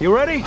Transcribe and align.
You 0.00 0.14
ready? 0.14 0.44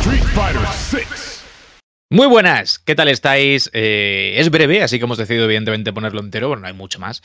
Street 0.00 0.22
Fighter 0.34 0.60
6. 0.70 1.42
Muy 2.10 2.26
buenas, 2.26 2.78
¿qué 2.78 2.94
tal 2.94 3.08
estáis? 3.08 3.70
Eh, 3.72 4.34
es 4.36 4.50
breve, 4.50 4.82
así 4.82 4.98
que 4.98 5.04
hemos 5.04 5.16
decidido 5.16 5.46
evidentemente 5.46 5.94
ponerlo 5.94 6.20
entero, 6.20 6.48
bueno, 6.48 6.60
no 6.60 6.66
hay 6.68 6.74
mucho 6.74 6.98
más. 6.98 7.22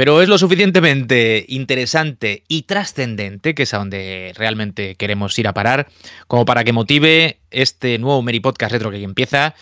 Pero 0.00 0.22
es 0.22 0.30
lo 0.30 0.38
suficientemente 0.38 1.44
interesante 1.46 2.42
y 2.48 2.62
trascendente, 2.62 3.54
que 3.54 3.64
es 3.64 3.74
a 3.74 3.76
donde 3.76 4.32
realmente 4.34 4.94
queremos 4.94 5.38
ir 5.38 5.46
a 5.46 5.52
parar, 5.52 5.88
como 6.26 6.46
para 6.46 6.64
que 6.64 6.72
motive 6.72 7.40
este 7.50 7.98
nuevo 7.98 8.22
Meri 8.22 8.40
Podcast 8.40 8.72
Retro 8.72 8.90
que 8.90 9.02
empieza, 9.02 9.54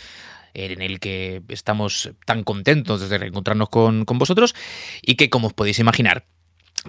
en 0.55 0.81
el 0.81 1.01
que 1.01 1.43
estamos 1.49 2.13
tan 2.25 2.45
contentos 2.45 3.11
de 3.11 3.19
reencontrarnos 3.19 3.69
con, 3.69 4.05
con 4.05 4.19
vosotros 4.19 4.55
y 5.03 5.17
que, 5.17 5.29
como 5.29 5.49
os 5.49 5.55
podéis 5.55 5.81
imaginar, 5.81 6.25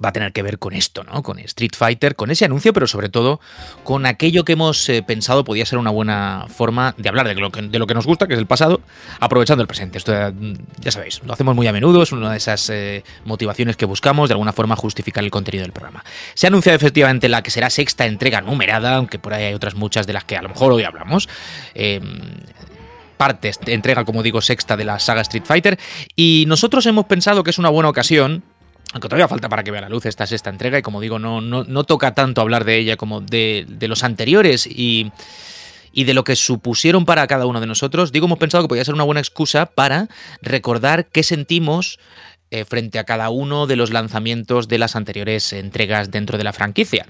va 0.03 0.09
a 0.09 0.11
tener 0.11 0.31
que 0.31 0.41
ver 0.41 0.59
con 0.59 0.73
esto, 0.73 1.03
¿no? 1.03 1.23
Con 1.23 1.39
Street 1.39 1.71
Fighter, 1.75 2.15
con 2.15 2.31
ese 2.31 2.45
anuncio, 2.45 2.73
pero 2.73 2.87
sobre 2.87 3.09
todo 3.09 3.39
con 3.83 4.05
aquello 4.05 4.43
que 4.45 4.53
hemos 4.53 4.87
eh, 4.89 5.03
pensado 5.03 5.43
podía 5.43 5.65
ser 5.65 5.79
una 5.79 5.91
buena 5.91 6.45
forma 6.49 6.93
de 6.97 7.09
hablar 7.09 7.27
de 7.27 7.35
lo, 7.35 7.51
que, 7.51 7.93
nos 7.93 8.05
gusta, 8.05 8.27
que 8.27 8.33
es 8.33 8.39
el 8.39 8.47
pasado, 8.47 8.81
aprovechando 9.19 9.61
el 9.61 9.67
presente. 9.67 9.97
Esto 9.97 10.11
ya, 10.11 10.33
ya 10.79 10.91
sabéis, 10.91 11.21
lo 11.23 11.33
hacemos 11.33 11.55
muy 11.55 11.67
a 11.67 11.73
menudo, 11.73 12.03
es 12.03 12.11
una 12.11 12.31
de 12.31 12.37
esas 12.37 12.69
eh, 12.69 13.03
motivaciones 13.25 13.77
que 13.77 13.85
buscamos, 13.85 14.29
de 14.29 14.33
alguna 14.33 14.53
forma 14.53 14.75
justificar 14.75 15.23
el 15.23 15.31
contenido 15.31 15.63
del 15.63 15.71
programa. 15.71 16.03
Se 16.33 16.47
ha 16.47 16.49
anunciado 16.49 16.75
efectivamente 16.75 17.29
la 17.29 17.43
que 17.43 17.51
será 17.51 17.69
sexta 17.69 18.05
entrega 18.05 18.41
numerada, 18.41 18.95
aunque 18.95 19.19
por 19.19 19.33
ahí 19.33 19.45
hay 19.45 19.53
otras 19.53 19.75
muchas 19.75 20.07
de 20.07 20.13
las 20.13 20.23
que 20.23 20.37
a 20.37 20.41
lo 20.41 20.49
mejor 20.49 20.71
hoy 20.73 20.83
hablamos. 20.83 21.29
Eh, 21.73 22.01
parte, 23.19 23.51
entrega, 23.67 24.05
como 24.05 24.23
digo, 24.23 24.41
sexta 24.41 24.77
de 24.77 24.85
la 24.85 24.97
saga 24.97 25.21
Street 25.21 25.43
Fighter. 25.45 25.77
Y 26.15 26.45
nosotros 26.47 26.85
hemos 26.85 27.05
pensado 27.05 27.43
que 27.43 27.49
es 27.49 27.57
una 27.57 27.67
buena 27.67 27.89
ocasión 27.89 28.43
aunque 28.93 29.07
todavía 29.07 29.27
falta 29.27 29.49
para 29.49 29.63
que 29.63 29.71
vea 29.71 29.81
la 29.81 29.89
luz 29.89 30.05
esta 30.05 30.25
sexta 30.25 30.49
entrega 30.49 30.79
y 30.79 30.81
como 30.81 30.99
digo, 30.99 31.19
no, 31.19 31.41
no, 31.41 31.63
no 31.63 31.83
toca 31.83 32.13
tanto 32.13 32.41
hablar 32.41 32.65
de 32.65 32.77
ella 32.77 32.97
como 32.97 33.21
de, 33.21 33.65
de 33.67 33.87
los 33.87 34.03
anteriores 34.03 34.65
y, 34.65 35.11
y, 35.91 36.05
de 36.05 36.13
lo 36.13 36.23
que 36.23 36.35
supusieron 36.35 37.05
para 37.05 37.27
cada 37.27 37.45
uno 37.45 37.59
de 37.59 37.67
nosotros, 37.67 38.11
digo, 38.11 38.25
hemos 38.25 38.39
pensado 38.39 38.63
que 38.63 38.67
podría 38.67 38.85
ser 38.85 38.95
una 38.95 39.03
buena 39.03 39.21
excusa 39.21 39.67
para 39.67 40.07
recordar 40.41 41.05
qué 41.05 41.21
sentimos 41.23 41.99
eh, 42.51 42.65
frente 42.65 42.99
a 42.99 43.03
cada 43.03 43.29
uno 43.29 43.67
de 43.67 43.75
los 43.75 43.91
lanzamientos 43.91 44.67
de 44.67 44.77
las 44.77 44.95
anteriores 44.95 45.53
entregas 45.53 46.11
dentro 46.11 46.37
de 46.37 46.43
la 46.43 46.53
franquicia. 46.53 47.05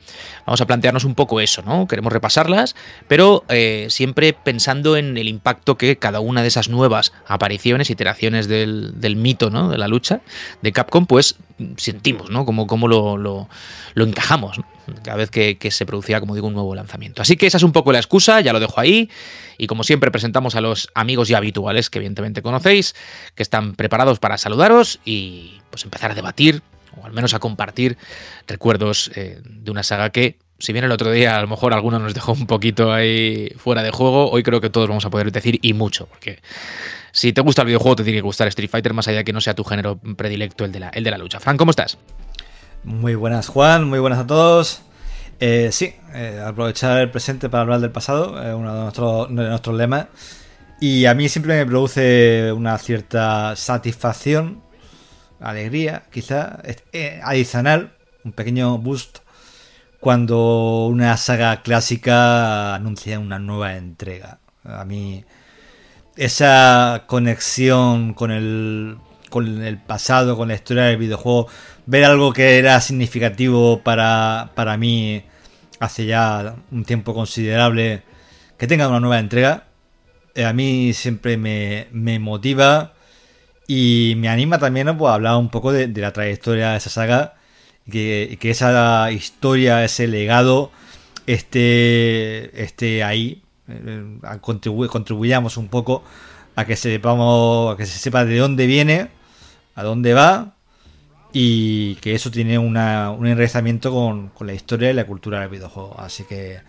Vamos 0.46 0.62
a 0.62 0.68
plantearnos 0.68 1.06
un 1.06 1.16
poco 1.16 1.40
eso, 1.40 1.62
¿no? 1.62 1.88
Queremos 1.88 2.12
repasarlas, 2.12 2.76
pero 3.08 3.44
eh, 3.50 3.88
siempre 3.90 4.34
pensando 4.34 4.98
en 4.98 5.18
el 5.18 5.28
impacto 5.28 5.78
que 5.78 5.98
cada 5.98 6.20
una 6.20 6.42
de 6.42 6.50
esas 6.50 6.70
nuevas 6.70 7.14
apariciones, 7.28 7.90
iteraciones 7.90 8.48
del, 8.48 9.00
del 9.00 9.16
mito, 9.16 9.50
¿no? 9.50 9.70
De 9.70 9.78
la 9.78 9.88
lucha 9.88 10.22
de 10.62 10.72
Capcom, 10.72 11.06
pues 11.06 11.36
sentimos, 11.78 12.30
¿no? 12.30 12.46
Cómo, 12.46 12.68
cómo 12.68 12.88
lo, 12.88 13.18
lo, 13.18 13.48
lo, 13.94 14.04
encajamos, 14.04 14.58
¿no? 14.58 14.66
Cada 15.04 15.18
vez 15.18 15.30
que, 15.30 15.58
se 15.72 15.86
producía, 15.86 16.20
como 16.20 16.36
digo, 16.36 16.48
un 16.48 16.54
nuevo 16.54 16.74
lanzamiento. 16.76 17.22
Así 17.22 17.38
que 17.38 17.48
esa 17.48 17.58
es 17.58 17.64
un 17.64 17.72
poco 17.72 17.92
la 17.92 18.00
excusa, 18.00 18.42
ya 18.42 18.54
lo 18.54 18.60
dejo 18.60 18.80
ahí. 18.80 19.10
Y 19.58 19.68
como 19.68 19.84
siempre, 19.84 20.12
presentamos 20.12 20.56
a 20.56 20.62
los 20.62 20.90
amigos 20.96 21.28
ya 21.28 21.38
habituales 21.38 21.90
que 21.90 22.00
evidentemente 22.00 22.42
conocéis, 22.42 22.96
que 23.36 23.44
están 23.44 23.76
preparados 23.76 24.20
para 24.20 24.38
saludaros 24.38 25.00
y 25.06 25.60
pues 25.70 25.84
empezar 25.84 26.12
a 26.12 26.16
debatir, 26.16 26.62
o 27.00 27.06
al 27.06 27.14
menos 27.14 27.34
a 27.34 27.40
compartir 27.40 27.98
recuerdos 28.48 29.12
eh, 29.16 29.42
de 29.44 29.72
una 29.72 29.84
saga 29.84 30.10
que, 30.10 30.38
si 30.60 30.74
bien 30.74 30.86
el 30.86 30.92
otro 30.92 31.12
día 31.12 31.38
a 31.38 31.42
lo 31.42 31.48
mejor 31.48 31.74
alguno 31.74 32.00
nos 32.00 32.14
dejó 32.14 32.34
un 32.34 32.48
poquito 32.48 32.92
ahí 32.92 33.50
fuera 33.58 33.84
de 33.84 33.92
juego, 33.92 34.30
hoy 34.30 34.44
creo 34.44 34.62
que 34.62 34.70
todos 34.70 34.88
vamos 34.88 35.06
a 35.06 35.10
poder 35.10 35.32
decir 35.32 35.60
y 35.62 35.74
mucho, 35.74 36.08
porque 36.08 36.40
si 37.12 37.34
te 37.34 37.42
gusta 37.42 37.62
el 37.62 37.68
videojuego 37.68 37.98
te 37.98 38.04
tiene 38.04 38.18
que 38.18 38.24
gustar 38.24 38.48
Street 38.50 38.70
Fighter, 38.70 38.94
más 38.94 39.08
allá 39.08 39.20
de 39.20 39.24
que 39.24 39.34
no 39.34 39.42
sea 39.42 39.54
tu 39.54 39.64
género 39.64 40.00
predilecto 40.18 40.66
el 40.66 40.72
de 40.72 40.80
la, 40.80 40.90
el 40.90 41.04
de 41.04 41.12
la 41.12 41.18
lucha. 41.18 41.40
Fran, 41.40 41.58
¿cómo 41.58 41.72
estás? 41.72 41.98
Muy 42.84 43.16
buenas, 43.16 43.48
Juan, 43.50 43.90
muy 43.90 44.00
buenas 44.00 44.20
a 44.20 44.28
todos. 44.28 44.82
Eh, 45.42 45.70
sí, 45.72 45.94
eh, 46.14 46.42
aprovechar 46.46 46.98
el 47.00 47.12
presente 47.12 47.50
para 47.50 47.62
hablar 47.62 47.82
del 47.82 47.92
pasado, 47.92 48.42
es 48.42 48.54
uno 48.56 48.74
de 48.74 48.82
nuestros, 48.82 49.28
de 49.30 49.50
nuestros 49.50 49.76
lemas. 49.76 50.08
Y 50.80 51.06
a 51.06 51.14
mí 51.14 51.28
siempre 51.28 51.58
me 51.58 51.66
produce 51.66 52.54
una 52.54 52.78
cierta 52.78 53.56
satisfacción, 53.58 54.62
alegría, 55.42 56.04
quizá, 56.12 56.62
eh, 56.94 57.20
adicional, 57.24 57.94
un 58.24 58.32
pequeño 58.32 58.78
boost, 58.78 59.20
cuando 60.00 60.88
una 60.88 61.18
saga 61.18 61.62
clásica 61.62 62.76
anuncia 62.76 63.20
una 63.20 63.40
nueva 63.40 63.76
entrega. 63.76 64.40
A 64.64 64.86
mí, 64.86 65.26
esa 66.16 67.04
conexión 67.08 68.14
con 68.14 68.32
el, 68.32 68.98
con 69.30 69.64
el 69.64 69.78
pasado, 69.78 70.36
con 70.38 70.48
la 70.50 70.56
historia 70.56 70.84
del 70.84 70.98
videojuego, 70.98 71.48
ver 71.86 72.06
algo 72.06 72.34
que 72.34 72.58
era 72.58 72.80
significativo 72.82 73.82
para, 73.84 74.52
para 74.56 74.78
mí 74.78 75.24
hace 75.80 76.06
ya 76.06 76.56
un 76.72 76.86
tiempo 76.86 77.14
considerable, 77.14 78.04
que 78.58 78.68
tenga 78.68 78.88
una 78.88 79.00
nueva 79.00 79.20
entrega, 79.20 79.68
eh, 80.36 80.46
a 80.46 80.54
mí 80.54 80.94
siempre 80.94 81.38
me, 81.38 81.88
me, 81.92 82.20
motiva 82.20 82.94
y 83.68 84.14
me 84.18 84.30
anima 84.30 84.60
también 84.60 84.98
pues, 84.98 85.12
a 85.12 85.16
hablar 85.16 85.38
un 85.38 85.50
poco 85.50 85.72
de, 85.72 85.88
la 85.88 86.14
trayectoria 86.14 86.72
de 86.72 86.78
esa 86.78 86.90
saga 86.90 87.36
y 87.86 87.92
que, 87.92 88.38
que, 88.40 88.52
esa 88.52 89.12
historia, 89.12 89.84
ese 89.84 90.08
legado 90.08 90.72
esté, 91.26 92.64
esté 92.64 93.04
ahí, 93.04 93.42
eh, 93.68 94.04
contribu 94.42 94.88
contribuyamos 94.88 95.58
un 95.58 95.68
poco 95.68 96.04
a 96.56 96.66
que 96.66 96.76
sepamos, 96.76 97.74
a 97.74 97.78
que 97.78 97.86
se 97.86 98.00
sepa 98.00 98.26
de 98.26 98.38
dónde 98.38 98.66
viene, 98.68 99.10
a 99.80 99.84
dónde 99.84 100.14
va 100.14 100.56
y 101.32 101.96
que 101.96 102.16
eso 102.16 102.32
tiene 102.32 102.58
un 102.58 102.76
enraizamiento 102.76 103.92
con, 103.92 104.32
la 104.46 104.54
historia 104.54 104.90
y 104.90 104.94
la 104.94 105.06
cultura 105.06 105.40
del 105.40 105.50
videojuego. 105.50 105.96
Así 106.00 106.24
que 106.24 106.60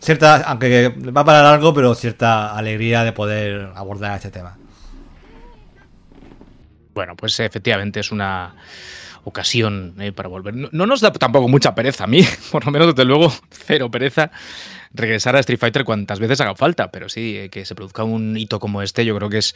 cierta, 0.00 0.42
aunque 0.42 0.88
va 0.88 1.24
para 1.24 1.42
largo, 1.42 1.72
pero 1.72 1.94
cierta 1.94 2.56
alegría 2.56 3.04
de 3.04 3.12
poder 3.12 3.70
abordar 3.74 4.16
este 4.16 4.30
tema. 4.30 4.58
Bueno, 6.92 7.16
pues 7.16 7.40
efectivamente 7.40 8.00
es 8.00 8.12
una 8.12 8.54
ocasión 9.24 9.94
eh, 9.98 10.12
para 10.12 10.28
volver. 10.28 10.54
No, 10.54 10.68
no, 10.70 10.86
nos 10.86 11.00
da 11.00 11.12
tampoco 11.12 11.48
mucha 11.48 11.74
pereza 11.74 12.04
a 12.04 12.06
mí, 12.06 12.22
por 12.52 12.66
lo 12.66 12.72
menos 12.72 12.88
desde 12.88 13.04
luego 13.04 13.32
cero 13.50 13.90
pereza 13.90 14.30
regresar 14.92 15.34
a 15.34 15.40
Street 15.40 15.58
Fighter 15.58 15.84
cuantas 15.84 16.20
veces 16.20 16.40
haga 16.40 16.54
falta, 16.54 16.90
pero 16.90 17.08
sí, 17.08 17.36
eh, 17.36 17.48
que 17.48 17.64
se 17.64 17.74
produzca 17.74 18.04
un 18.04 18.36
hito 18.36 18.60
como 18.60 18.82
este 18.82 19.04
yo 19.04 19.16
creo 19.16 19.30
que 19.30 19.38
es 19.38 19.54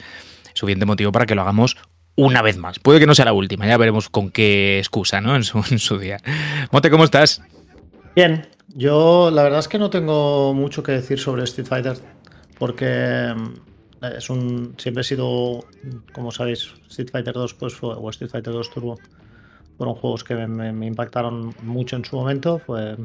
suficiente 0.55 0.87
motivo 0.87 1.13
para 1.13 1.27
que 1.27 1.35
lo 1.35 1.43
hagamos 1.43 1.77
una 2.19 2.43
vez 2.43 2.57
más. 2.57 2.81
Puede 2.81 2.99
que 2.99 3.07
no 3.07 3.15
sea 3.15 3.27
la 3.27 3.33
última, 3.33 3.67
ya 3.67 3.77
veremos 3.77 4.09
con 4.09 4.31
qué 4.31 4.79
excusa, 4.79 5.21
¿no? 5.21 5.37
En 5.37 5.45
su, 5.45 5.59
en 5.71 5.79
su 5.79 5.99
día. 5.99 6.19
Mote, 6.73 6.91
¿cómo 6.91 7.05
estás? 7.05 7.41
Bien, 8.17 8.49
yo 8.75 9.31
la 9.31 9.45
verdad 9.45 9.61
es 9.61 9.69
que 9.69 9.79
no 9.79 9.89
tengo 9.89 10.53
mucho 10.53 10.83
que 10.83 10.93
decir 10.93 11.21
sobre 11.21 11.45
Street 11.45 11.69
Fighter, 11.69 11.97
porque 12.59 13.33
es 14.17 14.31
un 14.31 14.75
siempre 14.79 15.03
he 15.03 15.05
sido, 15.05 15.65
como 16.13 16.33
sabéis, 16.33 16.75
Street 16.89 17.11
Fighter 17.11 17.35
2 17.35 17.55
pues, 17.55 17.75
fue, 17.75 17.95
o 17.95 18.11
Street 18.11 18.31
Fighter 18.31 18.53
2 18.53 18.71
Turbo 18.71 18.99
fueron 19.77 19.95
juegos 19.95 20.25
que 20.25 20.35
me, 20.35 20.87
impactaron 20.87 21.55
mucho 21.63 21.95
en 21.95 22.05
su 22.05 22.17
momento. 22.17 22.59
Fue 22.59 22.97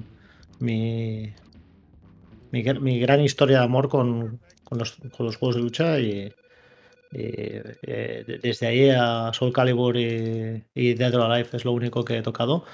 mi, 0.59 1.31
mi, 2.50 2.63
mi 2.63 3.00
gran 3.00 3.22
historia 3.22 3.59
de 3.59 3.66
amor 3.66 3.90
con, 3.90 4.40
con, 4.63 4.80
los, 4.80 4.97
con 5.16 5.28
los 5.28 5.35
juegos 5.35 5.56
de 5.56 5.62
lucha 5.62 6.00
y, 6.00 6.34
eh, 7.13 8.40
desde 8.41 8.68
ahí 8.68 8.89
a 8.89 9.31
Soul 9.33 9.54
Calibur 9.54 9.95
y, 9.98 10.63
y, 10.74 10.94
Dead 10.94 11.13
or 11.15 11.31
Alive 11.31 11.50
es 11.54 11.65
lo 11.65 11.71
único 11.71 12.04
que 12.04 12.18
he 12.18 12.21
tocado. 12.21 12.65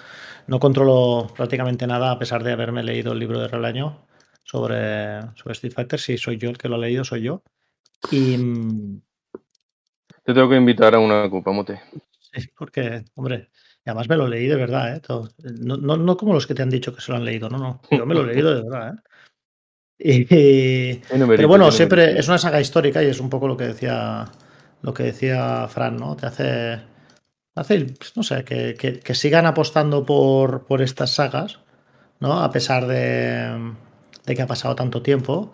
No 0.48 0.60
controlo 0.60 1.28
prácticamente 1.36 1.86
nada 1.86 2.12
a 2.12 2.20
pesar 2.20 2.44
de 2.44 2.54
haberme 2.54 2.84
leído 2.84 3.14
el 3.14 3.20
libro 3.20 3.40
de 3.40 3.48
Relaño 3.48 4.06
sobre, 4.44 5.22
sobre 5.36 5.54
Street 5.54 5.74
Fighter. 5.74 6.00
Si 6.00 6.18
soy 6.18 6.38
yo 6.38 6.50
el 6.50 6.58
que 6.58 6.70
lo 6.70 6.76
ha 6.76 6.80
leído, 6.80 7.04
soy 7.04 7.24
yo. 7.24 7.44
Y. 8.12 8.38
Te 10.24 10.34
tengo 10.34 10.50
que 10.50 10.56
invitar 10.56 10.96
a 10.96 11.00
una 11.00 11.30
copa, 11.30 11.52
Mote. 11.52 11.82
Sí, 12.32 12.48
porque, 12.56 13.06
hombre, 13.16 13.50
además 13.86 14.08
me 14.08 14.16
lo 14.16 14.28
leí 14.28 14.46
de 14.46 14.56
verdad, 14.56 14.98
¿eh? 14.98 15.02
No, 15.62 15.78
no, 15.78 15.98
no, 15.98 16.16
como 16.16 16.34
los 16.34 16.46
que 16.46 16.54
te 16.54 16.62
han 16.62 16.70
dicho 16.70 16.94
que 16.94 17.02
se 17.02 17.12
lo 17.12 17.18
han 17.18 17.26
leído, 17.26 17.50
no, 17.50 17.58
no. 17.58 17.82
Yo 17.90 18.06
me 18.06 18.14
lo 18.14 18.22
he 18.22 18.28
leído 18.28 18.54
de 18.54 18.62
verdad, 18.62 18.94
¿eh? 18.94 19.02
Y, 20.02 20.96
pero 21.10 21.48
bueno, 21.50 21.72
siempre 21.72 22.18
es 22.18 22.28
una 22.30 22.38
saga 22.38 22.62
histórica 22.62 23.04
y 23.04 23.08
es 23.08 23.20
un 23.20 23.30
poco 23.30 23.50
lo 23.50 23.58
que 23.58 23.66
decía 23.66 24.32
lo 24.82 24.94
que 24.94 25.04
decía 25.04 25.68
Fran, 25.68 25.98
¿no? 25.98 26.16
Te 26.16 26.26
hace, 26.26 26.80
hace 27.56 27.94
no 28.16 28.24
sé, 28.24 28.46
que, 28.46 28.76
que, 28.76 29.00
que 29.00 29.16
sigan 29.16 29.46
apostando 29.46 30.06
por, 30.06 30.66
por, 30.66 30.82
estas 30.82 31.12
sagas, 31.12 31.60
¿no? 32.20 32.42
A 32.42 32.50
pesar 32.52 32.88
de, 32.88 33.74
de, 34.26 34.36
que 34.36 34.42
ha 34.42 34.48
pasado 34.48 34.76
tanto 34.76 35.02
tiempo, 35.02 35.54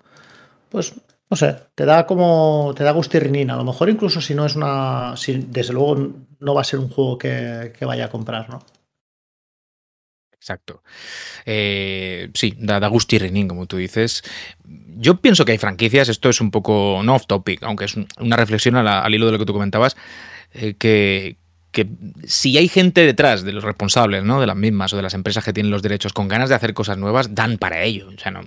pues 0.69 0.93
no 1.29 1.37
sé, 1.37 1.55
te 1.73 1.85
da 1.85 2.05
como 2.05 2.73
te 2.75 2.83
da 2.83 2.91
gustirrinina. 2.91 3.55
A 3.55 3.57
lo 3.57 3.63
mejor 3.63 3.89
incluso 3.89 4.21
si 4.21 4.35
no 4.35 4.45
es 4.45 4.55
una, 4.55 5.17
si 5.17 5.39
desde 5.49 5.73
luego 5.73 6.13
no 6.39 6.53
va 6.53 6.61
a 6.61 6.65
ser 6.65 6.79
un 6.79 6.89
juego 6.89 7.17
que, 7.17 7.73
que 7.77 7.85
vaya 7.85 8.05
a 8.05 8.09
comprar, 8.09 8.49
¿no? 8.49 8.59
Exacto. 10.45 10.83
Eh, 11.47 12.29
sí, 12.35 12.53
da, 12.59 12.79
da 12.79 12.87
gusto 12.87 13.15
y 13.15 13.17
renín, 13.19 13.47
como 13.47 13.65
tú 13.65 13.77
dices. 13.77 14.21
Yo 14.95 15.15
pienso 15.15 15.43
que 15.43 15.53
hay 15.53 15.57
franquicias, 15.57 16.07
esto 16.07 16.29
es 16.29 16.39
un 16.39 16.51
poco, 16.51 17.01
no 17.03 17.15
off 17.15 17.25
topic, 17.25 17.63
aunque 17.63 17.85
es 17.85 17.95
un- 17.95 18.07
una 18.19 18.35
reflexión 18.35 18.75
al 18.75 19.11
hilo 19.15 19.25
de 19.25 19.31
lo 19.31 19.39
que 19.39 19.45
tú 19.45 19.53
comentabas, 19.53 19.97
eh, 20.53 20.75
que, 20.77 21.37
que 21.71 21.87
si 22.25 22.55
hay 22.59 22.67
gente 22.67 23.01
detrás 23.07 23.41
de 23.43 23.53
los 23.53 23.63
responsables, 23.63 24.23
¿no? 24.23 24.39
De 24.39 24.45
las 24.45 24.55
mismas 24.55 24.93
o 24.93 24.97
de 24.97 25.01
las 25.01 25.15
empresas 25.15 25.43
que 25.43 25.51
tienen 25.51 25.71
los 25.71 25.81
derechos 25.81 26.13
con 26.13 26.27
ganas 26.27 26.49
de 26.49 26.55
hacer 26.55 26.75
cosas 26.75 26.99
nuevas, 26.99 27.33
dan 27.33 27.57
para 27.57 27.81
ello. 27.81 28.09
O 28.15 28.19
sea, 28.19 28.31
no, 28.31 28.41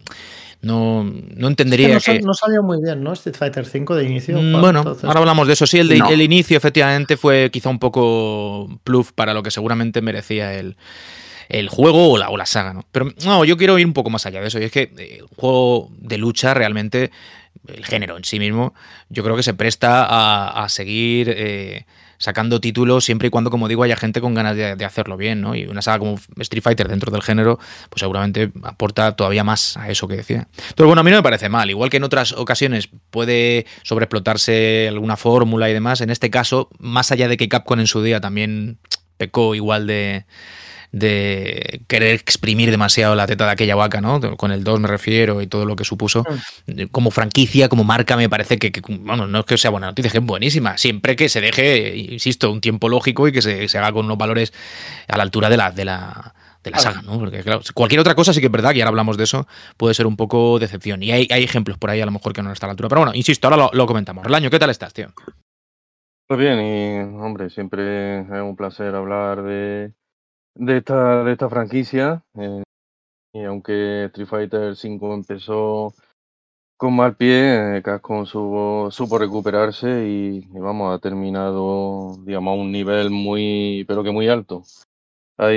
no, 0.62 1.02
no 1.02 1.10
Es 1.10 1.36
que 1.40 1.46
entendería 1.48 1.88
no, 1.94 2.00
que... 2.00 2.20
no 2.20 2.32
salió 2.32 2.62
muy 2.62 2.78
bien, 2.80 3.02
¿no? 3.02 3.12
Street 3.14 3.34
Fighter 3.36 3.64
V 3.66 3.96
de 3.96 4.04
inicio. 4.04 4.40
Mm, 4.40 4.60
Bueno, 4.60 4.78
entonces- 4.80 5.02
ahora 5.04 5.18
hablamos 5.18 5.48
de 5.48 5.54
eso. 5.54 5.66
Sí, 5.66 5.80
el, 5.80 5.88
de- 5.88 5.98
No. 5.98 6.08
el 6.10 6.22
inicio 6.22 6.56
efectivamente 6.56 7.16
fue 7.16 7.50
quizá 7.52 7.68
un 7.70 7.80
poco 7.80 8.68
pluf 8.84 9.10
para 9.12 9.34
lo 9.34 9.42
que 9.42 9.50
seguramente 9.50 10.00
merecía 10.00 10.54
el, 10.54 10.76
el 11.48 11.68
juego 11.68 12.12
o 12.12 12.18
la, 12.18 12.30
o 12.30 12.36
la 12.36 12.46
saga, 12.46 12.74
¿no? 12.74 12.84
Pero 12.92 13.12
no, 13.24 13.44
yo 13.44 13.56
quiero 13.56 13.78
ir 13.78 13.86
un 13.86 13.94
poco 13.94 14.10
más 14.10 14.26
allá 14.26 14.40
de 14.40 14.48
eso. 14.48 14.58
Y 14.58 14.64
es 14.64 14.72
que 14.72 14.92
eh, 14.98 15.22
un 15.22 15.36
juego 15.36 15.90
de 15.96 16.18
lucha 16.18 16.54
realmente, 16.54 17.10
el 17.66 17.84
género 17.84 18.16
en 18.16 18.24
sí 18.24 18.38
mismo, 18.38 18.74
yo 19.08 19.24
creo 19.24 19.36
que 19.36 19.42
se 19.42 19.54
presta 19.54 20.04
a, 20.04 20.64
a 20.64 20.68
seguir 20.68 21.32
eh, 21.34 21.86
sacando 22.18 22.60
títulos 22.60 23.04
siempre 23.04 23.28
y 23.28 23.30
cuando, 23.30 23.50
como 23.50 23.68
digo, 23.68 23.82
haya 23.82 23.96
gente 23.96 24.20
con 24.20 24.34
ganas 24.34 24.56
de, 24.56 24.76
de 24.76 24.84
hacerlo 24.84 25.16
bien, 25.16 25.40
¿no? 25.40 25.54
Y 25.54 25.64
una 25.66 25.80
saga 25.80 26.00
como 26.00 26.18
Street 26.38 26.62
Fighter 26.62 26.88
dentro 26.88 27.10
del 27.10 27.22
género, 27.22 27.58
pues 27.88 28.00
seguramente 28.00 28.50
aporta 28.64 29.16
todavía 29.16 29.44
más 29.44 29.76
a 29.76 29.88
eso 29.88 30.06
que 30.06 30.16
decía. 30.16 30.48
Entonces, 30.56 30.86
bueno, 30.86 31.00
a 31.00 31.04
mí 31.04 31.10
no 31.10 31.18
me 31.18 31.22
parece 31.22 31.48
mal. 31.48 31.70
Igual 31.70 31.88
que 31.88 31.96
en 31.96 32.04
otras 32.04 32.32
ocasiones 32.32 32.90
puede 33.10 33.66
sobreexplotarse 33.84 34.88
alguna 34.88 35.16
fórmula 35.16 35.70
y 35.70 35.72
demás, 35.72 36.00
en 36.02 36.10
este 36.10 36.28
caso, 36.28 36.68
más 36.78 37.10
allá 37.10 37.28
de 37.28 37.36
que 37.36 37.48
Capcom 37.48 37.80
en 37.80 37.86
su 37.86 38.02
día 38.02 38.20
también 38.20 38.78
pecó 39.16 39.54
igual 39.54 39.86
de, 39.86 40.24
de 40.92 41.82
querer 41.86 42.14
exprimir 42.14 42.70
demasiado 42.70 43.14
la 43.14 43.26
teta 43.26 43.44
de 43.44 43.52
aquella 43.52 43.74
vaca, 43.74 44.00
¿no? 44.00 44.20
Con 44.36 44.52
el 44.52 44.64
2 44.64 44.80
me 44.80 44.88
refiero 44.88 45.42
y 45.42 45.46
todo 45.46 45.64
lo 45.64 45.76
que 45.76 45.84
supuso. 45.84 46.24
Como 46.90 47.10
franquicia, 47.10 47.68
como 47.68 47.84
marca, 47.84 48.16
me 48.16 48.28
parece 48.28 48.58
que, 48.58 48.72
que, 48.72 48.80
vamos, 49.00 49.28
no 49.28 49.40
es 49.40 49.44
que 49.44 49.58
sea 49.58 49.70
buena 49.70 49.88
noticia, 49.88 50.08
es 50.08 50.12
que 50.12 50.18
es 50.18 50.24
buenísima. 50.24 50.78
Siempre 50.78 51.16
que 51.16 51.28
se 51.28 51.40
deje, 51.40 51.96
insisto, 51.96 52.50
un 52.50 52.60
tiempo 52.60 52.88
lógico 52.88 53.28
y 53.28 53.32
que 53.32 53.42
se, 53.42 53.68
se 53.68 53.78
haga 53.78 53.92
con 53.92 54.06
unos 54.06 54.18
valores 54.18 54.52
a 55.08 55.16
la 55.16 55.22
altura 55.22 55.48
de 55.50 55.56
la, 55.56 55.70
de 55.70 55.84
la, 55.84 56.34
de 56.64 56.70
la 56.70 56.78
saga, 56.78 57.02
¿no? 57.02 57.18
Porque 57.18 57.42
claro, 57.42 57.60
cualquier 57.74 58.00
otra 58.00 58.14
cosa 58.14 58.32
sí 58.32 58.40
que 58.40 58.46
es 58.46 58.52
verdad, 58.52 58.72
que 58.72 58.80
ahora 58.80 58.90
hablamos 58.90 59.16
de 59.16 59.24
eso, 59.24 59.46
puede 59.76 59.94
ser 59.94 60.06
un 60.06 60.16
poco 60.16 60.58
decepción. 60.58 61.02
Y 61.02 61.12
hay, 61.12 61.28
hay 61.30 61.44
ejemplos 61.44 61.76
por 61.78 61.90
ahí 61.90 62.00
a 62.00 62.06
lo 62.06 62.12
mejor 62.12 62.32
que 62.32 62.42
no 62.42 62.52
está 62.52 62.66
a 62.66 62.68
la 62.68 62.72
altura. 62.72 62.88
Pero 62.88 63.02
bueno, 63.02 63.14
insisto, 63.14 63.46
ahora 63.46 63.56
lo, 63.56 63.70
lo 63.72 63.86
comentamos. 63.86 64.24
Relaño, 64.24 64.50
¿qué 64.50 64.58
tal 64.58 64.70
estás, 64.70 64.94
tío? 64.94 65.12
Pues 66.26 66.40
bien, 66.40 66.60
y 66.60 66.98
hombre, 67.16 67.48
siempre 67.48 68.20
es 68.20 68.28
un 68.28 68.54
placer 68.54 68.94
hablar 68.94 69.42
de, 69.42 69.92
de, 70.58 70.78
esta, 70.78 71.24
de 71.24 71.32
esta 71.32 71.48
franquicia. 71.48 72.22
eh, 72.38 72.62
y 73.34 73.44
aunque 73.44 74.06
Street 74.06 74.28
Fighter 74.28 74.74
V 74.74 75.14
empezó 75.14 75.94
con 76.76 76.96
mal 76.96 77.16
pie, 77.16 77.78
eh, 77.78 77.82
Capcom 77.82 78.26
supo, 78.26 79.18
recuperarse 79.18 80.06
y, 80.08 80.38
y 80.54 80.60
vamos, 80.60 80.94
ha 80.96 81.00
terminado, 81.00 82.16
digamos, 82.24 82.52
a 82.52 82.60
un 82.62 82.72
nivel 82.72 83.10
muy, 83.10 83.84
pero 83.88 84.04
que 84.04 84.12
muy 84.12 84.28
alto. 84.28 84.64
Hay, 85.38 85.56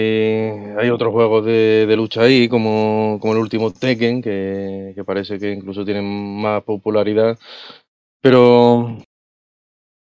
hay 0.78 0.90
otros 0.92 1.14
juegos 1.14 1.46
de, 1.46 1.86
de 1.88 1.98
lucha 1.98 2.24
ahí, 2.24 2.50
como, 2.50 3.20
como 3.22 3.34
el 3.34 3.40
último 3.40 3.72
Tekken, 3.72 4.22
que, 4.22 4.94
que 4.96 5.06
parece 5.06 5.40
que 5.40 5.52
incluso 5.54 5.86
tienen 5.86 6.06
más 6.42 6.64
popularidad. 6.64 7.38
Pero 8.22 8.98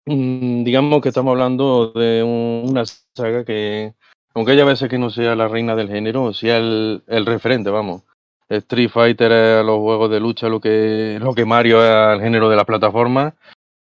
mm, 0.06 0.64
digamos 0.64 1.00
que 1.02 1.08
estamos 1.08 1.32
hablando 1.32 1.92
de 1.92 2.22
un- 2.22 2.70
una 2.70 2.84
saga 3.16 3.44
que, 3.44 3.94
aunque 4.34 4.52
haya 4.52 4.64
veces 4.64 4.88
que 4.88 4.98
no 4.98 5.10
sea 5.10 5.34
la 5.34 5.48
reina 5.48 5.74
del 5.74 5.88
género, 5.88 6.32
sea 6.32 6.58
el, 6.58 7.26
referente, 7.26 7.70
vamos. 7.70 8.02
Street 8.48 8.90
Fighter 8.90 9.30
es 9.30 9.60
a 9.60 9.62
los 9.62 9.78
juegos 9.78 10.10
de 10.10 10.20
lucha 10.20 10.48
lo 10.48 10.60
que, 10.60 11.18
lo 11.20 11.34
que 11.34 11.44
Mario 11.44 11.84
es 11.84 11.90
al 11.90 12.20
género 12.20 12.48
de 12.48 12.56
la 12.56 12.64
plataforma. 12.64 13.34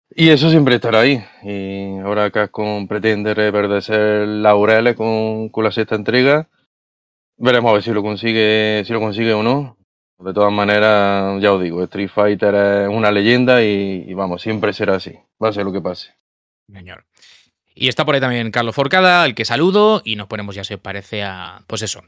Y 0.09 0.29
eso 0.29 0.49
siempre 0.49 0.75
estará 0.75 1.01
ahí. 1.01 1.23
Y 1.43 1.99
ahora 1.99 2.31
Capcom 2.31 2.87
pretende 2.87 3.33
reverdecer 3.33 4.27
laureles 4.27 4.95
con, 4.95 5.49
con 5.49 5.63
la 5.63 5.71
sexta 5.71 5.95
entrega. 5.95 6.47
Veremos 7.37 7.69
a 7.69 7.73
ver 7.73 7.83
si 7.83 7.91
lo 7.91 8.01
consigue, 8.01 8.83
si 8.85 8.93
lo 8.93 8.99
consigue 8.99 9.33
o 9.33 9.43
no. 9.43 9.77
De 10.19 10.33
todas 10.33 10.51
maneras, 10.51 11.39
ya 11.39 11.53
os 11.53 11.61
digo, 11.61 11.83
Street 11.83 12.09
Fighter 12.09 12.55
es 12.55 12.89
una 12.89 13.11
leyenda 13.11 13.61
y, 13.61 14.05
y 14.07 14.13
vamos, 14.15 14.41
siempre 14.41 14.73
será 14.73 14.95
así. 14.95 15.15
Va 15.43 15.49
a 15.49 15.53
ser 15.53 15.65
lo 15.65 15.71
que 15.71 15.81
pase. 15.81 16.15
Señor. 16.71 17.05
Y 17.79 17.89
está 17.89 18.05
por 18.05 18.15
ahí 18.15 18.21
también 18.21 18.49
Carlos 18.51 18.73
Forcada, 18.73 19.21
al 19.23 19.35
que 19.35 19.45
saludo, 19.45 20.01
y 20.03 20.15
nos 20.15 20.27
ponemos 20.27 20.55
ya, 20.55 20.61
os 20.61 20.69
parece, 20.81 21.23
a, 21.23 21.61
pues 21.67 21.83
eso, 21.83 22.01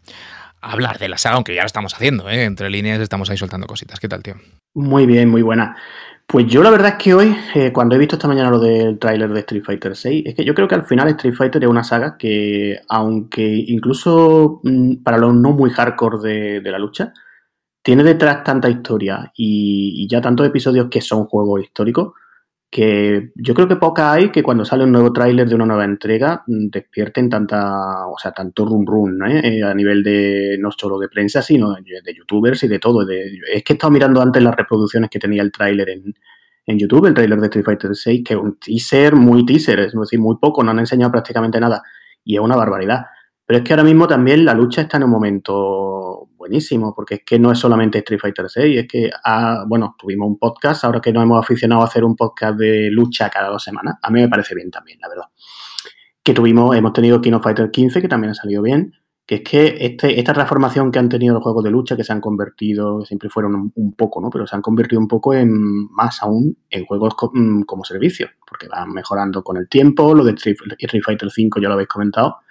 a 0.61 0.71
hablar 0.71 0.97
de 0.97 1.09
la 1.09 1.17
saga, 1.17 1.35
aunque 1.35 1.53
ya 1.53 1.61
lo 1.61 1.67
estamos 1.67 1.93
haciendo, 1.93 2.29
¿eh? 2.29 2.43
entre 2.43 2.69
líneas 2.69 2.99
estamos 2.99 3.29
ahí 3.29 3.37
soltando 3.37 3.67
cositas. 3.67 3.99
¿Qué 3.99 4.07
tal, 4.07 4.23
tío? 4.23 4.35
Muy 4.73 5.05
bien, 5.05 5.29
muy 5.29 5.43
buena. 5.43 5.77
Pues 6.25 6.47
yo 6.47 6.63
la 6.63 6.71
verdad 6.71 6.95
es 6.97 7.03
que 7.03 7.13
hoy, 7.13 7.35
eh, 7.55 7.71
cuando 7.71 7.95
he 7.95 7.97
visto 7.99 8.15
esta 8.15 8.27
mañana 8.27 8.51
lo 8.51 8.59
del 8.59 8.99
tráiler 8.99 9.31
de 9.31 9.39
Street 9.41 9.63
Fighter 9.63 9.95
6, 9.95 10.23
es 10.25 10.35
que 10.35 10.45
yo 10.45 10.53
creo 10.53 10.67
que 10.67 10.75
al 10.75 10.85
final 10.85 11.09
Street 11.09 11.33
Fighter 11.35 11.63
es 11.63 11.69
una 11.69 11.83
saga 11.83 12.17
que, 12.17 12.79
aunque 12.87 13.43
incluso 13.67 14.61
mm, 14.63 15.03
para 15.03 15.17
los 15.17 15.33
no 15.33 15.51
muy 15.51 15.69
hardcore 15.69 16.19
de, 16.19 16.61
de 16.61 16.71
la 16.71 16.79
lucha, 16.79 17.13
tiene 17.83 18.03
detrás 18.03 18.43
tanta 18.43 18.69
historia 18.69 19.31
y, 19.35 20.03
y 20.03 20.07
ya 20.07 20.21
tantos 20.21 20.47
episodios 20.47 20.87
que 20.89 21.01
son 21.01 21.25
juegos 21.25 21.63
históricos, 21.63 22.13
que 22.71 23.31
yo 23.35 23.53
creo 23.55 23.67
que 23.67 23.75
pocas 23.77 24.13
hay 24.15 24.31
que 24.31 24.43
cuando 24.43 24.63
sale 24.65 24.83
un 24.83 24.91
nuevo 24.91 25.11
tráiler 25.11 25.47
de 25.49 25.55
una 25.55 25.65
nueva 25.65 25.85
entrega 25.85 26.43
mm, 26.47 26.67
despierten 26.69 27.29
tanta, 27.29 28.07
o 28.07 28.17
sea, 28.19 28.31
tanto 28.31 28.65
run, 28.65 29.17
¿no? 29.17 29.27
Eh, 29.27 29.63
a 29.63 29.73
nivel 29.73 30.03
de 30.03 30.57
no 30.59 30.71
solo 30.71 30.99
de 30.99 31.09
prensa, 31.09 31.41
sino 31.41 31.73
de, 31.73 32.01
de 32.03 32.13
youtubers 32.13 32.63
y 32.63 32.67
de 32.67 32.79
todo. 32.79 33.05
De- 33.05 33.39
es 33.53 33.63
que 33.63 33.73
he 33.73 33.75
estado 33.75 33.91
mirando 33.91 34.21
antes 34.21 34.43
las 34.43 34.55
reproducciones 34.55 35.09
que 35.09 35.19
tenía 35.19 35.41
el 35.41 35.51
tráiler 35.51 35.89
en, 35.89 36.13
en 36.65 36.77
YouTube, 36.79 37.07
el 37.07 37.13
tráiler 37.15 37.39
de 37.39 37.47
Street 37.47 37.65
Fighter 37.65 37.95
6, 37.95 38.23
que 38.25 38.33
es 38.35 38.39
un 38.39 38.57
teaser, 38.59 39.15
muy 39.15 39.45
teaser, 39.45 39.79
es 39.79 39.93
decir, 39.93 40.19
muy 40.19 40.37
poco, 40.37 40.63
no 40.63 40.71
han 40.71 40.79
enseñado 40.79 41.11
prácticamente 41.11 41.59
nada 41.59 41.81
y 42.23 42.35
es 42.35 42.41
una 42.41 42.55
barbaridad. 42.55 43.05
Pero 43.49 43.57
es 43.57 43.65
que 43.65 43.73
ahora 43.73 43.83
mismo 43.83 44.07
también 44.07 44.45
la 44.45 44.53
lucha 44.53 44.81
está 44.81 44.97
en 44.97 45.05
un 45.05 45.09
momento 45.09 46.29
buenísimo, 46.37 46.93
porque 46.93 47.15
es 47.15 47.21
que 47.25 47.39
no 47.39 47.51
es 47.51 47.57
solamente 47.57 47.97
Street 47.97 48.19
Fighter 48.19 48.47
6, 48.47 48.77
es 48.77 48.87
que, 48.87 49.09
ah, 49.25 49.65
bueno, 49.67 49.95
tuvimos 49.97 50.27
un 50.27 50.37
podcast, 50.37 50.83
ahora 50.83 51.01
que 51.01 51.11
nos 51.11 51.23
hemos 51.23 51.43
aficionado 51.43 51.81
a 51.81 51.85
hacer 51.85 52.03
un 52.03 52.15
podcast 52.15 52.59
de 52.59 52.91
lucha 52.91 53.27
cada 53.31 53.49
dos 53.49 53.63
semanas, 53.63 53.95
a 54.03 54.11
mí 54.11 54.21
me 54.21 54.29
parece 54.29 54.53
bien 54.53 54.69
también, 54.69 54.99
la 55.01 55.09
verdad. 55.09 55.25
Que 56.21 56.35
tuvimos, 56.35 56.75
hemos 56.75 56.93
tenido 56.93 57.19
King 57.21 57.33
of 57.33 57.41
Fighter 57.41 57.71
15, 57.71 57.99
que 58.03 58.07
también 58.07 58.29
ha 58.29 58.35
salido 58.35 58.61
bien, 58.61 58.93
que 59.25 59.37
es 59.37 59.41
que 59.41 59.77
este, 59.79 60.19
esta 60.19 60.33
transformación 60.33 60.91
que 60.91 60.99
han 60.99 61.09
tenido 61.09 61.33
los 61.33 61.41
juegos 61.41 61.63
de 61.63 61.71
lucha, 61.71 61.97
que 61.97 62.03
se 62.03 62.13
han 62.13 62.21
convertido, 62.21 63.03
siempre 63.03 63.29
fueron 63.31 63.55
un, 63.55 63.73
un 63.73 63.93
poco, 63.93 64.21
¿no? 64.21 64.29
Pero 64.29 64.45
se 64.45 64.55
han 64.55 64.61
convertido 64.61 65.01
un 65.01 65.07
poco 65.07 65.33
en, 65.33 65.91
más 65.91 66.21
aún, 66.21 66.55
en 66.69 66.85
juegos 66.85 67.15
mm, 67.33 67.63
como 67.63 67.83
servicio, 67.83 68.27
porque 68.47 68.67
van 68.67 68.91
mejorando 68.91 69.43
con 69.43 69.57
el 69.57 69.67
tiempo, 69.67 70.13
lo 70.13 70.23
de 70.23 70.33
Street, 70.33 70.57
Street 70.77 71.03
Fighter 71.03 71.31
5 71.31 71.59
ya 71.59 71.67
lo 71.67 71.73
habéis 71.73 71.89
comentado, 71.89 72.41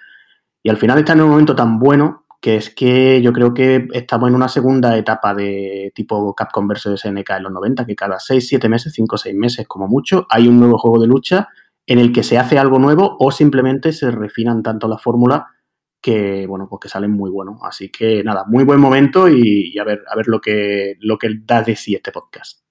y 0.63 0.69
al 0.69 0.77
final 0.77 0.99
está 0.99 1.13
en 1.13 1.21
un 1.21 1.29
momento 1.29 1.55
tan 1.55 1.79
bueno 1.79 2.25
que 2.41 2.55
es 2.55 2.69
que 2.69 3.21
yo 3.21 3.33
creo 3.33 3.53
que 3.53 3.87
estamos 3.91 4.29
en 4.29 4.35
una 4.35 4.47
segunda 4.47 4.97
etapa 4.97 5.33
de 5.33 5.91
tipo 5.93 6.33
Capcom 6.33 6.67
versus 6.67 7.01
SNK 7.01 7.29
en 7.31 7.43
los 7.43 7.51
90, 7.51 7.85
que 7.85 7.95
cada 7.95 8.17
6, 8.19 8.47
7 8.47 8.69
meses, 8.69 8.93
5 8.93 9.15
o 9.15 9.17
6 9.17 9.35
meses 9.35 9.67
como 9.67 9.87
mucho, 9.87 10.25
hay 10.29 10.47
un 10.47 10.59
nuevo 10.59 10.77
juego 10.77 11.01
de 11.01 11.07
lucha 11.07 11.49
en 11.85 11.99
el 11.99 12.13
que 12.13 12.23
se 12.23 12.37
hace 12.37 12.57
algo 12.57 12.79
nuevo 12.79 13.17
o 13.19 13.31
simplemente 13.31 13.91
se 13.91 14.11
refinan 14.11 14.63
tanto 14.63 14.87
las 14.87 15.01
fórmulas 15.01 15.43
que, 16.01 16.47
bueno, 16.47 16.67
pues 16.69 16.79
que 16.81 16.89
salen 16.89 17.11
muy 17.11 17.29
buenos. 17.29 17.57
Así 17.61 17.89
que 17.89 18.23
nada, 18.23 18.45
muy 18.47 18.63
buen 18.63 18.79
momento 18.79 19.27
y, 19.27 19.71
y 19.73 19.79
a 19.79 19.83
ver, 19.83 20.03
a 20.09 20.15
ver 20.15 20.27
lo 20.27 20.39
que, 20.39 20.95
lo 20.99 21.17
que 21.17 21.29
da 21.41 21.61
de 21.61 21.75
sí 21.75 21.93
este 21.95 22.11
podcast. 22.11 22.61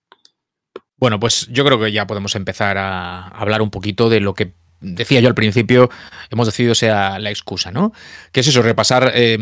Bueno, 0.97 1.21
pues 1.21 1.47
yo 1.49 1.65
creo 1.65 1.79
que 1.79 1.93
ya 1.93 2.07
podemos 2.07 2.35
empezar 2.37 2.79
a 2.79 3.29
hablar 3.29 3.61
un 3.61 3.71
poquito 3.71 4.09
de 4.09 4.21
lo 4.21 4.35
que 4.35 4.55
decía 4.81 5.21
yo 5.21 5.29
al 5.29 5.35
principio, 5.35 5.91
hemos 6.31 6.47
decidido 6.47 6.75
sea 6.75 7.19
la 7.19 7.31
excusa, 7.31 7.71
¿no? 7.71 7.93
Que 8.33 8.41
es 8.41 8.47
eso, 8.47 8.63
repasar 8.63 9.13
eh, 9.15 9.39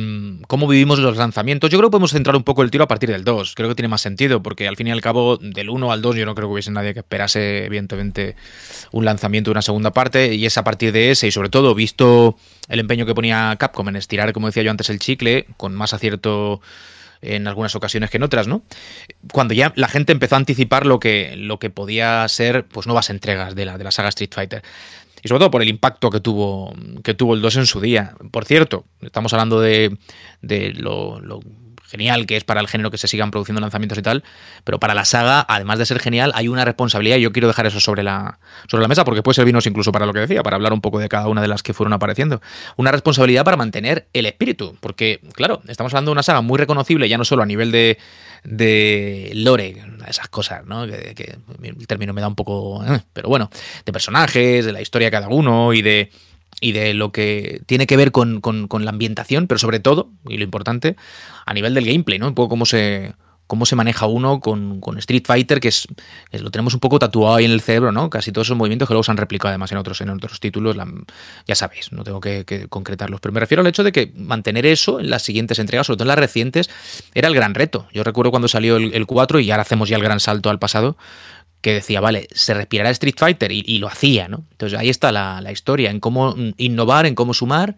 cómo 0.46 0.66
vivimos 0.66 0.98
los 0.98 1.16
lanzamientos. 1.16 1.70
Yo 1.70 1.78
creo 1.78 1.90
que 1.90 1.92
podemos 1.92 2.12
centrar 2.12 2.36
un 2.36 2.44
poco 2.44 2.62
el 2.62 2.70
tiro 2.70 2.84
a 2.84 2.88
partir 2.88 3.10
del 3.10 3.24
2. 3.24 3.54
Creo 3.54 3.68
que 3.68 3.74
tiene 3.74 3.88
más 3.88 4.00
sentido, 4.00 4.42
porque 4.42 4.66
al 4.66 4.76
fin 4.76 4.86
y 4.86 4.90
al 4.90 5.00
cabo, 5.00 5.36
del 5.36 5.70
1 5.70 5.92
al 5.92 6.02
2, 6.02 6.16
yo 6.16 6.26
no 6.26 6.34
creo 6.34 6.48
que 6.48 6.52
hubiese 6.54 6.70
nadie 6.70 6.94
que 6.94 7.00
esperase, 7.00 7.66
evidentemente, 7.66 8.36
un 8.92 9.04
lanzamiento 9.04 9.50
de 9.50 9.52
una 9.52 9.62
segunda 9.62 9.92
parte. 9.92 10.34
Y 10.34 10.46
es 10.46 10.56
a 10.58 10.64
partir 10.64 10.92
de 10.92 11.10
ese, 11.10 11.26
y 11.26 11.30
sobre 11.30 11.48
todo, 11.48 11.74
visto 11.74 12.36
el 12.68 12.80
empeño 12.80 13.06
que 13.06 13.14
ponía 13.14 13.54
Capcom 13.58 13.88
en 13.88 13.96
estirar, 13.96 14.32
como 14.32 14.46
decía 14.46 14.62
yo 14.62 14.70
antes, 14.70 14.90
el 14.90 14.98
chicle, 14.98 15.46
con 15.56 15.74
más 15.74 15.92
acierto 15.92 16.60
en 17.22 17.46
algunas 17.48 17.74
ocasiones 17.74 18.10
que 18.10 18.18
en 18.18 18.22
otras, 18.22 18.46
¿no? 18.46 18.62
Cuando 19.32 19.54
ya 19.54 19.72
la 19.76 19.88
gente 19.88 20.12
empezó 20.12 20.36
a 20.36 20.38
anticipar 20.38 20.86
lo 20.86 21.00
que, 21.00 21.34
lo 21.36 21.58
que 21.58 21.70
podía 21.70 22.26
ser 22.28 22.64
pues 22.66 22.86
nuevas 22.86 23.10
entregas 23.10 23.54
de 23.54 23.64
la, 23.64 23.78
de 23.78 23.84
la 23.84 23.90
saga 23.90 24.10
Street 24.10 24.30
Fighter. 24.32 24.62
Y 25.26 25.28
sobre 25.28 25.40
todo 25.40 25.50
por 25.50 25.60
el 25.60 25.68
impacto 25.68 26.08
que 26.08 26.20
tuvo, 26.20 26.72
que 27.02 27.12
tuvo 27.12 27.34
el 27.34 27.42
2 27.42 27.56
en 27.56 27.66
su 27.66 27.80
día. 27.80 28.14
Por 28.30 28.44
cierto, 28.44 28.84
estamos 29.00 29.32
hablando 29.32 29.60
de, 29.60 29.98
de 30.40 30.70
lo, 30.72 31.18
lo 31.18 31.40
genial 31.88 32.26
que 32.26 32.36
es 32.36 32.44
para 32.44 32.60
el 32.60 32.68
género 32.68 32.90
que 32.90 32.98
se 32.98 33.08
sigan 33.08 33.30
produciendo 33.30 33.60
lanzamientos 33.60 33.98
y 33.98 34.02
tal, 34.02 34.24
pero 34.64 34.78
para 34.80 34.94
la 34.94 35.04
saga, 35.04 35.44
además 35.48 35.78
de 35.78 35.86
ser 35.86 36.00
genial, 36.00 36.32
hay 36.34 36.48
una 36.48 36.64
responsabilidad 36.64 37.16
y 37.16 37.22
yo 37.22 37.32
quiero 37.32 37.48
dejar 37.48 37.66
eso 37.66 37.80
sobre 37.80 38.02
la, 38.02 38.38
sobre 38.68 38.82
la 38.82 38.88
mesa 38.88 39.04
porque 39.04 39.22
puede 39.22 39.34
servirnos 39.34 39.66
incluso 39.66 39.92
para 39.92 40.06
lo 40.06 40.12
que 40.12 40.20
decía, 40.20 40.42
para 40.42 40.56
hablar 40.56 40.72
un 40.72 40.80
poco 40.80 40.98
de 40.98 41.08
cada 41.08 41.28
una 41.28 41.40
de 41.40 41.48
las 41.48 41.62
que 41.62 41.72
fueron 41.72 41.92
apareciendo. 41.92 42.40
Una 42.76 42.92
responsabilidad 42.92 43.44
para 43.44 43.56
mantener 43.56 44.08
el 44.12 44.26
espíritu, 44.26 44.76
porque 44.80 45.20
claro, 45.34 45.62
estamos 45.68 45.92
hablando 45.92 46.10
de 46.10 46.12
una 46.12 46.22
saga 46.22 46.40
muy 46.40 46.58
reconocible, 46.58 47.08
ya 47.08 47.18
no 47.18 47.24
solo 47.24 47.42
a 47.42 47.46
nivel 47.46 47.70
de, 47.70 47.98
de 48.44 49.30
lore, 49.34 49.82
esas 50.06 50.28
cosas, 50.28 50.64
¿no? 50.66 50.86
Que, 50.86 51.38
el 51.62 51.86
término 51.86 52.12
me 52.12 52.20
da 52.20 52.28
un 52.28 52.34
poco... 52.34 52.84
Eh, 52.84 53.00
pero 53.12 53.28
bueno, 53.28 53.50
de 53.84 53.92
personajes, 53.92 54.64
de 54.64 54.72
la 54.72 54.80
historia 54.80 55.06
de 55.06 55.12
cada 55.12 55.28
uno 55.28 55.72
y 55.72 55.82
de 55.82 56.10
y 56.60 56.72
de 56.72 56.94
lo 56.94 57.12
que 57.12 57.60
tiene 57.66 57.86
que 57.86 57.96
ver 57.96 58.12
con, 58.12 58.40
la 58.80 58.90
ambientación, 58.90 59.46
pero 59.46 59.58
sobre 59.58 59.80
todo, 59.80 60.10
y 60.28 60.38
lo 60.38 60.44
importante, 60.44 60.96
a 61.44 61.54
nivel 61.54 61.74
del 61.74 61.86
gameplay, 61.86 62.18
¿no? 62.18 62.28
Un 62.28 62.34
poco 62.34 62.48
cómo 62.48 62.64
se, 62.64 63.14
cómo 63.46 63.66
se 63.66 63.76
maneja 63.76 64.06
uno 64.06 64.40
con, 64.40 64.80
Street 64.98 65.24
Fighter, 65.26 65.60
que 65.60 65.68
es, 65.68 65.86
lo 66.32 66.50
tenemos 66.50 66.72
un 66.72 66.80
poco 66.80 66.98
tatuado 66.98 67.36
ahí 67.36 67.44
en 67.44 67.50
el 67.50 67.60
cerebro, 67.60 67.92
¿no? 67.92 68.08
Casi 68.08 68.32
todos 68.32 68.46
esos 68.46 68.56
movimientos 68.56 68.88
que 68.88 68.94
luego 68.94 69.04
se 69.04 69.10
han 69.10 69.18
replicado 69.18 69.50
además 69.50 69.70
en 69.72 69.78
otros, 69.78 70.00
en 70.00 70.10
otros 70.10 70.40
títulos, 70.40 70.76
ya 71.46 71.54
sabéis, 71.54 71.92
no 71.92 72.04
tengo 72.04 72.20
que, 72.20 72.44
que, 72.44 72.68
concretarlos, 72.68 73.20
pero 73.20 73.32
me 73.32 73.40
refiero 73.40 73.60
al 73.60 73.66
hecho 73.66 73.84
de 73.84 73.92
que 73.92 74.12
mantener 74.16 74.64
eso 74.64 74.98
en 74.98 75.10
las 75.10 75.22
siguientes 75.22 75.58
entregas, 75.58 75.86
sobre 75.86 75.98
todo 75.98 76.04
en 76.04 76.08
las 76.08 76.18
recientes, 76.18 76.70
era 77.14 77.28
el 77.28 77.34
gran 77.34 77.54
reto. 77.54 77.86
Yo 77.92 78.02
recuerdo 78.02 78.30
cuando 78.30 78.48
salió 78.48 78.76
el, 78.76 78.94
el 78.94 79.06
4 79.06 79.40
y 79.40 79.50
ahora 79.50 79.62
hacemos 79.62 79.88
ya 79.90 79.96
el 79.96 80.02
gran 80.02 80.20
salto 80.20 80.48
al 80.48 80.58
pasado, 80.58 80.96
que 81.60 81.74
decía, 81.74 82.00
vale, 82.00 82.28
se 82.32 82.54
respirará 82.54 82.90
Street 82.90 83.16
Fighter 83.18 83.50
y, 83.50 83.78
lo 83.78 83.88
hacía, 83.88 84.28
¿no? 84.28 84.44
Entonces 84.52 84.78
ahí 84.78 84.88
está 84.88 85.12
la, 85.12 85.50
historia, 85.50 85.90
en 85.90 86.00
cómo 86.00 86.34
innovar, 86.56 87.06
en 87.06 87.14
cómo 87.14 87.34
sumar, 87.34 87.76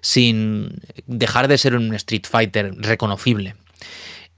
sin 0.00 0.80
dejar 1.06 1.48
de 1.48 1.58
ser 1.58 1.76
un 1.76 1.94
Street 1.94 2.24
Fighter 2.28 2.74
reconocible. 2.76 3.54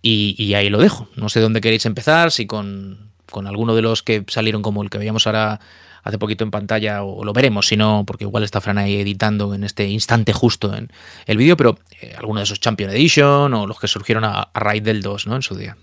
Y, 0.02 0.54
ahí 0.54 0.70
lo 0.70 0.78
dejo. 0.78 1.08
No 1.16 1.28
sé 1.28 1.40
dónde 1.40 1.60
queréis 1.60 1.86
empezar, 1.86 2.30
si 2.30 2.46
con, 2.46 3.10
con 3.30 3.46
alguno 3.46 3.74
de 3.74 3.82
los 3.82 4.02
que 4.02 4.24
salieron 4.28 4.62
como 4.62 4.82
el 4.82 4.90
que 4.90 4.98
veíamos 4.98 5.26
ahora 5.26 5.60
hace 6.02 6.18
poquito 6.18 6.44
en 6.44 6.50
pantalla, 6.50 7.02
o, 7.02 7.24
lo 7.24 7.32
veremos, 7.32 7.68
si 7.68 7.76
no, 7.76 8.04
porque 8.06 8.24
igual 8.24 8.42
está 8.42 8.60
Fran 8.60 8.78
ahí 8.78 9.00
editando 9.00 9.54
en 9.54 9.64
este 9.64 9.88
instante 9.88 10.32
justo 10.32 10.74
en 10.74 10.90
el 11.26 11.36
vídeo, 11.36 11.56
pero 11.56 11.78
eh, 12.00 12.14
alguno 12.16 12.40
de 12.40 12.44
esos 12.44 12.60
Champion 12.60 12.90
Edition 12.90 13.52
o 13.54 13.66
los 13.66 13.78
que 13.78 13.88
surgieron 13.88 14.24
a, 14.24 14.42
a 14.42 14.60
raíz 14.60 14.82
del 14.82 15.02
2, 15.02 15.26
¿no? 15.26 15.36
En 15.36 15.42
su 15.42 15.54
día. 15.54 15.76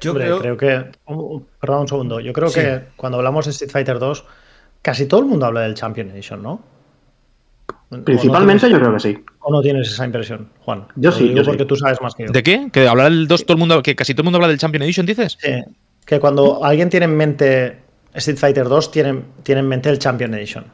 Yo 0.00 0.14
creo... 0.14 0.56
que. 0.56 0.86
perdón 1.60 1.80
un 1.80 1.88
segundo. 1.88 2.20
Yo 2.20 2.32
creo 2.32 2.50
que 2.50 2.82
cuando 2.96 3.18
hablamos 3.18 3.46
de 3.46 3.50
Street 3.52 3.70
Fighter 3.70 3.98
2, 3.98 4.24
casi 4.82 5.06
todo 5.06 5.20
el 5.20 5.26
mundo 5.26 5.46
habla 5.46 5.62
del 5.62 5.74
Champion 5.74 6.10
Edition, 6.10 6.42
¿no? 6.42 6.62
Principalmente 8.04 8.68
yo 8.70 8.78
creo 8.78 8.92
que 8.92 9.00
sí. 9.00 9.24
¿O 9.40 9.50
no 9.50 9.62
tienes 9.62 9.90
esa 9.90 10.04
impresión, 10.04 10.50
Juan? 10.60 10.86
Yo 10.96 11.10
sí, 11.10 11.32
yo 11.32 11.42
porque 11.42 11.64
tú 11.64 11.74
sabes 11.74 12.00
más 12.02 12.14
que 12.14 12.26
yo. 12.26 12.32
¿De 12.32 12.42
qué? 12.42 12.68
¿Que 12.70 12.86
hablar 12.86 13.10
del 13.10 13.26
2 13.26 13.46
todo 13.46 13.54
el 13.54 13.58
mundo, 13.58 13.82
que 13.82 13.96
casi 13.96 14.12
todo 14.12 14.22
el 14.22 14.24
mundo 14.26 14.36
habla 14.36 14.48
del 14.48 14.58
Champion 14.58 14.82
Edition, 14.82 15.06
dices? 15.06 15.38
Sí. 15.40 15.64
Que 16.04 16.20
cuando 16.20 16.62
alguien 16.62 16.90
tiene 16.90 17.04
en 17.04 17.16
mente 17.16 17.78
Street 18.14 18.38
Fighter 18.38 18.68
2, 18.68 18.90
tiene, 18.90 19.22
tiene 19.42 19.60
en 19.60 19.68
mente 19.68 19.88
el 19.88 19.98
Champion 19.98 20.34
Edition. 20.34 20.64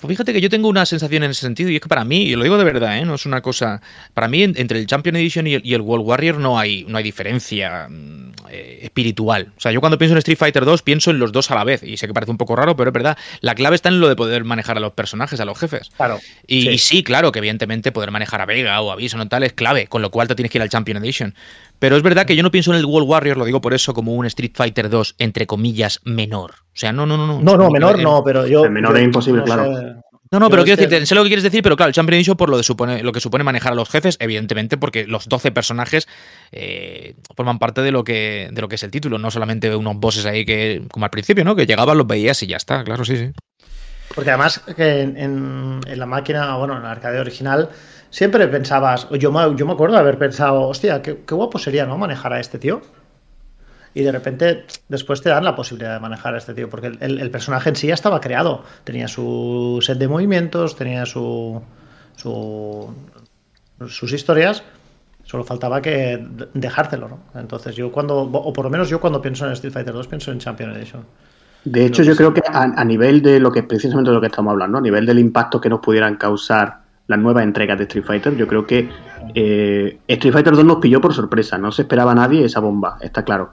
Pues 0.00 0.10
fíjate 0.10 0.32
que 0.32 0.40
yo 0.40 0.48
tengo 0.48 0.68
una 0.68 0.86
sensación 0.86 1.22
en 1.24 1.30
ese 1.30 1.42
sentido, 1.42 1.70
y 1.70 1.76
es 1.76 1.82
que 1.82 1.88
para 1.88 2.04
mí, 2.04 2.22
y 2.22 2.34
lo 2.34 2.42
digo 2.42 2.56
de 2.56 2.64
verdad, 2.64 2.98
¿eh? 2.98 3.04
no 3.04 3.14
es 3.14 3.26
una 3.26 3.42
cosa. 3.42 3.82
Para 4.14 4.28
mí, 4.28 4.42
entre 4.42 4.78
el 4.78 4.86
Champion 4.86 5.16
Edition 5.16 5.46
y 5.46 5.54
el, 5.54 5.80
World 5.80 6.06
Warrior 6.06 6.38
no 6.38 6.58
hay, 6.58 6.84
no 6.88 6.96
hay 6.98 7.04
diferencia 7.04 7.86
mm, 7.88 8.32
eh, 8.50 8.80
espiritual. 8.82 9.52
O 9.56 9.60
sea, 9.60 9.72
yo 9.72 9.80
cuando 9.80 9.98
pienso 9.98 10.14
en 10.14 10.18
Street 10.18 10.38
Fighter 10.38 10.64
2, 10.64 10.82
pienso 10.82 11.10
en 11.10 11.18
los 11.18 11.32
dos 11.32 11.50
a 11.50 11.54
la 11.54 11.64
vez. 11.64 11.82
Y 11.82 11.96
sé 11.96 12.06
que 12.06 12.14
parece 12.14 12.30
un 12.30 12.38
poco 12.38 12.56
raro, 12.56 12.76
pero 12.76 12.90
es 12.90 12.94
verdad. 12.94 13.18
La 13.40 13.54
clave 13.54 13.76
está 13.76 13.90
en 13.90 14.00
lo 14.00 14.08
de 14.08 14.16
poder 14.16 14.44
manejar 14.44 14.76
a 14.78 14.80
los 14.80 14.92
personajes, 14.92 15.38
a 15.40 15.44
los 15.44 15.58
jefes. 15.58 15.90
Claro. 15.96 16.18
Y 16.46 16.78
sí, 16.78 17.02
claro, 17.02 17.32
que 17.32 17.38
evidentemente 17.38 17.92
poder 17.92 18.10
manejar 18.10 18.40
a 18.40 18.46
Vega 18.46 18.80
o 18.80 18.90
a 18.90 18.96
Bison 18.96 19.20
o 19.20 19.28
tal 19.28 19.42
es 19.42 19.52
clave, 19.52 19.86
con 19.86 20.02
lo 20.02 20.10
cual 20.10 20.28
te 20.28 20.34
tienes 20.34 20.50
que 20.50 20.58
ir 20.58 20.62
al 20.62 20.70
Champion 20.70 20.96
Edition. 20.98 21.34
Pero 21.78 21.96
es 21.96 22.02
verdad 22.02 22.26
que 22.26 22.36
yo 22.36 22.42
no 22.42 22.50
pienso 22.50 22.72
en 22.72 22.78
el 22.78 22.84
World 22.84 23.08
Warrior, 23.08 23.36
lo 23.38 23.44
digo 23.46 23.60
por 23.60 23.72
eso, 23.72 23.94
como 23.94 24.14
un 24.14 24.26
Street 24.26 24.52
Fighter 24.54 24.90
2, 24.90 25.16
entre 25.18 25.46
comillas, 25.46 26.00
menor. 26.04 26.52
O 26.52 26.78
sea, 26.80 26.92
no, 26.92 27.06
no, 27.06 27.16
no. 27.16 27.26
No, 27.26 27.40
no, 27.40 27.56
no 27.56 27.70
menor 27.70 27.98
no, 27.98 28.22
pero 28.22 28.46
yo. 28.46 28.64
El 28.64 28.70
menor 28.70 28.96
es 28.98 29.04
imposible, 29.04 29.42
claro. 29.42 29.89
No, 30.32 30.38
no, 30.38 30.48
pero 30.48 30.62
quiero 30.62 30.76
decirte, 30.76 31.04
sé 31.06 31.16
lo 31.16 31.24
que 31.24 31.28
quieres 31.28 31.42
decir, 31.42 31.60
pero 31.60 31.74
claro, 31.74 31.88
el 31.88 31.94
Champion 31.94 32.14
Edition 32.14 32.36
por 32.36 32.50
lo, 32.50 32.56
de 32.56 32.62
supone, 32.62 33.02
lo 33.02 33.10
que 33.10 33.18
supone 33.18 33.42
manejar 33.42 33.72
a 33.72 33.74
los 33.74 33.88
jefes, 33.88 34.16
evidentemente, 34.20 34.76
porque 34.76 35.04
los 35.04 35.28
12 35.28 35.50
personajes 35.50 36.06
eh, 36.52 37.16
forman 37.34 37.58
parte 37.58 37.82
de 37.82 37.90
lo, 37.90 38.04
que, 38.04 38.48
de 38.52 38.60
lo 38.60 38.68
que 38.68 38.76
es 38.76 38.82
el 38.84 38.92
título, 38.92 39.18
no 39.18 39.32
solamente 39.32 39.74
unos 39.74 39.96
bosses 39.96 40.26
ahí 40.26 40.44
que, 40.44 40.84
como 40.92 41.04
al 41.04 41.10
principio, 41.10 41.44
¿no? 41.44 41.56
Que 41.56 41.66
llegaban, 41.66 41.98
los 41.98 42.06
veías 42.06 42.40
y 42.44 42.46
ya 42.46 42.58
está, 42.58 42.84
claro, 42.84 43.04
sí, 43.04 43.16
sí. 43.16 43.32
Porque 44.14 44.30
además 44.30 44.60
que 44.76 45.00
en, 45.00 45.80
la 45.84 46.06
máquina, 46.06 46.54
bueno, 46.56 46.76
en 46.76 46.84
la 46.84 46.92
arcade 46.92 47.18
original, 47.18 47.70
siempre 48.10 48.46
pensabas, 48.46 49.08
yo 49.10 49.32
me, 49.32 49.56
yo 49.56 49.66
me 49.66 49.72
acuerdo 49.72 49.96
de 49.96 50.00
haber 50.02 50.18
pensado, 50.18 50.68
hostia, 50.68 51.02
qué, 51.02 51.22
qué 51.26 51.34
guapo 51.34 51.58
sería, 51.58 51.86
¿no? 51.86 51.98
Manejar 51.98 52.34
a 52.34 52.40
este 52.40 52.60
tío 52.60 52.82
y 53.94 54.02
de 54.02 54.12
repente 54.12 54.66
después 54.88 55.20
te 55.20 55.30
dan 55.30 55.44
la 55.44 55.56
posibilidad 55.56 55.94
de 55.94 56.00
manejar 56.00 56.34
a 56.34 56.38
este 56.38 56.54
tío, 56.54 56.68
porque 56.68 56.92
el, 57.00 57.30
personaje 57.30 57.70
en 57.70 57.76
sí 57.76 57.88
ya 57.88 57.94
estaba 57.94 58.20
creado, 58.20 58.64
tenía 58.84 59.08
su 59.08 59.78
set 59.82 59.98
de 59.98 60.08
movimientos, 60.08 60.76
tenía 60.76 61.06
su, 61.06 61.60
su 62.16 62.94
sus 63.88 64.12
historias, 64.12 64.62
solo 65.24 65.44
faltaba 65.44 65.80
que 65.80 66.24
dejártelo, 66.54 67.08
¿no? 67.08 67.40
Entonces 67.40 67.74
yo 67.74 67.90
cuando, 67.90 68.18
o 68.18 68.52
por 68.52 68.64
lo 68.64 68.70
menos 68.70 68.88
yo 68.88 69.00
cuando 69.00 69.22
pienso 69.22 69.46
en 69.46 69.52
Street 69.52 69.72
Fighter 69.72 69.94
2 69.94 70.06
pienso 70.06 70.32
en 70.32 70.38
Champion 70.38 70.72
Edition. 70.72 71.02
De 71.64 71.84
hecho, 71.84 72.02
yo 72.02 72.16
creo 72.16 72.32
que 72.32 72.40
a, 72.46 72.84
nivel 72.84 73.20
de 73.20 73.38
lo 73.38 73.52
que 73.52 73.62
precisamente 73.62 74.10
de 74.10 74.14
lo 74.14 74.20
que 74.20 74.28
estamos 74.28 74.52
hablando, 74.52 74.78
a 74.78 74.80
nivel 74.80 75.04
del 75.04 75.18
impacto 75.18 75.60
que 75.60 75.68
nos 75.68 75.80
pudieran 75.80 76.16
causar 76.16 76.80
las 77.06 77.18
nuevas 77.18 77.44
entregas 77.44 77.76
de 77.76 77.84
Street 77.84 78.04
Fighter, 78.04 78.36
yo 78.36 78.46
creo 78.46 78.66
que 78.66 78.88
eh, 79.34 79.98
Street 80.08 80.32
Fighter 80.32 80.54
2 80.54 80.64
nos 80.64 80.78
pilló 80.78 81.02
por 81.02 81.12
sorpresa, 81.12 81.58
no 81.58 81.70
se 81.70 81.82
esperaba 81.82 82.12
a 82.12 82.14
nadie 82.14 82.44
esa 82.46 82.60
bomba, 82.60 82.96
está 83.02 83.24
claro 83.24 83.52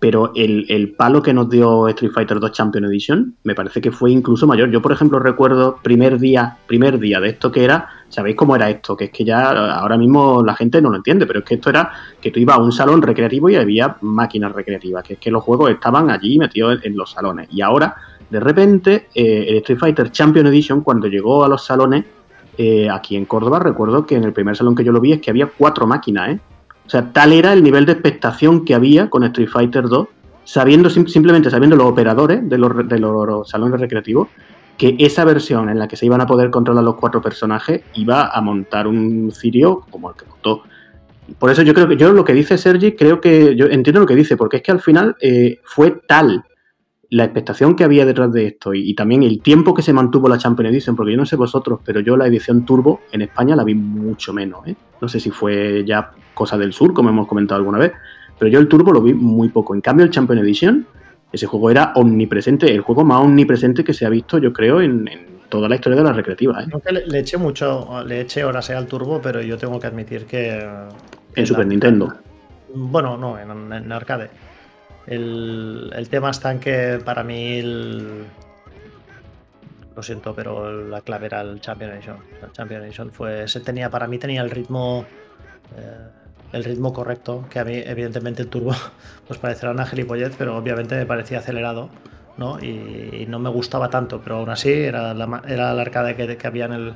pero 0.00 0.32
el, 0.34 0.94
palo 0.96 1.22
que 1.22 1.34
nos 1.34 1.50
dio 1.50 1.88
Street 1.88 2.12
Fighter 2.12 2.38
2 2.38 2.52
Champion 2.52 2.84
Edition 2.84 3.34
me 3.42 3.54
parece 3.54 3.80
que 3.80 3.90
fue 3.90 4.10
incluso 4.12 4.46
mayor. 4.46 4.70
Yo, 4.70 4.80
por 4.80 4.92
ejemplo, 4.92 5.18
recuerdo 5.18 5.78
primer 5.82 6.18
día, 6.18 6.56
primer 6.66 6.98
día 6.98 7.20
de 7.20 7.30
esto 7.30 7.50
que 7.50 7.64
era, 7.64 7.88
¿sabéis 8.08 8.36
cómo 8.36 8.54
era 8.54 8.70
esto? 8.70 8.96
Que 8.96 9.06
es 9.06 9.10
que 9.10 9.24
ya 9.24 9.50
ahora 9.50 9.98
mismo 9.98 10.42
la 10.44 10.54
gente 10.54 10.80
no 10.80 10.90
lo 10.90 10.96
entiende, 10.96 11.26
pero 11.26 11.40
es 11.40 11.44
que 11.44 11.56
esto 11.56 11.70
era 11.70 11.90
que 12.20 12.30
tú 12.30 12.38
ibas 12.38 12.58
a 12.58 12.62
un 12.62 12.72
salón 12.72 13.02
recreativo 13.02 13.50
y 13.50 13.56
había 13.56 13.96
máquinas 14.02 14.52
recreativas, 14.52 15.02
que 15.02 15.14
es 15.14 15.18
que 15.18 15.30
los 15.30 15.42
juegos 15.42 15.70
estaban 15.70 16.10
allí 16.10 16.38
metidos 16.38 16.78
en, 16.84 16.96
los 16.96 17.10
salones. 17.10 17.48
Y 17.50 17.60
ahora, 17.60 17.96
de 18.30 18.40
repente, 18.40 19.08
eh, 19.14 19.46
el 19.48 19.56
Street 19.58 19.78
Fighter 19.78 20.12
Champion 20.12 20.46
Edition, 20.46 20.82
cuando 20.82 21.08
llegó 21.08 21.44
a 21.44 21.48
los 21.48 21.64
salones, 21.64 22.04
eh, 22.56 22.88
aquí 22.90 23.16
en 23.16 23.24
Córdoba, 23.24 23.58
recuerdo 23.58 24.06
que 24.06 24.16
en 24.16 24.24
el 24.24 24.32
primer 24.32 24.56
salón 24.56 24.74
que 24.74 24.84
yo 24.84 24.92
lo 24.92 25.00
vi 25.00 25.12
es 25.12 25.20
que 25.20 25.30
había 25.30 25.46
cuatro 25.46 25.86
máquinas, 25.86 26.30
¿eh? 26.30 26.40
O 26.88 26.90
sea, 26.90 27.12
tal 27.12 27.34
era 27.34 27.52
el 27.52 27.62
nivel 27.62 27.84
de 27.84 27.92
expectación 27.92 28.64
que 28.64 28.74
había 28.74 29.10
con 29.10 29.22
Street 29.24 29.50
Fighter 29.50 29.84
2, 29.90 30.08
sabiendo 30.44 30.88
simplemente 30.88 31.50
sabiendo 31.50 31.76
los 31.76 31.86
operadores 31.86 32.48
de 32.48 32.56
los, 32.56 32.88
de 32.88 32.98
los 32.98 33.46
salones 33.46 33.78
recreativos, 33.78 34.28
que 34.78 34.96
esa 34.98 35.26
versión 35.26 35.68
en 35.68 35.78
la 35.78 35.86
que 35.86 35.96
se 35.96 36.06
iban 36.06 36.22
a 36.22 36.26
poder 36.26 36.48
controlar 36.48 36.82
los 36.82 36.94
cuatro 36.94 37.20
personajes 37.20 37.82
iba 37.92 38.28
a 38.28 38.40
montar 38.40 38.86
un 38.86 39.30
cirio 39.32 39.84
como 39.90 40.08
el 40.08 40.16
que 40.16 40.24
montó. 40.24 40.62
Por 41.38 41.50
eso 41.50 41.60
yo 41.60 41.74
creo 41.74 41.88
que 41.88 41.98
yo 41.98 42.10
lo 42.14 42.24
que 42.24 42.32
dice 42.32 42.56
Sergi, 42.56 42.92
creo 42.92 43.20
que 43.20 43.54
yo 43.54 43.66
entiendo 43.66 44.00
lo 44.00 44.06
que 44.06 44.14
dice, 44.14 44.38
porque 44.38 44.56
es 44.56 44.62
que 44.62 44.72
al 44.72 44.80
final 44.80 45.14
eh, 45.20 45.60
fue 45.64 45.90
tal 46.06 46.42
la 47.10 47.24
expectación 47.24 47.74
que 47.74 47.84
había 47.84 48.04
detrás 48.04 48.32
de 48.32 48.46
esto 48.46 48.74
y, 48.74 48.94
también 48.94 49.22
el 49.22 49.40
tiempo 49.40 49.72
que 49.72 49.82
se 49.82 49.92
mantuvo 49.92 50.28
la 50.28 50.36
Champions 50.36 50.72
Edition, 50.72 50.94
porque 50.94 51.12
yo 51.12 51.18
no 51.18 51.24
sé 51.24 51.36
vosotros, 51.36 51.80
pero 51.84 52.00
yo 52.00 52.16
la 52.16 52.26
edición 52.26 52.66
Turbo 52.66 53.00
en 53.12 53.22
España 53.22 53.56
la 53.56 53.64
vi 53.64 53.74
mucho 53.74 54.32
menos. 54.32 54.66
¿eh? 54.66 54.76
No 55.00 55.08
sé 55.08 55.18
si 55.18 55.30
fue 55.30 55.84
ya 55.86 56.10
cosa 56.34 56.58
del 56.58 56.72
sur, 56.72 56.92
como 56.92 57.08
hemos 57.08 57.26
comentado 57.26 57.58
alguna 57.58 57.78
vez, 57.78 57.92
pero 58.38 58.50
yo 58.50 58.60
el 58.60 58.68
Turbo 58.68 58.92
lo 58.92 59.00
vi 59.00 59.14
muy 59.14 59.48
poco. 59.48 59.74
En 59.74 59.80
cambio, 59.80 60.04
el 60.04 60.10
Champion 60.10 60.38
Edition, 60.40 60.86
ese 61.32 61.46
juego 61.46 61.70
era 61.70 61.92
omnipresente, 61.94 62.72
el 62.72 62.82
juego 62.82 63.04
más 63.04 63.20
omnipresente 63.20 63.82
que 63.82 63.94
se 63.94 64.04
ha 64.04 64.10
visto, 64.10 64.38
yo 64.38 64.52
creo, 64.52 64.82
en, 64.82 65.08
toda 65.48 65.66
la 65.66 65.76
historia 65.76 65.96
de 65.96 66.04
la 66.04 66.12
recreativa. 66.12 66.62
¿eh? 66.62 67.04
le, 67.06 67.18
eché 67.20 67.38
mucho, 67.38 68.04
le 68.04 68.20
eché 68.20 68.44
horas 68.44 68.68
al 68.68 68.86
Turbo, 68.86 69.20
pero 69.22 69.40
yo 69.40 69.56
tengo 69.56 69.80
que 69.80 69.86
admitir 69.86 70.26
que. 70.26 70.62
En 71.34 71.46
Super 71.46 71.66
Nintendo. 71.66 72.12
Bueno, 72.74 73.16
no, 73.16 73.38
en 73.38 73.90
arcade 73.92 74.28
el, 75.08 76.08
tema 76.10 76.30
está 76.30 76.52
en 76.52 76.60
que 76.60 77.00
para 77.04 77.24
mí 77.24 77.60
lo 77.62 78.26
siento, 80.02 80.34
pero 80.34 80.86
la 80.86 81.00
clave 81.00 81.26
era 81.26 81.40
el 81.40 81.60
Champion. 81.60 81.90
El 81.92 82.52
Champion 82.52 82.84
Edition 82.84 83.10
fue, 83.10 83.48
se 83.48 83.60
tenía, 83.60 83.90
para 83.90 84.06
mí 84.06 84.18
tenía 84.18 84.42
el 84.42 84.50
ritmo, 84.50 85.06
eh, 85.76 86.08
el 86.52 86.64
ritmo 86.64 86.92
correcto, 86.92 87.46
que 87.50 87.58
a 87.58 87.64
mí 87.64 87.74
evidentemente 87.74 88.42
el 88.42 88.48
turbo 88.48 88.74
pues 89.26 89.40
parecerá 89.40 89.72
una 89.72 89.86
gilipollez, 89.86 90.34
pero 90.36 90.56
obviamente 90.56 90.94
me 90.96 91.06
parecía 91.06 91.38
acelerado, 91.38 91.88
¿no? 92.36 92.62
Y, 92.62 93.26
no 93.28 93.38
me 93.38 93.50
gustaba 93.50 93.90
tanto, 93.90 94.20
pero 94.22 94.36
aún 94.36 94.50
así 94.50 94.72
era 94.72 95.14
la, 95.14 95.42
era 95.46 95.72
la 95.74 95.82
arcade 95.82 96.16
que, 96.16 96.46
había 96.46 96.66
en 96.66 96.72
el, 96.72 96.94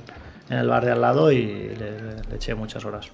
en 0.50 0.58
el 0.58 0.68
bar 0.68 0.84
de 0.84 0.92
al 0.92 1.00
lado 1.00 1.32
y 1.32 1.74
le 1.74 2.34
eché 2.34 2.54
muchas 2.54 2.84
horas. 2.84 3.10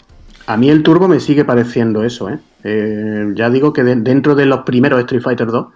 A 0.49 0.57
mí 0.57 0.71
el 0.71 0.83
Turbo 0.83 1.09
me 1.09 1.21
sigue 1.21 1.45
pareciendo 1.45 2.03
eso, 2.03 2.31
¿eh? 2.31 2.39
eh 2.65 3.33
ya 3.35 3.51
digo 3.51 3.71
que 3.71 3.85
dentro 3.85 4.35
de 4.35 4.47
los 4.47 4.61
primeros 4.61 4.99
Street 5.01 5.21
Fighter 5.21 5.49
2, 5.49 5.67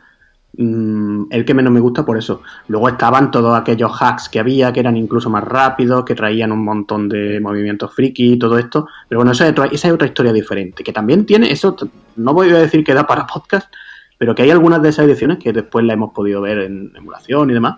mm, 0.57 1.25
el 1.29 1.45
que 1.45 1.53
menos 1.53 1.75
me 1.75 1.81
gusta 1.81 2.07
por 2.07 2.17
eso. 2.17 2.41
Luego 2.69 2.89
estaban 2.89 3.31
todos 3.31 3.55
aquellos 3.55 3.93
hacks 4.01 4.31
que 4.31 4.41
había, 4.41 4.73
que 4.73 4.81
eran 4.81 4.97
incluso 4.97 5.29
más 5.29 5.45
rápidos, 5.45 6.07
que 6.07 6.15
traían 6.15 6.53
un 6.53 6.65
montón 6.65 7.11
de 7.11 7.39
movimientos 7.39 7.95
friki 7.95 8.33
y 8.33 8.39
todo 8.39 8.57
esto. 8.59 8.87
Pero 9.11 9.19
bueno, 9.19 9.33
esa 9.33 9.45
es, 9.45 9.53
otra, 9.53 9.67
esa 9.67 9.89
es 9.89 9.93
otra 9.93 10.07
historia 10.07 10.33
diferente, 10.33 10.83
que 10.83 10.93
también 10.95 11.27
tiene, 11.27 11.53
eso 11.53 11.77
no 12.17 12.33
voy 12.33 12.49
a 12.49 12.61
decir 12.61 12.83
que 12.83 12.95
da 12.95 13.07
para 13.07 13.27
podcast, 13.27 13.71
pero 14.17 14.35
que 14.35 14.41
hay 14.41 14.51
algunas 14.53 14.81
de 14.81 14.89
esas 14.89 15.05
ediciones 15.05 15.37
que 15.37 15.53
después 15.53 15.85
la 15.85 15.93
hemos 15.93 16.15
podido 16.15 16.41
ver 16.41 16.61
en 16.61 16.93
emulación 16.97 17.51
y 17.51 17.53
demás, 17.53 17.77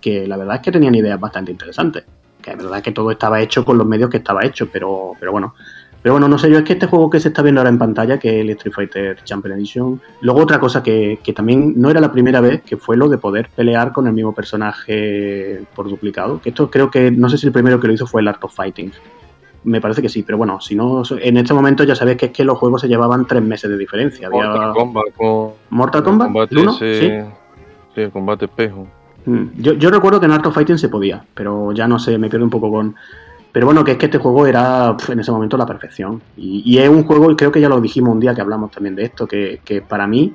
que 0.00 0.28
la 0.28 0.36
verdad 0.36 0.54
es 0.54 0.62
que 0.62 0.70
tenían 0.70 0.94
ideas 0.94 1.18
bastante 1.18 1.50
interesantes. 1.50 2.04
Que 2.40 2.52
es 2.52 2.56
verdad 2.56 2.80
que 2.80 2.92
todo 2.92 3.10
estaba 3.10 3.40
hecho 3.40 3.64
con 3.64 3.76
los 3.76 3.86
medios 3.88 4.08
que 4.08 4.18
estaba 4.18 4.44
hecho, 4.44 4.68
pero, 4.70 5.14
pero 5.18 5.32
bueno, 5.32 5.54
pero 6.06 6.14
bueno, 6.14 6.28
no 6.28 6.38
sé 6.38 6.48
yo, 6.48 6.58
es 6.58 6.62
que 6.62 6.74
este 6.74 6.86
juego 6.86 7.10
que 7.10 7.18
se 7.18 7.26
está 7.30 7.42
viendo 7.42 7.60
ahora 7.60 7.68
en 7.68 7.80
pantalla, 7.80 8.16
que 8.16 8.28
es 8.28 8.44
el 8.44 8.50
Street 8.50 8.72
Fighter 8.72 9.24
Champion 9.24 9.54
Edition, 9.58 10.00
luego 10.20 10.40
otra 10.40 10.60
cosa 10.60 10.80
que, 10.80 11.18
que, 11.20 11.32
también 11.32 11.72
no 11.76 11.90
era 11.90 12.00
la 12.00 12.12
primera 12.12 12.40
vez, 12.40 12.62
que 12.62 12.76
fue 12.76 12.96
lo 12.96 13.08
de 13.08 13.18
poder 13.18 13.48
pelear 13.56 13.90
con 13.92 14.06
el 14.06 14.12
mismo 14.12 14.32
personaje 14.32 15.62
por 15.74 15.88
duplicado, 15.88 16.40
que 16.40 16.50
esto 16.50 16.70
creo 16.70 16.92
que, 16.92 17.10
no 17.10 17.28
sé 17.28 17.38
si 17.38 17.48
el 17.48 17.52
primero 17.52 17.80
que 17.80 17.88
lo 17.88 17.92
hizo 17.92 18.06
fue 18.06 18.20
el 18.20 18.28
Art 18.28 18.38
of 18.44 18.54
Fighting. 18.54 18.92
Me 19.64 19.80
parece 19.80 20.00
que 20.00 20.08
sí, 20.08 20.22
pero 20.22 20.38
bueno, 20.38 20.60
si 20.60 20.76
no, 20.76 21.02
en 21.10 21.38
este 21.38 21.52
momento 21.52 21.82
ya 21.82 21.96
sabéis 21.96 22.18
que 22.18 22.26
es 22.26 22.32
que 22.32 22.44
los 22.44 22.56
juegos 22.56 22.82
se 22.82 22.86
llevaban 22.86 23.26
tres 23.26 23.42
meses 23.42 23.68
de 23.68 23.76
diferencia. 23.76 24.28
Había... 24.28 24.44
Mortal 24.46 24.72
Kombat. 24.74 25.04
Con... 25.16 25.50
Mortal 25.70 26.02
Kombat, 26.04 26.26
combate 26.28 26.54
¿el 26.54 26.60
uno? 26.60 26.72
ese- 26.80 27.00
Sí. 27.00 27.30
sí, 27.96 28.00
el 28.02 28.10
combate 28.12 28.44
espejo. 28.44 28.86
Mm, 29.24 29.46
Yo, 29.56 29.72
yo 29.72 29.90
recuerdo 29.90 30.20
que 30.20 30.26
en 30.26 30.32
Art 30.32 30.46
of 30.46 30.54
Fighting 30.54 30.78
se 30.78 30.88
podía, 30.88 31.24
pero 31.34 31.72
ya 31.72 31.88
no 31.88 31.98
sé, 31.98 32.16
me 32.16 32.28
pierdo 32.30 32.44
un 32.44 32.50
poco 32.50 32.70
con. 32.70 32.94
Pero 33.56 33.64
bueno, 33.64 33.84
que 33.84 33.92
es 33.92 33.96
que 33.96 34.04
este 34.04 34.18
juego 34.18 34.46
era 34.46 34.94
en 35.08 35.18
ese 35.18 35.32
momento 35.32 35.56
la 35.56 35.64
perfección. 35.64 36.20
Y, 36.36 36.76
es 36.76 36.90
un 36.90 37.04
juego, 37.04 37.30
y 37.30 37.36
creo 37.36 37.50
que 37.50 37.58
ya 37.58 37.70
lo 37.70 37.80
dijimos 37.80 38.12
un 38.12 38.20
día 38.20 38.34
que 38.34 38.42
hablamos 38.42 38.70
también 38.70 38.94
de 38.94 39.04
esto, 39.04 39.26
que, 39.26 39.82
para 39.88 40.06
mí 40.06 40.34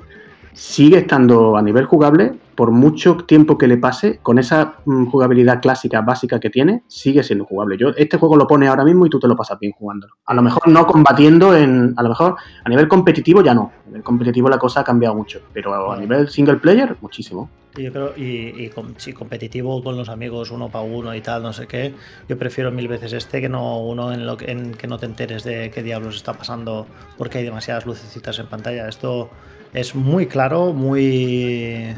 sigue 0.54 0.98
estando 0.98 1.56
a 1.56 1.62
nivel 1.62 1.84
jugable, 1.84 2.34
por 2.56 2.72
mucho 2.72 3.18
tiempo 3.18 3.56
que 3.56 3.68
le 3.68 3.76
pase, 3.76 4.18
con 4.22 4.40
esa 4.40 4.74
mm, 4.86 5.06
jugabilidad 5.06 5.62
clásica, 5.62 6.00
básica 6.00 6.40
que 6.40 6.50
tiene, 6.50 6.82
sigue 6.88 7.22
siendo 7.22 7.44
jugable. 7.44 7.78
Yo 7.78 7.90
este 7.90 8.18
juego 8.18 8.34
lo 8.34 8.48
pones 8.48 8.68
ahora 8.68 8.84
mismo 8.84 9.06
y 9.06 9.08
tú 9.08 9.20
te 9.20 9.28
lo 9.28 9.36
pasas 9.36 9.56
bien 9.60 9.70
jugándolo. 9.70 10.14
A 10.26 10.34
lo 10.34 10.42
mejor 10.42 10.66
no 10.66 10.84
combatiendo 10.84 11.56
en. 11.56 11.94
A 11.96 12.02
lo 12.02 12.08
mejor 12.08 12.34
a 12.64 12.68
nivel 12.68 12.88
competitivo 12.88 13.40
ya 13.40 13.54
no. 13.54 13.70
A 13.84 13.86
nivel 13.86 14.02
competitivo 14.02 14.48
la 14.48 14.58
cosa 14.58 14.80
ha 14.80 14.84
cambiado 14.84 15.14
mucho. 15.14 15.42
Pero 15.52 15.92
a 15.92 15.96
nivel 15.96 16.28
single 16.28 16.56
player, 16.56 16.96
muchísimo. 17.00 17.48
Yo 17.74 17.90
creo, 17.90 18.12
y, 18.18 18.64
y 18.64 18.68
com- 18.68 18.94
si 18.98 19.14
competitivo 19.14 19.82
con 19.82 19.96
los 19.96 20.10
amigos 20.10 20.50
uno 20.50 20.70
para 20.70 20.84
uno 20.84 21.14
y 21.14 21.22
tal, 21.22 21.42
no 21.42 21.54
sé 21.54 21.66
qué, 21.66 21.94
yo 22.28 22.36
prefiero 22.38 22.70
mil 22.70 22.86
veces 22.86 23.14
este 23.14 23.40
que 23.40 23.48
no 23.48 23.80
uno 23.80 24.12
en 24.12 24.26
lo 24.26 24.36
que, 24.36 24.54
no 24.86 24.98
te 24.98 25.06
enteres 25.06 25.42
de 25.42 25.70
qué 25.70 25.82
diablos 25.82 26.16
está 26.16 26.34
pasando 26.34 26.86
porque 27.16 27.38
hay 27.38 27.44
demasiadas 27.44 27.86
lucecitas 27.86 28.38
en 28.38 28.46
pantalla. 28.46 28.88
Esto 28.88 29.30
es 29.72 29.94
muy 29.94 30.26
claro, 30.26 30.74
muy 30.74 31.96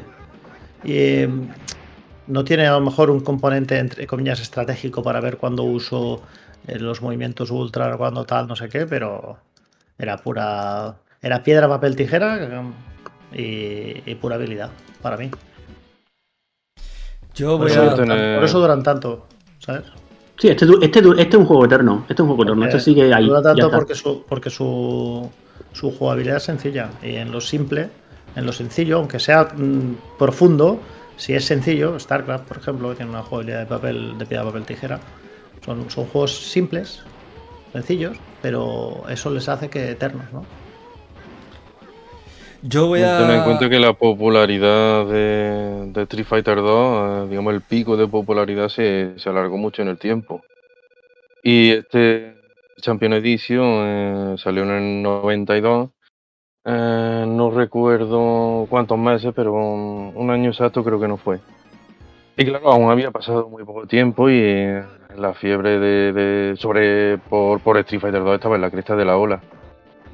eh, 0.84 1.28
no 2.28 2.44
tiene 2.44 2.68
a 2.68 2.72
lo 2.74 2.80
mejor 2.80 3.10
un 3.10 3.20
componente 3.20 3.76
entre 3.78 4.06
comillas 4.06 4.40
estratégico 4.40 5.02
para 5.02 5.20
ver 5.20 5.38
cuándo 5.38 5.64
uso 5.64 6.22
eh, 6.68 6.78
los 6.78 7.02
movimientos 7.02 7.50
ultra, 7.50 7.96
cuándo 7.96 8.24
tal, 8.24 8.46
no 8.46 8.54
sé 8.54 8.68
qué, 8.68 8.86
pero 8.86 9.38
era 9.98 10.18
pura 10.18 10.94
era 11.20 11.42
piedra, 11.42 11.68
papel, 11.68 11.96
tijera 11.96 12.48
y 13.32 14.14
pura 14.14 14.36
habilidad 14.36 14.70
para 15.02 15.16
mí. 15.16 15.30
Yo 17.34 17.58
Por 17.58 17.66
voy 17.66 17.70
eso, 17.72 17.82
a. 17.82 17.94
Tener- 17.94 18.36
por 18.36 18.44
eso 18.44 18.60
duran 18.60 18.82
tanto, 18.82 19.26
¿sabes? 19.58 19.84
Sí, 20.38 20.48
este, 20.48 20.64
este, 20.82 20.98
este 21.00 21.22
es 21.22 21.34
un 21.34 21.46
juego 21.46 21.64
eterno. 21.64 22.00
Este 22.08 22.14
es 22.14 22.20
un 22.20 22.26
juego 22.28 22.42
eterno. 22.44 22.64
Este 22.64 22.76
Eh, 22.78 22.80
sigue 22.80 23.14
ahí. 23.14 23.26
Dura 23.26 23.42
tanto 23.42 23.70
porque 23.70 23.94
su 23.94 24.24
porque 24.28 24.50
su, 24.50 25.30
su 25.72 25.90
jugabilidad 25.92 26.36
es 26.38 26.42
sencilla 26.44 26.90
y 27.02 27.16
en 27.16 27.30
lo 27.30 27.40
simple, 27.40 27.90
en 28.34 28.46
lo 28.46 28.52
sencillo, 28.52 28.98
aunque 28.98 29.20
sea 29.20 29.44
mm, 29.56 30.16
profundo, 30.18 30.80
si 31.16 31.34
es 31.34 31.44
sencillo, 31.44 31.98
StarCraft, 31.98 32.46
por 32.48 32.56
ejemplo, 32.58 32.90
que 32.90 32.96
tiene 32.96 33.10
una 33.12 33.22
jugabilidad 33.22 33.60
de 33.60 33.66
papel 33.66 34.18
de 34.18 34.26
piedra, 34.26 34.44
papel, 34.44 34.64
tijera, 34.64 35.00
son, 35.64 35.88
son 35.90 36.06
juegos 36.06 36.36
simples, 36.50 37.02
sencillos, 37.72 38.16
pero 38.42 39.04
eso 39.08 39.30
les 39.30 39.48
hace 39.48 39.70
que 39.70 39.90
eternos, 39.92 40.24
¿no? 40.32 40.42
Yo 42.66 42.86
voy 42.86 43.02
a. 43.02 43.18
Ten 43.18 43.30
en 43.30 43.42
cuenta 43.44 43.68
que 43.68 43.78
la 43.78 43.92
popularidad 43.92 45.04
de, 45.06 45.90
de 45.92 46.02
Street 46.04 46.24
Fighter 46.24 46.56
2, 46.56 47.26
eh, 47.26 47.28
digamos, 47.28 47.52
el 47.52 47.60
pico 47.60 47.96
de 47.98 48.08
popularidad 48.08 48.68
se, 48.68 49.12
se 49.18 49.28
alargó 49.28 49.58
mucho 49.58 49.82
en 49.82 49.88
el 49.88 49.98
tiempo. 49.98 50.40
Y 51.42 51.72
este 51.72 52.36
Champion 52.80 53.12
Edition 53.12 53.62
eh, 53.62 54.34
salió 54.38 54.62
en 54.62 54.70
el 54.70 55.02
92. 55.02 55.90
Eh, 56.64 57.24
no 57.28 57.50
recuerdo 57.50 58.66
cuántos 58.70 58.96
meses, 58.98 59.34
pero 59.36 59.52
un, 59.52 60.12
un 60.14 60.30
año 60.30 60.48
exacto 60.48 60.82
creo 60.82 60.98
que 60.98 61.08
no 61.08 61.18
fue. 61.18 61.40
Y 62.38 62.46
claro, 62.46 62.72
aún 62.72 62.90
había 62.90 63.10
pasado 63.10 63.46
muy 63.50 63.62
poco 63.64 63.86
tiempo 63.86 64.30
y 64.30 64.38
eh, 64.40 64.82
la 65.18 65.34
fiebre 65.34 65.78
de, 65.78 66.12
de- 66.14 66.56
sobre 66.56 67.18
por, 67.18 67.60
por 67.60 67.76
Street 67.76 68.00
Fighter 68.00 68.24
2 68.24 68.34
estaba 68.36 68.54
en 68.56 68.62
la 68.62 68.70
cresta 68.70 68.96
de 68.96 69.04
la 69.04 69.18
ola 69.18 69.42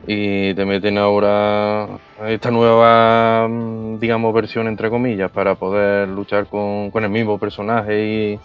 y 0.06 0.54
te 0.54 0.64
meten 0.64 0.98
ahora 0.98 1.88
esta 2.26 2.50
nueva, 2.50 3.46
mm, 3.48 3.98
digamos, 3.98 4.34
versión 4.34 4.66
entre 4.66 4.90
comillas 4.90 5.30
para 5.30 5.54
poder 5.54 6.08
luchar 6.08 6.46
con, 6.46 6.90
con 6.90 7.04
el 7.04 7.10
mismo 7.10 7.38
personaje 7.38 8.04
y, 8.04 8.40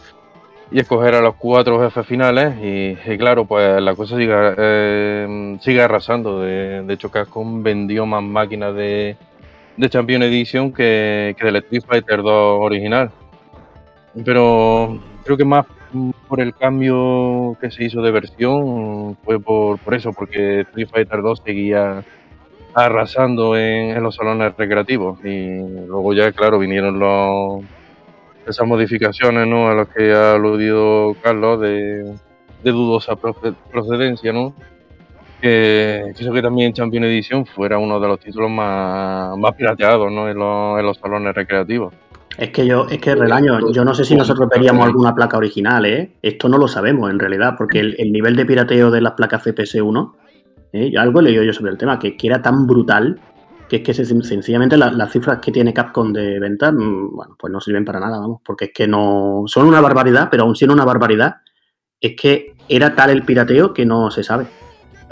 y 0.72 0.80
escoger 0.80 1.16
a 1.16 1.22
los 1.22 1.36
cuatro 1.36 1.80
jefes 1.80 2.06
finales 2.06 2.56
y, 2.62 3.18
claro, 3.18 3.46
pues 3.46 3.82
la 3.82 3.96
cosa 3.96 4.18
sigue, 4.18 4.34
eh, 4.58 5.58
sigue 5.62 5.82
arrasando. 5.82 6.42
De, 6.42 6.84
de 6.84 6.94
hecho, 6.94 7.10
Capcom 7.12 7.64
vendió 7.64 8.06
más 8.06 8.24
máquinas 8.24 8.76
de, 8.76 9.16
de 9.78 9.90
Champion 9.90 10.24
Edition 10.24 10.74
que, 10.74 11.36
que 11.38 11.46
del 11.46 11.58
Street 11.58 11.84
Fighter 11.88 12.22
2 12.22 12.60
original. 12.62 13.12
Pero 14.24 15.00
creo 15.24 15.38
que 15.38 15.46
más 15.46 15.66
por 16.28 16.42
el 16.42 16.54
cambio 16.54 17.58
que 17.60 17.72
se 17.72 17.86
hizo 17.86 18.02
de 18.02 18.12
versión 18.12 19.18
fue 19.24 19.40
por, 19.40 19.80
por 19.80 19.94
eso, 19.94 20.12
porque 20.14 20.62
Street 20.62 20.90
Fighter 20.92 21.22
2 21.22 21.42
seguía 21.46 22.04
arrasando 22.74 23.58
en, 23.58 24.02
los 24.04 24.16
salones 24.16 24.54
recreativos 24.58 25.24
y 25.24 25.60
luego 25.88 26.14
ya, 26.14 26.32
claro, 26.34 26.60
vinieron 26.60 27.00
los, 27.00 27.64
esas 28.46 28.68
modificaciones 28.68 29.48
¿no? 29.48 29.70
a 29.70 29.74
las 29.76 29.88
que 29.88 30.12
ha 30.14 30.34
aludido 30.34 31.16
Carlos 31.22 31.62
de, 31.62 32.16
dudosa 32.64 33.14
proce- 33.16 33.56
procedencia, 33.72 34.34
¿no? 34.34 34.54
Que, 35.42 36.12
eso 36.18 36.34
que 36.34 36.42
también 36.42 36.74
Champion 36.74 37.04
Edition 37.06 37.46
fuera 37.46 37.78
uno 37.78 38.00
de 38.00 38.08
los 38.08 38.20
títulos 38.20 38.50
más, 38.50 39.38
más 39.38 39.54
pirateados 39.54 40.12
¿no? 40.12 40.30
en 40.30 40.86
los 40.86 40.98
salones 40.98 41.34
recreativos. 41.34 41.94
Es 42.38 42.50
que 42.50 42.66
yo, 42.68 42.86
es 42.90 43.00
que 43.00 43.16
Relaño, 43.16 43.72
yo 43.72 43.86
no 43.86 43.94
sé 43.94 44.04
si 44.04 44.14
nosotros 44.16 44.50
veríamos 44.50 44.86
alguna 44.86 45.16
placa 45.16 45.38
original, 45.38 45.86
¿eh? 45.86 46.12
Esto 46.22 46.50
no 46.50 46.58
lo 46.58 46.68
sabemos 46.68 47.10
en 47.10 47.18
realidad, 47.20 47.56
porque 47.58 47.80
el, 47.80 47.96
el 47.98 48.12
nivel 48.12 48.36
de 48.36 48.46
pirateo 48.46 48.92
de 48.92 49.00
las 49.02 49.14
placas 49.14 49.44
CPS1, 49.46 50.16
¿eh? 50.74 50.92
Yo 50.92 51.00
algo 51.00 51.20
he 51.22 51.24
leído 51.24 51.44
yo 51.44 51.54
sobre 51.54 51.72
el 51.72 51.78
tema, 51.78 51.98
que, 51.98 52.18
que 52.18 52.28
era 52.28 52.42
tan 52.42 52.68
brutal 52.68 53.20
que 53.70 53.78
es 53.78 53.82
que 53.84 53.94
se- 53.94 54.06
sencillamente 54.06 54.76
la- 54.78 54.92
las 54.92 55.12
cifras 55.12 55.40
que 55.42 55.52
tiene 55.52 55.74
Capcom 55.74 56.12
de 56.14 56.40
venta, 56.40 56.72
mm, 56.72 57.16
bueno, 57.16 57.36
pues 57.40 57.52
no 57.54 57.60
sirven 57.62 57.86
para 57.86 58.00
nada, 58.00 58.20
vamos, 58.20 58.42
porque 58.46 58.66
es 58.66 58.72
que 58.74 58.88
no, 58.88 59.44
son 59.48 59.66
una 59.68 59.80
barbaridad, 59.82 60.28
pero 60.30 60.44
aún 60.44 60.56
siendo 60.56 60.74
una 60.76 60.86
barbaridad, 60.86 61.38
es 62.02 62.16
que 62.16 62.54
era 62.68 62.94
tal 62.96 63.10
el 63.12 63.24
pirateo 63.24 63.74
que 63.74 63.86
no 63.86 64.12
se 64.12 64.24
sabe. 64.24 64.46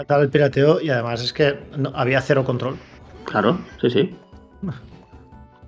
Tal 0.06 0.22
el 0.22 0.28
pirateo 0.28 0.80
y 0.80 0.90
además 0.90 1.22
es 1.22 1.32
que 1.32 1.56
no- 1.78 1.92
había 1.94 2.20
cero 2.20 2.44
control. 2.44 2.76
Claro, 3.24 3.58
sí, 3.80 3.88
sí. 3.90 4.16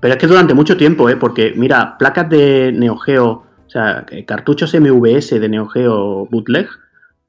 Pero 0.00 0.14
es 0.14 0.20
que 0.20 0.26
durante 0.26 0.54
mucho 0.54 0.76
tiempo, 0.76 1.08
¿eh? 1.08 1.16
Porque, 1.16 1.52
mira, 1.56 1.96
placas 1.98 2.28
de 2.28 2.72
Neo 2.72 2.96
Geo, 2.96 3.26
o 3.66 3.70
sea, 3.70 4.04
que- 4.06 4.24
cartuchos 4.24 4.74
MVS 4.74 5.38
de 5.40 5.48
Neo 5.48 5.66
Geo 5.68 6.26
bootleg, 6.30 6.68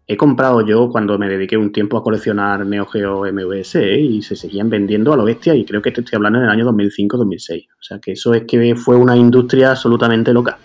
he 0.05 0.15
comprado 0.15 0.65
yo 0.65 0.89
cuando 0.89 1.17
me 1.17 1.27
dediqué 1.27 1.57
un 1.57 1.71
tiempo 1.71 1.97
a 1.97 2.03
coleccionar 2.03 2.65
Neo 2.65 2.85
Geo 2.85 3.25
MVS 3.25 3.75
¿eh? 3.75 3.99
y 3.99 4.21
se 4.21 4.35
seguían 4.37 4.69
vendiendo 4.69 5.11
a 5.11 5.17
lo 5.17 5.25
bestia 5.25 5.53
y 5.53 5.65
creo 5.65 5.81
que 5.81 5.91
te 5.91 6.01
estoy 6.01 6.15
hablando 6.15 6.39
en 6.39 6.45
el 6.45 6.51
año 6.51 6.65
2005-2006. 6.65 7.67
O 7.79 7.83
sea, 7.83 7.99
que 7.99 8.13
eso 8.13 8.33
es 8.33 8.43
que 8.43 8.75
fue 8.75 8.95
una 8.95 9.17
industria 9.17 9.71
absolutamente 9.71 10.31
loca. 10.33 10.57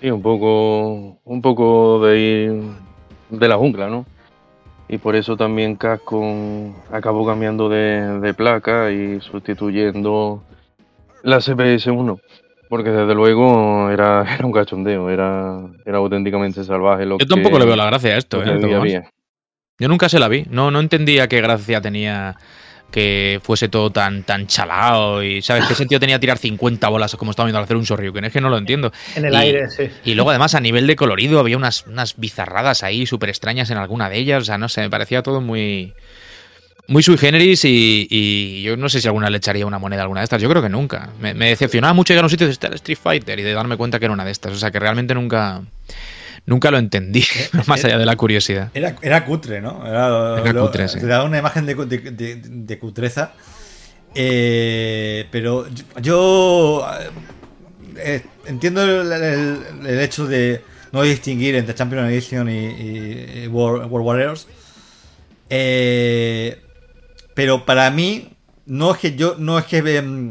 Sí, 0.00 0.10
un 0.10 0.22
poco, 0.22 1.18
un 1.24 1.42
poco 1.42 2.06
de 2.06 2.62
de 3.30 3.48
la 3.48 3.56
jungla, 3.56 3.88
¿no? 3.88 4.06
Y 4.88 4.98
por 4.98 5.16
eso 5.16 5.36
también 5.36 5.76
Capcom 5.76 6.72
acabó 6.90 7.26
cambiando 7.26 7.68
de, 7.68 8.20
de 8.20 8.34
placa 8.34 8.90
y 8.90 9.20
sustituyendo 9.20 10.42
la 11.22 11.38
CPS-1. 11.40 12.20
Porque 12.70 12.90
desde 12.90 13.14
luego 13.14 13.90
era, 13.90 14.24
era 14.34 14.46
un 14.46 14.52
cachondeo, 14.52 15.10
era, 15.10 15.58
era 15.84 15.98
auténticamente 15.98 16.64
salvaje 16.64 17.04
lo 17.06 17.18
Yo 17.18 17.26
tampoco 17.26 17.54
que- 17.56 17.60
le 17.60 17.66
veo 17.66 17.76
la 17.76 17.86
gracia 17.86 18.14
a 18.14 18.16
esto, 18.18 18.42
¿eh? 18.42 18.58
Yo 19.78 19.88
nunca 19.88 20.08
se 20.08 20.18
la 20.18 20.28
vi. 20.28 20.44
No, 20.50 20.70
no 20.70 20.80
entendía 20.80 21.28
qué 21.28 21.40
gracia 21.40 21.80
tenía 21.80 22.36
que 22.90 23.38
fuese 23.42 23.68
todo 23.68 23.90
tan, 23.90 24.22
tan 24.22 24.46
chalao 24.46 25.22
y, 25.22 25.42
¿sabes? 25.42 25.64
¿Qué 25.66 25.74
sentido 25.74 26.00
tenía 26.00 26.18
tirar 26.18 26.38
50 26.38 26.88
bolas 26.88 27.14
como 27.16 27.32
estaba 27.32 27.46
viendo 27.46 27.58
al 27.58 27.64
hacer 27.64 27.76
un 27.76 27.84
Shoryuken? 27.84 28.24
Es 28.24 28.32
que 28.32 28.40
no 28.40 28.48
lo 28.48 28.56
entiendo. 28.58 28.90
En 29.14 29.26
el 29.26 29.34
Y- 29.34 29.36
aire, 29.36 29.68
sí. 29.70 29.88
Y 30.04 30.14
luego, 30.14 30.30
además, 30.30 30.54
a 30.54 30.60
nivel 30.60 30.86
de 30.86 30.96
colorido, 30.96 31.38
había 31.38 31.56
unas, 31.56 31.86
unas 31.86 32.16
bizarradas 32.16 32.82
ahí 32.82 33.04
súper 33.06 33.28
extrañas 33.28 33.70
en 33.70 33.76
alguna 33.76 34.08
de 34.08 34.16
ellas. 34.18 34.42
O 34.42 34.44
sea, 34.46 34.56
no 34.58 34.68
sé, 34.68 34.80
me 34.80 34.90
parecía 34.90 35.22
todo 35.22 35.40
muy. 35.42 35.92
muy 36.86 37.02
sui 37.02 37.18
generis 37.18 37.66
y, 37.66 38.06
y 38.10 38.62
yo 38.62 38.78
no 38.78 38.88
sé 38.88 39.02
si 39.02 39.06
alguna 39.08 39.28
le 39.28 39.36
echaría 39.36 39.66
una 39.66 39.78
moneda 39.78 40.00
a 40.00 40.04
alguna 40.04 40.20
de 40.20 40.24
estas. 40.24 40.40
Yo 40.40 40.48
creo 40.48 40.62
que 40.62 40.70
nunca. 40.70 41.10
Me, 41.20 41.34
me 41.34 41.48
decepcionaba 41.50 41.92
mucho 41.92 42.14
llegar 42.14 42.24
a 42.24 42.26
un 42.26 42.30
sitio 42.30 42.46
de 42.46 42.54
estar 42.54 42.72
Street 42.74 42.98
Fighter 43.02 43.38
y 43.38 43.42
de 43.42 43.52
darme 43.52 43.76
cuenta 43.76 43.98
que 43.98 44.06
era 44.06 44.14
una 44.14 44.24
de 44.24 44.30
estas. 44.30 44.52
O 44.52 44.56
sea 44.56 44.70
que 44.70 44.78
realmente 44.78 45.12
nunca. 45.14 45.60
Nunca 46.48 46.70
lo 46.70 46.78
entendí, 46.78 47.24
más 47.66 47.84
allá 47.84 47.98
de 47.98 48.06
la 48.06 48.16
curiosidad. 48.16 48.70
Era, 48.74 48.96
era 49.02 49.24
cutre, 49.24 49.60
¿no? 49.60 49.86
Era, 49.86 50.40
Era 50.40 50.52
lo- 50.52 50.66
cutre, 50.66 50.88
sí. 50.88 50.98
Te 50.98 51.06
daba 51.06 51.24
una 51.24 51.38
imagen 51.38 51.66
de, 51.66 51.74
de- 51.74 51.98
de- 52.10 52.36
de 52.42 52.78
cutreza. 52.78 53.32
Eh, 54.14 55.26
pero 55.30 55.66
yo, 55.68 55.84
yo, 56.00 56.86
eh, 57.98 58.24
entiendo 58.46 58.82
el, 58.82 59.12
el- 59.12 59.86
el 59.86 60.00
hecho 60.00 60.26
de 60.26 60.62
no 60.92 61.02
distinguir 61.02 61.54
entre 61.54 61.74
Champion 61.74 62.06
Edition 62.06 62.48
y, 62.48 62.66
y- 62.66 63.42
y 63.44 63.46
World, 63.48 63.90
World 63.92 64.06
Warriors. 64.06 64.46
Eh, 65.50 66.60
pero 67.34 67.64
para 67.64 67.90
mí, 67.90 68.30
no 68.66 68.92
es 68.92 68.98
que 68.98 69.14
yo, 69.16 69.36
no 69.38 69.58
es 69.58 69.64
que 69.66 69.78
em, 69.96 70.28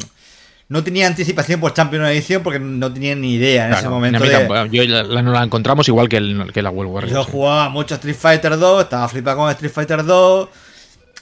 no 0.69 0.83
tenía 0.83 1.07
anticipación 1.07 1.59
por 1.61 1.73
Champion 1.73 2.03
Edition 2.05 2.43
porque 2.43 2.59
no 2.59 2.91
tenía 2.91 3.15
ni 3.15 3.35
idea 3.35 3.67
en 3.67 3.73
ese 3.73 3.87
momento. 3.89 4.23
de- 4.23 4.29
tampoco. 4.29 4.65
Yo 4.65 4.83
la, 4.85 5.03
la- 5.03 5.21
nos 5.21 5.33
la 5.33 5.43
encontramos 5.43 5.87
igual 5.87 6.09
que, 6.09 6.17
el, 6.17 6.51
que 6.53 6.61
la 6.61 6.69
World 6.69 6.91
Warriors. 6.91 7.13
yo 7.15 7.23
sí. 7.23 7.29
jugaba 7.31 7.69
mucho 7.69 7.95
Street 7.95 8.15
Fighter 8.15 8.57
2, 8.57 8.83
estaba 8.83 9.07
flipado 9.07 9.37
con 9.37 9.49
Street 9.51 9.71
Fighter 9.71 10.03
2. 10.03 10.49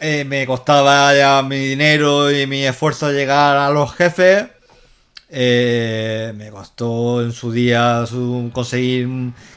eh, 0.02 0.26
me 0.26 0.46
costaba 0.46 1.16
ya 1.16 1.42
mi 1.42 1.58
dinero 1.58 2.32
y 2.32 2.48
mi 2.48 2.64
esfuerzo 2.66 3.12
llegar 3.12 3.56
a 3.58 3.70
los 3.70 3.94
jefes. 3.94 4.46
eh, 5.30 6.34
me 6.36 6.50
costó 6.50 7.22
en 7.22 7.32
su 7.32 7.52
día 7.52 8.06
su- 8.08 8.50
conseguir 8.54 9.08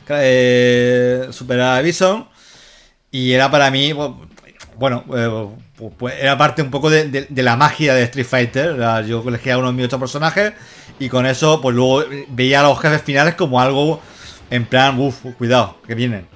eh, 0.08 1.28
superar 1.30 1.78
a 1.78 1.82
Bison. 1.82 2.26
Y 3.10 3.32
era 3.32 3.50
para 3.50 3.70
mí, 3.70 3.92
bu- 3.92 4.16
bueno, 4.76 5.04
eh, 5.16 5.48
pues 5.98 6.14
era 6.20 6.36
parte 6.36 6.62
un 6.62 6.70
poco 6.70 6.90
de, 6.90 7.26
la 7.30 7.56
magia 7.56 7.94
de 7.94 8.02
Street 8.04 8.26
Fighter. 8.26 8.76
Yo 9.06 9.22
elegía 9.26 9.58
uno 9.58 9.68
de 9.68 9.72
mis 9.74 9.86
ocho 9.86 9.98
personajes 9.98 10.52
y 10.98 11.08
con 11.08 11.26
eso, 11.26 11.60
pues 11.60 11.74
luego 11.76 12.04
veía 12.28 12.60
a 12.60 12.62
los 12.64 12.80
jefes 12.80 13.02
finales 13.02 13.34
como 13.34 13.60
algo 13.60 14.00
en 14.50 14.64
plan, 14.64 14.98
uff, 14.98 15.24
cuidado, 15.36 15.76
que 15.86 15.94
vienen. 15.94 16.26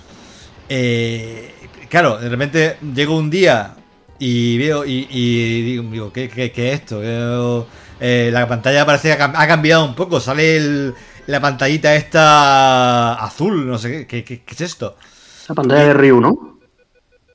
Eh, 0.68 1.52
claro, 1.88 2.18
de 2.18 2.28
repente 2.28 2.76
llego 2.94 3.16
un 3.16 3.30
día 3.30 3.74
y 4.18 4.58
veo 4.58 4.84
y, 4.84 5.04
digo, 5.62 6.12
¿qué, 6.12 6.24
es 6.34 6.58
esto? 6.80 7.00
Eh, 8.00 8.30
la 8.32 8.48
pantalla 8.48 8.86
parece 8.86 9.08
que 9.08 9.14
ha 9.14 9.18
cam- 9.18 9.34
ha 9.36 9.46
cambiado 9.46 9.84
un 9.84 9.94
poco. 9.94 10.20
Sale 10.20 10.56
el- 10.56 10.94
la 11.26 11.40
pantallita 11.40 11.94
esta 11.94 13.14
azul, 13.14 13.66
no 13.66 13.78
sé 13.78 14.06
¿qué, 14.06 14.24
qué- 14.24 14.42
qué 14.42 14.54
es 14.54 14.60
esto? 14.60 14.96
La 15.48 15.54
pantalla 15.54 15.86
de 15.86 15.94
Ryu, 15.94 16.20
¿no? 16.20 16.58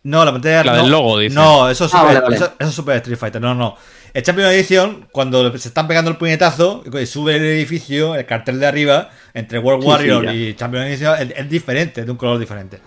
No, 0.04 0.24
la 0.24 0.32
pantalla 0.32 0.64
La 0.64 0.72
no, 0.74 0.82
del 0.84 0.92
logo, 0.92 1.20
dice. 1.20 1.36
No, 1.36 1.70
eso 1.70 1.86
es, 1.86 1.94
Ah, 1.94 2.00
super, 2.00 2.08
vale, 2.16 2.20
vale. 2.22 2.36
Eso, 2.38 2.46
eso 2.60 2.70
es 2.70 2.76
Super 2.76 2.96
Street 2.98 3.18
Fighter. 3.18 3.42
No, 3.42 3.54
no. 3.56 3.76
El 4.14 4.24
Champion 4.24 4.50
Edition, 4.52 5.08
cuando 5.12 5.56
se 5.58 5.68
están 5.68 5.88
pegando 5.88 6.10
el 6.10 6.18
puñetazo, 6.18 6.84
y 7.00 7.06
sube 7.06 7.36
el 7.36 7.44
edificio, 7.46 8.16
el 8.16 8.26
cartel 8.26 8.60
de 8.60 8.66
arriba, 8.66 9.10
entre 9.34 9.60
World 9.60 9.82
Sí, 9.82 9.86
sí, 9.86 9.92
Warrior 9.92 10.26
ya. 10.26 10.34
y 10.34 10.54
Champion 10.56 10.84
Edition, 10.84 11.16
es, 11.22 11.34
es 11.38 11.50
diferente, 11.50 12.04
de 12.06 12.12
un 12.12 12.18
color 12.18 12.40
diferente. 12.40 12.80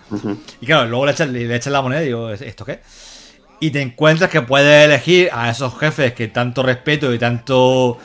Y 0.59 0.65
claro, 0.65 0.89
luego 0.89 1.05
le 1.05 1.11
echas, 1.13 1.29
le 1.29 1.55
echas 1.55 1.71
la 1.71 1.81
moneda 1.81 2.01
y 2.01 2.07
digo, 2.07 2.31
¿esto 2.31 2.65
qué? 2.65 2.81
Y 3.59 3.69
te 3.69 3.81
encuentras 3.81 4.29
que 4.31 4.41
puedes 4.41 4.85
elegir 4.85 5.29
a 5.31 5.49
esos 5.51 5.77
jefes 5.77 6.13
que 6.13 6.27
tanto 6.27 6.63
respeto 6.63 7.13
y 7.13 7.19
tanto 7.19 7.97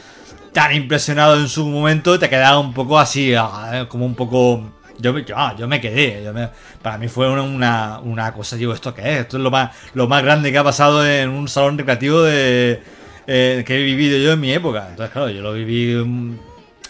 tan 0.52 0.74
impresionado 0.74 1.36
en 1.36 1.48
su 1.48 1.66
momento, 1.66 2.18
te 2.18 2.28
quedas 2.28 2.56
un 2.56 2.72
poco 2.74 2.98
así, 2.98 3.34
ah, 3.34 3.86
como 3.88 4.04
un 4.06 4.14
poco... 4.14 4.72
Yo, 4.98 5.12
me- 5.12 5.24
ah, 5.34 5.54
yo 5.58 5.68
me 5.68 5.80
quedé, 5.80 6.22
yo 6.24 6.32
me- 6.32 6.48
para 6.82 6.98
mí 6.98 7.08
fue 7.08 7.28
una, 7.30 7.98
una, 8.00 8.32
cosa, 8.32 8.56
digo, 8.56 8.72
¿esto 8.72 8.94
qué 8.94 9.02
es? 9.14 9.20
Esto 9.22 9.36
es 9.36 9.42
lo 9.42 9.50
más, 9.50 9.76
lo 9.94 10.08
más 10.08 10.22
grande 10.22 10.50
que 10.52 10.58
ha 10.58 10.64
pasado 10.64 11.06
en 11.06 11.28
un 11.30 11.48
salón 11.48 11.76
recreativo 11.78 12.22
de, 12.22 12.80
eh, 13.26 13.62
que 13.66 13.74
he 13.78 13.82
vivido 13.82 14.18
yo 14.18 14.32
en 14.32 14.40
mi 14.40 14.52
época. 14.52 14.86
Entonces, 14.90 15.12
claro, 15.12 15.30
yo 15.30 15.42
lo 15.42 15.52
viví... 15.52 15.94
mm, 16.04 16.38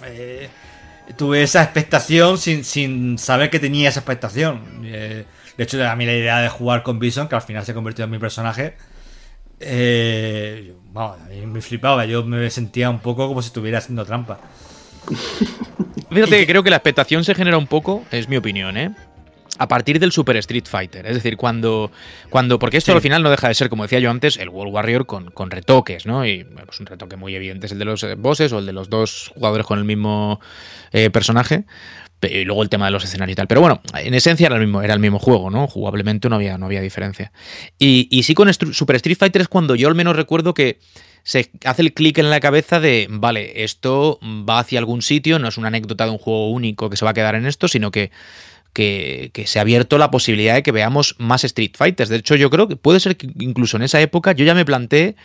eh, 0.04 0.48
tuve 1.16 1.42
esa 1.42 1.62
expectación 1.62 2.38
sin, 2.38 2.64
sin 2.64 3.18
saber 3.18 3.50
que 3.50 3.58
tenía 3.60 3.88
esa 3.88 4.00
expectación. 4.00 4.60
Eh, 4.84 5.24
de 5.56 5.64
hecho, 5.64 5.82
a 5.88 5.96
mí 5.96 6.04
la 6.06 6.14
idea 6.14 6.40
de 6.40 6.48
jugar 6.48 6.82
con 6.82 6.98
Bison, 6.98 7.28
que 7.28 7.34
al 7.34 7.42
final 7.42 7.64
se 7.64 7.74
convirtió 7.74 8.04
en 8.04 8.10
mi 8.10 8.18
personaje, 8.18 8.76
eh, 9.60 10.74
vamos, 10.92 11.20
a 11.20 11.24
mí 11.26 11.46
me 11.46 11.60
flipaba. 11.60 12.04
Yo 12.06 12.24
me 12.24 12.50
sentía 12.50 12.90
un 12.90 13.00
poco 13.00 13.28
como 13.28 13.42
si 13.42 13.48
estuviera 13.48 13.78
haciendo 13.78 14.04
trampa. 14.04 14.38
Fíjate 16.10 16.38
que 16.38 16.46
creo 16.46 16.62
que 16.62 16.70
la 16.70 16.76
expectación 16.76 17.24
se 17.24 17.34
genera 17.34 17.58
un 17.58 17.66
poco, 17.66 18.04
es 18.10 18.28
mi 18.28 18.36
opinión, 18.36 18.76
¿eh? 18.76 18.90
A 19.58 19.68
partir 19.68 19.98
del 19.98 20.12
Super 20.12 20.36
Street 20.36 20.64
Fighter. 20.68 21.06
Es 21.06 21.14
decir, 21.14 21.36
cuando. 21.38 21.90
cuando 22.28 22.58
porque 22.58 22.76
esto 22.76 22.92
Sí. 22.92 22.96
al 22.96 23.00
final 23.02 23.22
no 23.22 23.30
deja 23.30 23.48
de 23.48 23.54
ser, 23.54 23.70
como 23.70 23.84
decía 23.84 23.98
yo 24.00 24.10
antes, 24.10 24.36
el 24.36 24.50
World 24.50 24.74
Warrior 24.74 25.06
con, 25.06 25.30
con 25.30 25.50
retoques, 25.50 26.04
¿no? 26.04 26.26
Y 26.26 26.44
pues 26.44 26.78
un 26.78 26.84
retoque 26.86 27.16
muy 27.16 27.34
evidente 27.34 27.64
es 27.66 27.72
el 27.72 27.78
de 27.78 27.86
los 27.86 28.02
eh, 28.02 28.16
bosses 28.16 28.52
o 28.52 28.58
el 28.58 28.66
de 28.66 28.74
los 28.74 28.90
dos 28.90 29.30
jugadores 29.34 29.64
con 29.66 29.78
el 29.78 29.86
mismo 29.86 30.40
eh, 30.92 31.08
personaje. 31.08 31.64
Pe- 32.20 32.40
Y 32.40 32.44
luego 32.44 32.62
el 32.62 32.68
tema 32.68 32.84
de 32.84 32.92
los 32.92 33.04
escenarios 33.04 33.32
y 33.32 33.36
tal. 33.36 33.46
Pero 33.46 33.62
bueno, 33.62 33.80
en 33.94 34.12
esencia 34.12 34.46
era 34.46 34.56
el 34.56 34.62
mismo, 34.62 34.82
era 34.82 34.92
el 34.92 35.00
mismo 35.00 35.18
juego, 35.18 35.48
¿no? 35.48 35.66
Jugablemente 35.68 36.28
no 36.28 36.36
había, 36.36 36.58
no 36.58 36.66
había 36.66 36.82
diferencia. 36.82 37.32
Y, 37.78 38.08
y 38.10 38.24
sí 38.24 38.34
con 38.34 38.52
Super 38.52 38.96
Street 38.96 39.16
Fighter 39.18 39.40
es 39.40 39.48
cuando 39.48 39.74
yo 39.74 39.88
al 39.88 39.94
menos 39.94 40.16
recuerdo 40.16 40.52
que 40.52 40.80
se 41.26 41.50
hace 41.64 41.82
el 41.82 41.92
clic 41.92 42.18
en 42.18 42.30
la 42.30 42.38
cabeza 42.38 42.78
de, 42.78 43.08
vale, 43.10 43.64
esto 43.64 44.20
va 44.22 44.60
hacia 44.60 44.78
algún 44.78 45.02
sitio, 45.02 45.40
no 45.40 45.48
es 45.48 45.58
una 45.58 45.68
anécdota 45.68 46.04
de 46.04 46.12
un 46.12 46.18
juego 46.18 46.50
único 46.52 46.88
que 46.88 46.96
se 46.96 47.04
va 47.04 47.10
a 47.10 47.14
quedar 47.14 47.34
en 47.34 47.46
esto, 47.46 47.66
sino 47.66 47.90
que, 47.90 48.12
que, 48.72 49.30
que 49.32 49.46
se 49.48 49.58
ha 49.58 49.62
abierto 49.62 49.98
la 49.98 50.12
posibilidad 50.12 50.54
de 50.54 50.62
que 50.62 50.70
veamos 50.70 51.16
más 51.18 51.42
Street 51.42 51.72
Fighters. 51.76 52.10
De 52.10 52.16
hecho, 52.16 52.36
yo 52.36 52.48
creo 52.48 52.68
que 52.68 52.76
puede 52.76 53.00
ser 53.00 53.16
que 53.16 53.28
incluso 53.40 53.76
en 53.76 53.82
esa 53.82 54.00
época 54.00 54.32
yo 54.32 54.44
ya 54.44 54.54
me 54.54 54.64
planteé 54.64 55.16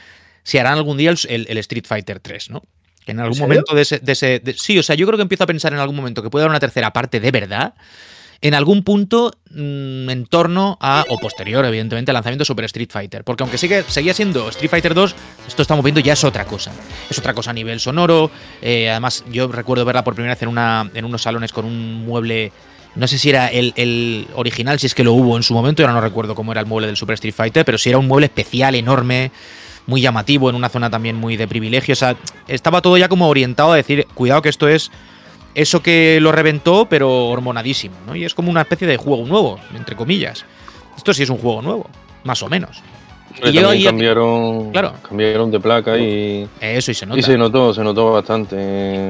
si 0.44 0.58
harán 0.58 0.74
algún 0.74 0.98
día 0.98 1.12
el, 1.12 1.18
el- 1.30 1.46
el 1.48 1.58
Street 1.60 1.86
Fighter 1.88 2.20
3, 2.20 2.50
¿no? 2.50 2.64
Que 3.06 3.12
en 3.12 3.20
algún 3.20 3.38
momento 3.50 3.76
de 3.76 3.82
ese, 3.84 4.00
de 4.00 4.12
ese- 4.14 4.40
de- 4.40 4.54
sí, 4.54 4.80
o 4.80 4.84
sea, 4.84 4.96
yo 4.96 5.06
creo 5.06 5.18
que 5.18 5.24
empiezo 5.24 5.44
a 5.44 5.48
pensar 5.48 5.72
en 5.74 5.80
algún 5.80 5.96
momento 5.96 6.24
que 6.24 6.30
puede 6.32 6.44
haber 6.46 6.52
una 6.52 6.60
tercera 6.60 6.92
parte 6.94 7.20
de 7.20 7.30
verdad. 7.32 7.76
En 8.44 8.56
algún 8.56 8.84
punto 8.84 9.32
mm, 9.52 10.10
en 10.10 10.26
torno 10.26 10.78
a, 10.82 11.06
o 11.10 11.20
posterior, 11.20 11.64
evidentemente, 11.64 12.10
al 12.10 12.16
lanzamiento 12.16 12.42
de 12.42 12.48
Super 12.48 12.66
Street 12.66 12.90
Fighter. 12.92 13.24
Porque 13.24 13.44
aunque 13.44 13.60
sigue, 13.60 13.84
seguía 13.88 14.16
siendo 14.16 14.50
Street 14.50 14.70
Fighter 14.70 14.96
2, 14.96 15.16
esto 15.48 15.62
estamos 15.62 15.84
viendo 15.84 16.02
ya 16.02 16.14
es 16.14 16.24
otra 16.24 16.46
cosa. 16.46 16.72
Es 17.10 17.20
otra 17.20 17.36
cosa 17.36 17.52
a 17.52 17.54
nivel 17.54 17.80
sonoro. 17.80 18.32
eh, 18.62 18.90
además, 18.90 19.24
yo 19.32 19.48
recuerdo 19.48 19.86
verla 19.86 20.04
por 20.04 20.16
primera 20.16 20.34
vez 20.34 20.42
en, 20.42 21.06
unos 21.06 21.22
salones 21.22 21.52
con 21.52 21.66
un 21.66 22.04
mueble. 22.04 22.52
No 22.96 23.08
sé 23.08 23.20
si 23.20 23.30
era 23.30 23.48
el, 23.48 23.74
el 23.78 24.28
original, 24.34 24.80
si 24.80 24.88
es 24.88 24.96
que 24.96 25.04
lo 25.04 25.14
hubo 25.14 25.38
en 25.38 25.44
su 25.44 25.54
momento, 25.54 25.84
ahora 25.84 25.94
no 25.94 26.02
recuerdo 26.02 26.36
cómo 26.36 26.52
era 26.52 26.62
el 26.62 26.68
mueble 26.68 26.88
del 26.88 26.98
Super 26.98 27.14
Street 27.14 27.34
Fighter, 27.34 27.64
pero 27.64 27.78
si 27.78 27.90
era 27.90 28.00
un 28.00 28.08
mueble 28.08 28.26
especial, 28.26 28.76
enorme, 28.76 29.32
muy 29.86 30.02
llamativo, 30.02 30.50
en 30.50 30.56
una 30.56 30.68
zona 30.68 30.90
también 30.90 31.16
muy 31.16 31.38
de 31.38 31.48
privilegio. 31.48 31.94
O 31.94 31.96
sea, 31.96 32.16
estaba 32.48 32.82
todo 32.82 32.98
ya 32.98 33.08
como 33.08 33.30
orientado 33.30 33.72
a 33.72 33.76
decir, 33.76 34.08
cuidado 34.14 34.42
que 34.42 34.50
esto 34.50 34.68
es 34.68 34.92
eso 35.56 35.82
que 35.82 36.20
lo 36.22 36.32
reventó, 36.32 36.86
pero 36.90 37.28
hormonadísimo, 37.28 37.96
¿no? 38.08 38.16
Y 38.16 38.24
es 38.26 38.34
como 38.34 38.50
una 38.52 38.62
especie 38.62 38.88
de 38.88 38.98
juego 38.98 39.26
nuevo, 39.26 39.60
entre 39.76 39.96
comillas. 39.96 40.46
Esto 40.98 41.14
sí 41.14 41.24
es 41.24 41.30
un 41.30 41.38
juego 41.38 41.62
nuevo, 41.62 41.88
más 42.24 42.42
o 42.44 42.50
menos. 42.50 42.82
Y 43.44 43.52
yo 43.54 43.70
ahí- 43.70 43.84
cambiaron, 43.86 44.72
Claro. 44.72 44.94
cambiaron 45.08 45.50
de 45.52 45.60
placa 45.60 45.98
y, 45.98 46.48
Eso 46.60 46.92
y 46.92 46.94
se 46.94 47.06
nota. 47.06 47.20
y 47.20 47.24
se 47.24 47.38
notó, 47.38 47.74
se 47.74 47.82
notó 47.84 48.12
bastante. 48.12 49.10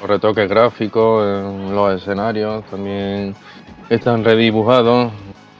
Los 0.00 0.08
retoques 0.08 0.48
gráficos, 0.48 1.70
los 1.70 2.00
escenarios 2.00 2.64
también 2.70 3.34
están 3.90 4.24
redibujados. 4.24 5.12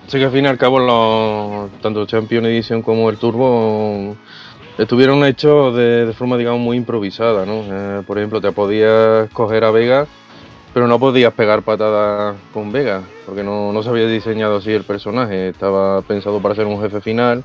Sé 0.06 0.18
que 0.18 0.24
al 0.24 0.30
fin 0.32 0.44
y 0.44 0.48
al 0.48 0.56
cabo 0.56 0.78
los, 0.78 1.70
tanto 1.82 2.06
Champion 2.06 2.46
Edition 2.46 2.80
como 2.82 3.10
el 3.10 3.18
Turbo 3.18 4.16
estuvieron 4.78 5.24
hechos 5.24 5.74
de, 5.76 6.06
de 6.06 6.12
forma 6.12 6.36
digamos 6.36 6.60
muy 6.60 6.76
improvisada, 6.76 7.44
¿no? 7.44 7.62
Eh, 7.66 8.02
por 8.06 8.18
ejemplo, 8.18 8.40
te 8.40 8.52
podías 8.52 9.28
coger 9.30 9.64
a 9.64 9.70
Vega, 9.70 10.06
pero 10.72 10.86
no 10.86 10.98
podías 10.98 11.32
pegar 11.34 11.62
patadas 11.62 12.36
con 12.52 12.70
Vega, 12.72 13.02
porque 13.26 13.42
no, 13.42 13.72
no 13.72 13.82
se 13.82 13.88
había 13.88 14.06
diseñado 14.06 14.56
así 14.56 14.72
el 14.72 14.84
personaje, 14.84 15.48
estaba 15.48 16.02
pensado 16.02 16.40
para 16.40 16.54
ser 16.54 16.66
un 16.66 16.80
jefe 16.80 17.00
final 17.00 17.42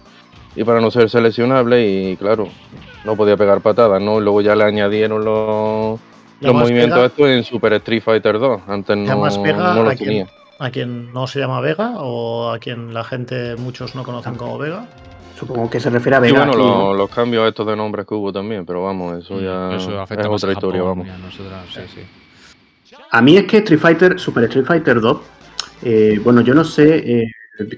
y 0.56 0.64
para 0.64 0.80
no 0.82 0.92
ser 0.92 1.10
seleccionable 1.10 1.88
y 1.88 2.16
claro, 2.18 2.48
no 3.04 3.16
podía 3.16 3.36
pegar 3.36 3.62
patadas, 3.62 4.02
¿no? 4.02 4.20
Luego 4.20 4.42
ya 4.42 4.56
le 4.56 4.64
añadieron 4.66 5.26
los, 5.26 6.00
los 6.42 6.54
movimientos 6.54 6.98
Vega- 6.98 7.06
estos 7.08 7.28
en 7.28 7.44
Super 7.44 7.74
Street 7.74 8.04
Fighter 8.04 8.38
2, 8.40 8.62
antes 8.68 8.96
no, 8.98 9.06
¿Llamas 9.06 9.42
Vega 9.42 9.74
no 9.74 9.84
los 9.84 9.96
tenía. 9.98 10.28
¿A 10.60 10.70
quien 10.70 11.12
no 11.12 11.26
se 11.26 11.40
llama 11.40 11.60
Vega 11.62 11.94
o 11.98 12.52
a 12.52 12.60
quien 12.60 12.94
la 12.94 13.04
gente, 13.04 13.56
muchos 13.58 13.96
no 13.96 14.04
conocen 14.04 14.36
como 14.36 14.58
Vega? 14.60 14.86
Supongo 15.48 15.70
que 15.70 15.80
se 15.80 15.90
refiere 15.90 16.16
a 16.16 16.20
Y 16.20 16.22
Vega. 16.24 16.46
bueno, 16.46 16.54
aquí, 16.54 16.98
los, 16.98 17.10
cambios 17.10 17.48
estos 17.48 17.68
de 17.68 17.76
nombres 17.76 18.06
que 18.06 18.14
hubo 18.14 18.32
también, 18.32 18.66
pero 18.66 18.84
vamos, 18.84 19.24
eso 19.24 19.40
ya 19.42 19.70
Mm, 19.72 19.76
Eso 19.76 20.02
afecta 20.02 20.24
es 20.24 20.30
más 20.32 20.44
a 20.44 20.46
otra 20.48 20.52
historia, 20.54 20.82
Japón 20.82 20.98
vamos. 21.00 21.08
y 21.08 21.10
a 21.10 21.18
nosotros, 21.18 21.74
sí, 21.74 21.82
sí. 21.94 22.02
A 23.12 23.22
mí 23.22 23.38
es 23.38 23.44
que 23.46 23.58
Street 23.58 23.80
Fighter, 23.80 24.20
Super 24.20 24.44
Street 24.46 24.66
Fighter 24.66 25.00
2, 25.00 25.18
eh, 25.84 26.20
bueno, 26.24 26.42
yo 26.42 26.54
no 26.54 26.64
sé, 26.64 27.20
eh, 27.20 27.24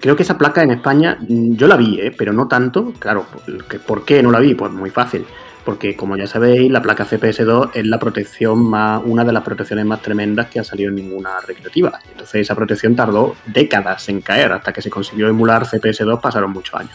creo 0.02 0.16
que 0.16 0.24
esa 0.24 0.38
placa 0.38 0.64
en 0.64 0.72
España, 0.72 1.18
mm, 1.20 1.56
yo 1.56 1.68
la 1.68 1.76
vi, 1.76 2.00
eh, 2.00 2.14
pero 2.18 2.32
no 2.34 2.48
tanto. 2.48 2.94
Claro, 3.00 3.26
¿por- 3.26 3.82
¿por 3.82 4.06
qué 4.06 4.22
no 4.24 4.32
la 4.32 4.40
vi? 4.40 4.54
Pues 4.56 4.72
muy 4.72 4.90
fácil. 4.90 5.26
Porque 5.66 5.96
como 5.96 6.16
ya 6.16 6.28
sabéis, 6.28 6.72
la 6.72 6.80
placa 6.82 7.06
CPS2 7.06 7.72
es 7.74 7.86
la 7.88 7.98
protección 7.98 8.70
más, 8.70 9.02
una 9.04 9.26
de 9.26 9.34
las 9.34 9.42
protecciones 9.44 9.84
más 9.86 10.00
tremendas 10.02 10.48
que 10.52 10.60
ha 10.60 10.64
salido 10.64 10.90
en 10.90 10.96
ninguna 10.96 11.40
recreativa. 11.46 12.00
Entonces 12.12 12.42
esa 12.42 12.54
protección 12.56 12.96
tardó 12.96 13.36
décadas 13.48 14.08
en 14.10 14.22
caer, 14.22 14.52
hasta 14.52 14.72
que 14.72 14.84
se 14.84 14.92
consiguió 14.92 15.28
emular 15.28 15.66
CPS2 15.66 16.20
pasaron 16.22 16.52
muchos 16.52 16.76
años. 16.80 16.94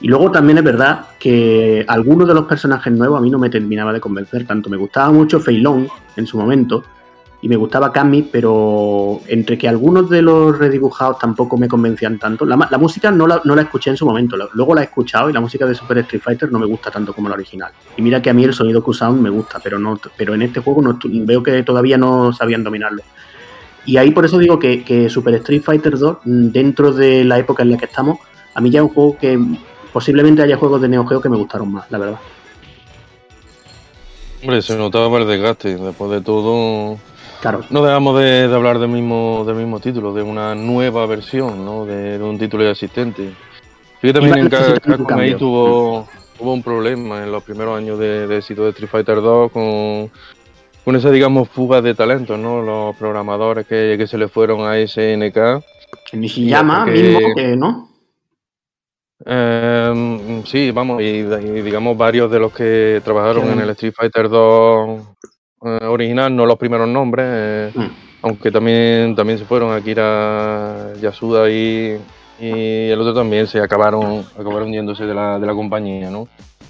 Y 0.00 0.08
luego 0.08 0.30
también 0.30 0.58
es 0.58 0.64
verdad 0.64 1.06
que 1.18 1.84
algunos 1.88 2.28
de 2.28 2.34
los 2.34 2.44
personajes 2.44 2.92
nuevos 2.92 3.18
a 3.18 3.22
mí 3.22 3.30
no 3.30 3.38
me 3.38 3.48
terminaba 3.48 3.92
de 3.92 4.00
convencer 4.00 4.46
tanto. 4.46 4.68
Me 4.68 4.76
gustaba 4.76 5.10
mucho 5.10 5.40
Fei 5.40 5.58
Long 5.58 5.88
en 6.16 6.26
su 6.26 6.36
momento 6.36 6.84
y 7.40 7.48
me 7.48 7.56
gustaba 7.56 7.92
Kami, 7.92 8.22
pero 8.22 9.20
entre 9.28 9.56
que 9.56 9.68
algunos 9.68 10.10
de 10.10 10.22
los 10.22 10.58
redibujados 10.58 11.18
tampoco 11.18 11.56
me 11.56 11.68
convencían 11.68 12.18
tanto. 12.18 12.44
La, 12.44 12.56
música 12.78 13.10
no 13.10 13.26
la, 13.26 13.40
no 13.44 13.54
la, 13.54 13.62
escuché 13.62 13.90
en 13.90 13.96
su 13.96 14.06
momento, 14.06 14.36
luego 14.52 14.74
la 14.74 14.80
he 14.82 14.84
escuchado 14.84 15.30
y 15.30 15.32
la 15.32 15.40
música 15.40 15.64
de 15.64 15.74
Super 15.74 15.98
Street 15.98 16.22
Fighter 16.22 16.50
no 16.50 16.58
me 16.58 16.66
gusta 16.66 16.90
tanto 16.90 17.12
como 17.12 17.28
la 17.28 17.34
original. 17.34 17.72
Y 17.96 18.02
mira 18.02 18.20
que 18.20 18.30
a 18.30 18.34
mí 18.34 18.44
el 18.44 18.52
sonido 18.52 18.82
Q-Sound 18.82 19.20
me 19.20 19.30
gusta, 19.30 19.60
pero, 19.62 19.78
no, 19.78 19.98
pero 20.16 20.34
en 20.34 20.42
este 20.42 20.60
juego 20.60 20.82
no, 20.82 20.98
veo 21.02 21.42
que 21.42 21.62
todavía 21.62 21.96
no 21.96 22.32
sabían 22.32 22.64
dominarlo. 22.64 23.02
Y 23.84 23.98
ahí 23.98 24.10
por 24.10 24.24
eso 24.24 24.38
digo 24.38 24.58
que, 24.58 24.82
que 24.82 25.08
Super 25.08 25.34
Street 25.34 25.62
Fighter 25.62 25.96
2, 25.96 26.18
dentro 26.24 26.92
de 26.92 27.24
la 27.24 27.38
época 27.38 27.62
en 27.62 27.70
la 27.70 27.76
que 27.78 27.84
estamos, 27.84 28.18
a 28.54 28.60
mí 28.60 28.70
ya 28.70 28.80
es 28.80 28.84
un 28.84 28.94
juego 28.94 29.16
que 29.18 29.38
posiblemente 29.96 30.42
haya 30.42 30.58
juegos 30.58 30.82
de 30.82 30.90
Neo 30.90 31.06
Geo 31.06 31.22
que 31.22 31.30
me 31.30 31.38
gustaron 31.38 31.72
más, 31.72 31.90
la 31.90 31.96
verdad. 31.96 32.18
Hombre, 34.42 34.60
se 34.60 34.76
notaba 34.76 35.16
el 35.18 35.26
desgaste. 35.26 35.74
Después 35.78 36.10
de 36.10 36.20
todo, 36.20 36.98
Claro. 37.40 37.62
no 37.70 37.82
dejamos 37.82 38.18
de, 38.20 38.46
de 38.46 38.54
hablar 38.54 38.78
del 38.78 38.90
mismo, 38.90 39.42
del 39.46 39.56
mismo 39.56 39.80
título, 39.80 40.12
de 40.12 40.20
una 40.20 40.54
nueva 40.54 41.06
versión, 41.06 41.64
¿no? 41.64 41.86
De, 41.86 42.18
de 42.18 42.22
un 42.22 42.38
título 42.38 42.62
ya 42.62 42.72
existente. 42.72 43.32
Sí 44.02 44.12
también 44.12 44.36
en 44.36 44.48
Capcom 44.50 45.38
tuvo, 45.38 46.06
tuvo 46.38 46.52
un 46.52 46.62
problema 46.62 47.22
en 47.24 47.32
los 47.32 47.42
primeros 47.42 47.78
años 47.78 47.98
de, 47.98 48.26
de 48.26 48.36
éxito 48.36 48.64
de 48.64 48.70
Street 48.72 48.90
Fighter 48.90 49.16
2 49.22 49.50
con, 49.50 50.10
con 50.84 50.94
esa, 50.94 51.10
digamos, 51.10 51.48
fuga 51.48 51.80
de 51.80 51.94
talentos, 51.94 52.38
¿no? 52.38 52.60
Los 52.60 52.94
programadores 52.96 53.66
que, 53.66 53.94
que 53.96 54.06
se 54.06 54.18
le 54.18 54.28
fueron 54.28 54.60
a 54.70 54.74
SNK. 54.86 55.64
Nishiyama 56.12 56.84
porque- 56.84 57.02
mismo, 57.02 57.34
que 57.34 57.56
no. 57.56 57.88
Eh, 59.28 60.42
sí, 60.46 60.70
vamos, 60.70 61.02
y, 61.02 61.04
y 61.04 61.62
digamos 61.62 61.96
varios 61.96 62.30
de 62.30 62.38
los 62.38 62.52
que 62.52 63.00
trabajaron 63.04 63.46
Sí. 63.46 63.52
en 63.52 63.60
el 63.60 63.70
Street 63.70 63.92
Fighter 63.96 64.28
2 64.28 65.00
eh, 65.64 65.84
original, 65.86 66.34
no 66.34 66.46
los 66.46 66.56
primeros 66.58 66.86
nombres, 66.88 67.26
eh, 67.28 67.70
Mm. 67.74 67.86
aunque 68.22 68.50
también, 68.52 69.14
también 69.16 69.38
se 69.38 69.44
fueron 69.44 69.72
Akira 69.72 70.92
Yasuda 71.00 71.50
y, 71.50 71.98
y 72.38 72.88
el 72.90 73.00
otro 73.00 73.14
también 73.14 73.46
se 73.48 73.60
acabaron, 73.60 74.24
acabaron 74.38 74.70
yéndose 74.72 75.04
de 75.06 75.14
la, 75.14 75.38
de 75.40 75.46
la 75.46 75.54
compañía, 75.54 76.08
¿no? 76.10 76.28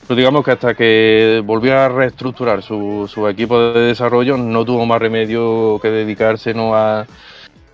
Pero 0.09 0.17
digamos 0.19 0.45
que 0.45 0.53
hasta 0.53 0.75
que 0.75 1.43
volvió 1.45 1.77
a 1.77 1.89
reestructurar 1.89 2.63
su, 2.63 3.11
su 3.13 3.27
equipo 3.29 3.59
de 3.61 3.81
desarrollo 3.81 4.37
no 4.37 4.65
tuvo 4.65 4.87
más 4.87 5.01
remedio 5.01 5.79
que 5.83 5.91
dedicarse 5.91 6.55
¿no? 6.55 6.77
a, 6.77 7.05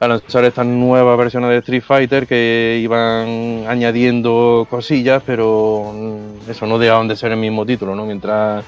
a 0.02 0.08
lanzar 0.08 0.44
estas 0.44 0.66
nuevas 0.66 1.16
versiones 1.16 1.50
de 1.50 1.58
Street 1.58 1.84
Fighter 1.84 2.26
que 2.26 2.80
iban 2.82 3.64
añadiendo 3.68 4.66
cosillas, 4.68 5.22
pero 5.24 5.92
mm, 5.94 6.50
eso 6.50 6.66
no 6.66 6.76
dejaban 6.76 7.06
de 7.06 7.14
ser 7.14 7.30
el 7.30 7.38
mismo 7.38 7.64
título, 7.64 7.94
¿no? 7.94 8.04
Mientras 8.04 8.64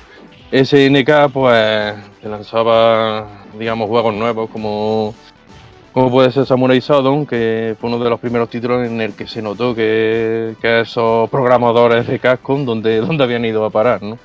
SNK 0.52 1.32
pues 1.32 1.96
lanzaba, 2.22 3.26
digamos, 3.58 3.88
juegos 3.88 4.14
nuevos 4.14 4.48
como, 4.48 5.12
como 5.92 6.08
puede 6.08 6.30
ser 6.30 6.46
Samurai 6.46 6.78
Shodown, 6.78 7.26
que 7.26 7.74
fue 7.80 7.90
uno 7.90 7.98
de 7.98 8.10
los 8.10 8.20
primeros 8.20 8.48
títulos 8.48 8.86
en 8.86 9.00
el 9.00 9.14
que 9.14 9.26
se 9.26 9.42
notó 9.42 9.74
que, 9.74 10.54
que 10.62 10.82
esos 10.82 11.28
programadores 11.30 12.06
de 12.06 12.20
Capcom 12.20 12.64
donde, 12.64 12.98
donde 13.00 13.24
habían 13.24 13.44
ido 13.44 13.64
a 13.64 13.70
parar, 13.70 14.00
¿no? 14.04 14.20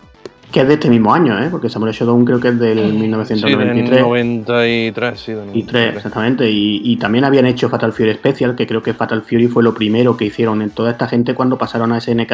Que 0.51 0.61
es 0.61 0.67
de 0.67 0.73
este 0.75 0.89
mismo 0.89 1.13
año, 1.13 1.39
¿eh? 1.39 1.47
Porque 1.51 1.69
Samurai 1.69 1.93
Shodown 1.93 2.25
creo 2.25 2.39
que 2.39 2.47
es 2.47 2.59
del 2.59 2.77
Sí, 2.79 2.83
del 2.85 2.93
1993. 2.95 4.01
93, 4.01 5.19
sí. 5.19 5.33
del 5.33 5.49
Y 5.55 5.63
3, 5.63 5.73
93. 5.73 5.95
exactamente. 5.95 6.49
Y, 6.49 6.81
y 6.83 6.97
también 6.97 7.23
habían 7.23 7.45
hecho 7.45 7.69
Fatal 7.69 7.93
Fury 7.93 8.13
Special, 8.15 8.55
que 8.55 8.65
creo 8.65 8.81
que 8.81 8.93
Fatal 8.93 9.21
Fury 9.21 9.47
fue 9.47 9.61
lo 9.63 9.73
primero 9.73 10.17
que 10.17 10.25
hicieron 10.25 10.61
en 10.61 10.71
toda 10.71 10.91
esta 10.91 11.07
gente 11.07 11.35
cuando 11.35 11.57
pasaron 11.57 11.91
a 11.91 12.01
SNK. 12.01 12.33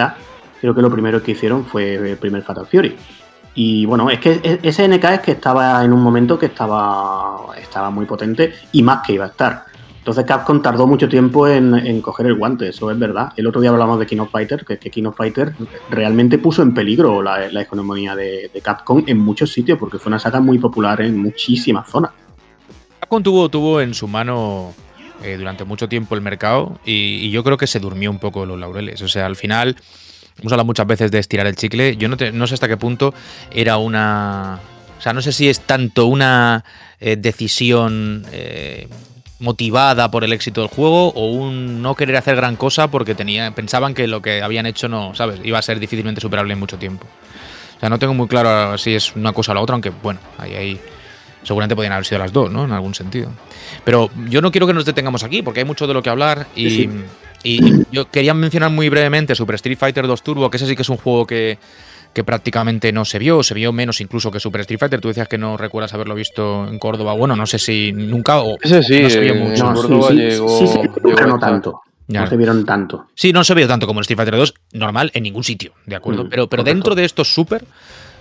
Creo 0.61 0.73
que 0.73 0.81
lo 0.81 0.89
primero 0.89 1.21
que 1.21 1.31
hicieron 1.31 1.65
fue 1.65 1.95
el 1.95 2.17
primer 2.17 2.41
Fatal 2.43 2.65
Fury. 2.65 2.95
Y 3.55 3.85
bueno, 3.85 4.09
es 4.09 4.19
que 4.19 4.59
SNK 4.71 5.03
es 5.05 5.19
que 5.19 5.31
estaba 5.31 5.83
en 5.83 5.93
un 5.93 6.01
momento 6.01 6.37
que 6.37 6.47
estaba, 6.47 7.37
estaba 7.57 7.89
muy 7.89 8.05
potente 8.05 8.53
y 8.73 8.81
más 8.83 9.05
que 9.05 9.13
iba 9.13 9.25
a 9.25 9.29
estar. 9.29 9.65
Entonces 10.05 10.25
Capcom 10.25 10.61
tardó 10.61 10.85
mucho 10.85 11.09
tiempo 11.09 11.47
en, 11.47 11.99
coger 12.01 12.27
el 12.27 12.35
guante, 12.35 12.69
eso 12.69 12.91
es 12.91 12.99
verdad. 12.99 13.33
El 13.37 13.47
otro 13.47 13.59
día 13.59 13.71
hablamos 13.71 13.97
de 13.97 14.05
King 14.05 14.19
of 14.19 14.29
Fighter, 14.29 14.63
que, 14.63 14.77
que 14.77 14.91
King 14.91 15.05
of 15.05 15.17
Fighter 15.17 15.55
realmente 15.89 16.37
puso 16.37 16.61
en 16.61 16.75
peligro 16.75 17.23
la, 17.23 17.49
la 17.51 17.61
economía 17.63 18.15
de, 18.15 18.51
Capcom 18.61 19.03
en 19.07 19.17
muchos 19.17 19.51
sitios, 19.51 19.79
porque 19.79 19.97
fue 19.97 20.11
una 20.11 20.19
saga 20.19 20.39
muy 20.39 20.59
popular 20.59 21.01
en 21.01 21.17
muchísimas 21.17 21.89
zonas. 21.89 22.11
Capcom 22.99 23.23
tuvo, 23.23 23.49
tuvo 23.49 23.81
en 23.81 23.95
su 23.95 24.07
mano 24.07 24.75
eh, 25.23 25.37
durante 25.39 25.63
mucho 25.63 25.89
tiempo 25.89 26.13
el 26.13 26.21
mercado 26.21 26.79
y, 26.85 27.31
yo 27.31 27.43
creo 27.43 27.57
que 27.57 27.65
se 27.65 27.79
durmió 27.79 28.11
un 28.11 28.19
poco 28.19 28.45
los 28.45 28.59
laureles. 28.59 29.01
O 29.01 29.07
sea, 29.07 29.25
al 29.25 29.35
final, 29.35 29.75
hemos 30.37 30.53
hablado 30.53 30.67
muchas 30.67 30.85
veces 30.85 31.09
de 31.09 31.17
estirar 31.17 31.47
el 31.47 31.55
chicle. 31.55 31.97
Yo 31.97 32.09
no 32.09 32.45
sé 32.45 32.53
hasta 32.53 32.67
qué 32.67 32.77
punto 32.77 33.15
era 33.49 33.77
una. 33.77 34.59
O 34.99 35.01
sea, 35.01 35.13
no 35.13 35.23
sé 35.23 35.31
si 35.31 35.49
es 35.49 35.61
tanto 35.61 36.05
una 36.05 36.63
eh, 36.99 37.15
decisión 37.15 38.23
eh, 38.31 38.87
motivada 39.39 40.09
por 40.11 40.23
el 40.23 40.33
éxito 40.33 40.61
del 40.61 40.69
juego 40.69 41.09
o 41.09 41.31
un 41.31 41.81
no 41.81 41.95
querer 41.95 42.15
hacer 42.15 42.35
gran 42.35 42.55
cosa 42.55 42.89
porque 42.89 43.15
tenía, 43.15 43.51
pensaban 43.51 43.93
que 43.93 44.07
lo 44.07 44.21
que 44.21 44.41
habían 44.41 44.65
hecho 44.65 44.87
no, 44.87 45.13
¿sabes? 45.15 45.39
Iba 45.43 45.59
a 45.59 45.61
ser 45.61 45.79
difícilmente 45.79 46.21
superable 46.21 46.53
en 46.53 46.59
mucho 46.59 46.77
tiempo. 46.77 47.05
O 47.75 47.79
sea, 47.79 47.89
no 47.89 47.99
tengo 47.99 48.13
muy 48.13 48.27
claro 48.27 48.77
si 48.77 48.95
es 48.95 49.15
una 49.15 49.33
cosa 49.33 49.51
o 49.51 49.55
la 49.55 49.61
otra, 49.61 49.73
aunque 49.73 49.89
bueno, 49.89 50.19
ahí, 50.37 50.55
ahí 50.55 50.79
seguramente 51.43 51.75
podrían 51.75 51.93
haber 51.93 52.05
sido 52.05 52.19
las 52.19 52.31
dos, 52.31 52.51
¿no? 52.51 52.63
En 52.63 52.71
algún 52.71 52.95
sentido. 52.95 53.31
Pero 53.83 54.09
yo 54.29 54.41
no 54.41 54.51
quiero 54.51 54.67
que 54.67 54.73
nos 54.73 54.85
detengamos 54.85 55.23
aquí, 55.23 55.41
porque 55.41 55.59
hay 55.59 55.65
mucho 55.65 55.85
de 55.85 55.93
lo 55.93 56.01
que 56.01 56.09
hablar. 56.09 56.47
Y, 56.55 56.69
Sí, 56.69 56.89
y 57.45 57.85
yo 57.91 58.09
quería 58.09 58.33
mencionar 58.33 58.71
muy 58.71 58.89
brevemente 58.89 59.35
Super 59.35 59.55
Street 59.55 59.77
Fighter 59.77 60.07
2 60.07 60.23
Turbo, 60.23 60.49
que 60.49 60.57
ese 60.57 60.65
sí 60.65 60.75
que 60.75 60.81
es 60.81 60.89
un 60.89 60.97
juego 60.97 61.27
que, 61.27 61.59
que 62.15 62.23
prácticamente 62.23 62.91
no 62.93 63.03
se 63.05 63.19
vio, 63.19 63.43
se 63.43 63.53
vio 63.53 63.73
menos 63.73 63.99
incluso 63.99 64.31
que 64.31 64.39
Super 64.39 64.61
Street 64.61 64.79
Fighter. 64.79 65.01
Tú 65.01 65.09
decías 65.09 65.27
que 65.27 65.37
no 65.37 65.57
recuerdas 65.57 65.93
haberlo 65.93 66.15
visto 66.15 66.65
en 66.67 66.79
Córdoba. 66.79 67.11
Bueno, 67.13 67.35
no 67.35 67.45
sé 67.45 67.59
si 67.59 67.91
nunca 67.91 68.39
o 68.41 68.57
Ese 68.61 68.81
sí, 68.83 69.01
no 69.01 69.09
se 69.09 69.19
vio 69.19 69.33
eh, 69.33 69.37
mucho. 69.37 69.63
No, 69.65 69.75
sí, 69.75 69.81
Córdoba 69.81 70.07
sí, 70.09 70.15
llegó- 70.15 70.59
sí, 70.59 70.67
sí, 70.67 70.79
llegó 70.79 70.93
pero 71.03 71.23
a 71.23 71.27
no 71.27 71.39
tanto. 71.39 71.81
Ya. 72.07 72.21
No 72.21 72.27
se 72.27 72.37
vieron 72.37 72.65
tanto. 72.65 73.07
Sí, 73.15 73.33
no 73.33 73.43
se 73.43 73.53
vio 73.53 73.67
tanto 73.67 73.85
como 73.85 73.99
el 73.99 74.03
Street 74.03 74.17
Fighter 74.17 74.37
2, 74.37 74.53
normal, 74.73 75.11
en 75.13 75.23
ningún 75.23 75.43
sitio, 75.43 75.73
¿de 75.85 75.95
acuerdo? 75.97 76.23
Mm, 76.23 76.29
pero 76.29 76.47
pero 76.47 76.61
correcto. 76.63 76.75
dentro 76.75 76.95
de 76.95 77.03
estos 77.03 77.33
super, 77.33 77.65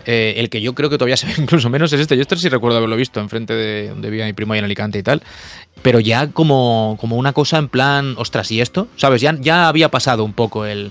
eh, 0.06 0.34
el 0.38 0.50
que 0.50 0.60
yo 0.60 0.74
creo 0.74 0.90
que 0.90 0.98
todavía 0.98 1.16
se 1.16 1.26
ve 1.28 1.34
incluso 1.38 1.70
menos 1.70 1.92
es 1.92 2.00
este. 2.00 2.16
Yo 2.16 2.22
este 2.22 2.34
sí 2.36 2.48
recuerdo 2.48 2.78
haberlo 2.78 2.96
visto 2.96 3.20
enfrente 3.20 3.54
de 3.54 3.90
donde 3.90 4.10
vivía 4.10 4.24
mi 4.26 4.32
primo 4.32 4.54
ahí 4.54 4.58
en 4.58 4.64
Alicante 4.64 4.98
y 4.98 5.02
tal. 5.04 5.22
Pero 5.82 6.00
ya 6.00 6.28
como, 6.32 6.96
como 7.00 7.16
una 7.16 7.32
cosa 7.32 7.58
en 7.58 7.68
plan, 7.68 8.14
ostras, 8.18 8.50
¿y 8.50 8.60
esto? 8.60 8.88
¿Sabes? 8.96 9.20
Ya, 9.20 9.36
ya 9.38 9.68
había 9.68 9.88
pasado 9.90 10.24
un 10.24 10.32
poco 10.32 10.64
el, 10.66 10.90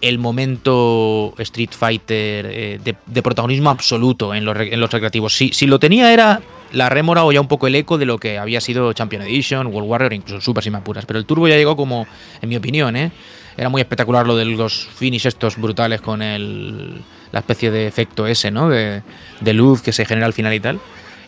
el 0.00 0.18
momento 0.18 1.34
Street 1.38 1.70
Fighter 1.72 2.46
eh, 2.46 2.80
de, 2.82 3.22
protagonismo 3.22 3.70
absoluto 3.70 4.34
en 4.34 4.44
los, 4.44 4.56
en 4.58 4.80
los 4.80 4.90
recreativos. 4.90 5.34
Si, 5.34 5.66
lo 5.66 5.78
tenía 5.78 6.12
era 6.12 6.40
la 6.72 6.88
rémora 6.88 7.24
o 7.24 7.32
ya 7.32 7.40
un 7.40 7.48
poco 7.48 7.66
el 7.66 7.74
eco 7.74 7.98
de 7.98 8.06
lo 8.06 8.18
que 8.18 8.38
había 8.38 8.60
sido 8.60 8.92
Champion 8.92 9.22
Edition, 9.22 9.66
World 9.68 9.88
Warrior, 9.88 10.12
incluso 10.12 10.40
Super 10.40 10.62
si. 10.62 11.04
Pero 11.06 11.18
el 11.18 11.24
Turbo 11.26 11.48
ya 11.48 11.56
llegó 11.56 11.76
como, 11.76 12.06
en 12.40 12.48
mi 12.48 12.56
opinión, 12.56 12.96
¿eh? 12.96 13.10
Era 13.56 13.68
muy 13.68 13.80
espectacular 13.80 14.26
lo 14.26 14.36
de 14.36 14.44
los 14.44 14.86
finish 14.86 15.26
estos 15.26 15.56
brutales 15.56 16.00
con 16.00 16.22
el, 16.22 17.02
la 17.32 17.40
especie 17.40 17.72
de 17.72 17.88
efecto 17.88 18.26
ese, 18.26 18.52
¿no? 18.52 18.68
De, 18.68 19.02
de 19.40 19.52
luz 19.52 19.82
que 19.82 19.92
se 19.92 20.04
genera 20.04 20.26
al 20.26 20.32
final 20.32 20.54
y 20.54 20.60
tal. 20.60 20.80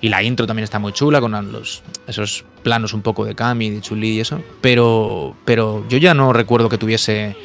Y 0.02 0.08
la 0.08 0.22
intro 0.22 0.46
también 0.46 0.64
está 0.64 0.78
muy 0.78 0.92
chula 0.92 1.20
con 1.20 1.32
los, 1.52 1.82
esos 2.06 2.44
planos 2.62 2.94
un 2.94 3.02
poco 3.02 3.24
de 3.24 3.34
Kami, 3.34 3.70
de 3.70 3.80
Chuli 3.80 4.16
y 4.16 4.20
eso. 4.20 4.40
Pero, 4.60 5.36
pero 5.44 5.86
yo 5.88 5.98
ya 5.98 6.14
no 6.14 6.32
recuerdo 6.32 6.68
que 6.68 6.78
tuviese 6.78 7.36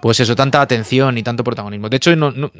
pues 0.00 0.20
eso, 0.20 0.36
tanta 0.36 0.60
atención 0.60 1.18
y 1.18 1.22
tanto 1.22 1.42
protagonismo. 1.42 1.88
De 1.88 1.96
hecho, 1.96 2.14
no, 2.14 2.30
no, 2.30 2.50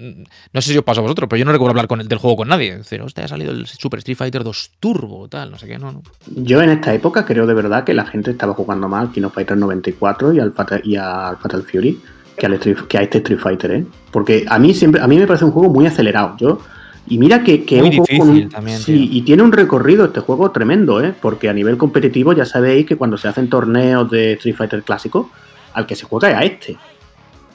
no 0.53 0.61
sé 0.63 0.73
si 0.73 0.79
os 0.79 0.85
pasa 0.85 1.01
a 1.01 1.03
vosotros, 1.03 1.29
pero 1.29 1.39
yo 1.39 1.45
no 1.45 1.53
recuerdo 1.53 1.71
hablar 1.71 1.87
con 1.87 2.01
el, 2.01 2.09
del 2.09 2.19
juego 2.19 2.37
con 2.39 2.49
nadie. 2.49 2.79
Decir, 2.79 3.01
hostia, 3.01 3.25
ha 3.25 3.29
salido 3.29 3.53
el 3.53 3.67
Super 3.67 3.99
Street 3.99 4.17
Fighter 4.19 4.43
2 4.45 4.73
Turbo, 4.81 5.29
tal, 5.29 5.51
no 5.53 5.59
sé 5.59 5.67
qué, 5.69 5.79
no, 5.79 5.93
no. 5.93 6.03
Yo 6.37 6.61
en 6.63 6.71
esta 6.71 6.93
época 6.95 7.25
creo 7.25 7.47
de 7.47 7.55
verdad 7.55 7.85
que 7.85 7.95
la 7.95 8.07
gente 8.07 8.33
estaba 8.33 8.55
jugando 8.55 8.89
más 8.89 9.03
al 9.03 9.13
King 9.13 9.23
of 9.23 9.35
Fighter 9.35 9.57
94 9.57 10.33
y 10.33 10.41
al 10.41 10.53
Fatal, 10.53 10.81
y 10.85 10.97
al 10.97 11.37
Fatal 11.37 11.63
Fury 11.63 12.01
que, 12.37 12.47
al 12.47 12.55
Street- 12.55 12.87
que 12.89 12.99
a 12.99 13.03
este 13.03 13.19
Street 13.19 13.39
Fighter, 13.41 13.71
¿eh? 13.73 13.85
Porque 14.11 14.45
a 14.49 14.59
mí 14.59 14.75
siempre, 14.75 15.01
a 15.01 15.07
mí 15.07 15.17
me 15.17 15.27
parece 15.27 15.45
un 15.45 15.51
juego 15.53 15.69
muy 15.73 15.87
acelerado. 15.87 16.37
Yo, 16.39 16.61
y 17.07 17.19
mira 17.19 17.43
que, 17.43 17.65
que 17.65 17.79
Muy 17.81 17.89
es 17.91 17.99
un 17.99 18.05
juego 18.05 18.25
difícil 18.27 18.45
un- 18.47 18.51
también, 18.51 18.79
sí, 18.79 19.09
y 19.13 19.23
tiene 19.23 19.43
un 19.43 19.53
recorrido 19.53 20.05
este 20.07 20.21
juego 20.21 20.51
tremendo, 20.51 21.03
¿eh? 21.03 21.15
Porque 21.21 21.49
a 21.49 21.53
nivel 21.53 21.77
competitivo 21.77 22.33
ya 22.33 22.45
sabéis 22.45 22.85
que 22.87 22.97
cuando 22.97 23.17
se 23.17 23.29
hacen 23.29 23.49
torneos 23.49 24.11
de 24.11 24.33
Street 24.35 24.57
Fighter 24.57 24.83
clásico, 24.83 25.31
al 25.73 25.87
que 25.87 25.95
se 25.97 26.05
juega 26.05 26.31
es 26.31 26.35
a 26.37 26.43
este. 26.45 26.77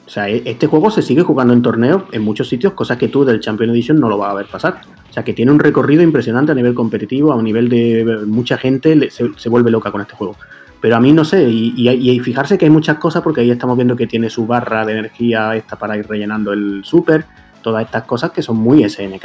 O 0.06 0.10
sea, 0.10 0.28
e- 0.28 0.42
este 0.44 0.66
juego 0.66 0.90
se 0.90 1.02
sigue 1.02 1.22
jugando 1.22 1.52
en 1.54 1.62
torneos 1.62 2.02
en 2.12 2.22
muchos 2.22 2.48
sitios, 2.48 2.74
cosas 2.74 2.98
que 2.98 3.08
tú 3.08 3.24
del 3.24 3.40
Champion 3.40 3.70
Edition 3.70 3.98
no 3.98 4.08
lo 4.08 4.18
vas 4.18 4.30
a 4.30 4.34
ver 4.34 4.46
pasar. 4.46 4.80
O 5.08 5.12
sea, 5.12 5.24
que 5.24 5.32
tiene 5.32 5.52
un 5.52 5.58
recorrido 5.58 6.02
impresionante 6.02 6.52
a 6.52 6.54
nivel 6.54 6.74
competitivo, 6.74 7.32
a 7.32 7.42
nivel 7.42 7.68
de 7.68 8.22
mucha 8.26 8.58
gente 8.58 9.10
se, 9.10 9.30
se 9.36 9.48
vuelve 9.48 9.70
loca 9.70 9.90
con 9.90 10.00
este 10.00 10.14
juego. 10.14 10.36
Pero 10.80 10.96
a 10.96 11.00
mí 11.00 11.12
no 11.12 11.24
sé, 11.24 11.48
y 11.48 12.20
fijarse 12.20 12.58
que 12.58 12.66
hay 12.66 12.70
muchas 12.70 12.98
cosas, 12.98 13.22
porque 13.22 13.40
ahí 13.40 13.50
estamos 13.50 13.74
viendo 13.74 13.96
que 13.96 14.06
tiene 14.06 14.28
su 14.28 14.46
barra 14.46 14.84
de 14.84 14.92
energía 14.92 15.56
esta 15.56 15.76
para 15.76 15.96
ir 15.96 16.06
rellenando 16.06 16.52
el 16.52 16.82
super, 16.84 17.24
todas 17.62 17.86
estas 17.86 18.02
cosas 18.02 18.32
que 18.32 18.42
son 18.42 18.58
muy 18.58 18.84
SNK. 18.86 19.24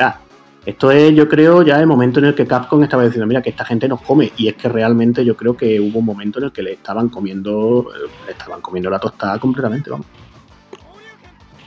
Esto 0.66 0.92
es, 0.92 1.14
yo 1.14 1.28
creo, 1.28 1.62
ya 1.64 1.80
el 1.80 1.88
momento 1.88 2.20
en 2.20 2.28
el 2.28 2.36
que 2.36 2.46
Capcom 2.46 2.82
estaba 2.84 3.04
diciendo, 3.04 3.28
mira, 3.28 3.42
que 3.42 3.50
esta 3.50 3.66
gente 3.66 3.90
nos 3.90 4.02
come. 4.02 4.32
Y 4.38 4.48
es 4.48 4.56
que 4.56 4.70
realmente 4.70 5.26
yo 5.26 5.36
creo 5.36 5.58
que 5.58 5.80
hubo 5.80 6.00
un 6.00 6.06
momento 6.06 6.40
en 6.40 6.46
el 6.46 6.52
que 6.52 6.62
le 6.62 6.74
estaban 6.74 7.10
comiendo, 7.10 7.88
eh, 7.94 8.10
le 8.28 8.32
estaban 8.32 8.62
comiendo 8.62 8.90
la 8.90 9.00
tostada 9.00 9.38
completamente, 9.40 9.90
vamos. 9.90 10.06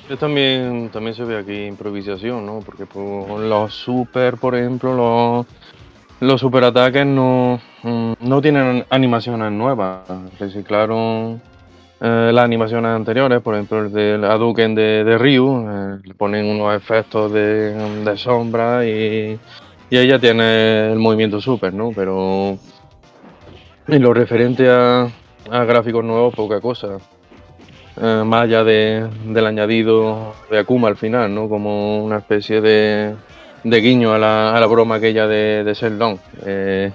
Yo 0.09 0.19
también, 0.19 0.91
también 0.91 1.15
se 1.15 1.25
ve 1.25 1.39
aquí 1.39 1.65
improvisación, 1.65 2.45
¿no? 2.45 2.61
Porque 2.61 2.87
por 2.87 3.41
los 3.41 3.73
super, 3.73 4.37
por 4.37 4.55
ejemplo, 4.57 4.95
los, 4.95 5.47
los 6.21 6.41
superataques 6.41 7.07
no, 7.07 7.61
mm, 7.83 8.13
no 8.21 8.43
tienen 8.43 8.85
animaciones 8.91 9.53
nuevas. 9.53 10.01
Reciclaron 10.39 11.41
eh, 12.01 12.31
las 12.35 12.45
animaciones 12.45 12.91
anteriores, 12.91 13.41
por 13.41 13.55
ejemplo, 13.55 13.79
el 13.87 13.93
del 13.93 14.25
Hadouken 14.25 14.75
de, 14.75 15.05
de 15.05 15.19
Ryu, 15.19 15.67
eh, 15.69 16.01
le 16.05 16.15
ponen 16.15 16.47
unos 16.47 16.75
efectos 16.77 17.33
de, 17.33 17.73
de 17.73 18.17
sombra 18.17 18.85
y, 18.85 19.39
y 19.89 19.97
ella 19.97 20.19
tiene 20.19 20.93
el 20.93 20.99
movimiento 20.99 21.41
super, 21.41 21.73
¿no? 21.73 21.91
Pero 21.95 22.59
en 23.87 24.03
lo 24.03 24.13
referente 24.13 24.69
a, 24.69 25.09
a 25.51 25.65
gráficos 25.65 26.05
nuevos, 26.05 26.35
poca 26.35 26.61
cosa. 26.61 26.99
Eh, 28.05 28.25
más 28.25 28.43
allá 28.43 28.65
de, 28.65 29.07
del 29.27 29.47
añadido 29.47 30.35
de 30.51 30.59
Akuma 30.59 30.89
al 30.89 30.97
final, 30.97 31.33
¿no? 31.33 31.49
Como 31.49 32.05
una 32.05 32.19
especie 32.19 32.61
de, 32.61 33.15
guiño 33.63 34.13
a 34.13 34.19
la, 34.19 34.57
a 34.57 34.59
la 34.59 34.67
broma 34.67 34.97
aquella 34.97 35.29
de, 35.29 35.63
de 35.63 35.73
Sheldon. 35.73 36.19
Eh, 36.45 36.91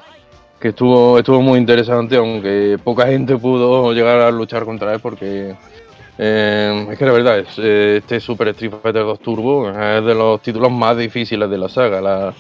que 0.60 0.70
estuvo, 0.70 1.18
estuvo 1.18 1.42
muy 1.42 1.60
interesante, 1.60 2.18
aunque 2.18 2.78
poca 2.84 3.08
gente 3.08 3.38
pudo 3.38 3.94
llegar 3.94 4.20
a 4.20 4.32
luchar 4.32 4.66
contra 4.66 4.94
él 4.94 5.00
porque 5.00 5.56
eh, 6.18 6.88
es 6.92 6.98
que 6.98 7.06
la 7.06 7.12
verdad, 7.14 7.40
es, 7.40 7.58
eh, 7.58 7.98
este 8.00 8.20
Super 8.20 8.50
Street 8.50 8.74
Fighter 8.82 9.04
2 9.04 9.20
Turbo 9.20 9.70
es 9.70 10.04
de 10.04 10.14
los 10.14 10.42
títulos 10.42 10.72
más 10.72 10.98
difíciles 10.98 11.50
de 11.50 11.58
la 11.58 11.70
saga. 11.70 12.02
La, 12.02 12.34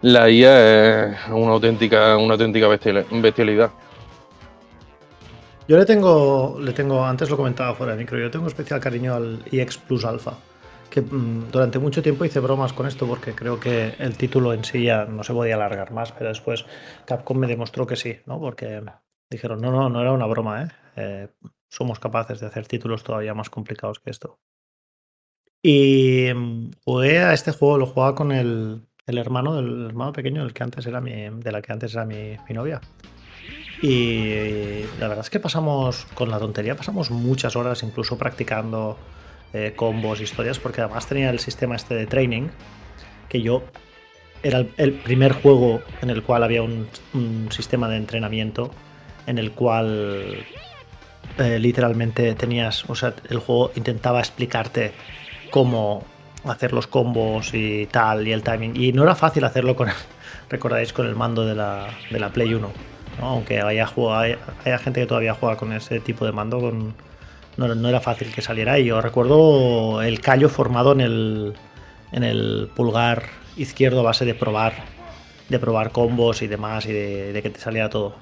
la 0.00 0.30
IA 0.30 1.06
es 1.08 1.16
una 1.28 1.52
auténtica, 1.52 2.16
una 2.16 2.32
auténtica 2.34 2.66
bestial- 2.66 3.04
bestialidad. 3.10 3.70
Yo 5.68 5.76
le 5.76 5.84
tengo, 5.84 6.58
le 6.60 6.72
tengo, 6.72 7.04
antes 7.04 7.28
lo 7.28 7.36
comentaba 7.36 7.74
fuera 7.74 7.92
de 7.92 7.98
micro, 7.98 8.20
yo 8.20 8.30
tengo 8.30 8.46
especial 8.46 8.78
cariño 8.78 9.14
al 9.14 9.42
EX 9.50 9.78
Plus 9.78 10.04
Alpha. 10.04 10.38
Que 10.90 11.00
mm, 11.00 11.50
durante 11.50 11.80
mucho 11.80 12.02
tiempo 12.02 12.24
hice 12.24 12.38
bromas 12.38 12.72
con 12.72 12.86
esto 12.86 13.04
porque 13.06 13.34
creo 13.34 13.58
que 13.58 13.94
el 13.98 14.16
título 14.16 14.52
en 14.52 14.62
sí 14.62 14.84
ya 14.84 15.06
no 15.06 15.24
se 15.24 15.32
podía 15.32 15.56
alargar 15.56 15.90
más, 15.90 16.12
pero 16.12 16.28
después 16.28 16.64
Capcom 17.04 17.38
me 17.38 17.48
demostró 17.48 17.84
que 17.84 17.96
sí, 17.96 18.16
¿no? 18.26 18.38
Porque 18.38 18.80
dijeron, 19.28 19.60
no, 19.60 19.72
no, 19.72 19.88
no 19.88 20.00
era 20.00 20.12
una 20.12 20.26
broma, 20.26 20.62
¿eh? 20.62 20.68
Eh, 20.94 21.28
somos 21.68 21.98
capaces 21.98 22.38
de 22.38 22.46
hacer 22.46 22.68
títulos 22.68 23.02
todavía 23.02 23.34
más 23.34 23.50
complicados 23.50 23.98
que 23.98 24.10
esto. 24.10 24.38
Y 25.62 26.28
mm, 26.32 26.70
jugué 26.84 27.18
a 27.18 27.32
este 27.32 27.50
juego, 27.50 27.78
lo 27.78 27.86
jugaba 27.86 28.14
con 28.14 28.30
el, 28.30 28.82
el 29.04 29.18
hermano 29.18 29.56
del 29.56 29.86
hermano 29.86 30.12
pequeño 30.12 30.44
del 30.44 30.54
que 30.54 30.62
antes 30.62 30.86
era 30.86 31.00
mi, 31.00 31.10
de 31.12 31.50
la 31.50 31.60
que 31.60 31.72
antes 31.72 31.92
era 31.92 32.04
mi 32.04 32.36
novia. 32.50 32.80
Y 33.82 34.82
la 34.98 35.08
verdad 35.08 35.20
es 35.20 35.30
que 35.30 35.40
pasamos, 35.40 36.06
con 36.14 36.30
la 36.30 36.38
tontería, 36.38 36.76
pasamos 36.76 37.10
muchas 37.10 37.56
horas 37.56 37.82
incluso 37.82 38.16
practicando 38.16 38.96
eh, 39.52 39.74
combos, 39.76 40.20
historias, 40.20 40.58
porque 40.58 40.80
además 40.80 41.06
tenía 41.06 41.30
el 41.30 41.38
sistema 41.38 41.76
este 41.76 41.94
de 41.94 42.06
training, 42.06 42.48
que 43.28 43.42
yo 43.42 43.62
era 44.42 44.64
el, 44.76 44.92
primer 44.94 45.32
juego 45.32 45.82
en 46.02 46.10
el 46.10 46.22
cual 46.22 46.42
había 46.44 46.62
un, 46.62 46.88
un 47.14 47.48
sistema 47.50 47.88
de 47.88 47.96
entrenamiento 47.96 48.70
en 49.26 49.38
el 49.38 49.52
cual 49.52 50.44
eh, 51.38 51.58
literalmente 51.58 52.34
tenías, 52.34 52.88
o 52.88 52.94
sea, 52.94 53.14
el 53.28 53.38
juego 53.38 53.72
intentaba 53.74 54.20
explicarte 54.20 54.92
cómo 55.50 56.04
hacer 56.44 56.72
los 56.72 56.86
combos 56.86 57.52
y 57.52 57.86
tal, 57.86 58.26
y 58.26 58.32
el 58.32 58.42
timing. 58.42 58.74
Y 58.76 58.92
no 58.92 59.02
era 59.02 59.14
fácil 59.14 59.44
hacerlo 59.44 59.76
con, 59.76 59.88
recordáis, 60.48 60.92
con 60.92 61.06
el 61.06 61.14
mando 61.14 61.44
de 61.44 61.54
la, 61.54 61.88
de 62.10 62.18
la 62.18 62.30
Play 62.30 62.54
1. 62.54 62.95
Aunque 63.20 63.60
haya, 63.60 63.86
jugado, 63.86 64.36
haya, 64.64 64.78
gente 64.78 65.00
que 65.00 65.06
todavía 65.06 65.34
juega 65.34 65.56
con 65.56 65.72
ese 65.72 66.00
tipo 66.00 66.26
de 66.26 66.32
mando, 66.32 66.60
con, 66.60 66.94
no, 67.56 67.88
era 67.88 68.00
fácil 68.00 68.32
que 68.32 68.42
saliera. 68.42 68.78
Y 68.78 68.86
yo 68.86 69.00
recuerdo 69.00 70.02
el 70.02 70.20
callo 70.20 70.48
formado 70.48 70.92
en 70.92 71.00
el, 71.00 71.54
en 72.12 72.24
el 72.24 72.68
pulgar 72.74 73.24
izquierdo 73.56 74.00
a 74.00 74.04
base 74.04 74.24
de 74.24 74.34
probar, 74.34 74.74
de 75.48 75.58
probar 75.58 75.92
combos 75.92 76.42
y 76.42 76.46
demás, 76.46 76.86
y 76.86 76.92
de 76.92 77.40
que 77.42 77.50
te 77.50 77.60
saliera 77.60 77.88
todo. 77.88 78.14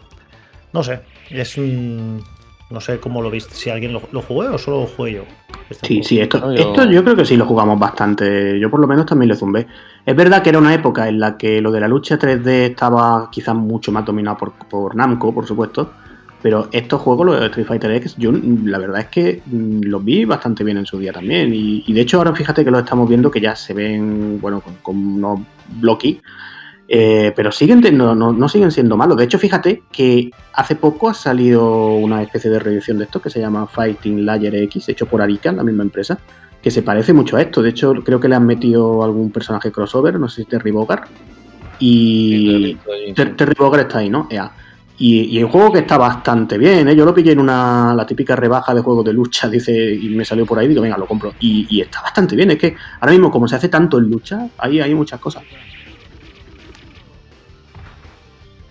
No 0.73 0.83
sé, 0.83 1.01
es 1.31 1.57
un, 1.57 2.25
no 2.71 2.81
sé 2.81 3.01
cómo 3.01 3.23
lo 3.23 3.31
viste, 3.31 3.55
si 3.55 3.71
alguien 3.71 3.93
lo, 3.93 4.09
lo 4.13 4.23
jugué 4.23 4.49
o 4.49 4.59
solo 4.59 4.81
lo 4.81 4.87
jugué 4.87 5.15
yo. 5.15 5.25
Este 5.71 5.87
Sí, 5.87 5.95
juego. 5.95 6.09
sí, 6.09 6.21
esto, 6.21 6.39
No, 6.41 6.53
yo- 6.55 6.61
esto 6.61 6.91
yo 6.91 7.05
creo 7.05 7.17
que 7.17 7.25
sí 7.25 7.37
lo 7.37 7.47
jugamos 7.47 7.79
bastante. 7.79 8.59
Yo 8.59 8.71
por 8.71 8.81
lo 8.81 8.87
menos 8.87 9.07
también 9.07 9.29
le 9.29 9.37
zumbé. 9.37 9.67
Es 10.05 10.17
verdad 10.17 10.43
que 10.43 10.51
era 10.51 10.59
una 10.59 10.75
época 10.75 11.09
en 11.09 11.19
la 11.21 11.37
que 11.39 11.61
lo 11.61 11.71
de 11.73 11.81
la 11.81 11.89
lucha 11.89 12.19
3D 12.19 12.67
estaba 12.67 13.29
quizás 13.31 13.55
mucho 13.55 13.93
más 13.93 14.05
dominado 14.05 14.37
por, 14.37 14.55
por 14.69 14.95
Namco, 14.97 15.33
por 15.35 15.47
supuesto. 15.47 15.95
Pero 16.43 16.69
estos 16.73 17.01
juegos, 17.01 17.25
los 17.27 17.41
de 17.41 17.47
Street 17.47 17.67
Fighter 17.67 17.91
X, 17.93 18.17
yo 18.19 18.31
mm, 18.33 18.67
la 18.67 18.79
verdad 18.79 19.01
es 19.01 19.09
que 19.09 19.43
mm, 19.47 19.81
los 19.85 20.05
vi 20.05 20.25
bastante 20.27 20.63
bien 20.65 20.77
en 20.77 20.85
su 20.87 20.99
día 20.99 21.13
también. 21.13 21.55
Y, 21.55 21.85
y 21.87 21.93
de 21.95 22.01
hecho 22.03 22.19
ahora 22.19 22.35
fíjate 22.35 22.65
que 22.65 22.71
los 22.71 22.81
estamos 22.83 23.09
viendo 23.09 23.31
que 23.31 23.41
ya 23.41 23.57
se 23.57 23.73
ven, 23.73 24.39
bueno, 24.41 24.61
con, 24.61 24.77
con 24.79 24.97
unos 24.99 25.41
bloquis. 25.65 26.21
Eh, 26.87 27.33
pero 27.35 27.51
siguen 27.51 27.81
no, 27.97 28.15
no- 28.15 28.33
no 28.33 28.49
siguen 28.49 28.71
siendo 28.71 28.97
malos. 28.97 29.17
De 29.17 29.25
hecho, 29.25 29.39
fíjate 29.39 29.83
que 29.91 30.31
hace 30.53 30.77
poco 30.77 31.09
ha 31.09 31.15
salido 31.15 31.95
una 31.95 32.23
especie 32.23 32.51
de 32.51 32.59
reedición 32.59 32.99
de 32.99 33.05
esto 33.05 33.21
que 33.21 33.31
se 33.31 33.41
llama 33.41 33.67
Fighting 33.67 34.25
Layer 34.27 34.55
X, 34.65 34.89
hecho 34.91 35.07
por 35.07 35.23
Arika, 35.23 35.51
la 35.53 35.65
misma 35.65 35.83
empresa, 35.85 36.19
que 36.63 36.71
se 36.71 36.83
parece 36.83 37.13
mucho 37.13 37.37
a 37.37 37.43
esto. 37.43 37.63
De 37.63 37.71
hecho, 37.71 37.95
creo 38.05 38.21
que 38.21 38.29
le 38.29 38.35
han 38.37 38.47
metido 38.47 39.03
algún 39.03 39.33
personaje 39.33 39.73
crossover, 39.73 40.19
no 40.21 40.29
sé 40.29 40.43
si 40.43 40.49
Terry 40.49 40.71
Bogard. 40.73 41.05
Y 41.79 42.79
Ter- 43.15 43.37
Terry 43.37 43.55
Bogard 43.59 43.83
está 43.83 43.99
ahí, 43.99 44.11
¿no? 44.11 44.27
Ea. 44.31 44.53
Y, 44.97 45.37
y 45.39 45.43
un 45.43 45.51
juego 45.51 45.73
que 45.73 45.81
está 45.81 45.99
bastante 45.99 46.57
bien, 46.57 46.87
¿eh? 46.89 46.95
Yo 46.95 47.05
lo 47.05 47.13
pillé 47.13 47.33
en 47.33 47.41
una, 47.41 47.93
la 47.97 48.07
típica 48.07 48.37
rebaja 48.37 48.73
de 48.75 48.81
juegos 48.81 49.05
de 49.05 49.13
lucha, 49.13 49.49
dice, 49.49 49.73
y 49.93 50.09
me 50.11 50.25
salió 50.25 50.47
por 50.47 50.59
ahí, 50.59 50.69
digo, 50.69 50.83
venga, 50.83 50.97
lo 50.97 51.07
compro. 51.07 51.35
Y, 51.41 51.67
y 51.69 51.81
está 51.81 52.01
bastante 52.03 52.37
bien, 52.37 52.53
es 52.53 52.59
que 52.59 52.77
ahora 53.01 53.11
mismo, 53.13 53.31
como 53.31 53.49
se 53.49 53.57
hace 53.57 53.69
tanto 53.69 53.99
en 53.99 54.05
lucha, 54.09 54.39
ahí 54.59 54.81
hay 54.81 54.95
muchas 54.95 55.19
cosas. 55.19 55.43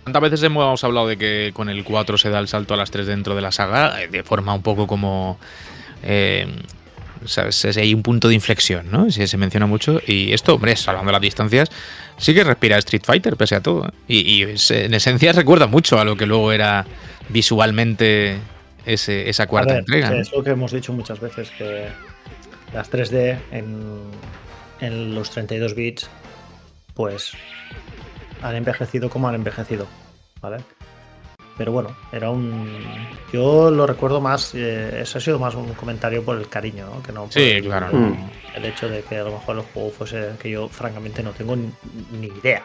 ¿Cuántas 0.04 0.22
veces 0.22 0.44
hemos 0.44 0.84
hablado 0.84 1.08
de 1.08 1.18
que 1.18 1.52
con 1.54 1.70
el 1.70 1.84
4 1.84 2.18
se 2.18 2.30
da 2.30 2.40
el 2.40 2.48
salto 2.48 2.74
a 2.74 2.78
las 2.78 2.92
3 2.92 3.08
dentro 3.08 3.36
de 3.36 3.42
la 3.42 3.52
saga? 3.52 4.02
Eh, 4.02 4.08
De 4.10 4.24
forma 4.24 4.54
un 4.54 4.62
poco 4.62 4.86
como. 4.88 5.40
eh, 6.04 6.48
¿sabes? 7.26 7.64
Es 7.64 7.78
ahí 7.78 7.94
un 7.94 8.04
punto 8.04 8.28
de 8.28 8.34
inflexión, 8.36 8.92
¿no? 8.92 9.10
Se, 9.10 9.28
se 9.28 9.38
menciona 9.38 9.66
mucho. 9.66 10.02
Y 10.06 10.34
esto, 10.34 10.56
hombre, 10.56 10.76
salvando 10.76 11.12
las 11.14 11.22
distancias, 11.22 11.70
sí 12.18 12.34
que 12.34 12.44
respira 12.44 12.78
Street 12.80 13.04
Fighter, 13.06 13.38
pese 13.38 13.56
a 13.56 13.62
todo. 13.62 13.88
¿eh? 13.88 13.92
Y, 14.10 14.42
en 14.44 14.94
esencia 14.94 15.32
recuerda 15.32 15.68
mucho 15.68 15.98
a 16.00 16.04
lo 16.04 16.18
que 16.18 16.26
luego 16.26 16.52
era 16.52 16.86
visualmente 17.30 18.38
ese- 18.86 19.30
esa 19.30 19.48
cuarta 19.48 19.72
ver, 19.76 19.80
entrega. 19.80 20.14
Es 20.20 20.34
lo 20.34 20.44
que 20.44 20.50
hemos 20.50 20.74
dicho 20.74 20.92
muchas 20.92 21.22
veces, 21.22 21.50
que 21.58 21.88
las 22.74 22.90
3D 22.92 23.38
en, 23.54 24.02
en 24.82 25.16
los 25.16 25.30
32 25.30 25.76
bits, 25.76 26.10
pues 26.94 27.32
han 28.44 28.56
envejecido 28.56 29.10
como 29.10 29.28
han 29.28 29.36
envejecido, 29.36 29.88
¿vale? 30.42 30.58
Pero 31.58 31.72
bueno, 31.72 31.90
era 32.12 32.30
un... 32.30 32.68
Yo 33.32 33.70
lo 33.70 33.86
recuerdo 33.86 34.20
más, 34.20 34.54
eh, 34.56 35.02
eso 35.02 35.18
ha 35.18 35.22
sido 35.22 35.40
más 35.40 35.56
un 35.56 35.74
comentario 35.74 36.24
por 36.24 36.38
el 36.38 36.48
cariño, 36.50 36.88
¿no? 36.88 37.04
Que 37.04 37.12
no 37.12 37.28
Sí, 37.30 37.52
el, 37.52 37.64
claro. 37.64 37.88
Mm. 37.96 38.16
el 38.56 38.66
hecho 38.66 38.90
de 38.90 39.04
que 39.04 39.18
a 39.18 39.24
lo 39.24 39.32
mejor 39.32 39.58
el 39.58 39.64
juego 39.74 39.92
fuese 39.92 40.32
que 40.42 40.50
yo 40.50 40.68
francamente 40.68 41.22
no 41.22 41.32
tengo 41.32 41.56
ni, 41.56 41.72
ni 42.20 42.28
idea. 42.28 42.64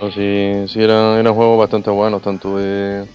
No, 0.00 0.10
sí, 0.10 0.64
sí 0.68 0.82
eran, 0.82 1.18
eran 1.18 1.34
juegos 1.34 1.58
bastante 1.58 1.90
buenos, 1.90 2.22
tanto 2.22 2.58
de 2.58 3.06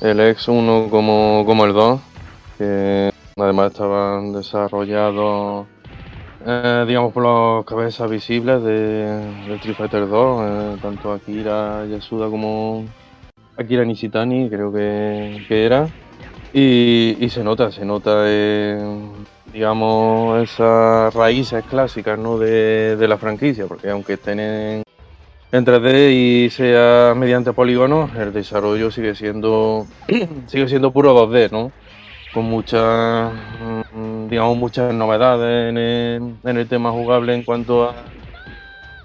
el 0.00 0.20
X1 0.20 0.88
como, 0.88 1.44
como 1.44 1.64
el 1.64 1.72
2, 1.72 2.00
que 2.58 3.10
además 3.36 3.72
estaban 3.72 4.32
desarrollados, 4.32 5.66
eh, 6.46 6.84
digamos, 6.86 7.12
por 7.12 7.24
las 7.24 7.64
cabezas 7.64 8.10
visibles 8.10 8.62
de, 8.62 8.72
de 9.48 9.54
Street 9.56 9.76
Fighter 9.76 10.08
2, 10.08 10.42
eh, 10.42 10.78
tanto 10.82 11.12
Akira 11.12 11.86
Yasuda 11.86 12.28
como 12.28 12.84
Akira 13.56 13.84
Nishitani, 13.84 14.50
creo 14.50 14.72
que, 14.72 15.44
que 15.48 15.64
era. 15.64 15.88
Y, 16.52 17.16
y 17.18 17.28
se 17.30 17.42
nota, 17.42 17.72
se 17.72 17.84
nota, 17.84 18.24
eh, 18.26 18.78
digamos, 19.52 20.42
esas 20.42 21.14
raíces 21.14 21.64
clásicas 21.64 22.18
¿no? 22.18 22.38
de, 22.38 22.96
de 22.96 23.08
la 23.08 23.18
franquicia, 23.18 23.66
porque 23.66 23.90
aunque 23.90 24.14
estén 24.14 24.38
en, 24.40 24.82
en 25.50 25.64
3D 25.64 26.10
y 26.12 26.50
sea 26.50 27.14
mediante 27.16 27.52
polígonos, 27.52 28.10
el 28.16 28.32
desarrollo 28.32 28.90
sigue 28.90 29.14
siendo 29.14 29.86
sigue 30.46 30.68
siendo 30.68 30.92
puro 30.92 31.14
2D, 31.14 31.50
¿no? 31.50 31.72
Con 32.34 32.46
muchas 32.46 33.32
mm, 33.94 34.28
digamos 34.28 34.56
muchas 34.56 34.92
novedades 34.92 35.70
en 35.70 35.78
el, 35.78 36.34
en 36.42 36.56
el 36.56 36.68
tema 36.68 36.90
jugable 36.90 37.34
en 37.34 37.44
cuanto 37.44 37.88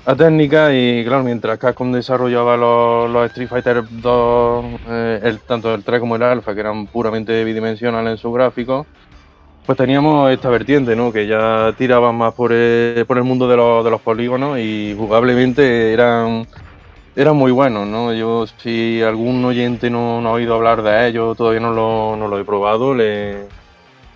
a, 0.06 0.16
técnica 0.16 0.74
y 0.74 1.06
claro, 1.06 1.24
mientras 1.24 1.60
Capcom 1.60 1.92
desarrollaba 1.92 2.58
los, 2.58 3.26
Street 3.28 3.48
Fighter 3.48 3.84
2, 3.88 4.66
eh, 4.88 5.38
tanto 5.46 5.74
el 5.76 5.84
3 5.84 6.00
como 6.00 6.16
el 6.16 6.24
Alpha, 6.24 6.56
que 6.56 6.62
eran 6.62 6.88
puramente 6.88 7.44
bidimensionales 7.44 8.14
en 8.14 8.18
su 8.18 8.32
gráfico, 8.32 8.88
pues 9.68 9.78
teníamos 9.78 10.32
esta 10.32 10.50
vertiente, 10.50 10.96
¿no? 10.96 11.12
Que 11.14 11.28
ya 11.28 11.76
tiraban 11.78 12.16
más 12.16 12.34
por 12.34 12.52
el, 12.52 13.06
por 13.06 13.20
el 13.20 13.24
mundo 13.24 13.48
de 13.48 13.92
los 13.92 14.02
polígonos 14.02 14.58
y 14.58 14.96
jugablemente 14.98 15.94
eran, 15.94 16.48
eran 17.20 17.36
muy 17.36 17.52
buenos, 17.52 17.86
¿no? 17.86 18.14
Yo, 18.14 18.46
si 18.48 19.02
algún 19.02 19.44
oyente 19.44 19.90
no, 19.90 20.22
no 20.22 20.30
ha 20.30 20.32
oído 20.32 20.56
hablar 20.56 20.84
de 20.84 21.10
ellos, 21.10 21.36
todavía 21.36 21.60
no 21.60 21.74
lo, 21.74 22.16
no 22.16 22.30
lo 22.30 22.40
he 22.40 22.46
probado, 22.46 22.96
le, 22.96 23.40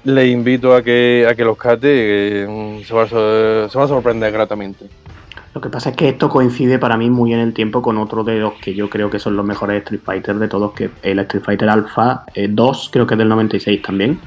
le 0.06 0.28
invito 0.30 0.74
a 0.74 0.82
que, 0.82 1.28
a 1.30 1.36
que 1.36 1.43
los 1.43 1.58
cate, 1.58 1.82
que, 1.82 2.47
mm, 2.49 2.84
se, 2.86 2.93
va 2.93 3.04
a, 3.04 3.88
sorprender 3.88 4.32
gratamente. 4.32 4.86
Lo 5.54 5.60
que 5.60 5.68
pasa 5.68 5.89
es 5.89 5.97
que 5.97 6.08
esto 6.08 6.30
coincide 6.30 6.80
para 6.80 6.95
mí 6.95 7.10
muy 7.10 7.34
en 7.34 7.41
el 7.41 7.54
tiempo 7.54 7.82
con 7.82 7.97
otro 7.97 8.24
de 8.24 8.38
los 8.39 8.54
que 8.54 8.74
yo 8.74 8.89
creo 8.89 9.10
que 9.10 9.20
son 9.20 9.36
los 9.36 9.45
mejores 9.45 9.84
Street 9.84 10.01
Fighter 10.01 10.36
de 10.36 10.47
todos, 10.47 10.72
que 10.72 10.86
es 10.86 10.91
el 11.01 11.20
Street 11.20 11.43
Fighter 11.43 11.70
Alpha 11.70 12.24
eh, 12.34 12.47
2, 12.49 12.89
creo 12.93 13.06
que 13.06 13.16
es 13.16 13.18
del 13.18 13.28
96 13.28 13.82
también. 13.82 14.18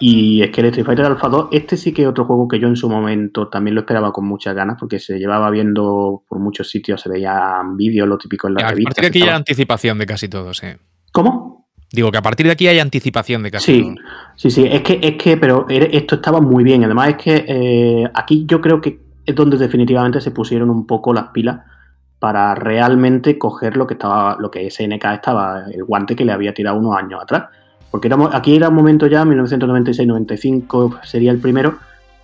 Y 0.00 0.42
es 0.42 0.50
que 0.50 0.62
el 0.62 0.68
Street 0.68 0.86
Fighter 0.86 1.04
Alpha 1.04 1.28
2, 1.28 1.48
este 1.52 1.76
sí 1.76 1.92
que 1.92 2.02
es 2.02 2.08
otro 2.08 2.24
juego 2.24 2.48
que 2.48 2.58
yo 2.58 2.66
en 2.68 2.76
su 2.76 2.88
momento 2.88 3.48
también 3.48 3.74
lo 3.74 3.82
esperaba 3.82 4.12
con 4.12 4.24
muchas 4.26 4.54
ganas, 4.54 4.76
porque 4.80 4.98
se 4.98 5.18
llevaba 5.18 5.50
viendo 5.50 6.22
por 6.26 6.38
muchos 6.38 6.70
sitios, 6.70 7.00
se 7.02 7.10
veían 7.10 7.76
vídeos, 7.76 8.08
lo 8.08 8.16
típico 8.16 8.48
en 8.48 8.54
la 8.54 8.66
A 8.66 8.70
revista. 8.70 8.88
partir 8.88 9.02
de 9.02 9.08
aquí 9.08 9.22
hay 9.28 9.36
anticipación 9.36 9.98
de 9.98 10.06
casi 10.06 10.28
todo, 10.28 10.54
sí. 10.54 10.68
¿Cómo? 11.12 11.68
Digo 11.92 12.10
que 12.10 12.18
a 12.18 12.22
partir 12.22 12.46
de 12.46 12.52
aquí 12.52 12.66
hay 12.68 12.78
anticipación 12.78 13.42
de 13.42 13.50
casi 13.50 13.74
Sí, 13.74 13.82
todo. 13.82 13.94
sí, 14.36 14.50
sí, 14.50 14.64
es 14.70 14.80
que, 14.82 15.00
es 15.02 15.16
que, 15.16 15.36
pero 15.36 15.66
esto 15.68 16.14
estaba 16.14 16.40
muy 16.40 16.64
bien. 16.64 16.82
Además 16.84 17.08
es 17.10 17.16
que 17.16 17.44
eh, 17.46 18.10
aquí 18.14 18.44
yo 18.46 18.60
creo 18.60 18.80
que 18.80 19.00
es 19.26 19.34
donde 19.34 19.58
definitivamente 19.58 20.20
se 20.20 20.30
pusieron 20.30 20.70
un 20.70 20.86
poco 20.86 21.12
las 21.12 21.28
pilas 21.28 21.60
para 22.20 22.54
realmente 22.54 23.36
coger 23.38 23.76
lo 23.76 23.86
que 23.86 23.94
estaba, 23.94 24.36
lo 24.38 24.50
que 24.50 24.70
SNK 24.70 25.04
estaba, 25.14 25.64
el 25.72 25.84
guante 25.84 26.14
que 26.16 26.24
le 26.24 26.32
había 26.32 26.54
tirado 26.54 26.78
unos 26.78 26.96
años 26.96 27.20
atrás. 27.22 27.44
Porque 27.90 28.08
éramos, 28.08 28.34
aquí 28.34 28.56
era 28.56 28.68
un 28.68 28.74
momento 28.74 29.06
ya, 29.06 29.24
1996-95 29.24 31.02
sería 31.02 31.32
el 31.32 31.38
primero, 31.38 31.78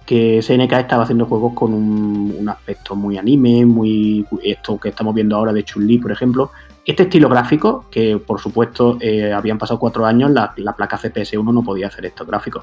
que 0.05 0.41
SNK 0.41 0.73
estaba 0.73 1.03
haciendo 1.03 1.27
juegos 1.27 1.55
con 1.55 1.75
un, 1.75 2.37
un 2.39 2.49
aspecto 2.49 2.95
muy 2.95 3.19
anime, 3.19 3.67
muy 3.67 4.25
esto 4.45 4.79
que 4.79 4.91
estamos 4.91 5.15
viendo 5.15 5.37
ahora 5.37 5.53
de 5.53 5.65
Chun-Li, 5.65 5.99
por 5.99 6.13
ejemplo. 6.13 6.53
Este 6.85 7.03
estilo 7.03 7.29
gráfico, 7.29 7.87
que 7.91 8.17
por 8.17 8.41
supuesto 8.41 8.97
eh, 9.01 9.33
habían 9.33 9.59
pasado 9.59 9.81
cuatro 9.81 10.07
años, 10.07 10.31
la, 10.31 10.55
la 10.57 10.73
placa 10.73 10.97
CPS1 10.97 11.53
no 11.53 11.63
podía 11.65 11.89
hacer 11.89 12.07
estos 12.07 12.27
gráficos. 12.29 12.63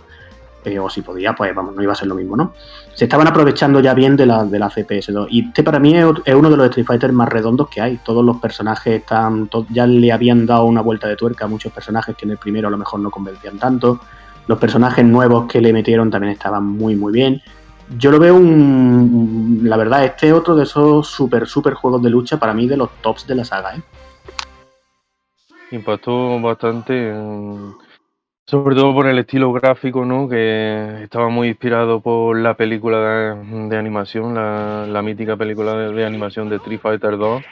Eh, 0.65 0.79
o 0.79 0.89
si 0.89 1.01
podía, 1.01 1.33
pues 1.33 1.53
vamos, 1.53 1.75
no 1.75 1.83
iba 1.83 1.93
a 1.93 1.95
ser 1.95 2.07
lo 2.07 2.15
mismo, 2.15 2.35
¿no? 2.35 2.53
Se 2.93 3.05
estaban 3.05 3.27
aprovechando 3.27 3.79
ya 3.79 3.93
bien 3.93 4.15
de 4.15 4.25
la, 4.25 4.43
de 4.45 4.59
la 4.59 4.69
CPS2. 4.69 5.27
Y 5.29 5.47
este 5.47 5.63
para 5.63 5.79
mí 5.79 5.95
es, 5.95 6.05
uno 6.33 6.49
de 6.49 6.57
los 6.57 6.67
Street 6.67 6.85
Fighter 6.85 7.11
más 7.11 7.29
redondos 7.29 7.69
que 7.69 7.81
hay. 7.81 7.97
Todos 7.97 8.23
los 8.23 8.37
personajes 8.37 9.01
están. 9.01 9.49
ya 9.69 9.87
le 9.87 10.11
habían 10.11 10.45
dado 10.45 10.65
una 10.65 10.81
vuelta 10.81 11.07
de 11.07 11.15
tuerca 11.15 11.45
a 11.45 11.47
muchos 11.47 11.71
personajes 11.71 12.15
que 12.15 12.25
en 12.25 12.31
el 12.31 12.37
primero 12.37 12.67
a 12.67 12.71
lo 12.71 12.77
mejor 12.77 12.99
no 12.99 13.11
convencían 13.11 13.57
tanto. 13.57 13.99
Los 14.47 14.59
personajes 14.59 15.05
nuevos 15.05 15.45
que 15.47 15.61
le 15.61 15.73
metieron 15.73 16.11
también 16.11 16.33
estaban 16.33 16.65
muy, 16.65 16.95
muy 16.95 17.13
bien. 17.13 17.41
Yo 17.97 18.11
lo 18.11 18.19
veo 18.19 18.35
un. 18.35 19.61
La 19.63 19.77
verdad, 19.77 20.05
este 20.05 20.27
es 20.27 20.33
otro 20.33 20.55
de 20.55 20.63
esos 20.63 21.07
super, 21.07 21.47
super 21.47 21.73
juegos 21.73 22.01
de 22.01 22.09
lucha 22.09 22.37
para 22.37 22.53
mí 22.53 22.67
de 22.67 22.77
los 22.77 22.89
tops 23.01 23.27
de 23.27 23.35
la 23.35 23.45
saga, 23.45 23.75
¿eh? 23.75 23.81
Impactó 25.71 26.39
bastante, 26.39 27.11
mm, 27.11 27.73
sobre 28.45 28.75
todo 28.75 28.93
por 28.93 29.07
el 29.07 29.17
estilo 29.19 29.51
gráfico, 29.53 30.05
¿no? 30.05 30.27
Que 30.27 31.03
estaba 31.03 31.29
muy 31.29 31.47
inspirado 31.49 32.01
por 32.01 32.37
la 32.37 32.55
película 32.55 32.99
de, 32.99 33.67
de 33.69 33.77
animación, 33.77 34.35
la, 34.35 34.85
la 34.87 35.01
mítica 35.01 35.37
película 35.37 35.73
de, 35.75 35.93
de 35.93 36.05
animación 36.05 36.49
de 36.49 36.57
Street 36.57 36.79
Fighter 36.81 37.17
2, 37.17 37.43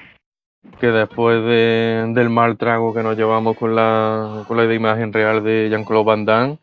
que 0.79 0.87
después 0.87 1.43
de- 1.43 2.11
del 2.13 2.29
mal 2.29 2.57
trago 2.57 2.93
que 2.93 3.03
nos 3.03 3.15
llevamos 3.17 3.57
con 3.57 3.75
la, 3.75 4.43
con 4.47 4.57
la 4.57 4.71
imagen 4.73 5.13
real 5.13 5.43
de 5.43 5.69
Jean-Claude 5.69 6.05
Van 6.05 6.25
Damme, 6.25 6.57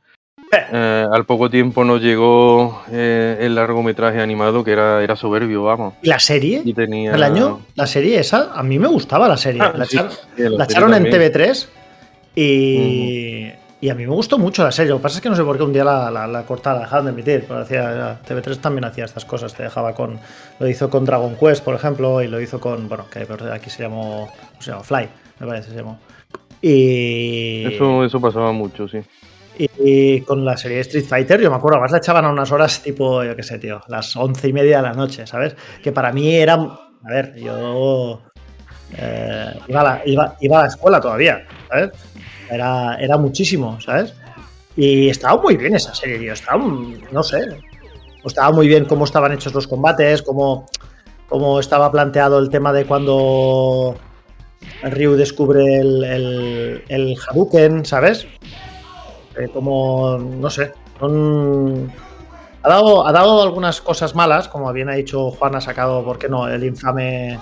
eh, 0.72 1.06
al 1.10 1.24
poco 1.24 1.50
tiempo 1.50 1.82
nos 1.84 2.00
llegó 2.00 2.82
eh, 2.92 3.38
el 3.40 3.54
largometraje 3.54 4.20
animado 4.20 4.62
que 4.62 4.72
era, 4.72 5.02
era 5.02 5.16
soberbio, 5.16 5.64
vamos. 5.64 5.94
¿Y 6.02 6.08
la 6.08 6.18
serie? 6.18 6.62
Y 6.64 6.74
tenía... 6.74 7.12
¿El 7.14 7.22
año? 7.22 7.60
La 7.74 7.86
serie 7.86 8.20
esa, 8.20 8.52
a 8.54 8.62
mí 8.62 8.78
me 8.78 8.88
gustaba 8.88 9.26
la 9.26 9.36
serie. 9.36 9.60
Ah, 9.62 9.72
la 9.74 9.84
sí, 9.86 9.96
echaron, 9.96 10.12
sí, 10.12 10.18
la 10.42 10.50
la 10.50 10.64
serie 10.64 10.64
echaron 10.78 10.94
en 10.94 11.10
también. 11.10 11.32
TV3 11.32 11.68
y, 12.36 13.50
y 13.80 13.88
a 13.90 13.94
mí 13.94 14.06
me 14.06 14.12
gustó 14.12 14.38
mucho 14.38 14.64
la 14.64 14.72
serie. 14.72 14.90
Lo 14.90 14.98
que 14.98 15.02
pasa 15.04 15.16
es 15.16 15.22
que 15.22 15.28
no 15.28 15.36
sé 15.36 15.44
por 15.44 15.56
qué 15.56 15.62
un 15.62 15.72
día 15.72 15.84
la, 15.84 16.10
la, 16.10 16.26
la 16.26 16.42
cortaron, 16.44 16.80
la 16.80 16.86
dejaron 16.86 17.04
de 17.06 17.12
emitir. 17.12 17.44
pero 17.46 17.60
hacía- 17.60 18.18
TV3 18.26 18.58
también 18.58 18.84
hacía 18.84 19.04
estas 19.04 19.24
cosas. 19.24 19.54
Te 19.54 19.62
dejaba 19.62 19.94
con. 19.94 20.18
Lo 20.58 20.68
hizo 20.68 20.90
con 20.90 21.04
Dragon 21.04 21.36
Quest, 21.36 21.62
por 21.64 21.74
ejemplo, 21.74 22.20
y 22.22 22.28
lo 22.28 22.40
hizo 22.40 22.58
con. 22.60 22.88
Bueno, 22.88 23.06
que 23.10 23.26
aquí 23.52 23.70
se 23.70 23.82
llamó. 23.84 24.28
¿cómo 24.30 24.62
se 24.62 24.70
llama? 24.72 24.82
Fly, 24.82 25.08
me 25.40 25.46
parece, 25.46 25.70
se 25.70 25.76
llamó. 25.76 25.98
Y. 26.60 27.66
Eso, 27.74 28.04
eso 28.04 28.20
pasaba 28.20 28.52
mucho, 28.52 28.88
sí. 28.88 28.98
Y, 29.58 29.66
y 29.78 30.20
con 30.22 30.44
la 30.44 30.56
serie 30.56 30.80
Street 30.80 31.04
Fighter, 31.04 31.40
yo 31.40 31.50
me 31.50 31.56
acuerdo, 31.56 31.76
además 31.76 31.92
la 31.92 31.98
echaban 31.98 32.24
a 32.24 32.30
unas 32.30 32.50
horas 32.52 32.80
tipo, 32.82 33.24
yo 33.24 33.34
qué 33.34 33.42
sé, 33.42 33.58
tío, 33.58 33.80
las 33.88 34.14
once 34.16 34.48
y 34.48 34.52
media 34.52 34.76
de 34.78 34.82
la 34.84 34.92
noche, 34.92 35.26
¿sabes? 35.26 35.56
Que 35.82 35.90
para 35.92 36.12
mí 36.12 36.34
era. 36.34 36.54
A 36.54 36.78
ver, 37.08 37.34
yo. 37.36 38.22
eh, 38.96 39.52
iba, 39.68 39.80
a 39.80 39.84
la, 39.84 40.02
iba, 40.04 40.36
iba 40.40 40.58
a 40.58 40.62
la 40.62 40.68
escuela 40.68 41.00
todavía, 41.00 41.44
¿sabes? 41.68 41.90
Era, 42.50 42.96
era 42.96 43.16
muchísimo, 43.16 43.80
¿sabes? 43.80 44.14
Y 44.76 45.08
estaba 45.08 45.40
muy 45.40 45.56
bien 45.56 45.74
esa 45.74 45.94
serie, 45.94 46.18
tío. 46.18 46.32
Estaba, 46.32 46.64
no 47.12 47.22
sé. 47.22 47.48
Estaba 48.24 48.52
muy 48.52 48.68
bien 48.68 48.84
cómo 48.84 49.04
estaban 49.04 49.32
hechos 49.32 49.54
los 49.54 49.66
combates, 49.66 50.22
cómo, 50.22 50.66
cómo 51.28 51.60
estaba 51.60 51.90
planteado 51.90 52.38
el 52.38 52.50
tema 52.50 52.72
de 52.72 52.84
cuando 52.84 53.96
Ryu 54.82 55.14
descubre 55.14 55.80
el, 55.80 56.04
el, 56.04 56.84
el 56.88 57.16
Hadouken, 57.16 57.84
¿sabes? 57.84 58.26
Eh, 59.36 59.48
como, 59.52 60.18
no 60.18 60.50
sé, 60.50 60.72
ha, 61.00 62.68
dado, 62.68 63.06
ha 63.06 63.12
dado 63.12 63.42
algunas 63.42 63.80
cosas 63.80 64.14
malas, 64.14 64.48
como 64.48 64.72
bien 64.72 64.88
ha 64.88 64.94
dicho 64.94 65.30
Juan, 65.30 65.54
ha 65.54 65.60
sacado, 65.60 66.04
¿por 66.04 66.18
qué 66.18 66.28
no?, 66.28 66.48
el 66.48 66.64
infame, 66.64 67.38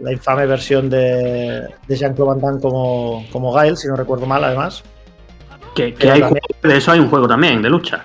la 0.00 0.12
infame 0.12 0.46
versión 0.46 0.88
de, 0.90 1.62
de 1.86 1.96
Jean-Claude 1.96 2.30
Van 2.34 2.40
Damme 2.40 2.60
como, 2.60 3.26
como 3.30 3.52
Gael, 3.52 3.76
si 3.76 3.88
no 3.88 3.96
recuerdo 3.96 4.26
mal, 4.26 4.42
además. 4.44 4.82
Que, 5.74 5.94
hay 6.10 6.20
también- 6.20 6.42
de 6.62 6.76
eso 6.76 6.92
hay 6.92 6.98
un 7.00 7.08
juego 7.08 7.28
también, 7.28 7.62
de 7.62 7.70
lucha. 7.70 8.04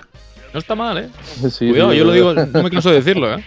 No 0.52 0.60
está 0.60 0.74
mal, 0.76 0.98
¿eh? 0.98 1.08
Sí, 1.50 1.68
Cuidado, 1.70 1.90
sí, 1.92 1.98
yo 1.98 2.04
lo 2.04 2.12
digo, 2.12 2.32
no 2.34 2.62
me 2.62 2.70
canso 2.70 2.90
de 2.90 2.96
decirlo, 2.96 3.34
¿eh? 3.34 3.44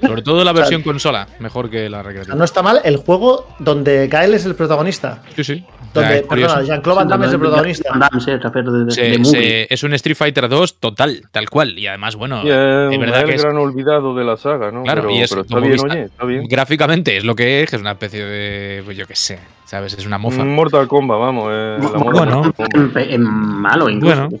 Sobre 0.00 0.22
todo 0.22 0.38
la 0.44 0.52
sea, 0.52 0.60
versión 0.60 0.82
consola, 0.82 1.26
mejor 1.40 1.68
que 1.70 1.88
la 1.90 2.02
recreativa. 2.02 2.34
no 2.36 2.44
está 2.44 2.62
mal 2.62 2.80
el 2.84 2.96
juego 2.96 3.46
donde 3.58 4.06
Gael 4.08 4.34
es 4.34 4.44
el 4.46 4.54
protagonista. 4.54 5.22
Sí, 5.34 5.44
sí. 5.44 5.64
Donde, 5.92 6.22
perdona, 6.22 6.62
Jean-Claude 6.62 6.98
Van 6.98 7.08
Damme 7.08 7.26
es 7.26 7.32
el 7.32 7.40
protagonista. 7.40 7.90
Van 7.90 7.98
Damme, 8.00 8.20
sí, 8.20 8.30
de, 8.30 8.38
de- 8.84 8.90
Se- 8.92 9.02
de 9.02 9.12
se- 9.12 9.18
movie. 9.18 9.66
es 9.68 9.82
un 9.82 9.92
Street 9.94 10.16
Fighter 10.16 10.48
2 10.48 10.78
total, 10.78 11.22
tal 11.32 11.50
cual. 11.50 11.76
Y 11.76 11.88
además, 11.88 12.14
bueno, 12.14 12.42
Y 12.44 12.48
es, 12.50 12.54
es 12.92 13.00
verdad 13.00 13.24
que 13.24 13.30
el 13.30 13.34
es- 13.36 13.42
gran 13.42 13.56
olvidado 13.56 14.14
de 14.14 14.24
la 14.24 14.36
saga, 14.36 14.70
¿no? 14.70 14.84
Claro, 14.84 15.02
pero, 15.02 15.14
y 15.14 15.20
es 15.22 15.30
pero 15.30 15.42
está 15.42 15.58
bien, 15.58 15.72
vista- 15.72 15.88
oye, 15.92 16.02
está 16.04 16.24
bien. 16.24 16.44
gráficamente 16.48 17.16
es 17.16 17.24
lo 17.24 17.34
que 17.34 17.62
es, 17.64 17.70
que 17.70 17.76
es 17.76 17.82
una 17.82 17.90
especie 17.92 18.24
de, 18.24 18.82
pues 18.84 18.96
yo 18.96 19.06
qué 19.08 19.16
sé, 19.16 19.40
¿sabes? 19.64 19.94
Es 19.94 20.06
una 20.06 20.18
mofa. 20.18 20.42
Un 20.42 20.54
Mortal 20.54 20.86
Kombat, 20.86 21.18
vamos. 21.18 21.48
eh, 21.52 21.78
la 21.80 21.88
Bueno. 21.88 22.52
Kombat. 22.56 23.18
Malo 23.18 23.88
incluso. 23.90 24.28
Bueno. 24.28 24.40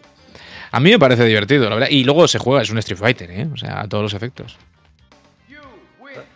A 0.72 0.78
mí 0.78 0.90
me 0.90 1.00
parece 1.00 1.24
divertido, 1.24 1.68
la 1.68 1.74
verdad. 1.74 1.88
Y 1.90 2.04
luego 2.04 2.28
se 2.28 2.38
juega, 2.38 2.62
es 2.62 2.70
un 2.70 2.78
Street 2.78 2.98
Fighter, 3.00 3.28
¿eh? 3.32 3.48
O 3.52 3.56
sea, 3.56 3.80
a 3.80 3.88
todos 3.88 4.02
los 4.04 4.14
efectos. 4.14 4.56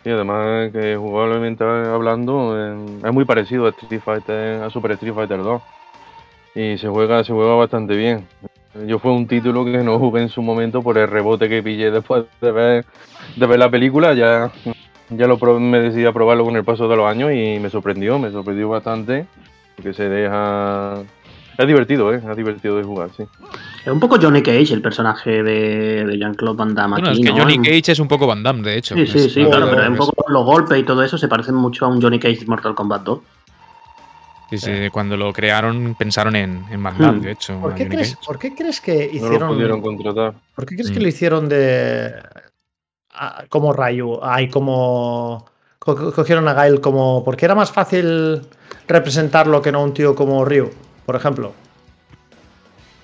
Y 0.05 0.09
además 0.11 0.71
que 0.71 0.95
jugablemente 0.95 1.63
hablando 1.63 2.55
es 3.03 3.11
muy 3.11 3.25
parecido 3.25 3.65
a 3.65 3.69
Street 3.69 4.01
Fighter, 4.01 4.61
a 4.61 4.69
Super 4.69 4.91
Street 4.91 5.13
Fighter 5.15 5.41
2. 5.41 5.61
Y 6.53 6.77
se 6.77 6.87
juega, 6.87 7.23
se 7.23 7.33
juega 7.33 7.55
bastante 7.55 7.95
bien. 7.95 8.27
Yo 8.85 8.99
fue 8.99 9.11
un 9.11 9.25
título 9.27 9.65
que 9.65 9.77
no 9.79 9.97
jugué 9.97 10.21
en 10.21 10.29
su 10.29 10.41
momento 10.41 10.81
por 10.83 10.97
el 10.97 11.07
rebote 11.07 11.49
que 11.49 11.63
pillé 11.63 11.89
después 11.91 12.25
de 12.39 12.51
ver, 12.51 12.85
de 13.35 13.45
ver 13.47 13.57
la 13.59 13.69
película. 13.69 14.13
Ya, 14.13 14.51
ya 15.09 15.27
lo 15.27 15.37
pro- 15.39 15.59
me 15.59 15.79
decidí 15.79 16.05
a 16.05 16.11
probarlo 16.13 16.45
con 16.45 16.55
el 16.55 16.63
paso 16.63 16.87
de 16.87 16.95
los 16.97 17.09
años 17.09 17.31
y 17.33 17.57
me 17.59 17.69
sorprendió, 17.69 18.19
me 18.19 18.29
sorprendió 18.31 18.69
bastante. 18.69 19.25
Porque 19.75 19.93
se 19.93 20.07
deja. 20.07 20.97
Es 21.59 21.67
divertido, 21.67 22.13
¿eh? 22.13 22.21
Es 22.29 22.37
divertido 22.37 22.77
de 22.77 22.83
jugar, 22.83 23.09
sí. 23.15 23.23
Es 23.85 23.91
un 23.91 23.99
poco 23.99 24.17
Johnny 24.21 24.41
Cage 24.41 24.73
el 24.73 24.81
personaje 24.81 25.43
de, 25.43 26.05
de 26.05 26.17
Jean-Claude 26.17 26.57
Van 26.57 26.73
Damme 26.75 26.93
Bueno, 26.95 27.09
aquí, 27.09 27.21
es 27.21 27.25
que 27.27 27.31
¿no? 27.33 27.39
Johnny 27.39 27.57
Un- 27.57 27.63
Cage 27.63 27.91
es 27.91 27.99
un 27.99 28.07
poco 28.07 28.27
Van 28.27 28.43
Damme, 28.43 28.61
de 28.63 28.77
hecho. 28.77 28.95
Sí, 28.95 29.07
sí, 29.07 29.29
sí, 29.29 29.45
claro, 29.45 29.67
pero 29.69 29.83
es- 29.83 29.89
un 29.89 29.95
poco 29.95 30.25
los 30.29 30.43
golpes 30.45 30.77
y 30.79 30.83
todo 30.83 31.03
eso 31.03 31.17
se 31.17 31.27
parecen 31.27 31.55
mucho 31.55 31.85
a 31.85 31.89
un 31.89 32.01
Johnny 32.01 32.19
Cage 32.19 32.39
de 32.39 32.45
Mortal 32.47 32.75
Kombat 32.75 33.03
2. 33.03 33.19
Sí, 34.51 34.57
sí, 34.59 34.71
cuando 34.91 35.17
lo 35.17 35.33
crearon 35.33 35.95
pensaron 35.95 36.35
en, 36.35 36.67
en 36.69 36.83
Van 36.83 36.97
Damme, 36.97 37.17
Hmm. 37.19 37.21
de 37.21 37.31
hecho. 37.31 37.59
¿Por 37.59 37.71
a 37.71 37.75
qué, 37.75 37.87
crees. 37.87 38.15
¿Por 38.17 38.37
qué 38.37 38.53
crees 38.53 38.79
que 38.79 38.93
No 39.13 39.19
lo 39.21 39.25
hicieron... 39.27 39.49
pudieron 39.49 39.81
contratar. 39.81 40.33
¿Por 40.55 40.65
qué 40.65 40.75
crees 40.75 40.91
que 40.91 40.99
Mm. 40.99 41.01
lo 41.03 41.07
hicieron 41.07 41.49
de. 41.49 42.13
a- 43.13 43.45
como 43.49 43.73
Ryu? 43.73 44.19
Ay, 44.21 44.49
como. 44.49 45.45
co- 45.79 45.95
co- 45.95 46.11
Cogieron 46.13 46.47
a 46.47 46.53
Gael 46.53 46.79
como. 46.79 47.23
Porque 47.23 47.45
era 47.45 47.55
más 47.55 47.71
fácil 47.71 48.41
representarlo 48.87 49.61
que 49.63 49.71
no 49.71 49.83
un 49.83 49.93
tío 49.95 50.13
como 50.15 50.45
Ryu, 50.45 50.69
por 51.05 51.15
ejemplo. 51.15 51.53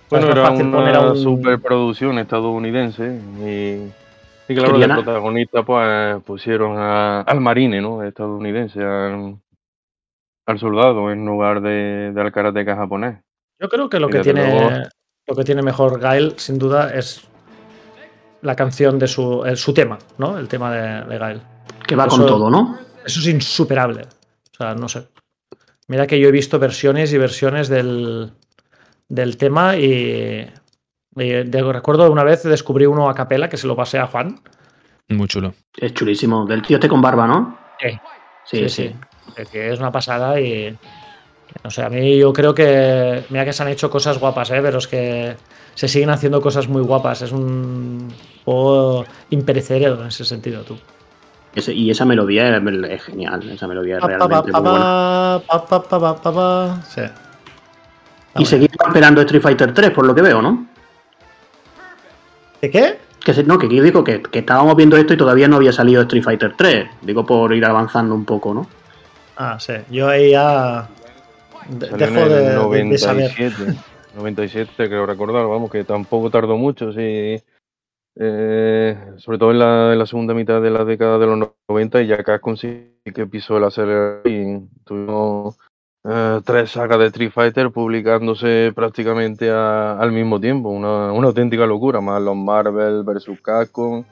Bueno, 0.10 0.28
era 0.30 0.48
fácil 0.48 0.70
poner 0.72 0.96
a 0.96 1.00
una 1.02 1.12
un- 1.12 1.18
superproducción 1.18 2.20
estadounidense 2.20 3.22
y, 3.40 4.52
y 4.52 4.56
claro, 4.56 4.78
de 4.78 4.88
protagonista 4.88 5.64
pues 5.64 6.22
pusieron 6.24 6.78
a- 6.78 7.22
al 7.22 7.40
marine, 7.40 7.80
¿no? 7.82 8.04
Estadounidense, 8.04 8.84
al, 8.84 9.38
al 10.48 10.60
soldado 10.60 11.12
en 11.12 11.26
lugar 11.26 11.62
de, 11.62 12.12
de 12.14 12.22
al 12.22 12.32
karateca 12.34 12.76
japonés. 12.76 13.20
Yo 13.60 13.70
creo 13.70 13.90
que 13.90 14.00
lo 14.00 14.10
Y 14.10 14.12
que 14.12 14.20
tiene. 14.20 14.52
luego- 14.54 14.70
Lo 15.28 15.36
que 15.36 15.44
tiene 15.44 15.62
mejor 15.62 16.00
Gael, 16.00 16.34
sin 16.38 16.58
duda, 16.60 16.94
es 16.94 17.26
la 18.42 18.56
canción 18.56 19.00
de 19.00 19.08
su. 19.08 19.46
el- 19.46 19.56
su 19.56 19.74
tema, 19.74 19.98
¿no? 20.18 20.38
El 20.38 20.48
tema 20.50 20.72
de, 20.74 21.06
de 21.06 21.18
Gael. 21.20 21.42
Que 21.88 21.96
va 21.96 22.06
Eso- 22.08 22.18
con 22.18 22.26
todo, 22.26 22.50
¿no? 22.50 22.78
Eso 23.06 23.20
es 23.22 23.28
insuperable. 23.28 24.02
O 24.02 24.56
sea, 24.58 24.76
no 24.76 24.90
sé. 24.90 25.08
Mira 25.92 26.08
que 26.08 26.22
yo 26.22 26.30
he 26.30 26.32
visto 26.32 26.58
versiones 26.58 27.12
y 27.12 27.18
versiones 27.18 27.68
del, 27.68 28.32
del 29.10 29.36
tema 29.36 29.76
y, 29.76 30.48
Eh, 31.18 31.44
de- 31.46 31.74
recuerdo 31.74 32.10
una 32.10 32.24
vez 32.24 32.44
descubrí 32.44 32.86
uno 32.86 33.10
a 33.10 33.14
capela 33.14 33.50
que 33.50 33.58
se 33.58 33.68
lo 33.68 33.76
pasé 33.76 34.00
a 34.00 34.08
Juan. 34.08 34.40
Muy 35.10 35.28
chulo. 35.28 35.54
Es 35.78 35.94
chulísimo. 35.94 36.46
Del 36.46 36.62
tío 36.62 36.78
este 36.78 36.88
con 36.88 37.02
barba, 37.02 37.28
¿no? 37.28 37.58
Sí, 37.78 38.00
Sí, 38.46 38.58
sí, 38.58 38.70
sí. 38.70 38.88
sí. 38.88 38.96
Es 39.36 39.50
que 39.50 39.74
es 39.74 39.80
una 39.80 39.92
pasada 39.92 40.40
y. 40.40 40.80
No 41.66 41.70
sé, 41.70 41.82
a 41.84 41.90
mí 41.90 42.18
yo 42.18 42.32
creo 42.32 42.56
que. 42.56 43.26
Mira 43.30 43.44
que 43.44 43.52
se 43.52 43.62
han 43.62 43.68
hecho 43.68 43.90
cosas 43.90 44.18
guapas, 44.18 44.50
¿eh? 44.52 44.62
pero 44.62 44.78
es 44.78 44.88
que 44.88 45.36
se 45.76 45.90
siguen 45.90 46.10
haciendo 46.12 46.40
cosas 46.40 46.70
muy 46.70 46.82
guapas. 46.82 47.22
Es 47.22 47.34
un 47.34 48.08
juego 48.46 49.04
imperecedero 49.32 50.00
en 50.00 50.08
ese 50.08 50.24
sentido, 50.24 50.64
tú. 50.64 50.78
Ese- 51.54 51.74
y 51.74 51.92
esa 51.92 52.06
melodía 52.06 52.56
es, 52.58 52.64
es 52.90 53.04
genial. 53.04 53.50
Esa 53.50 53.68
melodía 53.68 53.98
es 53.98 54.04
realmente 54.08 54.52
muy 54.62 54.70
buena. 54.72 54.86
Sí. 56.88 57.02
Y 58.38 58.46
seguimos 58.46 58.78
esperando 58.88 59.22
Street 59.22 59.42
Fighter 59.42 59.74
3, 59.74 59.92
por 59.92 60.06
lo 60.06 60.16
que 60.16 60.22
veo, 60.22 60.42
¿no? 60.42 60.68
¿De 62.62 62.70
qué? 62.70 62.98
Que 63.24 63.34
se- 63.34 63.44
no, 63.44 63.58
que 63.58 63.66
aquí 63.68 63.80
digo 63.82 64.04
que, 64.04 64.22
que 64.22 64.40
estábamos 64.40 64.76
viendo 64.76 64.96
esto 64.98 65.14
y 65.14 65.18
todavía 65.18 65.48
no 65.48 65.58
había 65.58 65.72
salido 65.74 66.02
Street 66.04 66.24
Fighter 66.24 66.54
3. 66.58 66.90
Digo 67.02 67.26
por 67.26 67.54
ir 67.54 67.66
avanzando 67.66 68.16
un 68.16 68.26
poco, 68.26 68.54
¿no? 68.54 68.68
Ah, 69.38 69.58
sí. 69.60 69.74
Yo 69.90 70.08
ahí 70.08 70.32
ya. 70.32 70.88
de- 71.68 71.88
dejo 71.98 72.30
de, 72.30 72.38
el 72.38 72.46
de- 72.46 72.84
de 72.92 72.98
saber. 72.98 73.32
97. 73.38 73.78
97, 74.16 74.72
creo 74.88 75.06
recordar, 75.06 75.46
vamos, 75.48 75.72
que 75.72 75.84
tampoco 75.84 76.30
tardó 76.30 76.58
mucho, 76.58 76.92
sí. 76.94 77.42
Eh, 78.16 78.98
sobre 79.18 79.38
todo 79.38 79.52
en 79.52 79.60
la, 79.60 79.94
en 79.94 80.00
la 80.00 80.06
segunda 80.06 80.34
mitad 80.34 80.62
de 80.62 80.70
la 80.70 80.84
década 80.84 81.18
de 81.18 81.28
los 81.28 81.50
90 81.70 82.02
y 82.02 82.08
ya 82.08 82.22
Capcom 82.24 82.58
sí 82.58 82.98
que 83.06 83.26
pisó 83.26 83.58
el 83.58 83.64
acelerador 83.64 84.28
y 84.28 84.60
tuvimos 84.84 85.58
eh, 86.04 86.42
tres 86.46 86.72
sagas 86.72 87.00
de 87.00 87.06
Street 87.06 87.32
Fighter 87.32 87.72
publicándose 87.72 88.74
prácticamente 88.76 89.50
a- 89.50 89.98
al 89.98 90.12
mismo 90.12 90.40
tiempo, 90.42 90.70
una, 90.70 91.12
una 91.14 91.28
auténtica 91.28 91.66
locura, 91.66 92.02
más 92.02 92.22
los 92.22 92.36
Marvel 92.36 93.04
vs 93.04 93.30
Capcom, 93.42 94.04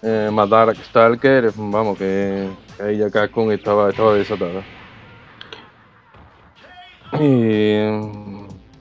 eh, 0.00 0.30
más 0.32 0.48
Dark 0.48 0.76
Stalker, 0.76 1.50
vamos, 1.54 1.98
que, 1.98 2.48
que 2.76 2.82
ahí 2.82 2.96
ya 2.98 3.10
Capcom 3.10 3.50
estaba, 3.50 3.90
estaba 3.90 4.14
desatada. 4.14 4.62
Y 7.20 7.76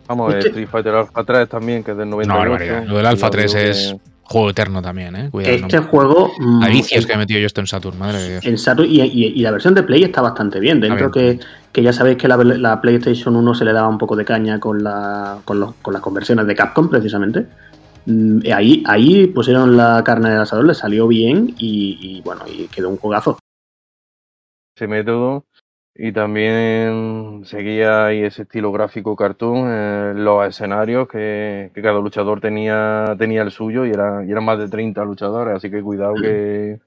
vamos 0.08 0.30
a 0.32 0.34
ver, 0.36 0.48
Street 0.48 0.68
Fighter 0.70 0.96
Alpha 0.96 1.24
3 1.24 1.50
también, 1.50 1.84
que 1.84 1.92
es 1.92 1.98
del 1.98 2.08
Una 2.14 2.26
98. 2.26 2.40
barbaridad. 2.50 2.84
Lo 2.86 2.98
del 2.98 3.06
Alpha 3.06 3.28
Ya 3.28 3.32
3 3.32 3.52
digo 3.54 3.70
es 3.70 3.94
que- 3.94 4.12
juego 4.32 4.50
eterno 4.50 4.82
también, 4.82 5.16
¿eh? 5.16 5.30
Cuidado. 5.30 5.56
Este 5.56 5.78
no. 5.78 5.84
juego. 5.84 6.32
mm, 6.40 6.64
A 6.64 6.68
vicios 6.70 7.06
que 7.06 7.14
he 7.14 7.18
metido 7.18 7.40
yo 7.40 7.46
esto 7.48 7.62
en 7.62 7.68
Saturn, 7.68 7.98
madre 8.00 8.20
de 8.20 8.30
Dios. 8.30 8.46
En 8.46 8.58
Saturn 8.58 8.90
y, 8.90 9.02
y- 9.02 9.26
y 9.36 9.42
la 9.42 9.52
versión 9.52 9.74
de 9.76 9.84
Play 9.84 10.04
está 10.04 10.22
bastante 10.22 10.60
bien. 10.60 10.80
Dentro 10.80 11.10
bien. 11.12 11.40
que, 11.40 11.46
que 11.72 11.84
ya 11.84 11.94
sabéis 11.94 12.18
que 12.18 12.28
la, 12.28 12.38
la 12.38 12.82
PlayStation 12.82 13.36
1 13.36 13.54
se 13.56 13.66
le 13.66 13.74
daba 13.74 13.88
un 13.88 13.98
poco 13.98 14.16
de 14.16 14.26
caña 14.26 14.60
con, 14.60 14.84
la, 14.84 15.38
con, 15.46 15.60
los- 15.60 15.74
con 15.82 15.94
las 15.94 16.02
conversiones 16.02 16.48
de 16.48 16.56
Capcom, 16.56 16.90
precisamente. 16.90 17.46
Mm, 18.06 18.40
ahí, 18.56 18.84
ahí 18.88 19.28
pusieron 19.28 19.78
la 19.78 20.02
carne 20.04 20.30
del 20.32 20.40
asador, 20.42 20.66
le 20.66 20.74
salió 20.74 21.08
bien 21.08 21.54
y, 21.60 21.98
y, 22.02 22.22
bueno, 22.22 22.42
y 22.48 22.68
quedó 22.68 22.90
un 22.90 22.98
juegazo. 22.98 23.38
ese 24.76 24.88
método 24.88 25.46
y 25.96 26.12
también 26.12 27.42
seguía 27.46 28.06
ahí 28.06 28.24
ese 28.24 28.44
estilo 28.44 28.72
gráfico 28.72 29.16
cartoon, 29.16 29.68
eh, 29.70 30.14
los 30.16 30.48
escenarios 30.48 31.08
que, 31.08 31.72
que 31.74 31.82
cada 31.82 32.00
luchador 32.00 32.40
tenía, 32.40 33.16
tenía 33.18 33.42
el 33.42 33.52
suyo 33.52 33.86
y, 33.86 33.90
era, 33.90 34.26
y 34.26 34.32
eran 34.32 34.46
más 34.46 34.58
de 34.58 34.70
30 34.70 35.04
luchadores, 35.04 35.56
así 35.56 35.70
que 35.70 35.82
cuidado 35.82 36.14
que, 36.16 36.80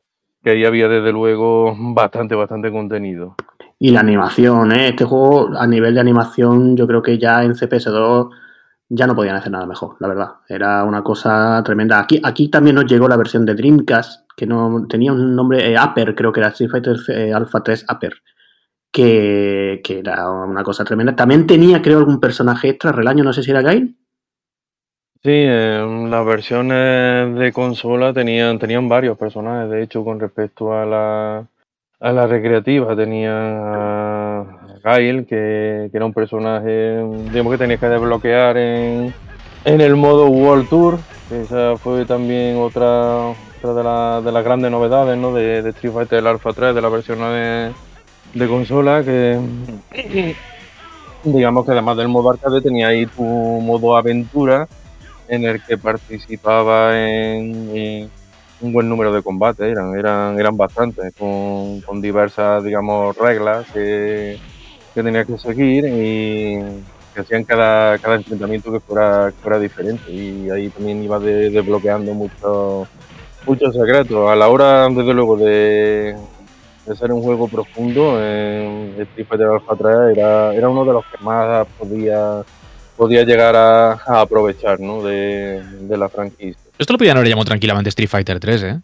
que 0.42 0.50
ahí 0.50 0.64
había 0.64 0.88
desde 0.88 1.12
luego 1.12 1.74
bastante, 1.94 2.34
bastante 2.34 2.70
contenido. 2.70 3.36
Y 3.78 3.90
la 3.90 4.00
animación, 4.00 4.72
¿eh? 4.72 4.88
Este 4.88 5.04
juego, 5.04 5.50
a 5.58 5.66
nivel 5.66 5.94
de 5.94 6.00
animación, 6.00 6.76
yo 6.76 6.86
creo 6.86 7.02
que 7.02 7.18
ya 7.18 7.42
en 7.44 7.52
CPS2 7.52 8.30
ya 8.88 9.06
no 9.06 9.14
podían 9.14 9.36
hacer 9.36 9.52
nada 9.52 9.66
mejor, 9.66 9.96
la 9.98 10.08
verdad. 10.08 10.28
Era 10.48 10.84
una 10.84 11.02
cosa 11.02 11.62
tremenda. 11.64 11.98
Aquí, 11.98 12.20
aquí 12.22 12.48
también 12.48 12.76
nos 12.76 12.86
llegó 12.86 13.08
la 13.08 13.16
versión 13.16 13.44
de 13.44 13.54
Dreamcast, 13.54 14.28
que 14.36 14.46
no 14.46 14.86
tenía 14.88 15.12
un 15.12 15.34
nombre, 15.34 15.72
eh, 15.72 15.76
Upper, 15.78 16.14
creo 16.14 16.32
que 16.32 16.40
era 16.40 16.50
Street 16.50 16.70
Fighter 16.70 16.96
eh, 17.08 17.32
Alpha 17.32 17.62
3 17.62 17.86
Upper, 17.92 18.12
que, 18.94 19.80
que 19.84 19.98
era 19.98 20.30
una 20.30 20.62
cosa 20.62 20.84
tremenda. 20.84 21.16
También 21.16 21.46
tenía, 21.48 21.82
creo, 21.82 21.98
algún 21.98 22.20
personaje 22.20 22.68
extra, 22.68 22.92
Relaño, 22.92 23.24
no 23.24 23.32
sé 23.32 23.42
si 23.42 23.50
era 23.50 23.60
Gail. 23.60 23.96
Sí, 25.22 25.30
eh, 25.32 26.06
las 26.10 26.24
versiones 26.26 27.34
de 27.38 27.52
consola 27.52 28.12
tenían, 28.12 28.58
tenían 28.58 28.88
varios 28.88 29.18
personajes, 29.18 29.70
de 29.70 29.82
hecho, 29.82 30.04
con 30.04 30.20
respecto 30.20 30.72
a 30.74 30.84
la, 30.86 31.46
a 32.00 32.12
la 32.12 32.26
recreativa. 32.26 32.94
Tenían 32.94 33.32
a 33.34 34.46
Gail, 34.84 35.26
que, 35.26 35.88
que 35.90 35.96
era 35.96 36.06
un 36.06 36.12
personaje, 36.14 36.98
digamos 37.30 37.52
que 37.52 37.58
tenías 37.58 37.80
que 37.80 37.86
desbloquear 37.86 38.56
en, 38.58 39.14
en 39.64 39.80
el 39.80 39.96
modo 39.96 40.28
World 40.28 40.68
Tour. 40.68 41.04
Esa 41.30 41.78
fue 41.78 42.04
también 42.06 42.58
otra, 42.58 43.28
otra 43.30 43.74
de, 43.74 43.82
la- 43.82 44.22
de 44.22 44.30
las 44.30 44.44
grandes 44.44 44.70
novedades 44.70 45.16
¿no? 45.18 45.32
de, 45.34 45.62
de 45.62 45.70
Street 45.70 45.94
Fighter 45.94 46.26
Alpha 46.26 46.52
3, 46.52 46.74
de 46.74 46.82
la 46.82 46.90
versión 46.90 47.18
de, 47.20 47.74
de 48.34 48.46
consola, 48.48 49.04
que 49.04 49.40
digamos 51.22 51.64
que 51.66 51.72
además 51.72 51.96
del 51.96 52.08
modo 52.08 52.30
arcade 52.30 52.62
tenía 52.62 52.88
ahí 52.88 53.06
tu 53.08 53.22
modo 53.22 53.96
aventura 53.96 54.68
en 55.26 55.44
el 55.44 55.62
que 55.64 55.78
participaba 55.78 56.98
en, 57.00 57.70
en 57.76 58.12
un 58.58 58.72
buen 58.72 58.88
número 58.88 59.12
de 59.12 59.22
combates, 59.22 59.66
eran, 59.66 59.96
eran, 59.98 60.40
eran 60.40 60.56
bastantes, 60.56 61.12
con, 61.16 61.82
con 61.82 62.00
diversas, 62.02 62.64
digamos, 62.64 63.14
reglas 63.16 63.66
que, 63.72 64.38
que 64.94 65.02
tenías 65.04 65.26
que 65.26 65.38
seguir 65.38 65.84
y 65.86 66.56
que 67.14 67.20
hacían 67.22 67.44
cada, 67.44 67.98
cada 68.00 68.16
enfrentamiento 68.16 68.72
que 68.72 68.80
fuera, 68.80 69.30
que 69.32 69.38
fuera 69.40 69.58
diferente. 69.60 70.10
Y 70.12 70.50
ahí 70.50 70.70
también 70.72 71.02
iba 71.02 71.20
de- 71.20 71.50
desbloqueando 71.50 72.14
muchos 72.14 72.88
muchos 73.44 73.74
secretos. 73.74 74.30
A 74.30 74.36
la 74.36 74.48
hora, 74.48 74.88
desde 74.88 75.14
luego, 75.14 75.36
de, 75.38 76.14
de 76.86 76.96
ser 76.96 77.12
un 77.12 77.22
juego 77.22 77.48
profundo, 77.48 78.18
eh, 78.20 78.94
Street 78.98 79.26
Fighter 79.26 79.46
Alpha 79.48 79.74
3 79.76 80.16
era, 80.18 80.54
era 80.54 80.68
uno 80.68 80.84
de 80.84 80.92
los 80.92 81.04
que 81.06 81.24
más 81.24 81.66
podía 81.78 82.42
podía 82.96 83.24
llegar 83.24 83.56
a, 83.56 83.92
a 83.94 84.20
aprovechar 84.20 84.78
¿no? 84.78 85.02
de, 85.02 85.60
de 85.62 85.96
la 85.96 86.08
franquicia. 86.08 86.60
Esto 86.78 86.92
lo 86.92 86.98
podían 86.98 87.16
haber 87.16 87.28
llamado 87.28 87.46
tranquilamente 87.46 87.88
Street 87.88 88.08
Fighter 88.08 88.38
3, 88.38 88.62
¿eh? 88.62 88.80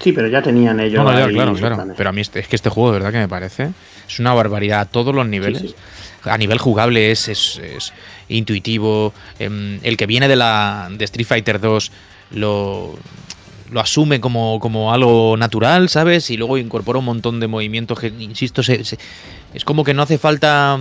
Sí, 0.00 0.12
pero 0.12 0.28
ya 0.28 0.42
tenían 0.42 0.78
ellos. 0.80 1.02
No, 1.02 1.10
no, 1.10 1.18
ya, 1.18 1.24
ahí 1.26 1.32
claro, 1.34 1.54
claro. 1.54 1.76
planes. 1.76 1.94
Pero 1.96 2.10
a 2.10 2.12
mí 2.12 2.20
este- 2.20 2.38
es 2.40 2.48
que 2.48 2.56
este 2.56 2.68
juego, 2.70 2.92
de 2.92 2.98
verdad 2.98 3.12
que 3.12 3.18
me 3.18 3.28
parece, 3.28 3.70
es 4.06 4.18
una 4.20 4.34
barbaridad 4.34 4.80
a 4.80 4.84
todos 4.84 5.14
los 5.14 5.26
niveles. 5.26 5.62
Sí, 5.62 5.68
sí. 5.68 5.74
A 6.28 6.36
nivel 6.38 6.58
jugable 6.58 7.10
es, 7.10 7.28
es- 7.28 7.58
es 7.58 7.92
intuitivo. 8.28 9.12
em, 9.38 9.80
el 9.82 9.96
que 9.96 10.06
viene 10.06 10.28
de 10.28 10.36
la 10.36 10.88
de 10.90 11.04
Street 11.06 11.26
Fighter 11.26 11.58
2 11.60 11.90
lo, 12.32 12.94
lo 13.70 13.80
asume 13.80 14.20
como, 14.20 14.58
como 14.60 14.92
algo 14.92 15.36
natural, 15.36 15.88
¿sabes? 15.88 16.30
Y 16.30 16.36
luego 16.36 16.58
incorpora 16.58 16.98
un 16.98 17.04
montón 17.04 17.40
de 17.40 17.46
movimientos 17.46 17.98
que, 17.98 18.08
insisto, 18.08 18.62
se- 18.62 18.84
se- 18.84 18.98
es 19.54 19.64
como 19.64 19.84
que 19.84 19.94
no 19.94 20.02
hace 20.02 20.18
falta... 20.18 20.78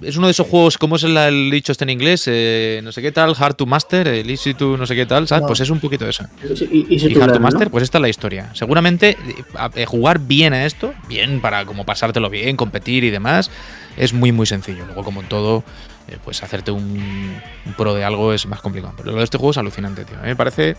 Es 0.00 0.16
uno 0.16 0.28
de 0.28 0.30
esos 0.30 0.46
juegos, 0.46 0.78
¿cómo 0.78 0.94
es 0.94 1.02
el, 1.02 1.16
el 1.16 1.50
dicho 1.50 1.72
este 1.72 1.82
en 1.82 1.90
inglés? 1.90 2.24
Eh, 2.28 2.80
no 2.84 2.92
sé 2.92 3.02
qué 3.02 3.10
tal, 3.10 3.34
hard 3.36 3.56
to 3.56 3.66
master, 3.66 4.06
el 4.06 4.30
easy 4.30 4.54
to 4.54 4.76
no 4.76 4.86
sé 4.86 4.94
qué 4.94 5.06
tal, 5.06 5.26
¿sabes? 5.26 5.42
No. 5.42 5.48
Pues 5.48 5.58
es 5.58 5.70
un 5.70 5.80
poquito 5.80 6.04
de 6.04 6.10
eso. 6.12 6.24
Y, 6.70 6.86
y 6.94 7.12
Y 7.12 7.20
Hard 7.20 7.32
to. 7.32 7.40
Master, 7.40 7.68
pues 7.70 7.82
esta 7.82 7.98
es 7.98 8.02
la 8.02 8.08
historia. 8.08 8.48
Seguramente 8.54 9.16
eh, 9.18 9.42
a- 9.56 9.70
eh, 9.74 9.84
jugar 9.84 10.20
bien 10.20 10.52
a 10.52 10.66
esto, 10.66 10.94
bien 11.08 11.40
para 11.40 11.64
como 11.64 11.84
pasártelo 11.84 12.30
bien, 12.30 12.56
competir 12.56 13.02
y 13.02 13.10
demás, 13.10 13.50
es 13.96 14.12
muy 14.12 14.30
muy 14.30 14.46
sencillo. 14.46 14.84
Luego, 14.86 15.02
como 15.02 15.20
en 15.22 15.26
todo, 15.28 15.64
eh, 16.08 16.18
pues 16.22 16.42
hacerte 16.42 16.70
un, 16.70 17.40
pro 17.76 17.94
de 17.94 18.04
algo 18.04 18.32
es 18.32 18.46
más 18.46 18.60
complicado. 18.60 18.94
Pero 18.96 19.12
lo 19.12 19.18
de 19.18 19.24
este 19.24 19.38
juego 19.38 19.50
es 19.50 19.58
alucinante, 19.58 20.04
tío. 20.04 20.18
Me 20.22 20.36
parece. 20.36 20.76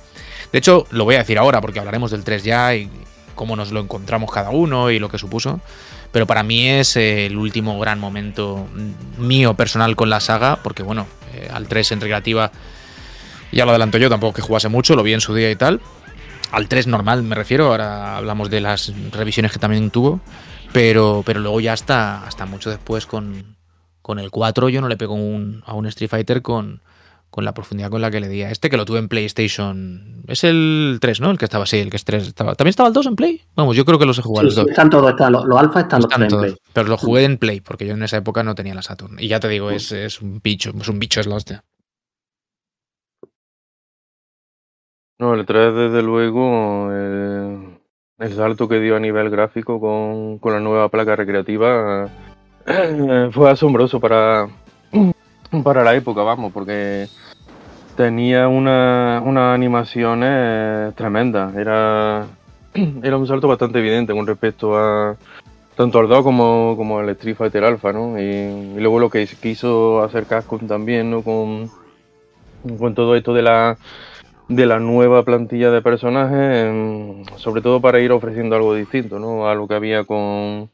De 0.52 0.60
hecho, 0.60 0.88
lo 0.92 1.04
voy 1.04 1.16
a 1.16 1.20
decir 1.20 1.38
ahora 1.38 1.60
porque 1.62 1.80
hablaremos 1.80 2.12
del 2.12 2.24
3 2.24 2.44
ya 2.44 2.76
y 2.76 2.90
cómo 3.36 3.56
nos 3.56 3.72
lo 3.72 3.82
encontramos 3.82 4.32
cada 4.32 4.50
uno 4.50 4.90
y 4.92 5.00
lo 5.00 5.10
que 5.10 5.18
supuso. 5.18 5.60
Pero 6.12 6.26
para 6.26 6.44
mí 6.44 6.70
es 6.70 6.96
eh, 6.96 7.26
el 7.26 7.38
último 7.38 7.78
gran 7.80 8.00
momento 8.00 8.68
mío 9.18 9.56
personal 9.56 9.96
con 9.96 10.10
la 10.10 10.22
saga, 10.22 10.60
porque 10.64 10.84
bueno, 10.84 11.06
eh, 11.34 11.50
al 11.52 11.68
3 11.68 11.92
en 11.94 12.02
recreativa 12.02 12.52
ya 13.52 13.66
lo 13.66 13.72
adelanto 13.72 13.98
yo, 13.98 14.10
tampoco 14.10 14.34
que 14.34 14.42
jugase 14.42 14.70
mucho, 14.70 14.96
lo 14.96 15.04
vi 15.04 15.14
en 15.14 15.22
su 15.22 15.34
día 15.34 15.52
y 15.52 15.56
tal. 15.56 15.82
Al 16.52 16.70
3 16.70 16.88
normal 16.88 17.24
me 17.24 17.36
refiero, 17.36 17.68
ahora 17.68 18.16
hablamos 18.16 18.50
de 18.50 18.62
las 18.62 18.94
revisiones 19.12 19.52
que 19.52 19.60
también 19.60 19.92
tuvo, 19.92 20.22
pero, 20.72 21.24
pero 21.26 21.42
luego 21.42 21.60
ya 21.60 21.74
hasta, 21.74 22.26
hasta 22.26 22.46
mucho 22.46 22.70
después 22.70 23.06
con, 23.06 23.57
con 24.08 24.20
el 24.20 24.32
4 24.32 24.70
yo 24.70 24.80
no 24.82 24.88
le 24.88 24.96
pego 24.98 25.14
un- 25.16 25.62
a 25.66 25.74
un 25.76 25.86
Street 25.88 26.10
Fighter 26.10 26.42
con, 26.42 26.82
con 27.30 27.44
la 27.44 27.54
profundidad 27.54 27.90
con 27.92 28.02
la 28.02 28.10
que 28.10 28.22
le 28.22 28.30
di 28.30 28.42
a 28.42 28.50
este, 28.52 28.70
que 28.70 28.78
lo 28.78 28.86
tuve 28.86 29.00
en 29.00 29.10
PlayStation. 29.10 30.24
Es 30.28 30.46
el 30.46 30.98
3, 31.02 31.20
¿no? 31.20 31.30
El 31.30 31.38
que 31.38 31.44
estaba 31.46 31.66
así, 31.66 31.78
el 31.78 31.90
que 31.90 31.98
es 31.98 32.06
3. 32.06 32.26
Estaba... 32.26 32.56
¿También 32.56 32.70
estaba 32.70 32.88
el 32.88 32.94
2 32.94 33.06
en 33.06 33.16
Play? 33.18 33.42
Vamos, 33.56 33.76
yo 33.76 33.84
creo 33.84 34.00
que 34.00 34.06
los 34.06 34.18
he 34.18 34.22
jugado 34.22 34.44
Sí, 34.44 34.46
los 34.46 34.56
sí, 34.56 34.62
dos. 34.62 34.70
están 34.70 34.90
todos, 34.90 35.10
están, 35.12 35.34
los, 35.34 35.46
los 35.46 35.60
alfa 35.60 35.82
están 35.82 36.00
los 36.02 36.06
Están 36.10 36.22
tres 36.22 36.34
en 36.34 36.40
todos, 36.40 36.46
Play. 36.54 36.72
pero 36.74 36.88
lo 36.88 36.98
jugué 36.98 37.24
en 37.26 37.38
Play, 37.38 37.60
porque 37.60 37.86
yo 37.86 37.94
en 37.96 38.04
esa 38.04 38.18
época 38.18 38.44
no 38.44 38.56
tenía 38.56 38.74
la 38.74 38.82
Saturn. 38.82 39.18
Y 39.20 39.28
ya 39.28 39.40
te 39.42 39.50
digo, 39.50 39.70
es, 39.72 39.92
es 39.92 40.22
un 40.22 40.40
bicho, 40.42 40.72
es 40.80 40.88
un 40.88 41.00
bicho, 41.00 41.20
es 41.20 41.28
la 41.28 41.36
hostia. 41.36 41.64
No, 45.20 45.34
el 45.34 45.46
3 45.46 45.74
desde 45.76 46.04
luego, 46.04 46.92
el, 46.92 47.80
el 48.20 48.34
salto 48.36 48.68
que 48.68 48.80
dio 48.80 48.96
a 48.96 49.00
nivel 49.00 49.30
gráfico 49.32 49.80
con, 49.80 50.38
con 50.38 50.54
la 50.54 50.60
nueva 50.60 50.90
placa 50.90 51.16
recreativa 51.16 52.06
eh, 52.06 52.27
fue 53.32 53.50
asombroso 53.50 54.00
para, 54.00 54.48
para 55.64 55.84
la 55.84 55.96
época, 55.96 56.22
vamos, 56.24 56.52
porque 56.52 57.08
tenía 57.96 58.48
una, 58.48 59.22
una 59.26 59.54
animaciones 59.54 60.30
eh, 60.32 60.92
tremendas. 60.96 61.56
Era, 61.56 62.28
era 63.04 63.18
un 63.18 63.28
salto 63.28 63.48
bastante 63.48 63.80
evidente 63.80 64.14
con 64.14 64.28
respecto 64.28 64.78
a 64.78 65.16
tanto 65.76 66.00
al 66.00 66.08
2 66.08 66.24
como, 66.24 66.74
como 66.76 67.00
al 67.00 67.10
Street 67.10 67.36
Fighter 67.36 67.64
Alpha, 67.64 67.94
¿no? 67.94 68.20
Y, 68.20 68.80
luego 68.80 69.00
lo 69.00 69.10
que 69.10 69.28
quiso 69.28 70.04
hacer 70.04 70.26
Capcom 70.26 70.68
también, 70.68 71.12
¿no? 71.12 71.22
Con, 71.22 71.70
con 72.80 72.96
todo 72.96 73.16
esto 73.16 73.34
de 73.34 73.44
la 73.44 73.78
de 74.50 74.66
la 74.66 74.80
nueva 74.80 75.24
plantilla 75.24 75.72
de 75.72 75.82
personajes, 75.82 77.28
sobre 77.36 77.62
todo 77.62 77.82
para 77.82 78.00
ir 78.00 78.14
ofreciendo 78.14 78.56
algo 78.56 78.74
distinto, 78.74 79.20
¿no? 79.20 79.50
A 79.50 79.56
lo 79.56 79.68
que 79.68 79.76
había 79.76 80.06
con, 80.06 80.70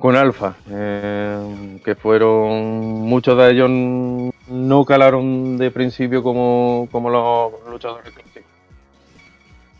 con 0.00 0.16
Alpha, 0.16 0.56
em, 0.68 1.78
que 1.80 1.94
fueron, 1.94 3.02
muchos 3.02 3.36
de 3.36 3.50
ellos 3.50 3.70
no 4.48 4.84
calaron 4.84 5.58
de 5.58 5.70
principio 5.70 6.22
como, 6.22 6.88
como 6.90 7.10
los 7.10 7.52
luchadores 7.70 8.12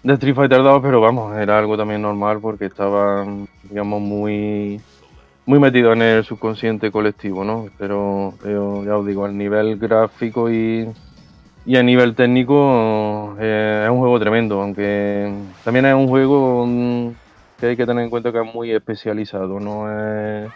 de 0.03 0.15
Street 0.15 0.35
Fighter 0.35 0.63
2, 0.63 0.81
pero 0.83 1.01
vamos, 1.01 1.37
era 1.37 1.59
algo 1.59 1.77
también 1.77 2.03
normal 2.03 2.39
porque 2.41 2.67
estaban, 2.67 3.49
digamos, 3.65 4.01
muy 4.01 4.81
muy 5.47 5.59
metido 5.59 5.93
en 5.95 6.03
el 6.03 6.25
subconsciente 6.25 6.93
colectivo, 6.93 7.43
¿no? 7.43 7.69
Pero, 7.79 8.35
pero 8.43 8.85
ya 8.85 8.97
os 8.97 9.07
digo, 9.07 9.27
el 9.27 9.37
nivel 9.37 9.79
gráfico 9.79 10.51
y, 10.51 10.87
y 11.67 11.77
a 11.77 11.83
nivel 11.83 12.15
técnico 12.15 13.37
eh, 13.41 13.83
es 13.85 13.91
un 13.91 13.99
juego 13.99 14.21
tremendo, 14.21 14.61
aunque 14.63 15.33
también 15.65 15.87
es 15.87 15.95
un 15.95 16.09
juego 16.09 16.67
mm, 16.67 17.09
que 17.61 17.67
hay 17.67 17.77
que 17.77 17.87
tener 17.87 18.03
en 18.03 18.11
cuenta 18.11 18.33
que 18.33 18.41
es 18.41 18.55
muy 18.55 18.73
especializado, 18.73 19.61
no 19.61 19.87
es, 19.89 20.51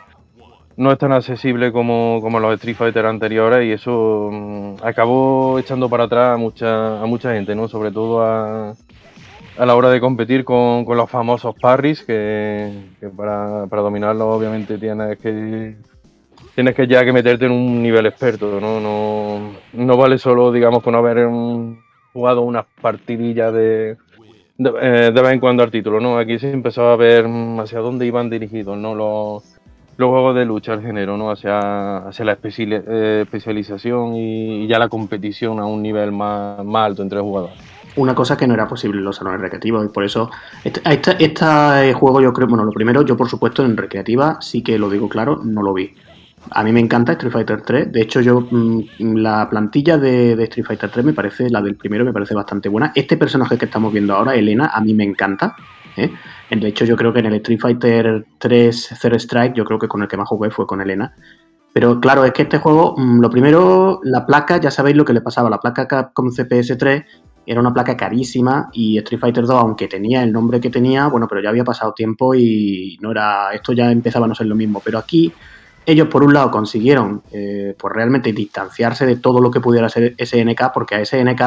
no 0.77 0.91
es 0.91 0.99
tan 0.99 1.13
accesible 1.13 1.71
como, 1.71 2.19
como 2.23 2.41
los 2.41 2.55
Street 2.55 2.77
Fighter 2.77 3.07
anteriores 3.07 3.67
y 3.67 3.73
eso 3.73 4.31
mm, 4.33 4.77
acabó 4.83 5.59
echando 5.59 5.89
para 5.89 6.05
atrás 6.05 6.35
a 6.35 6.37
mucha, 6.39 7.01
a 7.01 7.07
mucha 7.07 7.35
gente, 7.35 7.55
¿no? 7.55 7.69
sobre 7.69 7.93
todo 7.93 8.23
a, 8.23 8.75
a 9.57 9.67
la 9.67 9.77
hora 9.77 9.91
de 9.91 10.01
competir 10.01 10.45
con, 10.45 10.85
con 10.85 10.97
los 10.97 11.11
famosos 11.11 11.55
parries, 11.61 12.03
que, 12.03 12.73
para, 13.17 13.67
para 13.67 13.83
dominarlos 13.83 14.27
obviamente 14.27 14.79
tienes 14.79 15.19
que 15.19 15.77
tienes 16.55 16.75
que 16.75 16.87
ya 16.87 17.05
que 17.05 17.13
meterte 17.13 17.47
en 17.47 17.53
un 17.53 17.83
nivel 17.83 18.07
experto, 18.07 18.61
¿no? 18.61 18.79
No, 18.81 19.55
no 19.73 19.97
vale 19.97 20.19
solo, 20.19 20.53
digamos, 20.53 20.85
con 20.85 20.95
haber 20.95 21.27
um, 21.27 21.77
jugado 22.13 22.43
unas 22.43 22.65
partidillas 22.81 23.53
de, 23.53 23.97
de, 24.57 24.73
eh, 24.81 25.13
de, 25.13 25.23
vez 25.23 25.33
en 25.33 25.41
cuando 25.41 25.63
al 25.63 25.71
título, 25.71 26.01
¿no? 26.01 26.19
Aquí 26.19 26.39
se 26.39 26.51
empezó 26.51 26.89
a 26.89 26.97
ver 26.97 27.27
um, 27.27 27.59
hacia 27.61 27.81
dónde 27.81 28.07
iban 28.07 28.31
dirigidos, 28.31 28.77
¿no? 28.79 28.95
Los, 28.95 29.43
juegos 29.97 30.35
de 30.35 30.45
lucha 30.45 30.73
al 30.73 30.83
género, 30.83 31.17
¿no? 31.17 31.31
Hacia, 31.31 31.99
hacia 32.09 32.25
la 32.25 32.39
eh, 32.43 33.21
especialización 33.23 34.15
y, 34.17 34.67
ya 34.67 34.79
la 34.79 34.89
competición 34.89 35.61
a 35.61 35.67
un 35.67 35.83
nivel 35.83 36.13
más, 36.13 36.61
alto 36.75 37.03
entre 37.03 37.21
jugadores 37.21 37.55
una 37.97 38.13
cosa 38.13 38.37
que 38.37 38.49
no 38.49 38.55
era 38.55 38.67
posible 38.67 38.99
en 38.99 39.05
los 39.05 39.15
salones 39.15 39.41
recreativos 39.41 39.87
y 39.87 39.89
por 39.89 40.03
eso 40.03 40.29
este, 40.65 40.83
este, 40.85 41.93
juego 41.93 42.21
yo 42.21 42.33
creo, 42.33 42.49
bueno, 42.49 42.65
lo 42.65 42.73
primero 42.73 43.03
yo 43.03 43.17
por 43.17 43.29
supuesto 43.29 43.65
en 43.65 43.77
recreativa 43.77 44.39
sí 44.41 44.65
que 44.65 44.81
lo 44.81 44.91
digo 44.91 45.09
claro, 45.09 45.41
no 45.45 45.63
lo 45.63 45.73
vi. 45.73 45.95
A 46.51 46.63
mí 46.63 46.73
me 46.73 46.81
encanta 46.81 47.13
Street 47.13 47.33
Fighter 47.33 47.63
3. 47.63 47.93
De 47.93 48.03
hecho, 48.03 48.21
yo 48.21 48.47
mmm, 48.51 48.83
la 49.17 49.49
plantilla 49.49 49.99
de, 49.99 50.33
Street 50.45 50.67
Fighter 50.67 50.91
3 50.91 51.05
me 51.05 51.13
parece, 51.13 51.51
la 51.51 51.63
del 51.63 51.77
primero 51.77 52.05
me 52.05 52.13
parece 52.13 52.35
bastante 52.35 52.69
buena. 52.69 52.93
Este 52.95 53.17
personaje 53.17 53.57
que 53.59 53.65
estamos 53.65 53.93
viendo 53.93 54.15
ahora, 54.15 54.35
Elena, 54.35 54.71
a 54.73 54.81
mí 54.81 54.95
me 54.95 55.05
encanta. 55.05 55.57
¿eh? 55.97 56.11
De 56.51 56.69
hecho, 56.69 56.85
yo 56.85 56.97
creo 56.97 57.13
que 57.13 57.21
en 57.21 57.27
el 57.27 57.35
Street 57.35 57.61
Fighter 57.61 58.27
3 58.39 58.95
Zero 59.01 59.17
Strike, 59.17 59.55
yo 59.55 59.65
creo 59.65 59.79
que 59.79 59.89
con 59.89 60.03
el 60.03 60.09
que 60.09 60.17
más 60.17 60.29
jugué 60.29 60.51
fue 60.51 60.67
con 60.67 60.81
Elena. 60.81 61.15
Pero 61.73 61.99
claro, 62.01 62.25
es 62.25 62.33
que 62.33 62.43
este 62.43 62.59
juego, 62.59 62.95
mmm, 62.97 63.21
lo 63.21 63.31
primero, 63.31 64.01
la 64.05 64.25
placa, 64.27 64.61
ya 64.61 64.71
sabéis 64.71 64.97
lo 64.97 65.05
que 65.05 65.13
le 65.13 65.21
pasaba. 65.21 65.51
La 65.51 65.59
placa 65.59 65.89
Capcom 65.89 66.29
CPS3 66.29 67.05
era 67.47 67.61
una 67.61 67.75
placa 67.75 67.97
carísima 67.97 68.71
y 68.73 68.99
Street 68.99 69.21
Fighter 69.21 69.45
2, 69.45 69.51
aunque 69.57 69.89
tenía 69.89 70.23
el 70.23 70.33
nombre 70.33 70.61
que 70.61 70.71
tenía, 70.71 71.09
bueno, 71.09 71.27
pero 71.29 71.43
ya 71.43 71.51
había 71.51 71.65
pasado 71.65 71.93
tiempo 71.93 72.35
y 72.35 72.97
no 73.01 73.11
era, 73.11 73.53
esto 73.53 73.73
ya 73.73 73.91
empezaba 73.91 74.27
a 74.27 74.29
no 74.29 74.35
ser 74.35 74.47
lo 74.47 74.55
mismo. 74.55 74.81
Pero 74.85 74.99
aquí 74.99 75.33
ellos 75.87 76.09
por 76.09 76.25
un 76.25 76.35
lado 76.35 76.51
consiguieron 76.51 77.23
eh, 77.33 77.75
pues 77.79 77.93
realmente 77.95 78.33
distanciarse 78.33 79.07
de 79.07 79.17
todo 79.17 79.41
lo 79.41 79.51
que 79.51 79.61
pudiera 79.61 79.89
ser 79.89 80.15
SNK 80.19 80.73
porque 80.73 80.95
a 80.95 81.05
SNK 81.05 81.43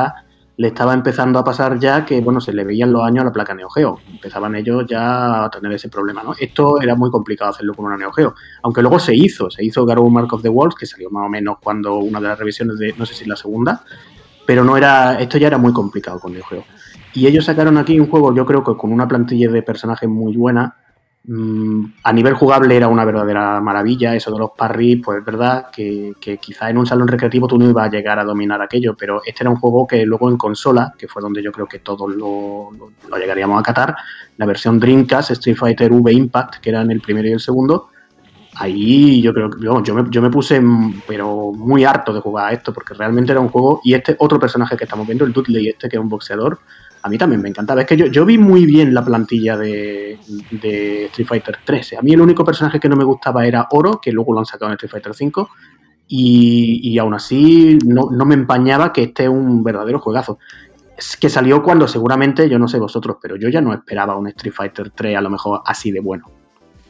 le 0.57 0.69
estaba 0.69 0.93
empezando 0.93 1.37
a 1.37 1.43
pasar 1.43 1.79
ya 1.79 2.03
que 2.03 2.19
bueno 2.21 2.41
se 2.41 2.51
le 2.51 2.63
veían 2.63 2.91
los 2.91 3.03
años 3.03 3.21
a 3.21 3.25
la 3.25 3.31
placa 3.31 3.53
Neo 3.53 3.69
Geo. 3.69 3.99
Empezaban 4.11 4.55
ellos 4.55 4.85
ya 4.87 5.45
a 5.45 5.49
tener 5.49 5.71
ese 5.71 5.89
problema 5.89 6.23
no 6.23 6.33
esto 6.39 6.81
era 6.81 6.95
muy 6.95 7.11
complicado 7.11 7.51
hacerlo 7.51 7.73
con 7.73 7.85
una 7.85 7.97
Neo 7.97 8.11
Geo 8.11 8.35
aunque 8.63 8.81
luego 8.81 8.99
se 8.99 9.15
hizo 9.15 9.49
se 9.49 9.63
hizo 9.63 9.85
Garou 9.85 10.09
Mark 10.09 10.33
of 10.33 10.41
the 10.41 10.49
Wolves 10.49 10.75
que 10.75 10.85
salió 10.85 11.09
más 11.09 11.25
o 11.25 11.29
menos 11.29 11.57
cuando 11.61 11.97
una 11.97 12.19
de 12.19 12.27
las 12.27 12.39
revisiones 12.39 12.77
de 12.77 12.93
no 12.97 13.05
sé 13.05 13.13
si 13.13 13.25
la 13.25 13.35
segunda 13.35 13.83
pero 14.45 14.63
no 14.63 14.77
era 14.77 15.19
esto 15.19 15.37
ya 15.37 15.47
era 15.47 15.57
muy 15.57 15.73
complicado 15.73 16.19
con 16.19 16.33
Neo 16.33 16.43
Geo. 16.43 16.63
Y 17.13 17.25
ellos 17.27 17.45
sacaron 17.45 17.77
aquí 17.77 17.99
un 17.99 18.07
juego 18.07 18.33
yo 18.33 18.45
creo 18.45 18.63
que 18.63 18.75
con 18.75 18.91
una 18.91 19.07
plantilla 19.07 19.49
de 19.49 19.61
personajes 19.61 20.07
muy 20.07 20.35
buena 20.37 20.75
a 21.29 22.13
nivel 22.13 22.35
jugable 22.35 22.77
era 22.77 22.87
una 22.87 23.03
verdadera 23.03 23.59
maravilla, 23.59 24.15
eso 24.15 24.31
de 24.31 24.39
los 24.39 24.51
parries, 24.51 25.01
pues 25.03 25.19
es 25.19 25.25
verdad 25.25 25.67
que, 25.75 26.13
que 26.21 26.37
quizá 26.37 26.69
en 26.69 26.77
un 26.77 26.85
salón 26.85 27.09
recreativo 27.09 27.47
tú 27.47 27.57
no 27.57 27.69
ibas 27.69 27.87
a 27.87 27.91
llegar 27.91 28.17
a 28.17 28.23
dominar 28.23 28.61
aquello, 28.61 28.95
pero 28.97 29.21
este 29.25 29.43
era 29.43 29.49
un 29.49 29.57
juego 29.57 29.85
que 29.85 30.05
luego 30.05 30.29
en 30.29 30.37
consola, 30.37 30.93
que 30.97 31.09
fue 31.09 31.21
donde 31.21 31.43
yo 31.43 31.51
creo 31.51 31.65
que 31.65 31.79
todos 31.79 32.15
lo, 32.15 32.69
llegaríamos 33.19 33.59
a 33.59 33.63
catar, 33.63 33.97
la 34.37 34.45
versión 34.45 34.79
Dreamcast, 34.79 35.31
Street 35.31 35.57
Fighter 35.57 35.91
V 35.91 36.13
Impact, 36.13 36.61
que 36.61 36.69
eran 36.69 36.91
el 36.91 37.01
primero 37.01 37.27
y 37.27 37.33
el 37.33 37.41
segundo, 37.41 37.89
ahí 38.55 39.21
yo 39.21 39.33
creo 39.33 39.49
que 39.49 39.61
yo, 39.61 39.83
yo, 39.83 40.21
me, 40.21 40.29
puse 40.29 40.61
pero 41.05 41.51
muy 41.51 41.83
harto 41.83 42.13
de 42.13 42.21
jugar 42.21 42.51
a 42.51 42.53
esto, 42.53 42.73
porque 42.73 42.93
realmente 42.93 43.33
era 43.33 43.41
un 43.41 43.49
juego, 43.49 43.81
y 43.83 43.95
este 43.95 44.15
otro 44.19 44.39
personaje 44.39 44.77
que 44.77 44.85
estamos 44.85 45.05
viendo, 45.05 45.25
el 45.25 45.33
Dudley 45.33 45.67
este, 45.67 45.89
que 45.89 45.97
es 45.97 46.01
un 46.01 46.07
boxeador, 46.07 46.59
a 47.01 47.09
mí 47.09 47.17
también 47.17 47.41
me 47.41 47.49
encantaba. 47.49 47.81
Es 47.81 47.87
que 47.87 47.97
yo, 47.97 48.07
yo 48.07 48.25
vi 48.25 48.37
muy 48.37 48.65
bien 48.65 48.93
la 48.93 49.03
plantilla 49.03 49.57
de, 49.57 50.19
Street 50.51 51.27
Fighter 51.27 51.57
3. 51.63 51.95
A 51.99 52.01
mí 52.01 52.13
el 52.13 52.21
único 52.21 52.43
personaje 52.43 52.79
que 52.79 52.89
no 52.89 52.95
me 52.95 53.03
gustaba 53.03 53.45
era 53.45 53.67
Oro, 53.71 53.99
que 54.01 54.11
luego 54.11 54.33
lo 54.33 54.39
han 54.39 54.45
sacado 54.45 54.71
en 54.71 54.75
Street 54.75 54.91
Fighter 54.91 55.13
5. 55.13 55.49
Y, 56.09 56.79
y 56.83 56.97
aún 56.99 57.13
así 57.13 57.77
no, 57.85 58.09
no, 58.11 58.25
me 58.25 58.33
empañaba 58.33 58.93
que 58.93 59.03
este 59.03 59.23
es 59.23 59.29
un 59.29 59.63
verdadero 59.63 59.99
juegazo. 59.99 60.39
Es 60.97 61.17
que 61.17 61.29
salió 61.29 61.61
cuando 61.61 61.87
seguramente, 61.87 62.49
yo 62.49 62.57
no 62.57 62.67
sé 62.67 62.79
vosotros, 62.79 63.17
pero 63.21 63.35
yo 63.35 63.49
ya 63.49 63.61
no 63.61 63.73
esperaba 63.73 64.17
un 64.17 64.27
Street 64.27 64.53
Fighter 64.53 64.89
3 64.91 65.17
a 65.17 65.21
lo 65.21 65.29
mejor 65.29 65.61
así 65.65 65.91
de 65.91 65.99
bueno. 65.99 66.31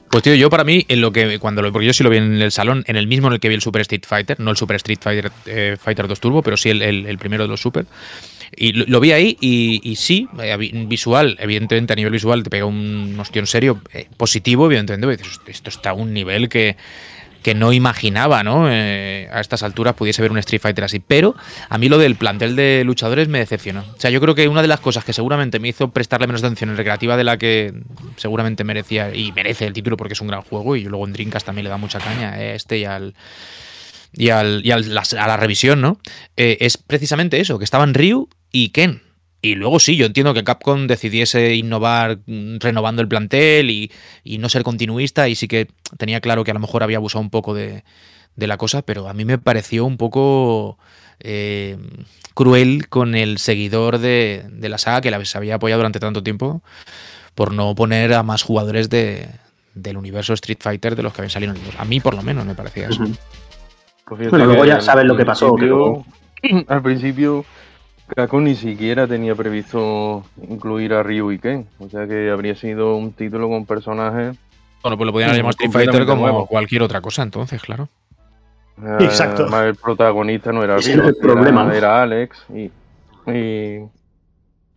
Pues 0.10 0.24
tío, 0.24 0.36
yo 0.36 0.50
para 0.50 0.64
mí, 0.64 0.86
en 0.88 1.02
lo 1.02 1.12
que 1.12 1.38
cuando 1.38 1.62
lo, 1.62 1.72
porque 1.74 1.88
yo 1.88 1.94
sí 1.94 2.04
lo 2.04 2.10
vi 2.10 2.18
en 2.18 2.42
el 2.42 2.52
salón, 2.52 2.84
en 2.88 2.96
el 2.96 3.08
mismo 3.08 3.28
en 3.28 3.34
el 3.34 3.40
que 3.40 3.50
vi 3.50 3.56
el 3.56 3.62
Super 3.62 3.82
Street 3.82 4.04
Fighter, 4.08 4.40
no 4.40 4.52
el 4.52 4.58
Super 4.58 4.78
Street 4.78 5.00
Fighter, 5.02 5.32
eh, 5.46 5.76
Fighter 5.78 6.08
2 6.08 6.20
Turbo, 6.22 6.42
pero 6.42 6.56
sí 6.56 6.70
el, 6.70 6.82
el 6.82 7.18
primero 7.18 7.44
de 7.44 7.50
los 7.50 7.60
Super. 7.60 7.86
Y 8.56 8.74
lo, 8.74 9.00
vi 9.00 9.12
ahí 9.12 9.38
y, 9.40 9.96
sí, 9.96 10.28
eh, 10.40 10.58
visual, 10.88 11.38
evidentemente 11.40 11.94
a 11.94 11.96
nivel 11.96 12.14
visual 12.14 12.44
te 12.44 12.50
pega 12.50 12.66
un 12.66 13.18
ostión 13.20 13.48
serio, 13.48 13.82
eh, 13.94 14.08
positivo, 14.18 14.66
evidentemente, 14.66 15.24
esto 15.48 15.70
está 15.70 15.92
a 15.92 15.94
un 15.94 16.14
nivel 16.14 16.50
que, 16.50 16.78
que 17.48 17.56
no 17.56 17.72
imaginaba, 17.72 18.44
¿no? 18.44 18.70
Eh, 18.70 19.30
a 19.32 19.40
estas 19.40 19.64
alturas 19.64 19.94
pudiese 19.94 20.22
ver 20.22 20.32
un 20.32 20.38
Street 20.38 20.62
Fighter 20.62 20.84
así. 20.84 21.00
Pero 21.00 21.34
a 21.70 21.78
mí 21.78 21.88
lo 21.88 21.98
del 21.98 22.16
plantel 22.16 22.58
de 22.58 22.84
luchadores 22.84 23.30
me 23.30 23.40
decepcionó. 23.40 23.86
O 23.96 24.00
sea, 24.00 24.10
yo 24.10 24.20
creo 24.20 24.36
que 24.36 24.50
una 24.50 24.62
de 24.62 24.68
las 24.68 24.82
cosas 24.82 25.06
que 25.06 25.14
seguramente 25.14 25.58
me 25.60 25.70
hizo 25.70 25.90
prestarle 25.90 26.28
menos 26.28 26.44
atención 26.44 26.72
en 26.72 26.76
recreativa 26.78 27.16
de 27.16 27.24
la 27.24 27.38
que 27.38 27.74
seguramente 28.18 28.66
merecía 28.66 29.16
y 29.16 29.32
merece 29.32 29.66
el 29.66 29.72
título 29.72 29.96
porque 29.96 30.14
es 30.14 30.20
un 30.20 30.28
gran 30.28 30.42
juego 30.42 30.76
y 30.76 30.84
luego 30.84 31.08
en 31.08 31.14
Drinkas 31.14 31.46
también 31.46 31.64
le 31.64 31.70
da 31.70 31.78
mucha 31.78 32.00
caña 32.00 32.34
a 32.34 32.54
este 32.54 32.80
y 32.80 32.84
al 32.84 33.14
y, 34.12 34.30
al, 34.30 34.66
y 34.66 34.72
al, 34.72 34.98
a 34.98 35.28
la 35.28 35.38
revisión, 35.38 35.80
¿no? 35.80 36.00
Es 36.36 36.78
precisamente 36.78 37.40
eso, 37.40 37.60
que 37.60 37.64
estaban 37.64 37.94
Ryu 37.94 38.28
y 38.52 38.70
Ken. 38.70 39.02
Y 39.42 39.56
luego 39.56 39.80
sí, 39.80 39.96
yo 39.96 40.08
entiendo 40.08 40.34
que 40.34 40.44
Capcom 40.44 40.88
decidiese 40.88 41.56
innovar 41.56 42.20
renovando 42.26 43.02
el 43.02 43.08
plantel 43.08 43.70
y, 43.70 43.92
y, 44.24 44.40
no 44.40 44.50
ser 44.50 44.64
continuista 44.64 45.30
y 45.30 45.36
sí 45.36 45.48
que 45.48 45.68
tenía 45.98 46.22
claro 46.22 46.44
que 46.44 46.52
a 46.52 46.54
lo 46.56 46.60
mejor 46.60 46.84
había 46.84 46.98
abusado 46.98 47.22
un 47.22 47.30
poco 47.30 47.54
de, 47.54 47.84
de 48.36 48.48
la 48.48 48.58
cosa, 48.58 48.82
pero 48.82 49.08
a 49.08 49.14
mí 49.14 49.26
me 49.26 49.38
pareció 49.38 49.86
un 49.86 49.98
poco 49.98 50.78
eh, 51.20 51.78
cruel 52.34 52.88
con 52.90 53.16
el 53.16 53.38
seguidor 53.38 54.00
de, 54.00 54.46
de, 54.50 54.70
la 54.70 54.78
saga 54.78 55.02
que 55.02 55.12
la 55.12 55.20
había 55.36 55.56
apoyado 55.56 55.80
durante 55.80 56.00
tanto 56.00 56.24
tiempo 56.24 56.62
por 57.36 57.54
no 57.54 57.76
poner 57.76 58.14
a 58.14 58.24
más 58.24 58.44
jugadores 58.44 58.90
de, 58.90 59.28
del 59.76 59.98
universo 59.98 60.34
Street 60.34 60.60
Fighter 60.60 60.96
de 60.96 61.04
los 61.04 61.14
que 61.14 61.22
habían 61.22 61.32
salido 61.32 61.54
en 61.54 61.60
el 61.60 61.66
2. 61.66 61.76
A 61.80 61.86
mí 61.86 62.00
por 62.00 62.16
lo 62.16 62.24
menos 62.24 62.46
me 62.46 62.56
parecía 62.56 62.90
eso. 62.90 63.04
Uh 63.04 63.08
-huh. 63.08 63.18
Pues 64.06 64.30
bueno, 64.30 64.46
luego 64.46 64.66
ya 64.66 64.80
sabes 64.82 65.06
lo 65.06 65.18
que 65.18 65.26
pasó. 65.26 65.54
Principio, 65.54 66.06
que... 66.42 66.66
Al 66.74 66.82
principio 66.82 67.46
Capcom 68.16 68.44
ni 68.44 68.56
siquiera 68.56 69.06
tenía 69.08 69.36
previsto 69.36 70.24
incluir 70.50 70.94
a 70.94 71.04
Ryu 71.04 71.32
y 71.32 71.40
Ken. 71.40 71.68
O 71.80 71.90
sea 71.90 72.08
que 72.08 72.30
habría 72.30 72.56
sido 72.56 72.96
un 72.96 73.12
título 73.14 73.50
con 73.50 73.66
personajes. 73.66 74.38
Bueno, 74.82 74.98
pues 74.98 75.06
lo 75.06 75.12
podían 75.12 75.36
llamar 75.36 75.52
Street 75.52 75.72
Fighter 75.72 76.06
como 76.06 76.22
nuevo. 76.24 76.48
cualquier 76.48 76.84
otra 76.84 77.02
cosa, 77.02 77.24
entonces, 77.24 77.62
claro. 77.62 77.90
Eh, 78.82 78.98
Exacto. 79.02 79.48
el 79.62 79.76
protagonista 79.76 80.52
no 80.52 80.64
era 80.64 80.78
Ryu, 80.78 81.02
el 81.08 81.18
problema. 81.18 81.64
Era, 81.66 81.78
era 81.78 82.04
Alex 82.04 82.46
y, 82.54 82.72
y, 83.32 83.82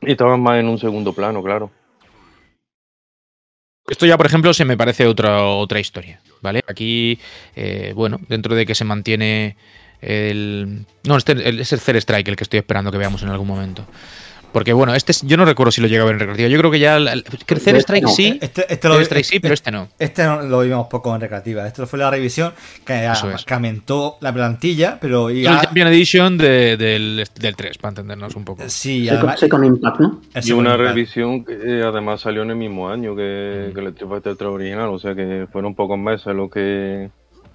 y 0.00 0.10
estaban 0.10 0.40
más 0.40 0.58
en 0.58 0.68
un 0.68 0.78
segundo 0.78 1.12
plano, 1.12 1.42
claro. 1.42 1.70
Esto 3.88 4.06
ya, 4.06 4.16
por 4.16 4.26
ejemplo, 4.26 4.54
se 4.54 4.64
me 4.64 4.76
parece 4.76 5.06
otra, 5.06 5.44
otra 5.44 5.80
historia, 5.80 6.20
¿vale? 6.40 6.62
Aquí, 6.68 7.18
eh, 7.56 7.92
bueno, 7.94 8.18
dentro 8.28 8.54
de 8.54 8.64
que 8.64 8.74
se 8.76 8.84
mantiene 8.84 9.56
El, 10.02 10.86
no, 11.04 11.16
este 11.16 11.32
el- 11.32 11.60
es 11.60 11.72
el 11.72 11.80
Third 11.80 11.96
Strike 11.96 12.28
el 12.28 12.36
que 12.36 12.44
estoy 12.44 12.58
esperando 12.58 12.90
que 12.90 12.98
veamos 12.98 13.22
en 13.22 13.28
algún 13.28 13.46
momento. 13.48 13.84
Porque 14.52 14.72
bueno, 14.72 14.92
este 14.96 15.12
es- 15.12 15.22
yo 15.22 15.36
no 15.36 15.44
recuerdo 15.44 15.70
si 15.70 15.80
lo 15.80 15.86
llega 15.86 16.02
a 16.02 16.06
ver 16.06 16.14
en 16.14 16.18
recreativa. 16.18 16.48
Yo 16.48 16.58
creo 16.58 16.72
que 16.72 16.80
ya. 16.80 16.96
el- 16.96 17.06
el- 17.06 17.22
que 17.22 17.54
el 17.54 17.60
Third 17.60 17.76
Strike 17.76 18.02
No, 18.02 18.08
sí. 18.08 18.36
Este, 18.42 18.66
este 18.72 18.88
lo, 18.88 19.00
Strike 19.00 19.24
sí, 19.24 19.38
pero 19.38 19.54
este 19.54 19.70
no. 19.70 19.86
Este 19.96 20.24
no- 20.24 20.42
lo 20.42 20.62
vimos 20.62 20.88
poco 20.88 21.14
en 21.14 21.20
recreativa. 21.20 21.64
Esto 21.68 21.86
fue 21.86 22.00
la 22.00 22.10
revisión 22.10 22.52
que, 22.84 23.06
es. 23.06 23.22
aumentó 23.48 24.16
la 24.20 24.32
plantilla, 24.32 24.98
pero 25.00 25.28
el 25.30 25.42
ya, 25.42 25.60
Champion 25.60 25.86
Edition 25.86 26.36
de- 26.36 26.76
del, 26.76 27.24
del 27.38 27.54
3, 27.54 27.78
para 27.78 27.90
entendernos 27.90 28.34
un 28.34 28.44
poco. 28.44 28.64
sí, 28.66 29.08
además, 29.08 29.38
Second 29.38 29.66
Impact, 29.66 30.00
Y 30.44 30.50
una 30.50 30.72
un- 30.72 30.78
revisión 30.80 31.44
que 31.44 31.52
eh, 31.52 31.82
además 31.86 32.20
salió 32.22 32.42
en 32.42 32.50
el 32.50 32.56
mismo 32.56 32.88
año 32.90 33.14
que, 33.14 33.70
que 33.72 33.80
el 33.80 33.86
Street 33.88 34.08
Fighter 34.10 34.34
3 34.34 34.50
original, 34.50 34.88
o 34.88 34.98
sea 34.98 35.14
que 35.14 35.46
fueron 35.52 35.76
pocos 35.76 35.96
meses 35.96 36.34
lo 36.34 36.50
que, 36.50 37.08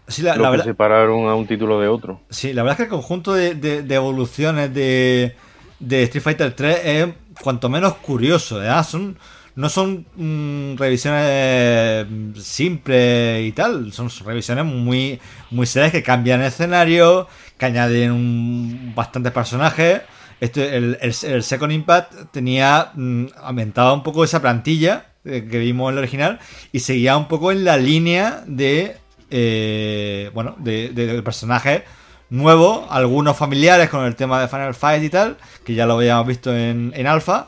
Sí, 0.08 0.22
la, 0.22 0.36
lo 0.36 0.44
la 0.44 0.52
que 0.52 0.58
verdad, 0.58 0.66
separaron 0.66 1.28
a 1.30 1.36
un 1.36 1.48
título 1.48 1.80
de 1.80 1.88
otro. 1.88 2.22
sí, 2.30 2.54
la 2.54 2.64
verdad 2.64 2.74
es 2.74 2.78
que 2.78 2.84
el 2.96 3.02
conjunto 3.02 3.34
de, 3.34 3.56
de- 3.56 3.82
de 3.84 3.96
evoluciones 3.96 4.74
de, 4.74 5.36
de 5.80 6.04
Street 6.04 6.24
Fighter 6.24 6.54
3 6.56 6.80
es 6.86 7.08
cuanto 7.42 7.70
menos 7.70 7.96
curioso. 7.96 8.58
¿verdad? 8.58 8.86
Son, 8.86 9.18
no 9.56 9.70
son 9.70 10.06
mm, 10.16 10.76
revisiones 10.78 12.06
mm, 12.10 12.36
simples 12.40 13.48
y 13.48 13.52
tal, 13.54 13.92
son 13.94 14.10
revisiones 14.26 14.66
muy, 14.66 15.20
muy 15.52 15.66
serias 15.66 15.92
que 15.92 16.04
cambian 16.04 16.42
escenario, 16.44 17.28
que 17.58 17.66
añaden 17.66 18.12
un- 18.12 18.94
bastantes 18.96 19.32
personajes. 19.32 20.02
Este, 20.40 20.76
el, 20.78 20.98
el, 21.02 21.16
el 21.24 21.44
Second 21.44 21.72
Impact 21.72 22.14
tenía 22.32 22.92
mm, 22.94 23.26
aumentaba 23.42 23.94
un 23.94 24.04
poco 24.04 24.24
esa 24.24 24.42
plantilla 24.42 25.08
eh, 25.24 25.48
que 25.50 25.58
vimos 25.60 25.90
en 25.90 25.94
el 25.94 26.00
original 26.00 26.40
y 26.72 26.82
seguía 26.82 27.18
un 27.18 27.28
poco 27.28 27.52
en 27.52 27.64
la 27.64 27.78
línea 27.78 28.44
de 28.46 28.98
eh, 29.38 30.32
bueno 30.34 30.56
de, 30.60 30.90
de, 30.96 31.08
de 31.08 31.22
personajes 31.22 31.84
nuevos, 32.30 32.88
algunos 32.90 33.36
familiares 33.38 33.90
con 33.90 34.06
el 34.06 34.16
tema 34.16 34.40
de 34.40 34.48
Final 34.48 34.74
Fight 34.74 35.04
y 35.04 35.10
tal, 35.10 35.38
que 35.66 35.74
ya 35.76 35.86
lo 35.86 35.96
habíamos 35.96 36.26
visto 36.28 36.56
en, 36.56 36.94
en 36.96 37.06
Alpha, 37.06 37.48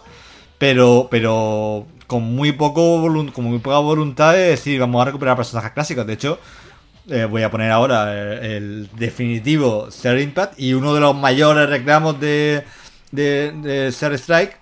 pero 0.58 1.08
pero 1.10 1.86
con 2.08 2.24
muy 2.24 2.52
poco 2.52 3.02
con 3.34 3.46
muy 3.46 3.60
poca 3.60 3.80
voluntad 3.80 4.34
de 4.34 4.50
decir 4.56 4.80
vamos 4.80 5.02
a 5.02 5.06
recuperar 5.06 5.36
personajes 5.38 5.72
clásicos. 5.72 6.06
De 6.06 6.14
hecho, 6.14 6.40
eh, 7.10 7.26
voy 7.26 7.44
a 7.44 7.50
poner 7.50 7.72
ahora 7.72 8.14
el, 8.14 8.46
el 8.46 8.90
definitivo 8.98 9.88
Third 10.02 10.20
Impact 10.20 10.60
y 10.60 10.74
uno 10.74 10.94
de 10.94 11.00
los 11.00 11.16
mayores 11.16 11.70
reclamos 11.70 12.20
de, 12.20 12.64
de, 13.12 13.52
de 13.54 14.18
Strike 14.18 14.58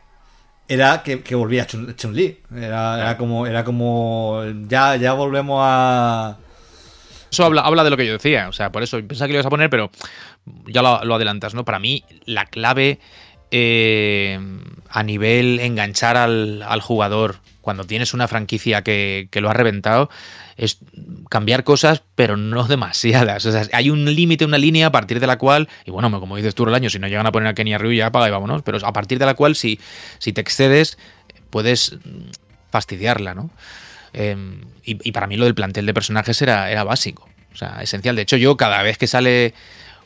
era 0.68 1.04
que, 1.04 1.22
que 1.22 1.36
volvía 1.36 1.68
Chun- 1.68 1.96
Chun-Li. 1.96 2.40
Era, 2.56 3.00
era 3.02 3.18
como, 3.18 3.46
era 3.48 3.64
como 3.64 4.42
ya, 4.68 4.96
ya 4.96 5.14
volvemos 5.14 5.60
a. 5.62 6.38
Eso 7.36 7.46
habla, 7.46 7.84
de 7.84 7.90
lo 7.90 7.98
que 7.98 8.06
yo 8.06 8.14
decía. 8.14 8.48
O 8.48 8.54
sea, 8.54 8.72
por 8.72 8.84
eso 8.84 8.98
pensaba 9.06 9.28
que 9.28 9.34
lo 9.34 9.38
ibas 9.38 9.46
a 9.46 9.50
poner, 9.50 9.70
pero 9.70 9.92
ya 10.68 10.82
lo, 10.82 11.16
adelantas, 11.16 11.54
¿no? 11.54 11.66
Para 11.66 11.80
mí, 11.80 12.04
la 12.26 12.46
clave 12.46 13.00
eh, 13.52 14.40
a 14.90 15.04
nivel 15.04 15.60
enganchar 15.60 16.18
al, 16.18 16.62
al 16.62 16.82
jugador 16.82 17.40
cuando 17.66 17.84
tienes 17.84 18.14
una 18.14 18.28
franquicia 18.28 18.84
que, 18.84 19.28
lo 19.34 19.50
ha 19.50 19.54
reventado 19.54 20.10
es 20.56 20.78
cambiar 21.30 21.64
cosas, 21.64 22.04
pero 22.14 22.38
no 22.38 22.64
demasiadas. 22.68 23.46
O 23.48 23.52
sea, 23.52 23.64
hay 23.74 23.90
un 23.90 24.06
límite, 24.06 24.46
una 24.46 24.60
línea 24.60 24.88
a 24.88 24.92
partir 24.92 25.20
de 25.20 25.28
la 25.28 25.38
cual, 25.40 25.68
y 25.84 25.92
bueno, 25.92 26.20
como 26.20 26.38
dices 26.38 26.54
tú 26.54 26.64
el 26.64 26.76
año, 26.76 26.92
si 26.92 27.00
no 27.00 27.08
llegan 27.08 27.26
a 27.26 27.32
poner 27.32 27.50
a 27.50 27.54
Kenia 27.56 27.80
Ryu, 27.80 27.92
ya 27.92 28.06
apaga 28.06 28.28
y 28.28 28.32
vámonos, 28.32 28.62
pero 28.62 28.78
a 28.86 28.94
partir 28.94 29.18
de 29.18 29.26
la 29.26 29.34
cual, 29.34 29.56
si, 29.56 29.80
te 30.20 30.40
excedes, 30.40 31.00
puedes 31.50 31.98
fastidiarla, 32.70 33.34
¿no? 33.34 33.50
Eh, 34.18 34.38
y, 34.86 35.12
para 35.12 35.28
mí 35.28 35.36
lo 35.36 35.46
del 35.46 35.56
plantel 35.56 35.86
de 35.86 35.94
personajes 35.94 36.42
era, 36.42 36.72
era 36.72 36.84
básico, 36.84 37.28
o 37.54 37.58
sea, 37.58 37.82
esencial. 37.82 38.16
De 38.16 38.22
hecho, 38.22 38.38
yo 38.38 38.56
cada 38.56 38.82
vez 38.82 38.98
que 38.98 39.08
sale 39.08 39.54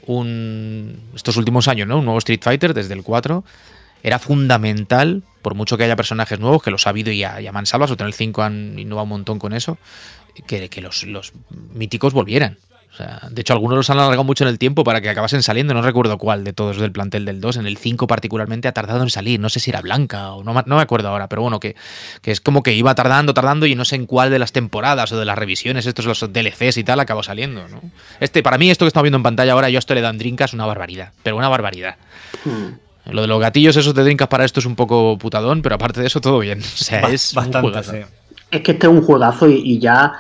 un. 0.08 1.00
estos 1.16 1.38
últimos 1.38 1.68
años, 1.68 1.88
¿no? 1.88 2.00
Un 2.00 2.06
nuevo 2.06 2.18
Street 2.18 2.40
Fighter, 2.42 2.74
desde 2.74 2.96
el 2.96 3.04
4, 3.04 3.44
era 4.02 4.18
fundamental, 4.18 5.22
por 5.44 5.54
mucho 5.54 5.78
que 5.78 5.84
haya 5.84 5.96
personajes 5.96 6.40
nuevos, 6.40 6.64
que 6.64 6.72
los 6.72 6.88
ha 6.88 6.90
habido 6.90 7.12
y 7.12 7.24
a, 7.24 7.40
y 7.40 7.46
a 7.46 7.52
mansalvas, 7.52 7.92
o 7.92 7.96
en 8.00 8.06
el 8.06 8.14
5 8.14 8.42
han 8.42 8.80
innovado 8.80 9.04
un 9.04 9.10
montón 9.10 9.38
con 9.38 9.54
eso, 9.54 9.78
que, 10.48 10.70
que 10.70 10.82
los, 10.82 11.04
los 11.04 11.34
míticos 11.74 12.14
volvieran. 12.14 12.58
O 12.92 12.96
sea, 12.96 13.22
de 13.30 13.42
hecho, 13.42 13.54
algunos 13.54 13.78
los 13.78 13.90
han 13.92 13.98
alargado 14.00 14.24
mucho 14.24 14.44
en 14.44 14.50
el 14.50 14.58
tiempo 14.58 14.84
para 14.84 15.00
que 15.00 15.10
acabasen 15.10 15.44
saliendo. 15.44 15.74
No 15.74 15.82
recuerdo 15.82 16.18
cuál 16.18 16.44
de 16.44 16.54
todos 16.54 16.78
del 16.78 16.92
plantel 16.92 17.24
del 17.24 17.40
2. 17.40 17.58
En 17.58 17.68
el 17.68 17.78
5 17.78 18.08
particularmente 18.08 18.68
ha 18.68 18.72
tardado 18.74 19.04
en 19.04 19.10
salir. 19.10 19.40
No 19.40 19.48
sé 19.50 19.60
si 19.60 19.70
era 19.70 19.82
Blanca 19.82 20.32
o 20.34 20.44
no, 20.44 20.54
me- 20.54 20.64
no 20.66 20.76
me 20.76 20.82
acuerdo 20.82 21.08
ahora. 21.10 21.30
Pero 21.30 21.44
bueno, 21.44 21.60
que, 21.60 21.76
que 22.22 22.32
es 22.32 22.42
como 22.42 22.64
que 22.64 22.74
iba 22.74 22.94
tardando, 22.96 23.34
tardando 23.34 23.68
y 23.68 23.76
no 23.76 23.86
sé 23.86 23.96
en 23.96 24.06
cuál 24.06 24.32
de 24.32 24.40
las 24.40 24.52
temporadas 24.52 25.12
o 25.12 25.20
de 25.20 25.26
las 25.26 25.38
revisiones, 25.38 25.86
estos 25.86 26.06
los 26.06 26.20
DLCs 26.34 26.78
y 26.78 26.84
tal, 26.84 27.00
acabó 27.00 27.22
saliendo. 27.24 27.68
¿no? 27.70 27.82
Este, 28.20 28.42
para 28.44 28.58
mí, 28.58 28.70
esto 28.72 28.86
que 28.86 28.88
estamos 28.88 29.04
viendo 29.04 29.18
en 29.18 29.24
pantalla 29.24 29.54
ahora, 29.54 29.70
yo 29.70 29.78
a 29.78 29.80
esto 29.80 29.94
le 29.94 30.02
dan 30.02 30.18
drinkas 30.18 30.54
una 30.54 30.66
barbaridad. 30.66 31.14
Pero 31.24 31.38
una 31.38 31.48
barbaridad. 31.48 31.96
Hmm. 32.44 33.12
Lo 33.14 33.22
de 33.22 33.28
los 33.28 33.40
gatillos 33.40 33.76
esos 33.78 33.94
de 33.96 34.04
drinkas 34.04 34.28
para 34.28 34.46
esto 34.46 34.60
es 34.60 34.66
un 34.66 34.76
poco 34.76 35.18
putadón, 35.18 35.62
pero 35.62 35.76
aparte 35.76 36.02
de 36.02 36.08
eso, 36.08 36.22
todo 36.22 36.40
bien. 36.40 36.60
O 36.64 36.64
sea, 36.84 37.02
Ba- 37.02 37.12
es 37.12 37.32
un 37.32 37.36
bastante, 37.36 37.60
juegazo. 37.62 37.92
sí. 37.94 37.98
Es 38.52 38.62
que 38.62 38.72
este 38.72 38.88
es 38.88 38.92
un 38.94 39.02
juegazo 39.04 39.48
y, 39.48 39.62
y 39.64 39.80
ya. 39.80 40.12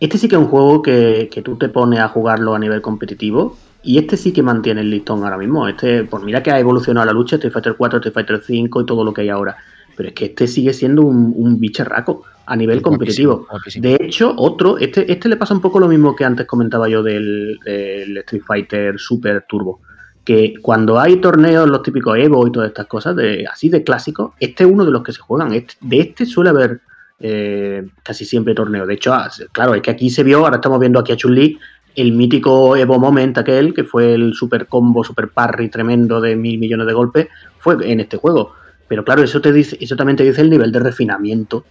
Este 0.00 0.18
sí 0.18 0.28
que 0.28 0.36
es 0.36 0.40
un 0.40 0.48
juego 0.48 0.82
que, 0.82 1.28
que 1.32 1.42
tú 1.42 1.56
te 1.56 1.68
pones 1.68 2.00
a 2.00 2.08
jugarlo 2.08 2.54
a 2.54 2.58
nivel 2.58 2.80
competitivo. 2.80 3.56
Y 3.82 3.98
este 3.98 4.16
sí 4.16 4.32
que 4.32 4.42
mantiene 4.42 4.80
el 4.80 4.90
listón 4.90 5.22
ahora 5.24 5.38
mismo. 5.38 5.66
Este, 5.68 6.04
pues 6.04 6.22
mira 6.22 6.42
que 6.42 6.50
ha 6.50 6.58
evolucionado 6.58 7.06
la 7.06 7.12
lucha, 7.12 7.36
Street 7.36 7.52
Fighter 7.52 7.74
4, 7.76 7.98
Street 7.98 8.14
Fighter 8.14 8.42
5 8.44 8.80
y 8.82 8.86
todo 8.86 9.04
lo 9.04 9.12
que 9.14 9.22
hay 9.22 9.28
ahora. 9.28 9.56
Pero 9.96 10.10
es 10.10 10.14
que 10.14 10.26
este 10.26 10.46
sigue 10.46 10.72
siendo 10.72 11.02
un, 11.02 11.32
un 11.36 11.58
bicharraco 11.58 12.22
a 12.46 12.56
nivel 12.56 12.80
Guapísimo, 12.80 12.98
competitivo. 13.36 13.46
guapísimo. 13.50 13.82
De 13.88 13.96
hecho, 14.00 14.34
otro, 14.36 14.78
este, 14.78 15.10
este 15.10 15.28
le 15.28 15.36
pasa 15.36 15.54
un 15.54 15.60
poco 15.60 15.78
lo 15.80 15.88
mismo 15.88 16.14
que 16.14 16.24
antes 16.24 16.46
comentaba 16.46 16.88
yo 16.88 17.02
del, 17.02 17.58
del 17.64 18.16
Street 18.18 18.42
Fighter 18.46 18.98
Super 18.98 19.44
Turbo. 19.48 19.80
Que 20.24 20.54
cuando 20.60 20.98
hay 21.00 21.16
torneos, 21.16 21.68
los 21.68 21.82
típicos 21.82 22.18
Evo 22.18 22.46
y 22.46 22.52
todas 22.52 22.68
estas 22.68 22.86
cosas, 22.86 23.16
de, 23.16 23.46
así 23.50 23.68
de 23.68 23.82
clásicos, 23.82 24.32
este 24.40 24.64
es 24.64 24.70
uno 24.70 24.84
de 24.84 24.90
los 24.92 25.02
que 25.02 25.12
se 25.12 25.20
juegan. 25.20 25.52
Este- 25.54 25.74
de 25.80 26.00
este 26.00 26.26
suele 26.26 26.50
haber 26.50 26.80
eh, 27.20 27.86
casi 28.02 28.24
siempre 28.24 28.54
torneo. 28.54 28.86
De 28.86 28.94
hecho, 28.94 29.12
ah, 29.12 29.30
claro, 29.52 29.74
es 29.74 29.82
que 29.82 29.90
aquí 29.90 30.10
se 30.10 30.22
vio, 30.22 30.38
ahora 30.38 30.56
estamos 30.56 30.78
viendo 30.78 31.00
aquí 31.00 31.12
a 31.12 31.16
Chun-Li, 31.16 31.58
el 31.96 32.12
mítico 32.12 32.76
Evo 32.76 32.98
Moment 32.98 33.38
aquel, 33.38 33.74
que 33.74 33.84
fue 33.84 34.14
el 34.14 34.34
super 34.34 34.66
combo, 34.66 35.02
super 35.02 35.28
parry 35.28 35.68
tremendo 35.68 36.20
de 36.20 36.36
mil 36.36 36.58
millones 36.58 36.86
de 36.86 36.92
golpes, 36.92 37.28
fue 37.58 37.76
en 37.90 38.00
este 38.00 38.16
juego. 38.16 38.52
Pero 38.86 39.04
claro, 39.04 39.22
eso 39.22 39.40
te 39.40 39.52
dice, 39.52 39.76
eso 39.80 39.96
también 39.96 40.16
te 40.16 40.24
dice 40.24 40.40
el 40.40 40.50
nivel 40.50 40.70
de 40.70 40.78
refinamiento 40.78 41.64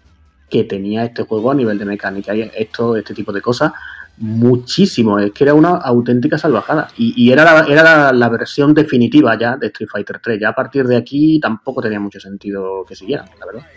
que 0.50 0.64
tenía 0.66 1.06
este 1.06 1.24
juego 1.24 1.52
a 1.52 1.56
nivel 1.56 1.78
de 1.78 1.86
mecánica 1.86 2.36
y 2.36 2.50
esto, 2.56 2.95
este 2.95 3.14
tipo 3.14 3.32
de 3.32 3.41
cosas, 3.41 3.72
muchísimo. 4.18 5.20
Es 5.20 5.32
que 5.32 5.43
era 5.45 5.54
una 5.54 5.78
auténtica 5.78 6.38
salvajada. 6.38 6.89
Y, 6.98 7.32
era, 7.32 7.43
la, 7.43 7.66
era 7.66 7.84
la, 7.84 8.14
la 8.14 8.30
versión 8.30 8.74
definitiva 8.74 9.38
ya 9.38 9.58
de 9.58 9.68
Street 9.68 9.89
Fighter 9.89 10.20
3. 10.20 10.39
Ya 10.39 10.50
a 10.50 10.56
partir 10.56 10.86
de 10.88 10.98
aquí 10.98 11.39
tampoco 11.39 11.82
tenía 11.82 12.00
mucho 12.00 12.20
sentido 12.20 12.86
que 12.88 12.95
siguieran, 12.95 13.28
la 13.39 13.45
verdad. 13.45 13.68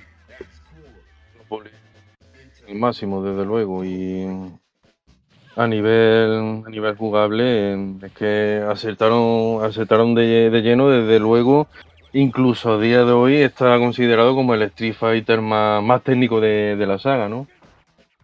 Máximo, 2.74 3.22
desde 3.22 3.44
luego. 3.44 3.84
Y 3.84 4.26
a 5.56 5.66
nivel, 5.66 6.62
a 6.66 6.70
nivel 6.70 6.96
jugable, 6.96 7.72
es 8.02 8.12
que 8.12 8.62
acertaron, 8.68 9.64
acertaron 9.64 10.14
de, 10.14 10.50
de 10.50 10.62
lleno, 10.62 10.88
desde 10.88 11.18
luego. 11.18 11.66
Incluso 12.12 12.72
a 12.72 12.80
día 12.80 13.04
de 13.04 13.12
hoy 13.12 13.36
está 13.36 13.78
considerado 13.78 14.34
como 14.34 14.54
el 14.54 14.62
Street 14.62 14.94
Fighter 14.94 15.40
más, 15.40 15.82
más 15.82 16.02
técnico 16.02 16.40
de, 16.40 16.76
de 16.76 16.86
la 16.86 16.98
saga, 16.98 17.28
¿no? 17.28 17.46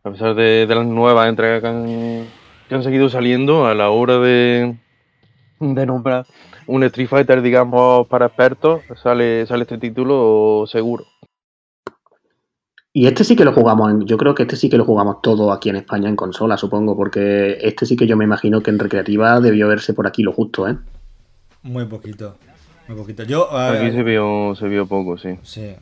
A 0.03 0.11
pesar 0.11 0.35
de, 0.35 0.67
de 0.67 0.75
las 0.75 0.87
nuevas 0.87 1.29
entregas 1.29 1.61
que 1.61 1.69
han, 1.69 2.27
que 2.69 2.75
han 2.75 2.83
seguido 2.83 3.09
saliendo, 3.09 3.67
a 3.67 3.75
la 3.75 3.91
hora 3.91 4.19
de, 4.19 4.77
de 5.61 5.87
nombrar 5.87 6.27
un 6.67 6.83
Street 6.85 7.09
Fighter, 7.09 7.43
digamos, 7.43 8.07
para 8.09 8.27
expertos, 8.27 8.83
sale, 9.03 9.47
sale 9.47 9.63
este 9.63 9.79
título 9.79 10.65
seguro. 10.67 11.05
Y 12.99 13.07
este 13.07 13.25
sí 13.25 13.37
que 13.37 13.45
lo 13.45 13.53
jugamos, 13.53 13.91
en, 13.91 14.07
yo 14.07 14.17
creo 14.17 14.35
que 14.35 14.45
este 14.45 14.57
sí 14.57 14.71
que 14.71 14.79
lo 14.79 14.87
jugamos 14.87 15.21
todo 15.21 15.53
aquí 15.53 15.69
en 15.69 15.77
España 15.77 16.09
en 16.09 16.17
consola, 16.17 16.57
supongo, 16.57 16.97
porque 16.97 17.59
este 17.61 17.85
sí 17.85 17.95
que 17.95 18.07
yo 18.07 18.17
me 18.17 18.25
imagino 18.25 18.63
que 18.63 18.71
en 18.71 18.79
recreativa 18.79 19.39
debió 19.39 19.69
verse 19.69 19.93
por 19.93 20.07
aquí 20.07 20.23
lo 20.23 20.33
justo, 20.33 20.67
¿eh? 20.67 20.79
Muy 21.63 21.85
poquito. 21.85 22.39
Muy 22.89 22.97
poquito. 22.97 23.25
Yo. 23.25 23.55
Aquí 23.55 23.93
se 23.93 24.03
vio, 24.03 24.55
se 24.59 24.67
vio 24.69 24.87
poco, 24.87 25.19
sí. 25.19 25.39
Sí. 25.43 25.75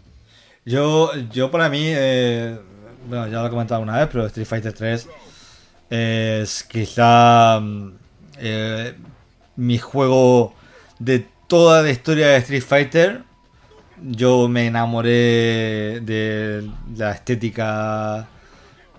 Yo, 0.64 1.12
yo 1.30 1.52
para 1.52 1.68
mí, 1.68 1.84
eh, 1.86 2.58
bueno, 3.08 3.28
ya 3.28 3.42
lo 3.42 3.46
he 3.46 3.50
comentado 3.50 3.80
una 3.80 3.96
vez, 3.98 4.08
pero 4.10 4.26
Street 4.26 4.48
Fighter 4.48 4.72
3 4.72 5.08
es 5.90 6.64
quizá 6.64 7.60
mm, 7.60 7.92
eh, 8.38 8.94
mi 9.54 9.78
juego 9.78 10.52
de 10.98 11.28
toda 11.46 11.80
la 11.80 11.90
historia 11.90 12.26
de 12.30 12.38
Street 12.38 12.64
Fighter. 12.64 13.22
Yo 14.06 14.48
me 14.48 14.66
enamoré 14.66 16.00
de 16.00 16.68
la 16.96 17.12
estética 17.12 18.28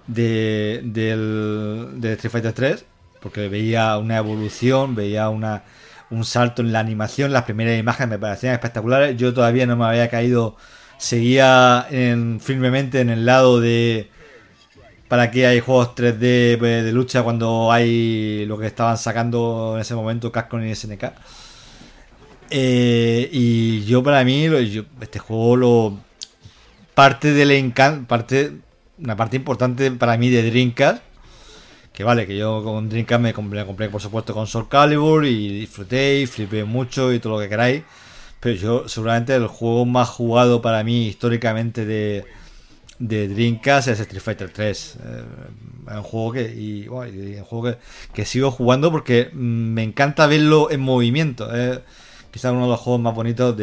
de, 0.08 0.82
de 0.84 2.14
Street 2.14 2.32
Fighter 2.32 2.54
3 2.54 2.86
porque 3.22 3.50
veía 3.50 3.98
una 3.98 4.18
evolución, 4.18 4.96
veía 4.96 5.30
una, 5.30 5.64
un 6.12 6.26
salto 6.26 6.62
en 6.62 6.74
la 6.74 6.80
animación, 6.80 7.34
las 7.34 7.44
primeras 7.44 7.80
imágenes 7.80 8.10
me 8.12 8.20
parecían 8.20 8.54
espectaculares. 8.54 9.18
Yo 9.18 9.34
todavía 9.34 9.66
no 9.68 9.76
me 9.78 9.86
había 9.86 10.10
caído, 10.10 10.58
seguía 10.98 11.88
en- 11.90 12.40
firmemente 12.40 13.02
en 13.02 13.10
el 13.10 13.26
lado 13.26 13.60
de 13.62 14.10
¿Para 15.08 15.30
qué 15.32 15.46
hay 15.48 15.60
juegos 15.60 15.94
3D 15.96 16.56
pues, 16.60 16.84
de 16.84 16.92
lucha 16.92 17.22
cuando 17.24 17.72
hay 17.72 18.46
lo 18.48 18.58
que 18.58 18.66
estaban 18.68 18.98
sacando 18.98 19.74
en 19.76 19.82
ese 19.82 19.94
momento 19.96 20.32
Capcom 20.32 20.64
y 20.64 20.72
SNK? 20.72 21.14
Eh, 22.50 23.30
y 23.32 23.84
yo 23.86 24.04
para 24.04 24.24
mí, 24.24 24.46
este 25.02 25.20
juego 25.20 25.56
lo 25.56 25.98
parte 26.94 27.34
del 27.34 27.52
encanto, 27.52 28.08
parte, 28.08 28.54
una 29.00 29.16
parte 29.16 29.36
importante 29.36 29.92
para 29.92 30.18
mí 30.18 30.30
de 30.30 30.50
Dreamcast, 30.50 31.04
que 31.92 32.04
vale, 32.04 32.28
que 32.28 32.38
yo 32.38 32.64
con 32.64 32.90
Dreamcast 32.90 33.22
me 33.22 33.34
compré, 33.34 33.66
compré 33.66 33.90
por 33.90 34.02
supuesto 34.02 34.34
con 34.34 34.48
Soul 34.48 34.70
Calibur 34.70 35.26
y 35.26 35.60
disfruté 35.60 36.22
y 36.22 36.28
flipé 36.28 36.64
mucho 36.64 37.14
y 37.14 37.20
todo 37.20 37.34
lo 37.34 37.40
que 37.40 37.50
queráis, 37.50 37.84
pero 38.40 38.56
yo 38.56 38.88
seguramente 38.88 39.36
el 39.36 39.48
juego 39.48 39.86
más 39.86 40.10
jugado 40.10 40.62
para 40.62 40.84
mí 40.84 41.08
históricamente 41.08 41.86
de, 41.86 42.26
de 43.00 43.28
Dreamcast 43.28 43.88
es 43.90 44.00
Street 44.00 44.22
Fighter 44.22 44.50
3. 44.52 44.98
Eh, 45.04 45.24
es 45.88 45.96
un 45.96 46.04
juego 46.04 46.32
que, 46.32 46.54
y, 46.54 46.88
un 46.88 47.44
juego 47.44 47.64
que, 47.64 47.78
que 48.14 48.26
sigo 48.26 48.52
jugando 48.52 48.92
porque 48.92 49.30
mm, 49.34 49.74
me 49.74 49.84
encanta 49.84 50.28
verlo 50.28 50.72
en 50.72 50.82
movimiento. 50.82 51.54
Es 51.54 51.80
quizás 52.36 52.52
uno 52.54 52.64
de 52.66 52.70
los 52.72 52.82
juegos 52.82 53.02
más 53.02 53.16
bonitos 53.16 53.58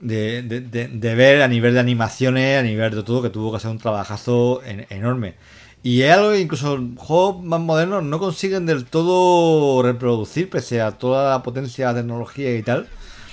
de, 0.00 0.42
de, 0.62 0.88
de- 0.88 1.14
ver 1.14 1.42
a 1.42 1.48
nivel 1.48 1.74
de 1.74 1.80
animaciones, 1.80 2.58
a 2.58 2.62
nivel 2.62 2.94
de 2.94 3.02
todo, 3.02 3.22
que 3.22 3.30
tuvo 3.30 3.52
que 3.52 3.60
ser 3.60 3.70
un 3.70 3.78
trabajazo 3.78 4.62
en- 4.64 4.86
enorme. 4.90 5.34
Y 5.82 6.02
es 6.02 6.12
algo 6.12 6.32
que 6.32 6.40
incluso 6.40 6.78
juegos 6.96 7.42
más 7.42 7.60
modernos 7.60 8.02
no 8.04 8.18
consiguen 8.18 8.66
del 8.66 8.84
todo 8.84 9.82
reproducir, 9.82 10.50
pese 10.50 10.80
a 10.80 10.92
toda 10.92 11.30
la 11.30 11.42
potencia 11.42 11.86
de 11.88 11.92
la 11.94 12.00
tecnología 12.00 12.54
y 12.56 12.62
tal. 12.62 12.88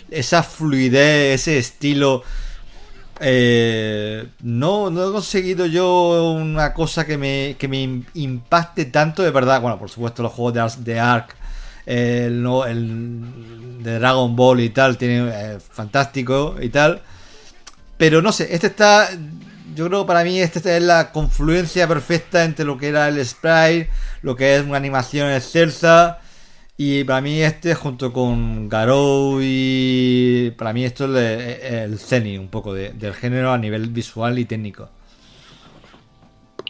Esa 0.09 0.43
fluidez, 0.43 1.41
ese 1.41 1.57
estilo. 1.57 2.23
eh, 3.19 4.27
no, 4.41 4.89
no 4.91 5.09
he 5.09 5.11
conseguido 5.11 5.65
yo 5.65 6.33
una 6.39 6.73
cosa 6.73 7.05
que 7.05 7.17
me, 7.17 7.55
que 7.59 7.67
me 7.67 8.03
impacte 8.13 8.85
tanto, 8.85 9.23
de 9.23 9.31
verdad. 9.31 9.61
Bueno, 9.61 9.79
por 9.79 9.89
supuesto, 9.89 10.23
los 10.23 10.31
juegos 10.33 10.53
de, 10.85 10.93
de 10.93 10.99
Ark, 10.99 11.35
el, 11.87 12.45
el 12.67 13.83
de 13.83 13.99
Dragon 13.99 14.35
Ball 14.35 14.59
y 14.59 14.69
tal, 14.69 14.97
tiene 14.97 15.29
eh, 15.33 15.57
fantástico 15.59 16.55
y 16.61 16.69
tal. 16.69 17.01
Pero 17.97 18.21
no 18.21 18.31
sé, 18.31 18.53
este 18.53 18.67
está. 18.67 19.09
Yo 19.75 19.87
creo 19.87 20.01
que 20.01 20.07
para 20.07 20.23
mí 20.23 20.39
esta 20.39 20.75
es 20.75 20.83
la 20.83 21.11
confluencia 21.11 21.87
perfecta 21.87 22.43
entre 22.43 22.65
lo 22.65 22.77
que 22.77 22.87
era 22.89 23.07
el 23.07 23.23
sprite, 23.23 23.89
lo 24.23 24.35
que 24.35 24.55
es 24.55 24.63
una 24.63 24.77
animación 24.77 25.31
excelsa. 25.31 26.19
Y 26.79 27.03
para 27.05 27.21
mí 27.21 27.41
este, 27.41 27.73
junto 27.73 28.13
con 28.13 28.69
Garou 28.69 29.39
y... 29.41 30.51
Para 30.57 30.73
mí 30.73 30.85
esto 30.85 31.05
es 31.17 31.63
el, 31.63 31.99
el 31.99 32.39
un 32.39 32.49
poco 32.49 32.73
de- 32.73 32.91
del 32.91 33.15
género 33.15 33.51
a 33.51 33.57
nivel 33.57 33.89
visual 33.89 34.37
y 34.37 34.45
técnico. 34.45 34.89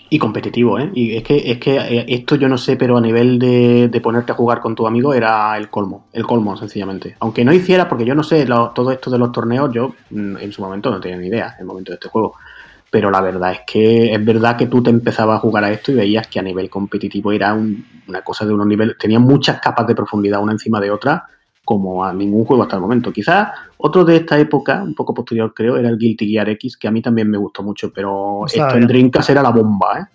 Y 0.10 0.20
competitivo, 0.20 0.80
¿eh? 0.80 0.90
Y 0.94 1.18
es 1.18 1.24
que, 1.24 1.52
es 1.52 1.58
que 1.60 1.76
eh, 1.78 2.06
esto 2.08 2.36
yo 2.36 2.48
no 2.48 2.58
sé, 2.58 2.78
pero 2.78 2.96
a 2.98 3.02
nivel 3.02 3.38
de, 3.40 3.90
de 3.90 4.02
ponerte 4.02 4.32
a 4.32 4.36
jugar 4.36 4.62
con 4.62 4.74
tu 4.74 4.88
amigo 4.88 5.14
era 5.14 5.58
el 5.58 5.70
colmo, 5.70 6.08
el 6.14 6.26
colmo, 6.26 6.56
sencillamente. 6.56 7.18
Aunque 7.20 7.44
no 7.44 7.52
hiciera, 7.52 7.90
porque 7.90 8.06
yo 8.06 8.16
no 8.16 8.24
sé, 8.24 8.46
lo- 8.48 8.70
todo 8.72 8.92
esto 8.92 9.12
de 9.12 9.18
los 9.18 9.32
torneos, 9.34 9.70
yo 9.74 9.96
mm, 10.12 10.38
en 10.38 10.52
su 10.54 10.62
momento 10.62 10.90
no 10.92 11.02
tenía 11.02 11.18
ni 11.18 11.28
idea, 11.28 11.48
en 11.56 11.62
el 11.62 11.66
momento 11.66 11.92
de 11.92 11.96
este 11.96 12.08
juego. 12.08 12.36
Pero 12.90 13.12
la 13.12 13.20
verdad 13.22 13.52
es 13.52 13.60
que 13.68 14.14
es 14.14 14.24
verdad 14.26 14.56
que 14.58 14.68
tú 14.68 14.82
te 14.82 14.90
empezabas 14.90 15.38
a 15.38 15.42
jugar 15.42 15.66
a 15.66 15.72
esto 15.72 15.92
y 15.92 15.96
veías 15.96 16.28
que 16.28 16.40
a 16.40 16.44
nivel 16.44 16.70
competitivo 16.70 17.34
era 17.34 17.54
un- 17.54 17.86
una 18.08 18.22
cosa 18.22 18.46
de 18.46 18.54
unos 18.54 18.68
niveles, 18.68 18.98
tenía 18.98 19.20
muchas 19.20 19.60
capas 19.60 19.86
de 19.88 19.96
profundidad 19.96 20.42
una 20.42 20.54
encima 20.54 20.80
de 20.80 20.92
otra, 20.92 21.26
como 21.68 22.06
a 22.06 22.14
ningún 22.14 22.46
juego 22.46 22.64
hasta 22.64 22.78
el 22.78 22.82
momento. 22.82 23.12
Quizás 23.12 23.50
otro 23.76 24.06
de 24.06 24.16
esta 24.16 24.40
época, 24.40 24.82
un 24.82 24.96
poco 24.96 25.14
posterior 25.14 25.54
creo, 25.54 25.76
era 25.76 25.90
el 25.90 25.98
Guilty 25.98 26.30
Gear 26.30 26.48
X, 26.52 26.78
que 26.78 26.88
a 26.88 26.92
mí 26.92 27.02
también 27.02 27.30
me 27.30 27.38
gustó 27.38 27.62
mucho, 27.62 27.92
pero 27.92 28.46
esto 28.46 28.70
en. 28.70 28.88
Dreamcast 28.88 29.32
era 29.32 29.44
la 29.44 29.50
bomba, 29.50 30.00
¿eh? 30.00 30.06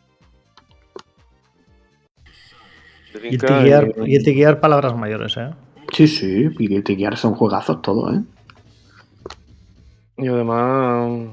Guilty 3.28 3.46
Gear, 3.46 3.92
Guilty 4.02 4.34
Gear, 4.34 4.60
palabras 4.60 4.96
mayores, 4.96 5.36
¿eh? 5.36 5.50
Sí, 5.92 6.08
sí, 6.08 6.48
y 6.58 6.68
Guilty 6.68 6.96
Gear 6.96 7.18
son 7.18 7.34
juegazos 7.34 7.82
todos, 7.82 8.14
¿eh? 8.14 8.22
Y 10.16 10.28
además, 10.28 11.28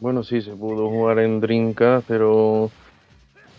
bueno, 0.00 0.24
sí, 0.24 0.40
se 0.42 0.50
pudo 0.50 0.88
jugar 0.88 1.20
en 1.20 1.40
Dreamcast, 1.40 2.08
pero 2.08 2.72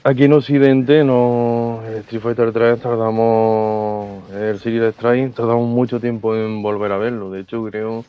aquí 0.03 0.23
en 0.23 0.33
Occidente, 0.33 1.03
no, 1.03 1.81
en 1.85 1.97
Street 1.97 2.21
Fighter 2.21 2.51
3 2.51 2.79
tardamos, 2.81 4.29
el 4.31 4.59
Series 4.59 4.93
Strike, 4.95 5.33
tardamos 5.33 5.67
mucho 5.67 5.99
tiempo 5.99 6.35
en 6.35 6.61
volver 6.61 6.91
a 6.91 6.97
verlo. 6.97 7.31
De 7.31 7.41
hecho, 7.41 7.63
creo 7.65 8.03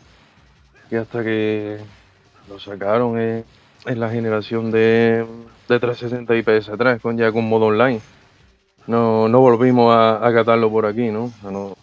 que 0.89 0.97
hasta 0.97 1.23
que 1.23 1.79
lo 2.49 2.59
sacaron 2.59 3.19
en, 3.19 3.45
en 3.87 4.01
la 4.01 4.11
generación 4.11 4.71
de, 4.71 5.25
de 5.69 5.81
360 5.81 6.37
y 6.37 6.43
PS3, 6.43 7.01
con, 7.01 7.19
ya 7.19 7.33
con 7.33 7.49
modo 7.49 7.67
online, 7.67 8.01
no, 8.87 9.29
no 9.29 9.41
volvimos 9.41 9.95
a, 9.95 10.27
a 10.27 10.33
catarlo 10.33 10.71
por 10.71 10.87
aquí, 10.87 11.11
¿no? 11.11 11.31
A 11.45 11.51
no, 11.51 11.77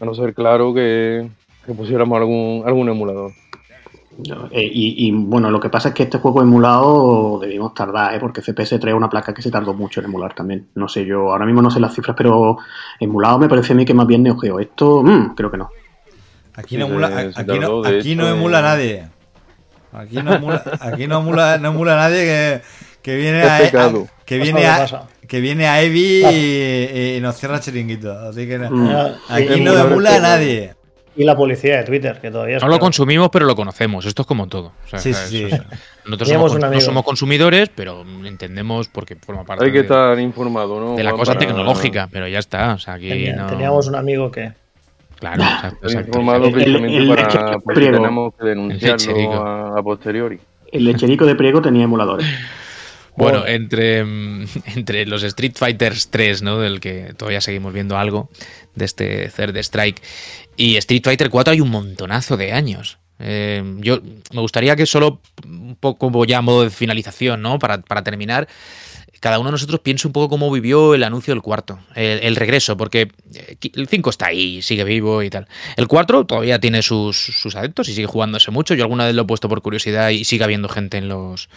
a 0.00 0.04
no 0.04 0.14
ser 0.14 0.34
claro 0.34 0.74
que, 0.74 1.28
que 1.64 1.72
pusiéramos 1.74 2.18
algún, 2.18 2.62
algún 2.66 2.88
emulador. 2.88 3.32
Eh, 4.50 4.62
y, 4.72 5.08
y, 5.08 5.12
bueno, 5.12 5.50
lo 5.50 5.60
que 5.60 5.68
pasa 5.68 5.88
es 5.90 5.94
que 5.94 6.02
este 6.04 6.18
juego 6.18 6.42
emulado 6.42 7.38
debimos 7.40 7.74
tardar, 7.74 8.14
¿eh? 8.14 8.18
porque 8.20 8.42
CPS 8.42 8.78
trae 8.80 8.94
una 8.94 9.08
placa 9.10 9.32
que 9.34 9.42
se 9.42 9.50
tardó 9.50 9.74
mucho 9.74 10.00
en 10.00 10.06
emular 10.06 10.34
también. 10.34 10.68
No 10.74 10.88
sé, 10.88 11.04
yo 11.04 11.32
ahora 11.32 11.46
mismo 11.46 11.62
no 11.62 11.70
sé 11.70 11.80
las 11.80 11.94
cifras, 11.94 12.16
pero 12.16 12.58
emulado 12.98 13.38
me 13.38 13.48
parece 13.48 13.72
a 13.72 13.76
mí 13.76 13.84
que 13.84 13.94
más 13.94 14.06
bien 14.06 14.22
Neo 14.22 14.36
Geo. 14.38 14.58
Esto, 14.60 15.02
mm, 15.02 15.34
creo 15.34 15.50
que 15.50 15.56
no. 15.58 15.70
Aquí 16.54 16.76
no 16.76 16.86
emula, 16.86 17.06
aquí 17.34 17.58
no, 17.58 17.84
aquí 17.84 18.12
emula 18.12 18.60
nadie. 18.62 19.08
Aquí 19.92 20.16
no 20.22 20.34
emula, 20.34 20.62
aquí 20.80 21.06
no 21.06 21.18
emula, 21.20 21.58
no 21.58 21.68
emula 21.70 21.96
nadie 21.96 22.24
que, 22.24 22.60
que 23.02 23.16
viene 23.16 23.40
Es 23.42 23.50
a, 23.50 23.58
pecado. 23.58 24.06
a- 24.08 24.24
que 24.24 24.38
viene 24.38 24.66
a, 24.66 24.74
que 24.76 24.80
pasa. 24.82 25.08
que 25.26 25.40
viene 25.40 25.66
a 25.66 25.82
Evi 25.82 26.22
y, 26.24 27.16
y 27.16 27.20
nos 27.20 27.36
cierra 27.36 27.58
chiringuito. 27.60 28.12
Así 28.12 28.46
que 28.46 28.58
no. 28.58 28.70
Mm. 28.70 28.90
Aquí 29.30 29.60
no 29.60 29.72
emula 29.76 30.10
que 30.10 30.16
no. 30.16 30.22
nadie. 30.22 30.74
Y 31.16 31.24
la 31.24 31.36
policía 31.36 31.78
de 31.78 31.84
Twitter, 31.84 32.20
que 32.20 32.30
todavía 32.30 32.58
es 32.58 32.62
No 32.62 32.68
lo 32.68 32.78
consumimos, 32.78 33.30
pero 33.32 33.44
lo 33.44 33.56
conocemos. 33.56 34.06
Esto 34.06 34.22
es 34.22 34.28
como 34.28 34.46
todo. 34.46 34.72
O 34.84 34.88
sea, 34.88 34.98
Sí, 35.00 35.12
sí, 35.12 35.44
o 35.44 35.48
sí. 35.48 35.50
sea, 35.50 35.64
nosotros 36.04 36.28
Teníamos 36.28 36.52
somos, 36.52 36.64
un 36.68 36.74
no 36.74 36.80
somos 36.80 37.04
consumidores, 37.04 37.68
pero 37.74 38.04
entendemos 38.24 38.88
porque 38.88 39.16
forma 39.16 39.44
parte 39.44 39.64
Hay 39.64 39.72
que 39.72 39.78
de, 39.78 39.82
estar 39.84 40.18
informado, 40.20 40.78
¿no? 40.80 40.96
de 40.96 41.02
la 41.02 41.10
cosa 41.12 41.34
para- 41.34 41.46
tecnológica, 41.46 42.08
pero 42.10 42.28
ya 42.28 42.38
está. 42.38 42.74
O 42.74 42.78
sea, 42.78 42.94
aquí 42.94 43.08
Tenía- 43.08 43.36
no... 43.36 43.46
Teníamos 43.48 43.88
un 43.88 43.96
amigo 43.96 44.30
que. 44.30 44.52
Claro, 45.18 45.42
exacto, 45.42 45.86
exacto. 45.86 46.06
informado 46.08 46.44
El- 46.44 46.46
el- 46.46 46.52
precisamente 46.54 46.96
el 46.96 47.08
para 47.08 47.22
lecherico 47.24 47.60
por 47.60 47.74
si 47.74 47.80
priego. 47.80 47.96
tenemos 47.96 48.34
que 48.34 48.44
lecherico. 48.44 48.80
denunciarlo 48.94 49.46
a, 49.46 49.78
a 49.78 49.82
posteriori. 49.82 50.40
El 50.72 50.84
lecherico 50.84 51.26
de 51.26 51.34
Priego 51.34 51.60
tenía 51.60 51.82
emuladores. 51.84 52.26
Bueno, 53.16 53.44
entre, 53.46 54.04
mm, 54.04 54.46
entre 54.76 55.04
los 55.04 55.22
Street 55.24 55.52
Fighters 55.56 56.08
3, 56.10 56.42
¿no? 56.42 56.58
Del 56.60 56.80
que 56.80 57.12
todavía 57.16 57.40
seguimos 57.40 57.72
viendo 57.74 57.98
algo, 57.98 58.30
de 58.76 58.84
este 58.84 59.28
Third 59.28 59.56
Strike, 59.58 60.00
y 60.62 60.76
Street 60.76 61.02
Fighter 61.04 61.30
4 61.30 61.52
hay 61.52 61.60
un 61.60 61.70
montonazo 61.70 62.36
de 62.36 62.52
años. 62.52 62.98
Eh, 63.18 63.62
yo 63.78 64.00
me 64.32 64.40
gustaría 64.40 64.76
que 64.76 64.86
solo 64.86 65.20
un 65.44 65.76
poco 65.78 66.24
ya 66.24 66.38
a 66.38 66.42
modo 66.42 66.62
de 66.64 66.70
finalización, 66.70 67.42
¿no? 67.42 67.58
Para, 67.58 67.82
para 67.82 68.02
terminar, 68.02 68.48
cada 69.20 69.38
uno 69.38 69.48
de 69.48 69.52
nosotros 69.52 69.80
piense 69.80 70.06
un 70.06 70.12
poco 70.14 70.30
cómo 70.30 70.50
vivió 70.50 70.94
el 70.94 71.02
anuncio 71.04 71.34
del 71.34 71.42
cuarto, 71.42 71.78
el, 71.94 72.20
el 72.22 72.36
regreso, 72.36 72.76
porque 72.78 73.10
eh, 73.34 73.56
el 73.74 73.88
5 73.88 74.08
está 74.10 74.26
ahí, 74.26 74.62
sigue 74.62 74.84
vivo 74.84 75.22
y 75.22 75.28
tal. 75.30 75.46
El 75.76 75.86
4 75.88 76.24
todavía 76.24 76.58
tiene 76.60 76.80
sus, 76.82 77.16
sus 77.18 77.56
adeptos 77.56 77.88
y 77.90 77.94
sigue 77.94 78.06
jugándose 78.06 78.50
mucho. 78.50 78.74
Yo 78.74 78.84
alguna 78.84 79.04
vez 79.06 79.14
lo 79.14 79.22
he 79.22 79.26
puesto 79.26 79.48
por 79.48 79.60
curiosidad 79.62 80.08
y 80.10 80.24
sigue 80.24 80.44
habiendo 80.44 80.68
gente 80.68 80.96
en 80.98 81.08
los 81.08 81.48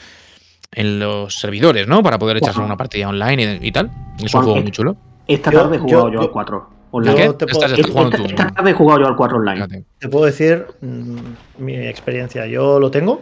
en 0.76 1.00
los 1.00 1.36
servidores, 1.36 1.88
¿no? 1.88 2.02
Para 2.04 2.18
poder 2.20 2.38
echarse 2.38 2.60
una 2.66 2.78
partida 2.78 3.08
online 3.08 3.60
y, 3.62 3.68
y 3.68 3.72
tal. 3.72 3.92
Es 4.24 4.32
Juan, 4.32 4.44
un 4.44 4.44
juego 4.46 4.58
eh, 4.60 4.62
muy 4.64 4.72
chulo. 4.72 4.98
Esta 5.28 5.52
tarde 5.52 5.76
he 5.76 5.80
jugado 5.80 6.08
yo, 6.10 6.14
yo- 6.16 6.22
al 6.22 6.32
4 6.32 6.70
¿A 6.94 6.98
online. 6.98 7.16
qué? 7.18 7.26
Yo 7.26 7.36
te 7.36 7.46
Estás, 7.46 7.58
puedo- 7.72 7.74
estás 7.76 7.92
jugando 7.92 8.16
Esta, 8.18 8.28
tú. 8.30 8.30
esta 8.44 8.54
tarde 8.56 8.70
he 8.72 8.74
jugado 8.74 9.00
yo 9.02 9.08
al 9.08 9.16
4 9.16 9.38
online. 9.38 9.56
Fíjate. 9.66 9.84
Te 10.00 10.10
puedo 10.10 10.26
decir 10.26 10.66
mm, 10.82 11.34
mi 11.58 11.76
experiencia. 11.88 12.46
Yo 12.46 12.80
lo 12.80 12.92
tengo. 12.92 13.22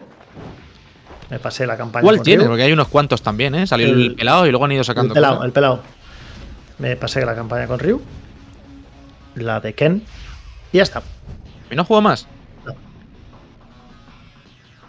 Me 1.30 1.40
pasé 1.40 1.66
la 1.66 1.78
campaña. 1.78 2.04
¿Cuál 2.04 2.18
con 2.18 2.26
tienes? 2.26 2.44
Ryu. 2.46 2.52
Porque 2.52 2.64
hay 2.64 2.74
unos 2.74 2.90
cuantos 2.90 3.22
también, 3.22 3.56
¿eh? 3.56 3.66
Salió 3.66 3.88
el, 3.88 4.02
El- 4.08 4.16
pelado 4.16 4.46
y 4.46 4.52
luego 4.52 4.66
han 4.66 4.74
ido 4.74 4.82
El 4.82 4.86
sacando. 4.86 5.14
pelado, 5.14 5.36
cosas. 5.36 5.46
el 5.48 5.52
pelado. 5.54 5.80
Me 6.80 6.96
pasé 6.98 7.26
la 7.26 7.34
campaña 7.36 7.68
con 7.68 7.80
Ryu. 7.80 8.02
La 9.36 9.60
de 9.62 9.74
Ken. 9.74 10.04
Y 10.74 10.78
ya 10.78 10.84
está. 10.84 11.02
¿Y 11.70 11.76
no 11.76 11.86
juego 11.86 12.02
más? 12.02 12.28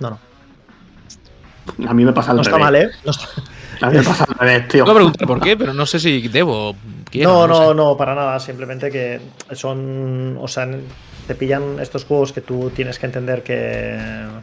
No, 0.00 0.10
no. 0.10 1.88
A 1.88 1.94
mí 1.94 2.04
me 2.04 2.12
pasa 2.12 2.30
al 2.32 2.36
No 2.38 2.42
está 2.42 2.58
mal, 2.58 2.74
¿eh? 2.74 2.90
No, 3.04 3.10
está- 3.12 3.28
A 3.80 3.90
mí 3.90 3.96
me 3.96 4.02
pasa 4.02 4.24
al 4.28 4.34
revés, 4.38 4.68
tío. 4.68 4.84
Tengo 4.84 4.94
que 4.96 5.00
preguntar 5.00 5.26
por 5.28 5.40
qué, 5.40 5.56
pero 5.56 5.72
no 5.74 5.86
sé 5.86 5.98
si 6.00 6.28
debo. 6.28 6.80
quiero, 7.10 7.34
no, 7.34 7.46
no, 7.46 7.54
sé. 7.54 7.74
no, 7.74 7.96
para 7.96 8.14
nada. 8.14 8.38
Simplemente 8.40 8.90
que 8.90 9.34
son. 9.52 10.36
O 10.40 10.48
sea, 10.48 10.68
te 11.26 11.34
pillan 11.34 11.78
estos 11.78 12.04
juegos 12.04 12.32
que 12.32 12.40
tú 12.40 12.72
tienes 12.72 12.98
que 12.98 13.06
entender 13.06 13.42
que 13.42 14.42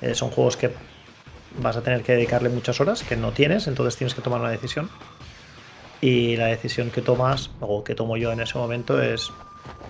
eh, 0.00 0.14
son 0.14 0.30
juegos 0.30 0.56
que 0.56 0.78
vas 1.50 1.76
a 1.76 1.82
tener 1.82 2.02
que 2.04 2.12
dedicarle 2.12 2.48
muchas 2.50 2.80
horas, 2.80 3.04
que 3.04 3.16
no 3.16 3.32
tienes, 3.34 3.66
entonces 3.68 3.96
tienes 3.96 4.14
que 4.14 4.22
tomar 4.22 4.40
una 4.40 4.50
decisión. 4.50 4.92
Y 6.00 6.36
la 6.36 6.46
decisión 6.46 6.90
que 6.90 7.02
tomas, 7.02 7.56
o 7.60 7.84
que 7.84 7.94
tomo 7.94 8.16
yo 8.16 8.32
en 8.32 8.40
ese 8.40 8.58
momento, 8.58 9.00
es. 9.02 9.38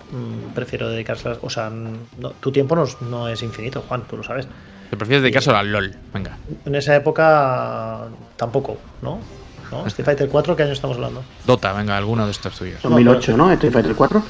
mm, 0.09 0.53
prefiero 0.53 0.89
dedicarse. 0.89 1.29
O 1.41 1.49
sea, 1.49 1.69
no- 1.71 2.35
tu 2.37 2.51
tiempo 2.51 2.75
no, 2.75 2.83
es- 2.83 3.01
no 3.01 3.29
es 3.29 3.43
infinito, 3.43 3.81
Juan, 3.83 4.07
tú 4.07 4.17
lo 4.17 4.23
sabes. 4.23 4.49
Te 4.91 4.97
prefieres 4.97 5.23
dedicarse 5.23 5.49
al 5.51 5.71
LOL, 5.71 5.95
venga. 6.13 6.37
En 6.65 6.75
esa 6.75 6.93
época 6.93 8.09
tampoco, 8.35 8.77
¿no? 9.01 9.19
¿No? 9.71 9.87
Street 9.87 10.05
Fighter 10.05 10.27
4, 10.27 10.53
¿qué 10.57 10.63
año 10.63 10.73
estamos 10.73 10.97
hablando? 10.97 11.23
Dota, 11.45 11.71
venga, 11.71 11.95
alguno 11.95 12.25
de 12.25 12.31
estos 12.31 12.57
tuyos. 12.57 12.81
2008, 12.83 13.37
¿no? 13.37 13.49
Street 13.53 13.71
Fighter 13.71 13.95
4. 13.95 14.21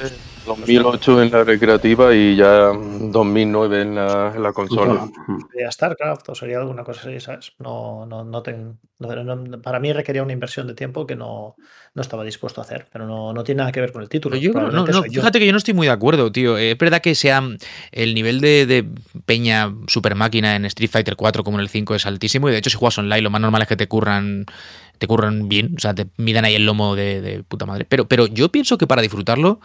2008 0.56 1.22
en 1.24 1.32
la 1.32 1.44
recreativa 1.44 2.14
y 2.16 2.36
ya 2.36 2.72
2009 3.12 3.82
en 3.82 3.96
la, 3.96 4.32
en 4.36 4.44
la 4.44 4.54
consola. 4.54 5.08
Sería 5.52 5.72
StarCraft 5.72 6.30
o 6.30 6.36
sería 6.36 6.60
alguna 6.60 6.84
cosa 6.84 7.02
así, 7.10 7.20
¿sabes? 7.20 7.54
No, 7.60 8.06
no, 8.06 8.24
no, 8.24 8.42
ten- 8.42 8.78
no- 9.00 9.24
no- 9.36 9.62
para 9.62 9.80
mí 9.80 9.92
requería 9.94 10.24
una 10.24 10.34
inversión 10.34 10.68
de 10.68 10.74
tiempo 10.74 11.06
que 11.08 11.16
no, 11.16 11.56
no 11.94 12.02
estaba 12.02 12.24
dispuesto 12.24 12.62
a 12.62 12.64
hacer, 12.64 12.88
pero 12.92 13.08
no, 13.08 13.34
no 13.34 13.44
tiene 13.44 13.60
nada 13.60 13.72
que 13.72 13.82
ver 13.82 13.92
con 13.92 14.02
el 14.02 14.10
título. 14.10 14.36
No, 14.54 14.62
no, 14.72 14.86
yo. 15.08 15.22
fíjate 15.22 15.40
que 15.40 15.46
yo 15.46 15.52
no 15.52 15.58
estoy 15.58 15.74
muy 15.74 15.88
de 15.88 15.94
acuerdo, 15.94 16.32
tío. 16.32 16.58
Eh, 16.58 16.72
Es 16.72 16.78
verdad 16.78 17.02
que 17.02 17.16
sea 17.16 17.42
el 17.92 18.14
nivel 18.14 18.40
de, 18.42 18.66
de 18.66 18.86
peña 19.26 19.74
super 19.88 20.16
máquina 20.16 20.56
en 20.56 20.66
Street 20.66 20.90
Fighter 20.92 21.16
4 21.16 21.44
como 21.44 21.58
en 21.58 21.62
el 21.62 21.70
5 21.70 21.96
es 21.96 22.06
altísimo 22.06 22.48
y 22.50 22.52
de 22.52 22.58
hecho 22.58 22.70
si 22.70 22.78
juegas 22.78 22.98
online 22.98 23.22
lo 23.22 23.30
más 23.30 23.42
normal 23.42 23.62
es 23.64 23.68
que 23.68 23.76
te 23.78 23.88
curran 23.88 24.46
te 25.02 25.08
curran 25.08 25.50
bien, 25.50 25.74
o 25.76 25.80
sea, 25.80 25.96
te 25.96 26.06
midan 26.18 26.46
ahí 26.46 26.54
el 26.54 26.64
lomo 26.64 26.96
de, 26.96 27.22
de 27.22 27.42
puta 27.42 27.66
madre. 27.66 27.86
Pero, 27.90 28.08
pero 28.08 28.28
yo 28.28 28.50
pienso 28.50 28.78
que 28.78 28.86
para 28.86 29.02
disfrutarlo, 29.02 29.60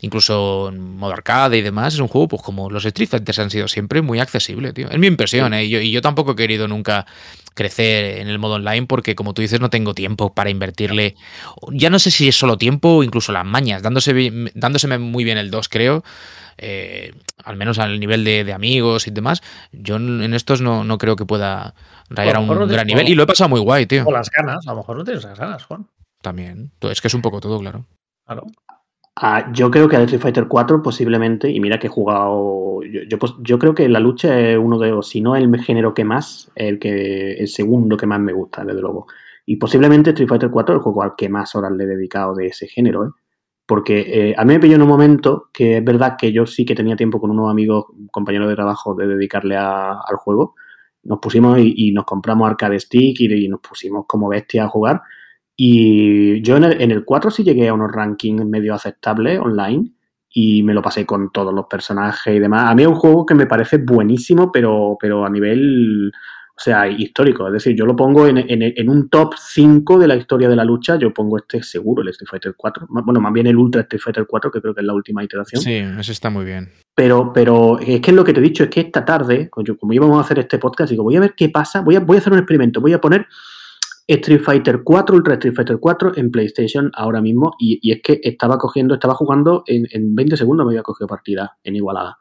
incluso 0.00 0.68
en 0.68 0.96
modo 0.96 1.12
arcade 1.12 1.58
y 1.58 1.62
demás, 1.62 1.94
es 1.94 1.98
un 1.98 2.06
juego 2.06 2.28
pues 2.28 2.40
como 2.40 2.70
los 2.70 2.84
Street 2.84 3.08
Fighters 3.08 3.40
han 3.40 3.50
sido 3.50 3.66
siempre 3.66 4.00
muy 4.00 4.20
accesible, 4.20 4.72
tío. 4.72 4.88
Es 4.88 4.96
mi 5.00 5.08
impresión, 5.08 5.54
¿eh? 5.54 5.64
Y 5.64 5.70
yo, 5.70 5.80
y 5.80 5.90
yo 5.90 6.02
tampoco 6.02 6.30
he 6.30 6.36
querido 6.36 6.68
nunca 6.68 7.04
crecer 7.54 8.20
en 8.20 8.28
el 8.28 8.38
modo 8.38 8.54
online 8.54 8.86
porque 8.86 9.16
como 9.16 9.34
tú 9.34 9.42
dices 9.42 9.60
no 9.60 9.70
tengo 9.70 9.92
tiempo 9.94 10.34
para 10.34 10.50
invertirle 10.50 11.16
ya 11.72 11.88
no 11.88 11.98
sé 11.98 12.10
si 12.10 12.28
es 12.28 12.36
solo 12.36 12.58
tiempo 12.58 12.96
o 12.96 13.02
incluso 13.02 13.32
las 13.32 13.46
mañas 13.46 13.82
dándose 13.82 14.30
dándoseme 14.54 14.98
muy 14.98 15.24
bien 15.24 15.38
el 15.38 15.50
2 15.50 15.70
creo 15.70 16.04
eh, 16.58 17.12
al 17.44 17.56
menos 17.56 17.78
al 17.78 17.98
nivel 18.00 18.24
de, 18.24 18.44
de 18.44 18.52
amigos 18.52 19.06
y 19.06 19.10
demás 19.10 19.42
yo 19.72 19.96
en 19.96 20.34
estos 20.34 20.60
no, 20.60 20.84
no 20.84 20.98
creo 20.98 21.16
que 21.16 21.26
pueda 21.26 21.74
rayar 22.10 22.36
a 22.36 22.40
un 22.40 22.68
gran 22.68 22.86
nivel 22.86 23.08
y 23.08 23.14
lo 23.14 23.24
he 23.24 23.26
pasado 23.26 23.50
muy 23.50 23.60
guay 23.60 23.86
tío 23.86 24.04
O 24.06 24.12
las 24.12 24.30
ganas, 24.30 24.66
a 24.66 24.70
lo 24.70 24.78
mejor 24.78 24.96
no 24.98 25.04
tienes 25.04 25.24
las 25.24 25.38
ganas, 25.38 25.64
Juan. 25.64 25.86
también 26.22 26.72
es 26.80 27.00
que 27.00 27.08
es 27.08 27.14
un 27.14 27.22
poco 27.22 27.40
todo 27.40 27.58
claro 27.58 27.86
Claro. 28.26 28.44
Ah, 29.18 29.50
yo 29.52 29.70
creo 29.70 29.88
que 29.88 29.96
a 29.96 30.02
Street 30.02 30.20
Fighter 30.20 30.46
4 30.46 30.82
posiblemente, 30.82 31.50
y 31.50 31.58
mira 31.58 31.78
que 31.78 31.86
he 31.86 31.90
jugado, 31.90 32.82
yo, 32.82 33.00
yo, 33.08 33.18
pues, 33.18 33.32
yo 33.38 33.58
creo 33.58 33.74
que 33.74 33.88
la 33.88 33.98
lucha 33.98 34.38
es 34.38 34.58
uno 34.58 34.78
de 34.78 34.90
los, 34.90 35.08
si 35.08 35.22
no 35.22 35.36
el 35.36 35.58
género 35.62 35.94
que 35.94 36.04
más, 36.04 36.50
el 36.54 36.78
que 36.78 37.32
el 37.32 37.48
segundo 37.48 37.96
que 37.96 38.06
más 38.06 38.20
me 38.20 38.34
gusta, 38.34 38.62
desde 38.62 38.82
luego. 38.82 39.06
Y 39.46 39.56
posiblemente 39.56 40.10
Street 40.10 40.28
Fighter 40.28 40.50
4 40.50 40.74
es 40.74 40.78
el 40.78 40.82
juego 40.82 41.02
al 41.02 41.14
que 41.16 41.30
más 41.30 41.54
horas 41.54 41.72
le 41.72 41.84
he 41.84 41.86
dedicado 41.86 42.34
de 42.34 42.48
ese 42.48 42.66
género, 42.66 43.06
¿eh? 43.06 43.10
Porque 43.66 44.30
eh, 44.30 44.34
a 44.36 44.44
mí 44.44 44.54
me 44.54 44.60
pilló 44.60 44.76
en 44.76 44.82
un 44.82 44.88
momento 44.88 45.50
que 45.52 45.78
es 45.78 45.84
verdad 45.84 46.16
que 46.18 46.32
yo 46.32 46.46
sí 46.46 46.64
que 46.64 46.74
tenía 46.74 46.96
tiempo 46.96 47.20
con 47.20 47.30
unos 47.30 47.50
amigos, 47.50 47.86
compañeros 48.12 48.48
de 48.48 48.54
trabajo, 48.54 48.94
de 48.94 49.06
dedicarle 49.08 49.56
a- 49.56 49.92
al 49.92 50.16
juego. 50.16 50.54
Nos 51.02 51.18
pusimos 51.20 51.58
y, 51.60 51.92
nos 51.92 52.04
compramos 52.04 52.48
arcade 52.48 52.78
stick 52.80 53.20
y, 53.20 53.48
nos 53.48 53.60
pusimos 53.60 54.04
como 54.06 54.28
bestias 54.28 54.66
a 54.66 54.68
jugar. 54.68 55.02
Y 55.56 56.42
yo 56.42 56.56
en 56.56 56.64
el, 56.64 56.80
en 56.82 56.90
el 56.90 57.04
4 57.04 57.30
sí 57.30 57.42
llegué 57.44 57.68
a 57.68 57.74
unos 57.74 57.90
rankings 57.92 58.44
medio 58.46 58.74
aceptables 58.74 59.40
online 59.40 59.92
y 60.30 60.62
me 60.62 60.74
lo 60.74 60.82
pasé 60.82 61.06
con 61.06 61.30
todos 61.32 61.54
los 61.54 61.66
personajes 61.66 62.34
y 62.36 62.38
demás. 62.40 62.70
A 62.70 62.74
mí 62.74 62.82
es 62.82 62.88
un 62.88 62.96
juego 62.96 63.24
que 63.24 63.34
me 63.34 63.46
parece 63.46 63.78
buenísimo, 63.78 64.52
pero, 64.52 64.96
pero 65.00 65.24
a 65.24 65.30
nivel, 65.30 66.12
o 66.58 66.60
sea, 66.60 66.88
histórico. 66.88 67.46
Es 67.48 67.52
decir, 67.52 67.76
yo 67.76 67.84
lo 67.84 67.94
pongo 67.94 68.26
en, 68.26 68.38
en- 68.38 68.62
en 68.62 68.88
un 68.88 69.08
top 69.10 69.34
5 69.36 69.98
de 69.98 70.08
la 70.08 70.16
historia 70.16 70.48
de 70.48 70.56
la 70.56 70.64
lucha, 70.64 70.96
yo 70.96 71.12
pongo 71.12 71.36
este 71.36 71.62
seguro, 71.62 72.00
el 72.02 72.08
Street 72.08 72.28
Fighter 72.30 72.54
4. 72.56 72.86
Bueno, 72.88 73.20
más 73.20 73.32
bien 73.32 73.46
el 73.46 73.56
Ultra 73.56 73.82
Street 73.82 74.00
Fighter 74.02 74.26
4, 74.26 74.50
que 74.50 74.60
creo 74.62 74.74
que 74.74 74.80
es 74.80 74.86
la 74.86 74.94
última 74.94 75.22
iteración. 75.22 75.60
sí 75.60 75.74
eso 75.74 76.12
está 76.12 76.30
muy 76.30 76.44
bien 76.46 76.70
Pero, 76.94 77.32
pero 77.34 77.78
es 77.78 78.00
que 78.00 78.10
es 78.10 78.16
lo 78.16 78.24
que 78.24 78.32
te 78.32 78.40
he 78.40 78.42
dicho, 78.42 78.64
es 78.64 78.70
que 78.70 78.80
esta 78.80 79.04
tarde, 79.04 79.50
como 79.50 79.66
como 79.76 79.92
íbamos 79.92 80.16
a 80.16 80.22
hacer 80.22 80.38
este 80.38 80.58
podcast, 80.58 80.90
digo, 80.90 81.02
voy 81.02 81.16
a 81.16 81.20
ver 81.20 81.34
qué 81.36 81.50
pasa, 81.50 81.82
voy 81.82 81.96
a, 81.96 82.00
voy 82.00 82.16
a 82.16 82.20
hacer 82.20 82.32
un 82.32 82.38
experimento, 82.38 82.80
voy 82.80 82.94
a 82.94 83.00
poner 83.02 83.26
Street 84.08 84.40
Fighter 84.40 84.82
4, 84.84 85.16
Ultra 85.16 85.34
Street 85.34 85.54
Fighter 85.54 85.78
4 85.80 86.12
en 86.16 86.30
PlayStation 86.30 86.90
ahora 86.94 87.20
mismo, 87.20 87.54
y, 87.58 87.78
y 87.82 87.92
es 87.92 88.00
que 88.02 88.20
estaba 88.22 88.56
cogiendo, 88.56 88.94
estaba 88.94 89.14
jugando, 89.14 89.62
en, 89.66 89.86
en 89.90 90.14
20 90.14 90.36
segundos 90.36 90.64
me 90.64 90.72
había 90.72 90.82
cogido 90.82 91.06
partida 91.08 91.56
en 91.64 91.76
igualada. 91.76 92.16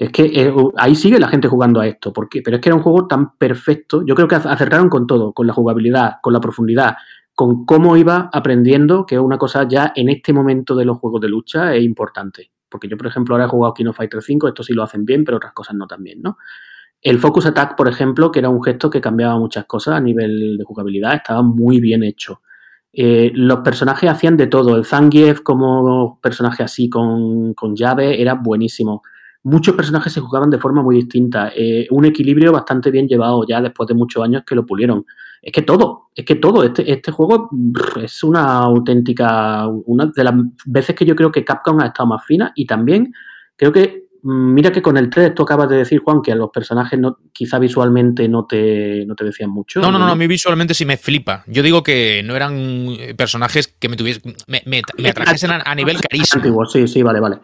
Es 0.00 0.10
que 0.12 0.24
eh, 0.24 0.52
ahí 0.78 0.94
sigue 0.96 1.20
la 1.20 1.28
gente 1.28 1.46
jugando 1.48 1.78
a 1.80 1.86
esto, 1.86 2.12
porque, 2.12 2.40
pero 2.42 2.56
es 2.56 2.62
que 2.62 2.70
era 2.70 2.76
un 2.76 2.82
juego 2.82 3.06
tan 3.06 3.36
perfecto, 3.36 4.02
yo 4.06 4.14
creo 4.14 4.28
que 4.28 4.36
ac- 4.36 4.50
acertaron 4.50 4.88
con 4.88 5.06
todo, 5.06 5.34
con 5.34 5.46
la 5.46 5.52
jugabilidad, 5.52 6.14
con 6.22 6.32
la 6.32 6.40
profundidad, 6.40 6.96
con 7.34 7.66
cómo 7.66 7.96
iba 7.98 8.30
aprendiendo, 8.32 9.04
que 9.04 9.16
es 9.16 9.20
una 9.20 9.36
cosa 9.36 9.68
ya 9.68 9.92
en 9.94 10.08
este 10.08 10.32
momento 10.32 10.74
de 10.74 10.86
los 10.86 10.98
juegos 10.98 11.20
de 11.20 11.28
lucha 11.28 11.74
es 11.74 11.84
importante. 11.84 12.50
Porque 12.70 12.88
yo, 12.88 12.96
por 12.96 13.08
ejemplo, 13.08 13.34
ahora 13.34 13.44
he 13.44 13.48
jugado 13.48 13.74
Kino 13.74 13.92
Fighter 13.92 14.22
5, 14.22 14.48
esto 14.48 14.62
sí 14.62 14.72
lo 14.72 14.82
hacen 14.84 15.04
bien, 15.04 15.24
pero 15.24 15.36
otras 15.36 15.52
cosas 15.52 15.74
no 15.76 15.86
tan 15.86 16.02
bien, 16.02 16.22
¿no? 16.22 16.38
El 17.02 17.18
Focus 17.18 17.46
Attack, 17.46 17.76
por 17.76 17.88
ejemplo, 17.88 18.30
que 18.30 18.40
era 18.40 18.50
un 18.50 18.62
gesto 18.62 18.90
que 18.90 19.00
cambiaba 19.00 19.38
muchas 19.38 19.64
cosas 19.66 19.94
a 19.96 20.00
nivel 20.00 20.58
de 20.58 20.64
jugabilidad, 20.64 21.14
estaba 21.14 21.42
muy 21.42 21.80
bien 21.80 22.02
hecho. 22.02 22.42
Eh, 22.92 23.32
los 23.34 23.60
personajes 23.60 24.10
hacían 24.10 24.36
de 24.36 24.48
todo. 24.48 24.76
El 24.76 24.84
Zangief 24.84 25.40
como 25.42 26.20
personaje 26.22 26.62
así 26.62 26.90
con, 26.90 27.54
con 27.54 27.74
llave 27.76 28.20
era 28.20 28.34
buenísimo. 28.34 29.02
Muchos 29.42 29.74
personajes 29.74 30.12
se 30.12 30.20
jugaban 30.20 30.50
de 30.50 30.58
forma 30.58 30.82
muy 30.82 30.96
distinta. 30.96 31.50
Eh, 31.56 31.86
un 31.90 32.04
equilibrio 32.04 32.52
bastante 32.52 32.90
bien 32.90 33.08
llevado 33.08 33.46
ya 33.48 33.60
después 33.60 33.86
de 33.88 33.94
muchos 33.94 34.22
años 34.22 34.42
que 34.46 34.54
lo 34.54 34.66
pulieron. 34.66 35.06
Es 35.40 35.52
que 35.52 35.62
todo, 35.62 36.10
es 36.14 36.26
que 36.26 36.34
todo. 36.34 36.62
Este, 36.62 36.92
este 36.92 37.10
juego 37.10 37.48
es 38.02 38.22
una 38.22 38.58
auténtica. 38.58 39.66
Una 39.66 40.06
de 40.14 40.24
las 40.24 40.34
veces 40.66 40.94
que 40.94 41.06
yo 41.06 41.16
creo 41.16 41.32
que 41.32 41.44
Capcom 41.44 41.80
ha 41.80 41.86
estado 41.86 42.08
más 42.08 42.24
fina 42.26 42.52
y 42.54 42.66
también 42.66 43.14
creo 43.56 43.72
que. 43.72 44.04
mm, 44.22 44.52
Mira 44.52 44.70
que 44.70 44.82
con 44.82 44.98
el 44.98 45.08
3 45.08 45.34
tú 45.34 45.44
acabas 45.44 45.70
de 45.70 45.76
decir, 45.78 46.02
Juan, 46.04 46.20
que 46.20 46.32
a 46.32 46.34
los 46.34 46.50
personajes 46.50 46.98
no, 46.98 47.16
quizá 47.32 47.58
visualmente 47.58 48.28
no 48.28 48.44
te, 48.44 49.06
no 49.06 49.14
te 49.14 49.24
decían 49.24 49.48
mucho. 49.48 49.80
No, 49.80 49.90
no, 49.90 49.98
no, 49.98 50.04
no, 50.04 50.12
a 50.12 50.16
mí 50.16 50.26
visualmente 50.26 50.74
sí 50.74 50.84
me 50.84 50.98
flipa. 50.98 51.42
Yo 51.46 51.62
digo 51.62 51.82
que 51.82 52.22
no 52.22 52.36
eran 52.36 52.54
eh, 52.98 53.14
personajes 53.16 53.68
que 53.68 53.88
me 53.88 53.96
tuviesen, 53.96 54.34
me, 54.46 54.62
me, 54.66 54.82
me 54.98 55.08
atrajesen 55.08 55.52
a, 55.52 55.62
a 55.64 55.74
nivel 55.74 55.98
carisma. 55.98 56.36
Antiguo, 56.36 56.66
sí, 56.66 56.86
sí, 56.86 57.02
vale, 57.02 57.20
vale. 57.20 57.38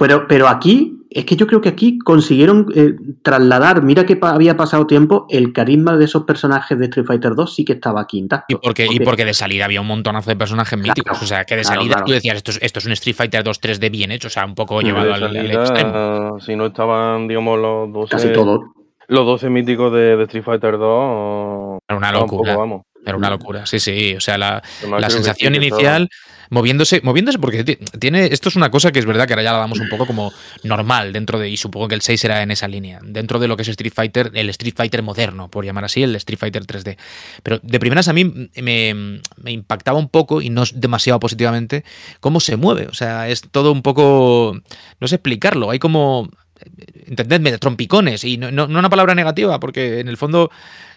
Pero, 0.00 0.26
pero 0.26 0.48
aquí, 0.48 0.96
es 1.10 1.24
que 1.26 1.36
yo 1.36 1.46
creo 1.46 1.60
que 1.60 1.68
aquí 1.68 1.98
consiguieron 1.98 2.66
eh, 2.74 2.94
trasladar, 3.22 3.82
mira 3.82 4.06
que 4.06 4.16
pa- 4.16 4.30
había 4.30 4.56
pasado 4.56 4.86
tiempo, 4.86 5.26
el 5.28 5.52
carisma 5.52 5.96
de 5.96 6.06
esos 6.06 6.24
personajes 6.24 6.78
de 6.78 6.86
Street 6.86 7.06
Fighter 7.06 7.34
2 7.34 7.54
sí 7.54 7.64
que 7.64 7.74
estaba 7.74 8.00
aquí 8.00 8.18
intacto. 8.18 8.46
Y 8.48 8.56
porque, 8.56 8.86
y 8.90 8.98
porque 9.00 9.24
de 9.26 9.34
salida 9.34 9.66
había 9.66 9.80
un 9.82 9.86
montonazo 9.88 10.30
de 10.30 10.36
personajes 10.36 10.78
míticos. 10.78 11.20
O 11.22 11.26
sea, 11.26 11.44
que 11.44 11.54
de 11.56 11.62
claro, 11.62 11.80
salida 11.80 11.92
claro. 11.96 12.06
tú 12.06 12.12
decías, 12.12 12.36
esto 12.36 12.50
es, 12.52 12.58
esto 12.62 12.78
es 12.78 12.86
un 12.86 12.92
Street 12.92 13.14
Fighter 13.16 13.44
2 13.44 13.60
3D 13.60 13.90
bien 13.90 14.10
hecho, 14.10 14.28
o 14.28 14.30
sea, 14.30 14.46
un 14.46 14.54
poco 14.54 14.80
llevado 14.80 15.12
al, 15.12 15.22
al 15.24 15.32
salida, 15.34 15.60
extremo. 15.60 16.40
si 16.40 16.56
no 16.56 16.66
estaban, 16.66 17.28
digamos, 17.28 17.58
los 17.58 17.92
12, 17.92 18.10
Casi 18.10 18.32
todo. 18.32 18.72
los 19.08 19.26
12 19.26 19.50
míticos 19.50 19.92
de, 19.92 20.16
de 20.16 20.22
Street 20.24 20.44
Fighter 20.44 20.78
2. 20.78 21.78
Era 21.88 21.98
una 21.98 22.06
estaba 22.08 22.24
un 22.24 22.30
poco, 22.30 22.36
locura. 22.44 22.56
vamos. 22.56 22.82
Era 23.04 23.16
una 23.16 23.30
locura, 23.30 23.66
sí, 23.66 23.78
sí. 23.80 24.14
O 24.14 24.20
sea, 24.20 24.36
la, 24.38 24.62
la 24.98 25.08
sensación 25.10 25.54
inicial, 25.54 26.08
moviéndose, 26.50 27.00
moviéndose, 27.02 27.38
porque 27.38 27.64
ti- 27.64 27.78
tiene, 27.98 28.26
esto 28.26 28.48
es 28.48 28.56
una 28.56 28.70
cosa 28.70 28.92
que 28.92 28.98
es 28.98 29.06
verdad 29.06 29.26
que 29.26 29.32
ahora 29.32 29.42
ya 29.42 29.52
la 29.52 29.58
damos 29.58 29.80
un 29.80 29.88
poco 29.88 30.06
como 30.06 30.32
normal 30.62 31.12
dentro 31.12 31.38
de, 31.38 31.48
y 31.48 31.56
supongo 31.56 31.88
que 31.88 31.94
el 31.94 32.02
6 32.02 32.22
era 32.24 32.42
en 32.42 32.50
esa 32.50 32.68
línea, 32.68 32.98
dentro 33.02 33.38
de 33.38 33.48
lo 33.48 33.56
que 33.56 33.62
es 33.62 33.68
Street 33.68 33.92
Fighter, 33.94 34.30
el 34.34 34.50
Street 34.50 34.74
Fighter 34.76 35.02
moderno, 35.02 35.48
por 35.48 35.64
llamar 35.64 35.84
así, 35.84 36.02
el 36.02 36.14
Street 36.16 36.38
Fighter 36.38 36.64
3D. 36.66 36.96
Pero 37.42 37.60
de 37.62 37.80
primeras 37.80 38.08
a 38.08 38.12
mí 38.12 38.24
me, 38.24 39.20
me 39.36 39.52
impactaba 39.52 39.98
un 39.98 40.08
poco, 40.08 40.42
y 40.42 40.50
no 40.50 40.64
demasiado 40.74 41.20
positivamente, 41.20 41.84
cómo 42.20 42.40
se 42.40 42.56
mueve. 42.56 42.86
O 42.88 42.94
sea, 42.94 43.28
es 43.28 43.42
todo 43.50 43.72
un 43.72 43.82
poco, 43.82 44.58
no 45.00 45.08
sé 45.08 45.14
explicarlo, 45.16 45.70
hay 45.70 45.78
como 45.78 46.28
entendedme, 47.06 47.58
trompicones, 47.58 48.24
y 48.24 48.38
no, 48.38 48.50
no, 48.50 48.66
una 48.66 48.88
palabra 48.88 49.14
negativa, 49.14 49.58
porque 49.58 50.00
en 50.00 50.08
el 50.08 50.16
fondo 50.16 50.50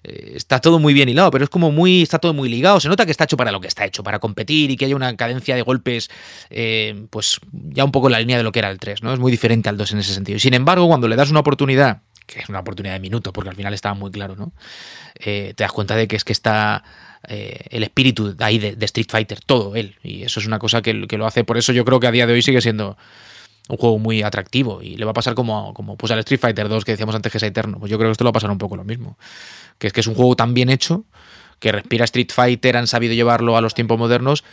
eh, 0.03 0.33
está 0.35 0.59
todo 0.59 0.79
muy 0.79 0.93
bien 0.93 1.09
hilado, 1.09 1.31
pero 1.31 1.43
es 1.43 1.49
como 1.49 1.71
muy, 1.71 2.03
está 2.03 2.19
todo 2.19 2.33
muy 2.33 2.49
ligado. 2.49 2.79
Se 2.79 2.89
nota 2.89 3.05
que 3.05 3.11
está 3.11 3.23
hecho 3.23 3.37
para 3.37 3.51
lo 3.51 3.59
que 3.61 3.67
está 3.67 3.85
hecho, 3.85 4.03
para 4.03 4.19
competir 4.19 4.71
y 4.71 4.77
que 4.77 4.85
haya 4.85 4.95
una 4.95 5.15
cadencia 5.15 5.55
de 5.55 5.61
golpes, 5.61 6.09
eh, 6.49 7.05
pues 7.09 7.39
ya 7.51 7.83
un 7.83 7.91
poco 7.91 8.07
en 8.07 8.13
la 8.13 8.19
línea 8.19 8.37
de 8.37 8.43
lo 8.43 8.51
que 8.51 8.59
era 8.59 8.69
el 8.69 8.79
3, 8.79 9.03
¿no? 9.03 9.13
Es 9.13 9.19
muy 9.19 9.31
diferente 9.31 9.69
al 9.69 9.77
2 9.77 9.93
en 9.93 9.99
ese 9.99 10.13
sentido. 10.13 10.39
Sin 10.39 10.53
embargo, 10.53 10.87
cuando 10.87 11.07
le 11.07 11.15
das 11.15 11.31
una 11.31 11.39
oportunidad, 11.39 12.01
que 12.27 12.39
es 12.39 12.49
una 12.49 12.59
oportunidad 12.59 12.93
de 12.93 12.99
minuto, 12.99 13.33
porque 13.33 13.49
al 13.49 13.55
final 13.55 13.73
estaba 13.73 13.95
muy 13.95 14.11
claro, 14.11 14.35
¿no? 14.35 14.53
Eh, 15.15 15.53
te 15.55 15.63
das 15.63 15.71
cuenta 15.71 15.95
de 15.95 16.07
que 16.07 16.15
es 16.15 16.23
que 16.23 16.33
está 16.33 16.83
el 17.25 17.83
espíritu 17.83 18.35
ahí 18.39 18.59
de, 18.59 18.75
de, 18.75 18.85
Street 18.85 19.07
Fighter, 19.09 19.39
todo 19.39 19.77
él. 19.77 19.95
Y 20.03 20.23
eso 20.23 20.41
es 20.41 20.45
una 20.45 20.59
cosa 20.59 20.81
que, 20.81 21.07
que 21.07 21.17
lo 21.17 21.25
hace. 21.25 21.45
Por 21.45 21.57
eso 21.57 21.71
yo 21.71 21.85
creo 21.85 22.01
que 22.01 22.07
a 22.07 22.11
día 22.11 22.27
de 22.27 22.33
hoy 22.33 22.41
sigue 22.41 22.59
siendo 22.59 22.97
un 23.69 23.77
juego 23.77 23.97
muy 23.97 24.23
atractivo 24.23 24.81
y 24.81 24.97
le 24.97 25.05
va 25.05 25.11
a 25.11 25.13
pasar 25.13 25.35
como, 25.35 25.73
como 25.73 25.95
pues 25.95 26.11
al 26.11 26.19
Street 26.19 26.39
Fighter 26.39 26.67
2 26.67 26.83
que 26.83 26.91
decíamos 26.91 27.15
antes 27.15 27.31
que 27.31 27.37
es 27.37 27.43
eterno. 27.43 27.79
Pues 27.79 27.89
yo 27.89 27.97
creo 27.97 28.09
que 28.09 28.13
esto 28.13 28.23
le 28.23 28.27
va 28.27 28.31
a 28.31 28.33
pasar 28.33 28.51
un 28.51 28.57
poco 28.57 28.75
lo 28.75 28.83
mismo. 28.83 29.17
Que 29.77 29.87
es 29.87 29.93
que 29.93 30.01
es 30.01 30.07
un 30.07 30.15
juego 30.15 30.35
tan 30.35 30.53
bien 30.53 30.69
hecho 30.69 31.05
que 31.59 31.71
respira 31.71 32.03
Street 32.03 32.29
Fighter, 32.33 32.75
han 32.75 32.87
sabido 32.87 33.13
llevarlo 33.13 33.55
a 33.55 33.61
los 33.61 33.73
tiempos 33.73 33.97
modernos 33.97 34.43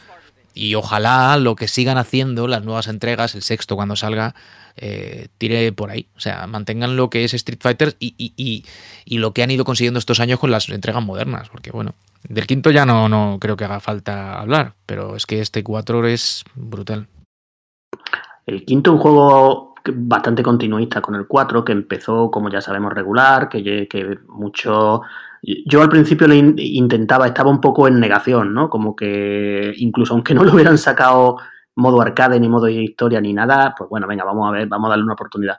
y 0.55 0.75
ojalá 0.75 1.37
lo 1.39 1.57
que 1.57 1.69
sigan 1.69 1.99
haciendo 1.99 2.47
las 2.47 2.65
nuevas 2.65 2.89
entregas, 2.89 3.35
el 3.35 3.43
sexto 3.43 3.77
cuando 3.77 3.97
salga, 3.97 4.35
eh, 4.77 5.29
tire 5.39 5.73
por 5.73 5.91
ahí. 5.91 6.07
O 6.17 6.21
sea, 6.21 6.47
mantengan 6.47 6.97
lo 6.97 7.11
que 7.11 7.25
es 7.25 7.35
Street 7.35 7.61
Fighter 7.61 7.97
y, 7.99 8.15
y, 8.17 8.33
y, 8.37 8.65
y, 9.05 9.19
lo 9.19 9.33
que 9.33 9.43
han 9.43 9.51
ido 9.51 9.65
consiguiendo 9.65 9.99
estos 9.99 10.21
años 10.21 10.39
con 10.39 10.51
las 10.51 10.69
entregas 10.69 11.05
modernas. 11.05 11.49
Porque 11.49 11.71
bueno, 11.71 11.95
del 12.29 12.47
quinto 12.47 12.71
ya 12.71 12.85
no, 12.85 13.09
no 13.09 13.39
creo 13.41 13.57
que 13.57 13.65
haga 13.65 13.81
falta 13.81 14.41
hablar, 14.41 14.75
pero 14.87 15.17
es 15.17 15.27
que 15.27 15.41
este 15.41 15.63
4 15.63 16.07
es 16.09 16.45
brutal. 16.55 17.09
El 18.51 18.65
quinto, 18.65 18.93
un 18.93 18.99
juego 18.99 19.77
bastante 19.95 20.43
continuista 20.43 21.01
con 21.01 21.15
el 21.15 21.29
4, 21.29 21.65
que 21.65 21.71
empezó, 21.71 22.33
como 22.33 22.51
ya 22.51 22.61
sabemos, 22.61 22.93
regular, 22.93 23.49
que, 23.49 23.87
que 23.89 24.19
mucho... 24.27 25.03
Yo 25.41 25.81
al 25.81 25.89
principio 25.89 26.27
le 26.27 26.37
intentaba, 26.37 27.29
estaba 27.29 27.49
un 27.49 27.61
poco 27.61 27.87
en 27.87 28.01
negación, 28.01 28.53
¿no? 28.53 28.69
Como 28.69 28.97
que 28.97 29.73
incluso 29.77 30.15
aunque 30.15 30.35
no 30.35 30.43
lo 30.43 30.53
hubieran 30.53 30.79
sacado 30.79 31.37
modo 31.77 32.01
arcade, 32.03 32.41
ni 32.41 32.49
modo 32.49 32.69
historia, 32.69 33.21
ni 33.21 33.33
nada, 33.33 33.73
pues 33.79 33.89
bueno, 33.89 34.09
venga, 34.09 34.25
vamos 34.25 34.49
a 34.49 34.51
ver, 34.51 34.67
vamos 34.67 34.89
a 34.89 34.91
darle 34.91 35.05
una 35.05 35.15
oportunidad. 35.15 35.59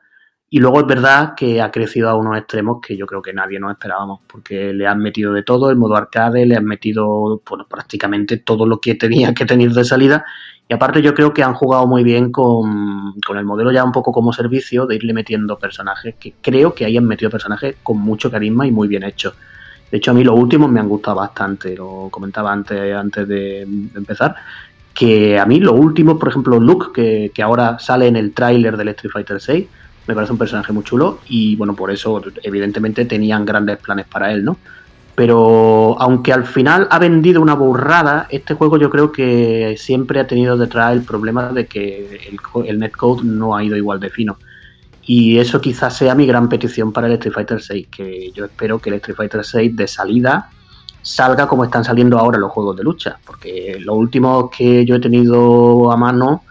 Y 0.49 0.59
luego 0.59 0.81
es 0.81 0.85
verdad 0.85 1.33
que 1.33 1.61
ha 1.61 1.71
crecido 1.71 2.09
a 2.09 2.15
unos 2.15 2.37
extremos 2.37 2.79
que 2.85 2.97
yo 2.97 3.05
creo 3.05 3.21
que 3.21 3.31
nadie 3.31 3.57
nos 3.57 3.71
esperábamos, 3.71 4.19
porque 4.27 4.73
le 4.73 4.85
han 4.85 4.99
metido 4.99 5.31
de 5.31 5.43
todo, 5.43 5.69
el 5.69 5.77
modo 5.77 5.95
arcade, 5.95 6.45
le 6.45 6.57
han 6.57 6.65
metido 6.65 7.41
bueno, 7.49 7.65
prácticamente 7.69 8.35
todo 8.35 8.65
lo 8.65 8.81
que 8.81 8.95
tenía 8.95 9.33
que 9.33 9.45
tener 9.45 9.71
de 9.71 9.85
salida. 9.85 10.25
Y 10.72 10.74
aparte 10.74 11.01
yo 11.01 11.13
creo 11.13 11.34
que 11.34 11.43
han 11.43 11.53
jugado 11.53 11.86
muy 11.86 12.01
bien 12.01 12.32
con, 12.32 13.19
con, 13.28 13.38
el 13.38 13.43
modelo 13.43 13.74
ya 13.74 13.84
un 13.84 13.91
poco 13.91 14.13
como 14.13 14.32
servicio 14.32 14.86
de 14.86 14.95
irle 14.95 15.11
metiendo 15.11 15.59
personajes, 15.59 16.15
que 16.17 16.36
creo 16.41 16.74
que 16.74 16.86
ahí 16.86 16.95
han 16.95 17.03
metido 17.03 17.30
personajes 17.30 17.76
con 17.84 17.99
mucho 17.99 18.32
carisma 18.32 18.65
y 18.65 18.72
muy 18.72 18.88
bien 18.88 19.03
hechos. 19.03 19.34
De 19.91 19.97
hecho, 19.97 20.11
a 20.11 20.13
mí 20.13 20.24
los 20.24 20.39
últimos 20.39 20.72
me 20.72 20.80
han 20.80 20.88
gustado 20.88 21.17
bastante, 21.17 21.76
lo 21.76 22.07
comentaba 22.09 22.53
antes, 22.53 22.95
antes 22.95 23.28
de 23.28 23.63
empezar, 23.63 24.34
que 24.93 25.38
a 25.38 25.45
mí 25.45 25.59
lo 25.59 25.74
último, 25.74 26.17
por 26.17 26.30
ejemplo, 26.30 26.57
Luke, 26.57 26.93
que, 26.93 27.32
que 27.36 27.43
ahora 27.43 27.78
sale 27.78 28.07
en 28.07 28.15
el 28.15 28.34
tráiler 28.34 28.78
del 28.78 28.88
Street 28.88 29.11
Fighter 29.11 29.41
6, 29.41 29.67
me 30.07 30.15
parece 30.15 30.32
un 30.32 30.39
personaje 30.39 30.72
muy 30.72 30.86
chulo 30.86 31.19
y 31.28 31.57
bueno, 31.57 31.76
por 31.76 31.91
eso 31.91 32.22
evidentemente 32.43 33.03
tenían 33.03 33.43
grandes 33.43 33.76
planes 33.80 34.05
para 34.05 34.32
él, 34.32 34.45
¿no? 34.45 34.55
Pero 35.22 35.95
aunque 35.99 36.34
al 36.34 36.47
final 36.47 36.88
ha 36.89 36.97
vendido 36.97 37.43
una 37.43 37.53
burrada, 37.53 38.26
este 38.32 38.55
juego 38.55 38.80
yo 38.80 38.89
creo 38.89 39.11
que 39.11 39.76
siempre 39.78 40.19
ha 40.19 40.26
tenido 40.26 40.57
detrás 40.57 40.93
el 40.93 41.03
problema 41.03 41.49
de 41.49 41.67
que 41.67 42.28
el, 42.65 42.80
netcode 42.80 43.22
no 43.24 43.55
ha 43.55 43.63
ido 43.63 43.78
igual 43.78 43.99
de 43.99 44.09
fino. 44.09 44.39
Y 45.03 45.38
eso 45.38 45.61
quizás 45.61 45.95
sea 45.95 46.15
mi 46.15 46.26
gran 46.26 46.49
petición 46.49 46.91
para 46.91 47.05
el 47.05 47.13
Street 47.13 47.36
Fighter 47.36 47.61
6, 47.61 47.88
que 47.95 48.32
yo 48.32 48.45
espero 48.45 48.80
que 48.80 48.89
el 48.89 48.95
Street 48.95 49.15
Fighter 49.15 49.45
6 49.45 49.76
de 49.76 49.88
salida 49.88 50.49
salga 51.03 51.45
como 51.45 51.65
están 51.65 51.84
saliendo 51.84 52.17
ahora 52.17 52.39
los 52.39 52.51
juegos 52.51 52.76
de 52.76 52.84
lucha, 52.84 53.19
porque 53.24 53.78
los 53.80 53.95
últimos 53.95 54.49
que 54.49 54.84
yo 54.86 54.95
he 54.95 54.99
tenido 54.99 55.91
a 55.91 55.97
mano 55.97 56.45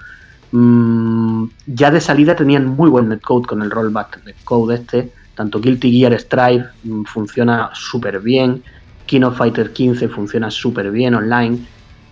mmm, 0.52 1.44
ya 1.66 1.90
de 1.90 2.00
salida 2.00 2.36
tenían 2.36 2.66
muy 2.66 2.88
buen 2.88 3.08
netcode 3.08 3.48
con 3.48 3.62
el 3.62 3.70
rollback 3.72 4.24
netcode 4.24 4.76
este, 4.76 5.12
tanto 5.40 5.58
Guilty 5.60 5.90
Gear 5.98 6.12
Strive 6.20 6.66
mmm, 6.84 7.04
funciona 7.04 7.70
súper 7.72 8.20
bien, 8.20 8.62
King 9.06 9.22
of 9.22 9.38
Fighter 9.38 9.72
15 9.72 10.08
funciona 10.08 10.50
súper 10.50 10.90
bien 10.90 11.14
online, 11.14 11.58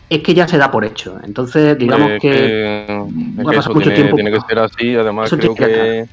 es 0.09 0.21
que 0.23 0.33
ya 0.33 0.49
se 0.49 0.57
da 0.57 0.71
por 0.71 0.85
hecho. 0.85 1.19
Entonces, 1.25 1.77
digamos 1.79 2.09
Eh, 2.13 2.19
que, 2.23 2.31
que, 2.31 3.47
a 3.47 3.51
que 3.51 3.57
eso 3.59 3.75
mucho 3.75 3.91
tiene, 3.91 3.95
tiempo. 3.97 4.17
tiene 4.17 4.31
que 4.33 4.41
ser 4.49 4.59
así. 4.61 4.97
Además, 4.97 5.27
Eso 5.31 5.37
creo 5.37 5.55
que 5.55 6.09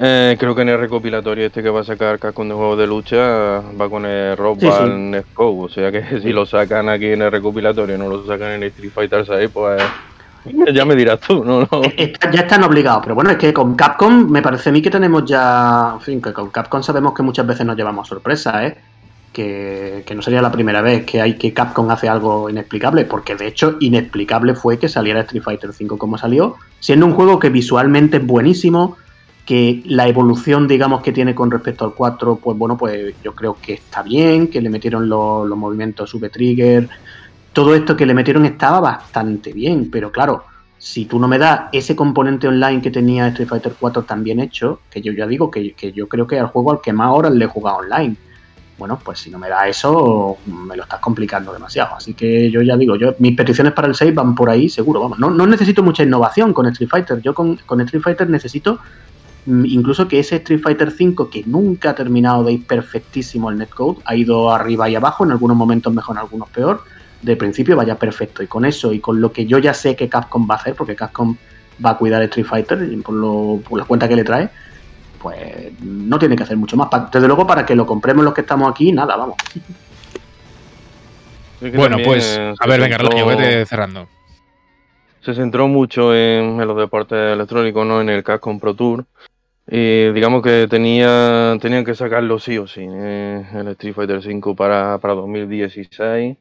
eh, 0.00 0.36
creo 0.40 0.54
que 0.54 0.62
en 0.62 0.68
el 0.70 0.78
recopilatorio 0.80 1.46
este 1.46 1.62
que 1.62 1.68
va 1.70 1.80
a 1.82 1.84
sacar 1.84 2.18
Capcom 2.18 2.48
de 2.48 2.54
juegos 2.54 2.78
de 2.78 2.86
lucha 2.86 3.60
va 3.80 3.88
con 3.90 4.06
el 4.06 4.36
Rock 4.36 4.60
Sí, 4.60 4.66
sí. 4.66 4.72
Band 4.72 5.22
Scope. 5.32 5.64
O 5.64 5.68
sea 5.68 5.92
que 5.92 6.20
si 6.22 6.32
lo 6.32 6.46
sacan 6.46 6.88
aquí 6.88 7.06
en 7.06 7.22
el 7.22 7.30
recopilatorio 7.30 7.94
y 7.96 7.98
no 7.98 8.08
lo 8.08 8.26
sacan 8.26 8.52
en 8.52 8.62
el 8.62 8.68
Street 8.70 8.90
Fighter 8.92 9.24
6, 9.26 9.50
pues 9.52 9.82
ya 10.74 10.84
me 10.84 10.94
dirás 10.96 11.20
tú, 11.20 11.44
¿no? 11.44 11.60
no. 11.70 11.82
Está- 11.96 12.30
ya 12.30 12.40
están 12.40 12.62
obligados, 12.64 13.00
pero 13.02 13.14
bueno, 13.14 13.30
es 13.30 13.36
que 13.36 13.52
con 13.52 13.74
Capcom 13.74 14.28
me 14.30 14.42
parece 14.42 14.68
a 14.70 14.72
mí 14.72 14.82
que 14.82 14.90
tenemos 14.90 15.24
ya, 15.24 15.92
en 15.94 16.00
fin, 16.00 16.22
que 16.22 16.32
con 16.32 16.50
Capcom 16.50 16.82
sabemos 16.82 17.14
que 17.14 17.22
muchas 17.22 17.46
veces 17.46 17.66
nos 17.66 17.76
llevamos 17.76 18.08
sorpresas, 18.08 18.54
¿eh? 18.62 18.76
Que, 19.32 20.02
que 20.06 20.14
no 20.14 20.22
sería 20.22 20.40
la 20.40 20.50
primera 20.50 20.80
vez 20.80 21.04
que 21.04 21.20
hay 21.20 21.34
que 21.36 21.52
Capcom 21.52 21.90
hace 21.90 22.08
algo 22.08 22.48
inexplicable, 22.48 23.04
porque 23.04 23.34
de 23.36 23.48
hecho 23.48 23.76
inexplicable 23.80 24.54
fue 24.54 24.78
que 24.78 24.88
saliera 24.88 25.20
Street 25.20 25.42
Fighter 25.42 25.70
V 25.70 25.98
como 25.98 26.16
salió, 26.16 26.56
siendo 26.80 27.04
un 27.04 27.12
juego 27.12 27.38
que 27.38 27.50
visualmente 27.50 28.16
es 28.16 28.26
buenísimo, 28.26 28.96
que 29.44 29.82
la 29.84 30.08
evolución, 30.08 30.66
digamos, 30.66 31.02
que 31.02 31.12
tiene 31.12 31.34
con 31.34 31.50
respecto 31.50 31.84
al 31.84 31.94
4, 31.94 32.40
pues 32.42 32.56
bueno, 32.58 32.76
pues 32.76 33.14
yo 33.22 33.34
creo 33.34 33.58
que 33.60 33.74
está 33.74 34.02
bien, 34.02 34.48
que 34.48 34.60
le 34.60 34.70
metieron 34.70 35.08
los, 35.08 35.46
los 35.46 35.56
movimientos 35.58 36.10
sube 36.10 36.30
trigger, 36.30 36.88
todo 37.56 37.74
esto 37.74 37.96
que 37.96 38.04
le 38.04 38.12
metieron 38.12 38.44
estaba 38.44 38.80
bastante 38.80 39.50
bien, 39.54 39.90
pero 39.90 40.12
claro, 40.12 40.44
si 40.76 41.06
tú 41.06 41.18
no 41.18 41.26
me 41.26 41.38
das 41.38 41.70
ese 41.72 41.96
componente 41.96 42.46
online 42.46 42.82
que 42.82 42.90
tenía 42.90 43.28
Street 43.28 43.48
Fighter 43.48 43.72
4 43.80 44.02
tan 44.02 44.22
bien 44.22 44.40
hecho, 44.40 44.80
que 44.90 45.00
yo 45.00 45.10
ya 45.12 45.26
digo 45.26 45.50
que, 45.50 45.74
yo 45.94 46.06
creo 46.06 46.26
que 46.26 46.34
es 46.34 46.42
el 46.42 46.48
juego 46.48 46.72
al 46.72 46.82
que 46.82 46.92
más 46.92 47.10
horas 47.14 47.32
le 47.32 47.46
he 47.46 47.48
jugado 47.48 47.78
online. 47.78 48.14
Bueno, 48.76 48.98
pues 49.02 49.20
si 49.20 49.30
no 49.30 49.38
me 49.38 49.48
da 49.48 49.66
eso, 49.66 50.36
me 50.44 50.76
lo 50.76 50.82
estás 50.82 51.00
complicando 51.00 51.50
demasiado. 51.50 51.94
Así 51.94 52.12
que 52.12 52.50
yo 52.50 52.60
ya 52.60 52.76
digo, 52.76 52.94
yo 52.96 53.14
mis 53.20 53.34
peticiones 53.34 53.72
para 53.72 53.88
el 53.88 53.94
6 53.94 54.14
van 54.14 54.34
por 54.34 54.50
ahí 54.50 54.68
seguro, 54.68 55.00
vamos. 55.00 55.18
No, 55.18 55.30
no 55.30 55.46
necesito 55.46 55.82
mucha 55.82 56.02
innovación 56.02 56.52
con 56.52 56.66
Street 56.66 56.90
Fighter. 56.90 57.22
Yo 57.22 57.32
con, 57.32 57.56
con 57.64 57.80
Street 57.80 58.02
Fighter 58.02 58.28
necesito 58.28 58.80
mm, 59.46 59.64
incluso 59.64 60.06
que 60.06 60.18
ese 60.18 60.36
Street 60.36 60.60
Fighter 60.60 60.90
5 60.90 61.30
que 61.30 61.42
nunca 61.46 61.92
ha 61.92 61.94
terminado 61.94 62.44
de 62.44 62.52
ir 62.52 62.66
perfectísimo 62.66 63.48
el 63.48 63.56
netcode, 63.56 64.00
ha 64.04 64.14
ido 64.14 64.50
arriba 64.50 64.90
y 64.90 64.94
abajo, 64.94 65.24
en 65.24 65.30
algunos 65.30 65.56
momentos 65.56 65.94
mejor, 65.94 66.16
en 66.16 66.20
algunos 66.20 66.50
peor, 66.50 66.82
de 67.22 67.36
principio 67.36 67.76
vaya 67.76 67.96
perfecto. 67.96 68.42
Y 68.42 68.46
con 68.46 68.64
eso 68.64 68.92
y 68.92 69.00
con 69.00 69.20
lo 69.20 69.32
que 69.32 69.46
yo 69.46 69.58
ya 69.58 69.74
sé 69.74 69.96
que 69.96 70.08
Capcom 70.08 70.48
va 70.48 70.54
a 70.54 70.58
hacer, 70.58 70.74
porque 70.74 70.96
Capcom 70.96 71.36
va 71.84 71.90
a 71.90 71.98
cuidar 71.98 72.22
Street 72.22 72.46
Fighter 72.46 72.78
por, 73.02 73.14
lo, 73.14 73.60
por 73.68 73.78
la 73.78 73.84
cuenta 73.84 74.08
que 74.08 74.16
le 74.16 74.24
trae, 74.24 74.48
pues 75.20 75.72
no 75.82 76.18
tiene 76.18 76.36
que 76.36 76.42
hacer 76.42 76.56
mucho 76.56 76.76
más. 76.76 76.88
Desde 77.12 77.26
luego, 77.26 77.46
para 77.46 77.66
que 77.66 77.74
lo 77.74 77.86
compremos 77.86 78.24
los 78.24 78.34
que 78.34 78.42
estamos 78.42 78.70
aquí, 78.70 78.92
nada, 78.92 79.16
vamos. 79.16 79.36
Bueno, 81.58 81.96
pues, 82.04 82.36
eh, 82.38 82.52
a 82.58 82.66
ver, 82.66 82.78
venga, 82.78 82.98
Relaño, 82.98 83.24
vete 83.24 83.64
cerrando. 83.64 84.06
se 85.22 85.34
centró 85.34 85.68
mucho 85.68 86.14
en, 86.14 86.60
en 86.60 86.68
los 86.68 86.76
deportes 86.76 87.32
electrónicos, 87.32 87.86
no 87.86 88.02
en 88.02 88.10
el 88.10 88.22
Capcom 88.22 88.60
Pro 88.60 88.74
Tour. 88.74 89.06
Y 89.68 90.12
digamos 90.12 90.42
que 90.42 90.68
tenía, 90.68 91.56
tenían 91.60 91.84
que 91.84 91.94
sacarlo 91.94 92.38
sí 92.38 92.56
o 92.58 92.66
sí, 92.66 92.86
eh, 92.88 93.44
el 93.54 93.68
Street 93.68 93.94
Fighter 93.94 94.18
V 94.18 94.54
para, 94.54 94.98
para 94.98 95.14
2016. 95.14 96.36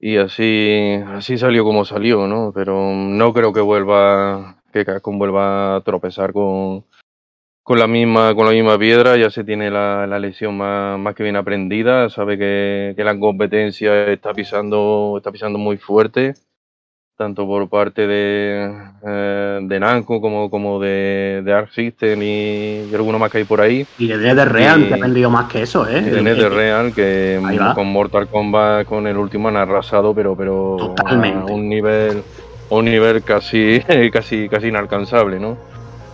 Y 0.00 0.16
así, 0.16 1.00
así 1.08 1.38
salió 1.38 1.64
como 1.64 1.84
salió, 1.84 2.26
¿no? 2.26 2.52
Pero 2.54 2.92
no 2.94 3.32
creo 3.32 3.52
que 3.52 3.60
vuelva, 3.60 4.62
que 4.72 4.84
Capcom 4.84 5.18
vuelva 5.18 5.76
a 5.76 5.80
tropezar 5.82 6.32
con, 6.32 6.84
con 7.64 7.78
la 7.78 7.88
misma, 7.88 8.34
con 8.34 8.46
la 8.46 8.52
misma 8.52 8.78
piedra, 8.78 9.16
ya 9.16 9.30
se 9.30 9.44
tiene 9.44 9.70
la, 9.70 10.06
la 10.06 10.20
lección 10.20 10.56
más, 10.56 10.98
más 10.98 11.14
que 11.14 11.24
bien 11.24 11.36
aprendida, 11.36 12.10
sabe 12.10 12.38
que, 12.38 12.94
que 12.96 13.04
la 13.04 13.18
competencia 13.18 14.06
está 14.12 14.32
pisando, 14.34 15.14
está 15.16 15.32
pisando 15.32 15.58
muy 15.58 15.78
fuerte 15.78 16.34
tanto 17.18 17.46
por 17.46 17.68
parte 17.68 18.06
de, 18.06 18.72
eh, 19.04 19.58
de 19.62 19.80
Namco 19.80 20.20
como, 20.20 20.48
como 20.48 20.78
de, 20.78 21.42
de 21.44 21.52
Arc 21.52 21.70
System 21.72 22.22
y, 22.22 22.88
y 22.90 22.94
alguno 22.94 23.18
más 23.18 23.28
que 23.28 23.38
hay 23.38 23.44
por 23.44 23.60
ahí. 23.60 23.84
Y 23.98 24.06
de 24.06 24.16
NetherRealm, 24.16 24.88
que 24.88 24.94
ha 24.94 24.98
vendido 24.98 25.28
más 25.28 25.46
que 25.52 25.62
eso, 25.62 25.86
¿eh? 25.88 26.00
De 26.00 26.22
NetherRealm, 26.22 26.92
que 26.94 27.40
con 27.74 27.88
Mortal 27.88 28.28
Kombat, 28.28 28.86
con 28.86 29.06
el 29.08 29.16
último 29.16 29.48
han 29.48 29.56
arrasado, 29.56 30.14
pero, 30.14 30.36
pero 30.36 30.76
Totalmente. 30.78 31.50
a 31.50 31.54
un 31.54 31.68
nivel, 31.68 32.22
a 32.70 32.74
un 32.76 32.84
nivel 32.84 33.24
casi, 33.24 33.80
casi, 34.12 34.48
casi 34.48 34.68
inalcanzable, 34.68 35.40
¿no? 35.40 35.58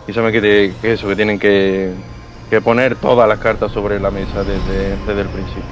Y 0.09 0.13
saben 0.15 0.33
que, 0.33 0.41
te- 0.41 0.79
que 0.81 0.93
eso, 0.95 1.07
que 1.09 1.17
tienen 1.17 1.39
que, 1.39 1.93
que 2.49 2.61
poner 2.63 2.97
todas 2.97 3.29
las 3.29 3.39
cartas 3.39 3.73
sobre 3.73 4.01
la 4.01 4.11
mesa 4.11 4.43
desde, 4.43 4.97
desde 4.97 5.21
el 5.21 5.29
principio. 5.29 5.63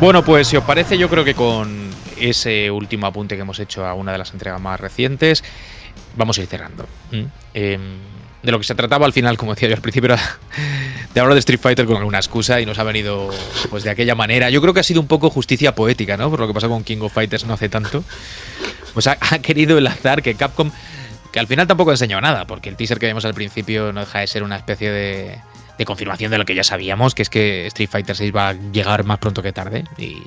Bueno, 0.00 0.22
pues 0.24 0.48
si 0.48 0.56
os 0.56 0.64
parece, 0.64 0.98
yo 0.98 1.08
creo 1.08 1.24
que 1.24 1.34
con 1.34 1.91
ese 2.30 2.70
último 2.70 3.06
apunte 3.06 3.36
que 3.36 3.42
hemos 3.42 3.58
hecho 3.58 3.86
a 3.86 3.94
una 3.94 4.12
de 4.12 4.18
las 4.18 4.32
entregas 4.32 4.60
más 4.60 4.78
recientes, 4.80 5.42
vamos 6.16 6.38
a 6.38 6.42
ir 6.42 6.46
cerrando. 6.46 6.86
Em, 7.54 7.98
de 8.42 8.52
lo 8.52 8.58
que 8.58 8.64
se 8.64 8.74
trataba 8.74 9.06
al 9.06 9.12
final, 9.12 9.36
como 9.36 9.54
decía 9.54 9.68
yo 9.68 9.74
al 9.74 9.82
principio, 9.82 10.12
era 10.12 10.38
de 11.14 11.20
hablar 11.20 11.34
de 11.34 11.40
Street 11.40 11.60
Fighter 11.60 11.86
con 11.86 11.96
alguna 11.96 12.18
excusa 12.18 12.60
y 12.60 12.66
nos 12.66 12.78
ha 12.78 12.84
venido 12.84 13.30
pues 13.70 13.84
de 13.84 13.90
aquella 13.90 14.14
manera. 14.14 14.50
Yo 14.50 14.60
creo 14.60 14.74
que 14.74 14.80
ha 14.80 14.84
sido 14.84 15.00
un 15.00 15.06
poco 15.06 15.30
justicia 15.30 15.74
poética, 15.74 16.16
¿no? 16.16 16.30
Por 16.30 16.40
lo 16.40 16.46
que 16.46 16.54
pasó 16.54 16.68
con 16.68 16.84
King 16.84 16.98
of 17.00 17.12
Fighters 17.12 17.44
no 17.44 17.54
hace 17.54 17.68
tanto. 17.68 18.04
Pues 18.94 19.06
ha, 19.06 19.16
ha 19.20 19.38
querido 19.38 19.78
enlazar 19.78 20.22
que 20.22 20.34
Capcom, 20.34 20.70
que 21.32 21.40
al 21.40 21.46
final 21.46 21.66
tampoco 21.66 21.92
enseñó 21.92 22.20
nada, 22.20 22.46
porque 22.46 22.68
el 22.68 22.76
teaser 22.76 22.98
que 22.98 23.06
vimos 23.06 23.24
al 23.24 23.34
principio 23.34 23.92
no 23.92 24.00
deja 24.00 24.20
de 24.20 24.26
ser 24.26 24.42
una 24.42 24.56
especie 24.56 24.90
de, 24.90 25.38
de 25.78 25.84
confirmación 25.84 26.30
de 26.30 26.38
lo 26.38 26.44
que 26.44 26.54
ya 26.54 26.64
sabíamos, 26.64 27.14
que 27.14 27.22
es 27.22 27.30
que 27.30 27.66
Street 27.68 27.88
Fighter 27.90 28.16
6 28.16 28.34
va 28.34 28.50
a 28.50 28.52
llegar 28.52 29.04
más 29.04 29.18
pronto 29.18 29.42
que 29.42 29.52
tarde. 29.52 29.84
Y, 29.98 30.22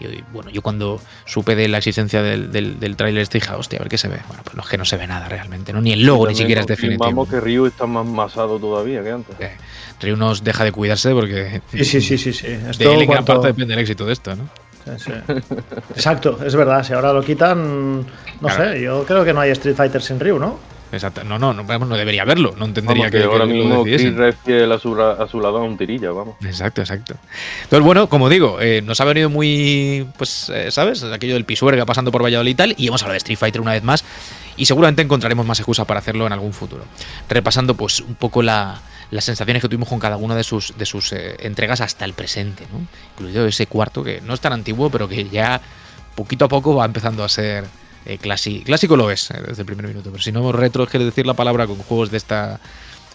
y, 0.00 0.24
bueno, 0.32 0.50
yo 0.50 0.62
cuando 0.62 1.00
supe 1.26 1.54
de 1.54 1.68
la 1.68 1.78
existencia 1.78 2.22
del, 2.22 2.50
del, 2.50 2.80
del 2.80 2.96
tráiler 2.96 3.22
este 3.22 3.38
dije, 3.38 3.52
hostia, 3.54 3.78
a 3.78 3.82
ver 3.82 3.88
qué 3.88 3.98
se 3.98 4.08
ve. 4.08 4.18
Bueno, 4.28 4.42
pues 4.44 4.56
no 4.56 4.62
es 4.62 4.68
que 4.68 4.78
no 4.78 4.84
se 4.84 4.96
ve 4.96 5.06
nada 5.06 5.28
realmente, 5.28 5.72
¿no? 5.72 5.80
Ni 5.80 5.92
el 5.92 6.04
logo 6.04 6.26
ni 6.26 6.34
siquiera 6.34 6.60
es 6.62 6.66
definitivo. 6.66 7.04
Vamos 7.04 7.28
que 7.28 7.40
Ryu 7.40 7.66
está 7.66 7.86
más 7.86 8.06
masado 8.06 8.58
todavía 8.58 9.02
que 9.02 9.10
antes. 9.10 9.36
Eh, 9.40 9.56
Ryu 10.00 10.16
nos 10.16 10.42
deja 10.42 10.64
de 10.64 10.72
cuidarse 10.72 11.12
porque 11.12 11.60
Sí, 11.72 11.84
sí, 11.84 12.00
sí, 12.00 12.18
sí. 12.18 12.32
sí. 12.32 12.46
de 12.48 12.70
Esto 12.70 12.92
él 12.92 13.02
en 13.02 13.10
gran 13.10 13.24
parte 13.24 13.48
depende 13.48 13.74
el 13.74 13.80
éxito 13.80 14.06
de 14.06 14.12
esto, 14.14 14.34
¿no? 14.34 14.48
Sí, 14.96 15.04
sí. 15.06 15.12
Exacto, 15.94 16.38
es 16.44 16.56
verdad. 16.56 16.82
Si 16.84 16.92
ahora 16.92 17.12
lo 17.12 17.22
quitan, 17.22 17.98
no 18.00 18.06
Claro. 18.40 18.72
sé, 18.72 18.80
yo 18.82 19.04
creo 19.04 19.24
que 19.24 19.32
no 19.32 19.40
hay 19.40 19.50
Street 19.50 19.76
Fighter 19.76 20.00
sin 20.02 20.18
Ryu, 20.18 20.38
¿no? 20.38 20.58
Exacto. 20.92 21.24
No, 21.24 21.38
no, 21.38 21.52
no, 21.52 21.62
no 21.62 21.96
debería 21.96 22.22
haberlo. 22.22 22.54
No 22.56 22.64
entendería 22.64 23.04
Vamos, 23.04 23.12
que, 23.12 23.18
que 23.18 23.24
ahora 23.24 23.46
que 23.46 23.52
mismo. 23.52 23.84
Chris 23.84 24.14
Redfield 24.14 24.72
a 24.72 24.78
su, 24.78 25.00
a 25.00 25.28
su 25.28 25.40
lado 25.40 25.58
a 25.58 25.62
un 25.62 25.76
tirilla, 25.78 26.10
vamos. 26.10 26.36
Exacto, 26.44 26.80
exacto. 26.80 27.14
Entonces, 27.62 27.84
bueno, 27.84 28.08
como 28.08 28.28
digo, 28.28 28.60
eh, 28.60 28.82
nos 28.82 29.00
ha 29.00 29.04
venido 29.04 29.30
muy, 29.30 30.06
pues, 30.18 30.50
eh, 30.50 30.70
¿sabes? 30.70 31.02
Aquello 31.04 31.34
del 31.34 31.44
pisuerga 31.44 31.86
pasando 31.86 32.10
por 32.10 32.22
Valladolid 32.22 32.50
y 32.50 32.54
tal, 32.54 32.74
y 32.76 32.88
hemos 32.88 33.02
hablado 33.02 33.14
de 33.14 33.18
Street 33.18 33.38
Fighter 33.38 33.60
una 33.60 33.72
vez 33.72 33.82
más. 33.84 34.04
y 34.56 34.66
seguramente 34.66 35.02
encontraremos 35.02 35.46
más 35.46 35.58
excusas 35.58 35.86
para 35.86 36.00
hacerlo 36.00 36.26
en 36.26 36.32
algún 36.32 36.52
futuro. 36.52 36.84
Repasando 37.28 37.74
pues 37.74 38.00
un 38.00 38.14
poco 38.14 38.42
la, 38.42 38.80
las 39.10 39.24
sensaciones 39.24 39.62
que 39.62 39.68
tuvimos 39.68 39.88
con 39.88 39.98
cada 39.98 40.16
una 40.16 40.34
de 40.34 40.44
sus, 40.44 40.76
de 40.76 40.86
sus 40.86 41.12
eh, 41.12 41.36
entregas 41.40 41.80
hasta 41.80 42.04
el 42.04 42.12
presente, 42.12 42.66
¿no? 42.72 42.80
incluido 43.12 43.46
ese 43.46 43.66
cuarto 43.66 44.02
que 44.04 44.20
no 44.20 44.34
es 44.34 44.40
tan 44.40 44.52
antiguo, 44.52 44.90
pero 44.90 45.08
que 45.08 45.28
ya 45.28 45.60
poquito 46.14 46.44
a 46.44 46.48
poco 46.48 46.74
va 46.74 46.84
empezando 46.84 47.24
a 47.24 47.28
ser 47.28 47.64
eh, 48.06 48.18
clásico. 48.18 48.64
Clásico 48.64 48.96
lo 48.96 49.10
es 49.10 49.30
eh, 49.30 49.42
desde 49.46 49.62
el 49.62 49.66
primer 49.66 49.86
minuto, 49.86 50.10
pero 50.10 50.22
si 50.22 50.32
no 50.32 50.52
retro 50.52 50.86
que 50.86 50.98
decir 50.98 51.26
la 51.26 51.34
palabra 51.34 51.66
con 51.66 51.76
juegos 51.76 52.10
de 52.10 52.16
esta 52.16 52.60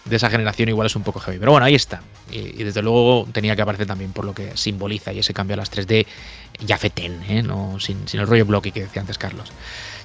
de 0.06 0.16
esa 0.16 0.30
generación 0.30 0.68
igual 0.68 0.86
es 0.86 0.96
un 0.96 1.02
poco 1.02 1.18
heavy. 1.20 1.38
Pero 1.38 1.50
bueno, 1.50 1.66
ahí 1.66 1.74
está. 1.74 2.00
Y, 2.30 2.38
y 2.38 2.64
desde 2.64 2.80
luego 2.80 3.26
tenía 3.32 3.56
que 3.56 3.62
aparecer 3.62 3.86
también 3.86 4.12
por 4.12 4.24
lo 4.24 4.34
que 4.34 4.56
simboliza 4.56 5.12
y 5.12 5.18
ese 5.18 5.34
cambio 5.34 5.54
a 5.54 5.56
las 5.56 5.72
3D 5.72 6.06
ya 6.60 6.78
feten, 6.78 7.22
¿eh? 7.28 7.42
no, 7.42 7.78
sin, 7.80 8.06
sin 8.08 8.20
el 8.20 8.26
rollo 8.26 8.46
blocky 8.46 8.72
que 8.72 8.82
decía 8.82 9.00
antes 9.00 9.18
Carlos. 9.18 9.52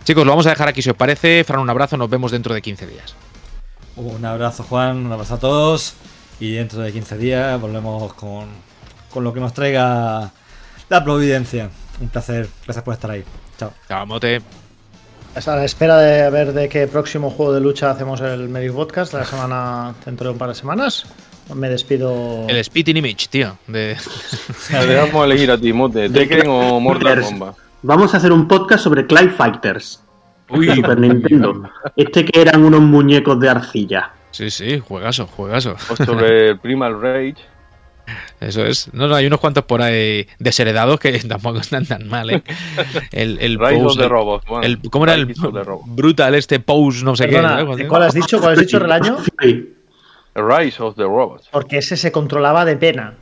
Chicos, 0.04 0.26
lo 0.26 0.32
vamos 0.32 0.48
a 0.48 0.50
dejar 0.50 0.68
aquí 0.68 0.82
si 0.82 0.90
os 0.90 0.96
parece. 0.96 1.44
Fran, 1.44 1.62
un 1.62 1.70
abrazo, 1.70 1.98
nos 1.98 2.10
vemos 2.10 2.32
dentro 2.32 2.54
de 2.54 2.62
15 2.62 2.88
días. 2.88 3.16
Un 3.96 4.26
abrazo, 4.26 4.64
Juan, 4.64 5.06
un 5.06 5.12
abrazo 5.12 5.36
a 5.36 5.40
todos. 5.40 5.94
Y 6.40 6.54
dentro 6.54 6.82
de 6.82 6.92
15 6.92 7.18
días 7.18 7.62
volvemos 7.62 8.14
con, 8.16 8.48
con 9.12 9.24
lo 9.24 9.34
que 9.34 9.40
nos 9.40 9.54
traiga 9.54 10.32
la 10.90 11.04
providencia. 11.04 11.70
Un 12.00 12.10
placer, 12.10 12.50
gracias 12.66 12.84
por 12.84 12.96
estar 12.96 13.12
ahí. 13.12 13.24
Chao. 13.60 13.72
Chao, 13.88 14.06
mote. 14.08 14.42
A 15.34 15.56
la 15.56 15.66
espera 15.66 15.98
de 15.98 16.30
ver 16.30 16.54
de 16.54 16.68
qué 16.68 16.88
próximo 16.88 17.30
juego 17.30 17.54
de 17.54 17.62
lucha 17.62 17.90
hacemos 17.90 18.20
el 18.22 18.50
Medic 18.50 18.74
Podcast 18.74 19.14
la 19.14 19.24
semana 19.24 19.94
dentro 20.06 20.28
de 20.28 20.34
un 20.34 20.38
par 20.38 20.50
de 20.50 20.56
semanas. 20.56 21.06
Me 21.56 21.70
despido. 21.70 22.46
El 22.48 22.64
Spitting 22.64 22.98
Image, 22.98 23.28
tío. 23.30 23.58
De... 23.68 23.98
Dejamos 24.70 25.26
elegir 25.26 25.50
a 25.52 25.58
ti, 25.58 25.72
Mote, 25.74 26.10
Tekken 26.10 26.48
o 26.48 26.80
Mortal. 26.80 27.22
Kombat. 27.22 27.56
Vamos 27.82 28.14
a 28.14 28.18
hacer 28.18 28.32
un 28.32 28.48
podcast 28.48 28.84
sobre 28.84 29.08
Clive 29.08 29.32
Fighters. 29.32 30.04
Uy, 30.50 30.70
Super 30.76 31.00
Nintendo. 31.00 31.64
Este 31.96 32.26
que 32.26 32.42
eran 32.42 32.64
unos 32.64 32.82
muñecos 32.82 33.40
de 33.40 33.50
arcilla. 33.50 34.12
sí, 34.32 34.52
sí, 34.52 34.80
juegazo, 34.80 35.28
juegazo. 35.28 35.76
O 35.90 35.96
sobre 35.96 36.50
el 36.50 36.60
Primal 36.62 37.02
Rage. 37.02 37.36
Eso 38.40 38.66
es. 38.66 38.94
No, 38.94 39.08
no, 39.08 39.16
hay 39.16 39.26
unos 39.28 39.40
cuantos 39.40 39.64
por 39.66 39.82
ahí 39.82 40.28
desheredados 40.40 41.00
que 41.00 41.12
tampoco 41.28 41.60
están 41.60 41.86
tan 41.86 42.08
mal, 42.08 42.30
¿eh? 42.30 42.44
El, 43.12 43.38
el 43.40 43.60
Rise 43.60 43.76
of 43.78 43.84
Pose, 43.84 43.98
the 44.00 44.04
el- 44.06 44.10
Robots. 44.10 44.46
bueno, 44.48 44.66
el- 44.66 44.80
¿Cómo 44.90 45.06
era 45.06 45.14
el 45.16 45.28
Rise 45.28 45.46
of 45.48 45.54
the 45.54 45.64
Robots. 45.64 45.96
brutal 45.96 46.36
este 46.36 46.60
pose, 46.60 47.04
no 47.06 47.16
sé 47.16 47.28
Perdona, 47.28 47.58
qué? 47.76 47.84
¿no? 47.84 47.90
¿cuál 47.90 48.04
has 48.04 48.14
dicho? 48.14 48.40
¿Cuál 48.40 48.54
has 48.54 48.60
dicho, 48.60 48.80
Relaño? 48.80 49.18
Rise 50.36 50.82
of 50.82 50.96
the 50.96 51.04
Robots. 51.04 51.48
Porque 51.52 51.78
ese 51.80 51.98
se 51.98 52.12
controlaba 52.12 52.64
de 52.66 52.78
pena. 52.78 53.14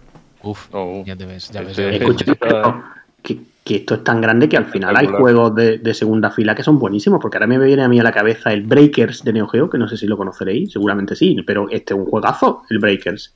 Uf, 0.44 0.68
Oh. 0.72 1.03
ya 1.06 1.16
te 1.16 1.26
ves, 1.26 1.49
ya 1.49 1.61
ves. 1.61 1.76
Ves. 1.76 1.99
Escucha, 1.99 2.36
pero 2.40 2.84
que, 3.24 3.40
que 3.66 3.76
esto 3.78 3.95
es 3.95 4.03
tan 4.03 4.22
grande 4.22 4.48
que 4.48 4.57
al 4.57 4.66
final 4.66 4.95
hay 4.95 5.07
juegos 5.07 5.53
de, 5.56 5.80
de 5.80 5.94
segunda 5.94 6.32
fila 6.32 6.56
que 6.56 6.64
son 6.64 6.80
buenísimos, 6.80 7.20
porque 7.22 7.38
ahora 7.38 7.48
me 7.48 7.57
viene 7.57 7.84
a 7.84 7.88
mí 7.90 7.99
a 7.99 8.03
la 8.03 8.11
cabeza 8.11 8.53
el 8.53 8.61
Breakers 8.61 9.24
de 9.24 9.34
Neo 9.34 9.48
Geo, 9.48 9.70
que 9.70 9.78
no 9.78 9.88
sé 9.90 9.98
si 9.98 10.06
lo 10.07 10.18
conoceréis, 10.18 10.72
seguramente 10.72 11.16
sí, 11.16 11.36
pero 11.45 11.68
este 11.70 11.94
es 11.94 11.99
un 11.99 12.06
juegazo, 12.06 12.61
el 12.70 12.80
Breakers. 12.80 13.34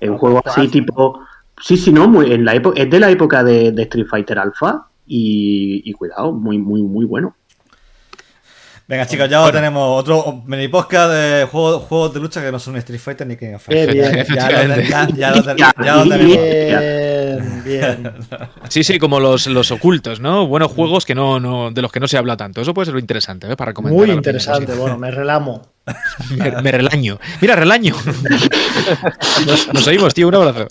Es 0.00 0.08
un 0.10 0.18
juego 0.18 0.42
así 0.44 0.68
tipo... 0.68 1.20
Sí, 1.60 1.76
sí, 1.76 1.92
no, 1.92 2.06
muy, 2.06 2.32
en 2.32 2.44
la 2.44 2.54
época, 2.54 2.80
es 2.80 2.88
de 2.88 3.00
la 3.00 3.10
época 3.10 3.42
de, 3.42 3.72
de 3.72 3.82
Street 3.82 4.06
Fighter 4.08 4.38
Alpha 4.38 4.86
y, 5.06 5.82
y 5.84 5.92
cuidado, 5.92 6.32
muy, 6.32 6.56
muy, 6.58 6.82
muy 6.82 7.04
bueno. 7.04 7.34
Venga, 8.86 9.04
chicos, 9.06 9.28
ya 9.28 9.50
tenemos 9.52 10.00
otro 10.00 10.42
mini 10.46 10.68
podcast 10.68 11.10
de 11.12 11.46
juegos, 11.50 11.82
juegos 11.82 12.14
de 12.14 12.20
lucha 12.20 12.40
que 12.42 12.50
no 12.50 12.58
son 12.58 12.76
Street 12.76 13.00
Fighter 13.00 13.26
ni 13.26 13.36
King 13.36 13.54
of 13.56 13.66
Qué 13.68 13.86
Fighters. 13.86 13.92
bien. 13.92 14.26
Ya, 14.34 14.50
lo, 14.50 14.72
Efectivamente. 14.72 14.88
ya- 14.88 15.08
ya 15.14 15.30
lo 15.34 15.42
ten- 15.42 15.56
Ya, 15.58 15.74
ya 15.84 15.96
lo 15.96 16.04
y- 16.06 16.08
tenemos. 16.08 16.36
Bien, 16.38 17.62
bien. 17.64 18.12
Sí, 18.68 18.84
sí, 18.84 18.98
como 18.98 19.20
los, 19.20 19.46
los 19.48 19.70
ocultos, 19.72 20.20
¿no? 20.20 20.46
Buenos 20.46 20.72
juegos 20.72 21.04
que 21.04 21.14
no, 21.14 21.38
no, 21.38 21.70
de 21.70 21.82
los 21.82 21.92
que 21.92 22.00
no 22.00 22.08
se 22.08 22.16
habla 22.16 22.36
tanto. 22.38 22.62
Eso 22.62 22.72
puede 22.72 22.86
ser 22.86 22.94
lo 22.94 23.00
interesante, 23.00 23.50
¿eh? 23.52 23.56
Para 23.56 23.72
recomendar. 23.72 24.06
Muy 24.06 24.14
interesante. 24.14 24.72
Bueno, 24.74 24.96
me 24.96 25.10
relamo. 25.10 25.60
Me, 26.36 26.50
me 26.62 26.70
relaño. 26.72 27.18
Mira, 27.40 27.56
relaño. 27.56 27.94
Nos, 29.46 29.72
nos 29.72 29.86
oímos, 29.86 30.14
tío. 30.14 30.28
Un 30.28 30.34
abrazo. 30.34 30.68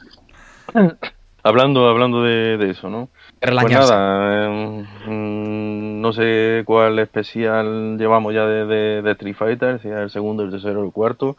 Hablando, 1.43 1.87
hablando 1.87 2.23
de, 2.23 2.57
de 2.57 2.71
eso, 2.71 2.89
¿no? 2.89 3.09
Pues 3.39 3.71
nada, 3.71 4.47
eh, 4.47 4.85
mm, 5.05 6.01
no 6.01 6.11
sé 6.11 6.63
cuál 6.65 6.99
especial 6.99 7.97
llevamos 7.97 8.33
ya 8.33 8.45
de, 8.45 8.65
de, 8.65 9.01
de 9.01 9.11
Street 9.11 9.35
Fighter, 9.35 9.79
si 9.81 9.87
es 9.87 9.95
el 9.95 10.09
segundo, 10.09 10.43
el 10.43 10.51
tercero, 10.51 10.83
el 10.83 10.91
cuarto, 10.91 11.37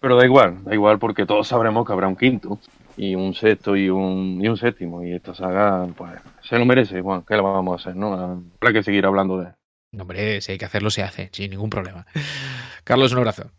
pero 0.00 0.16
da 0.16 0.24
igual, 0.24 0.64
da 0.64 0.74
igual 0.74 0.98
porque 0.98 1.26
todos 1.26 1.48
sabremos 1.48 1.86
que 1.86 1.92
habrá 1.92 2.08
un 2.08 2.16
quinto 2.16 2.58
y 2.96 3.14
un 3.14 3.34
sexto 3.34 3.76
y 3.76 3.88
un, 3.88 4.38
y 4.42 4.48
un 4.48 4.56
séptimo 4.56 5.04
y 5.04 5.12
esta 5.12 5.34
saga 5.34 5.86
pues 5.96 6.12
se 6.42 6.58
lo 6.58 6.66
merece, 6.66 7.00
Juan, 7.00 7.22
¿qué 7.26 7.34
le 7.34 7.42
vamos 7.42 7.72
a 7.72 7.80
hacer, 7.80 7.96
no? 7.96 8.12
Habrá 8.12 8.72
que 8.72 8.82
seguir 8.82 9.06
hablando 9.06 9.38
de 9.38 9.46
él. 9.46 10.00
Hombre, 10.00 10.40
si 10.40 10.52
hay 10.52 10.58
que 10.58 10.66
hacerlo, 10.66 10.90
se 10.90 11.02
hace, 11.02 11.30
sin 11.32 11.50
ningún 11.50 11.70
problema. 11.70 12.04
Carlos, 12.84 13.12
un 13.12 13.18
abrazo. 13.18 13.50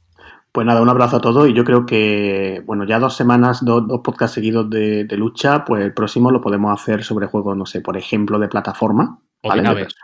Pues 0.51 0.65
nada, 0.65 0.81
un 0.81 0.89
abrazo 0.89 1.17
a 1.17 1.21
todos 1.21 1.47
y 1.47 1.53
yo 1.53 1.63
creo 1.63 1.85
que, 1.85 2.63
bueno, 2.65 2.83
ya 2.83 2.97
dos 2.99 3.15
semanas, 3.15 3.63
dos, 3.63 3.87
dos 3.87 4.01
podcasts 4.03 4.33
seguidos 4.33 4.69
de, 4.69 5.03
de 5.03 5.17
lucha, 5.17 5.63
pues 5.63 5.83
el 5.83 5.93
próximo 5.93 6.31
lo 6.31 6.41
podemos 6.41 6.73
hacer 6.73 7.03
sobre 7.03 7.27
juegos, 7.27 7.55
no 7.55 7.65
sé, 7.67 7.81
por 7.81 7.95
ejemplo, 7.97 8.39
de 8.39 8.47
plataforma. 8.47 9.19
O 9.43 9.53
de 9.53 9.61
naves. 9.61 9.95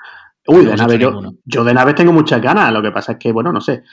Uy, 0.48 0.58
No 0.58 0.62
de 0.62 0.68
hemos 0.68 0.78
naves, 0.78 1.00
yo, 1.00 1.22
yo 1.46 1.64
de 1.64 1.74
naves 1.74 1.96
tengo 1.96 2.14
muchas 2.14 2.42
ganas, 2.42 2.72
lo 2.72 2.82
que 2.84 2.92
pasa 2.92 3.14
es 3.14 3.18
que, 3.18 3.32
bueno, 3.32 3.52
no 3.52 3.60
sé, 3.60 3.84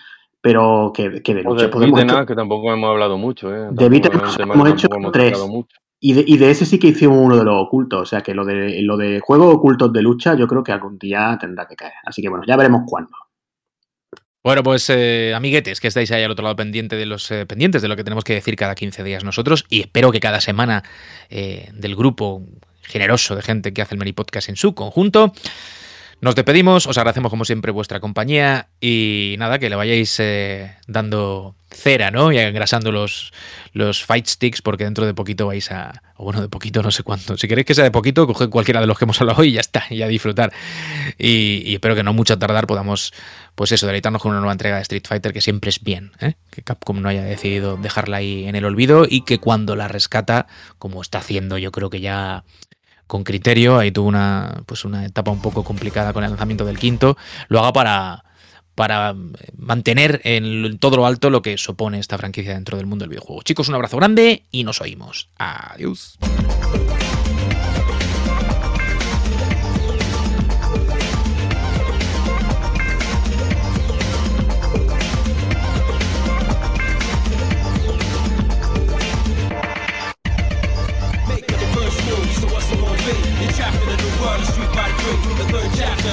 pero 0.43 0.93
que, 0.95 1.23
que 1.23 1.35
de 1.35 1.41
O 1.41 1.45
lucha 1.51 1.63
de 1.65 1.69
podemos... 1.71 2.03
Hecho- 2.03 2.21
Up, 2.21 2.27
que 2.27 2.35
tampoco 2.35 2.71
hemos 2.73 2.91
hablado 2.91 3.17
mucho, 3.17 3.49
¿eh? 3.55 3.69
De 3.71 3.87
hemos 3.87 4.01
que 4.67 4.73
hecho 4.73 4.89
hemos 4.95 5.13
tres. 5.13 5.43
Y 6.05 6.15
de, 6.15 6.25
y 6.27 6.37
de 6.37 6.51
ese 6.51 6.67
sí 6.67 6.79
que 6.81 6.89
hicimos 6.89 7.17
uno 7.19 7.37
de 7.37 7.45
los 7.45 7.55
ocultos, 7.63 8.03
o 8.03 8.05
sea 8.07 8.21
que 8.23 8.35
lo 8.35 8.45
de, 8.45 8.83
lo 8.83 8.97
de 8.97 9.21
juegos 9.21 9.55
ocultos 9.55 9.93
de 9.93 10.03
lucha 10.03 10.35
yo 10.35 10.49
creo 10.49 10.65
que 10.65 10.73
algún 10.73 10.99
día 10.99 11.39
tendrá 11.41 11.67
que 11.67 11.77
caer. 11.77 11.93
Así 12.05 12.21
que 12.21 12.29
bueno, 12.29 12.45
ya 12.45 12.57
veremos 12.57 12.83
cuándo. 12.87 13.13
Bueno, 14.45 14.65
pues 14.65 14.91
eh, 14.91 15.33
amiguetes, 15.37 15.81
que 15.81 15.87
estáis 15.87 16.11
ahí 16.11 16.25
al 16.25 16.33
otro 16.33 16.43
lado 16.43 16.57
pendiente 16.57 16.97
de 16.97 17.07
los 17.07 17.31
eh, 17.31 17.47
pendientes 17.47 17.81
de 17.81 17.87
lo 17.87 17.95
que 17.95 18.03
tenemos 18.03 18.25
que 18.25 18.35
decir 18.35 18.57
cada 18.57 18.75
15 18.75 19.05
días 19.05 19.23
nosotros 19.23 19.65
y 19.69 19.83
espero 19.83 20.11
que 20.11 20.19
cada 20.19 20.41
semana 20.41 20.83
eh, 21.31 21.71
del 21.75 21.95
grupo 21.95 22.43
generoso 22.83 23.37
de 23.37 23.43
gente 23.43 23.73
que 23.73 23.83
hace 23.83 23.95
el 23.95 24.01
Meri 24.01 24.13
Podcast 24.13 24.49
en 24.49 24.57
su 24.57 24.75
conjunto. 24.75 25.33
Nos 26.23 26.37
despedimos, 26.37 26.87
os 26.87 26.97
agradecemos 26.99 27.31
como 27.31 27.45
siempre 27.45 27.73
vuestra 27.73 27.99
compañía 27.99 28.69
y 28.81 29.35
nada, 29.41 29.59
que 29.59 29.69
le 29.69 29.75
vayáis 29.75 30.21
eh, 30.21 30.77
dando 30.87 31.57
cera, 31.69 32.13
¿no? 32.13 32.31
Y 32.31 32.39
engrasando 32.39 32.93
los, 32.93 33.33
los 33.73 34.05
fight 34.05 34.29
sticks 34.29 34.63
porque 34.63 34.85
dentro 34.85 35.05
de 35.05 35.15
poquito 35.15 35.49
vais 35.49 35.73
a... 35.73 36.01
O 36.17 36.23
bueno, 36.23 36.41
de 36.41 36.49
poquito 36.49 36.81
no 36.81 36.93
sé 36.93 37.03
cuánto. 37.03 37.37
Si 37.37 37.49
queréis 37.49 37.67
que 37.67 37.75
sea 37.75 37.83
de 37.83 37.91
poquito, 37.91 38.29
coged 38.29 38.51
cualquiera 38.51 38.81
de 38.81 38.87
los 38.87 38.97
que 38.97 39.05
hemos 39.05 39.21
hablado 39.21 39.41
hoy 39.41 39.49
y 39.49 39.53
ya 39.55 39.63
está, 39.63 39.83
y 39.91 40.01
a 40.03 40.07
disfrutar. 40.07 40.53
Y, 41.19 41.75
espero 41.75 41.97
que 41.97 42.05
no 42.05 42.13
mucho 42.13 42.39
tardar 42.39 42.69
podamos, 42.69 43.13
pues 43.57 43.73
eso, 43.73 43.87
deleitarnos 43.87 44.23
con 44.23 44.31
una 44.31 44.39
nueva 44.39 44.53
entrega 44.53 44.77
de 44.77 44.83
Street 44.83 45.03
Fighter 45.05 45.33
que 45.33 45.41
siempre 45.41 45.71
es 45.71 45.83
bien, 45.83 46.13
¿eh? 46.21 46.35
Que 46.53 46.63
Capcom 46.63 47.03
no 47.03 47.09
haya 47.09 47.25
decidido 47.25 47.77
dejarla 47.77 48.19
ahí 48.19 48.45
en 48.45 48.55
el 48.55 48.65
olvido 48.65 49.07
y 49.09 49.23
que 49.23 49.39
cuando 49.39 49.75
la 49.75 49.89
rescata, 49.89 50.47
como 50.79 51.03
está 51.03 51.19
haciendo 51.19 51.59
yo 51.59 51.73
creo 51.73 51.91
que 51.91 52.01
ya 52.01 52.45
con 53.13 53.25
criterio, 53.25 53.79
ahí 53.79 53.93
tuvo 53.93 54.09
una, 54.09 54.63
pues 54.65 54.87
una 54.87 55.05
etapa 55.05 55.31
un 55.31 55.43
poco 55.43 55.65
complicada 55.65 56.15
con 56.15 56.25
el 56.25 56.31
lanzamiento 56.31 56.65
del 56.65 56.79
quinto, 56.79 57.19
lo 57.49 57.59
haga 57.59 57.71
para, 57.75 58.25
para 58.75 59.15
mantener 59.55 60.23
en 60.25 60.79
todo 60.79 60.97
lo 60.97 61.05
alto 61.05 61.29
lo 61.29 61.43
que 61.43 61.59
supone 61.59 61.99
esta 61.99 62.17
franquicia 62.17 62.55
dentro 62.55 62.79
del 62.79 62.87
mundo 62.87 63.03
del 63.03 63.11
videojuego. 63.11 63.43
Chicos, 63.43 63.69
un 63.69 63.75
abrazo 63.75 63.99
grande 63.99 64.45
y 64.51 64.65
nos 64.65 64.81
oímos. 64.81 65.29
Adiós. 65.37 66.17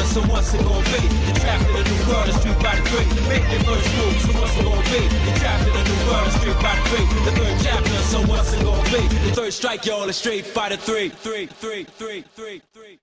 So 0.10 0.22
what's 0.24 0.54
it 0.54 0.64
gonna 0.64 0.84
be? 0.90 1.02
You're 1.26 1.36
trapped 1.36 1.70
in 1.70 1.76
a 1.76 1.84
new 1.86 2.02
world 2.10 2.28
of 2.30 2.36
Street 2.36 2.58
Fighter 2.64 2.82
3. 2.82 3.06
Make 3.30 3.46
the 3.46 3.60
first 3.64 3.90
move, 3.98 4.18
so 4.26 4.32
what's 4.42 4.58
it 4.58 4.64
gonna 4.66 4.90
be? 4.90 5.02
You're 5.26 5.38
trapped 5.38 5.68
in 5.70 5.76
a 5.78 5.84
new 5.86 6.00
world 6.10 6.28
of 6.28 6.34
Street 6.34 6.58
Fighter 6.64 6.86
3. 6.90 7.06
The 7.26 7.34
third 7.38 7.58
chapter, 7.62 7.98
so 8.12 8.22
what's 8.24 8.54
it 8.54 8.64
gonna 8.64 8.84
be? 8.90 9.02
The 9.30 9.32
third 9.36 9.54
strike, 9.54 9.86
y'all, 9.86 10.10
is 10.10 10.18
Street 10.18 10.46
Fighter 10.46 10.78
3. 10.78 11.10
3, 11.10 11.46
3, 11.46 11.84
3, 11.84 12.24
3, 12.36 12.64
3. 12.74 13.00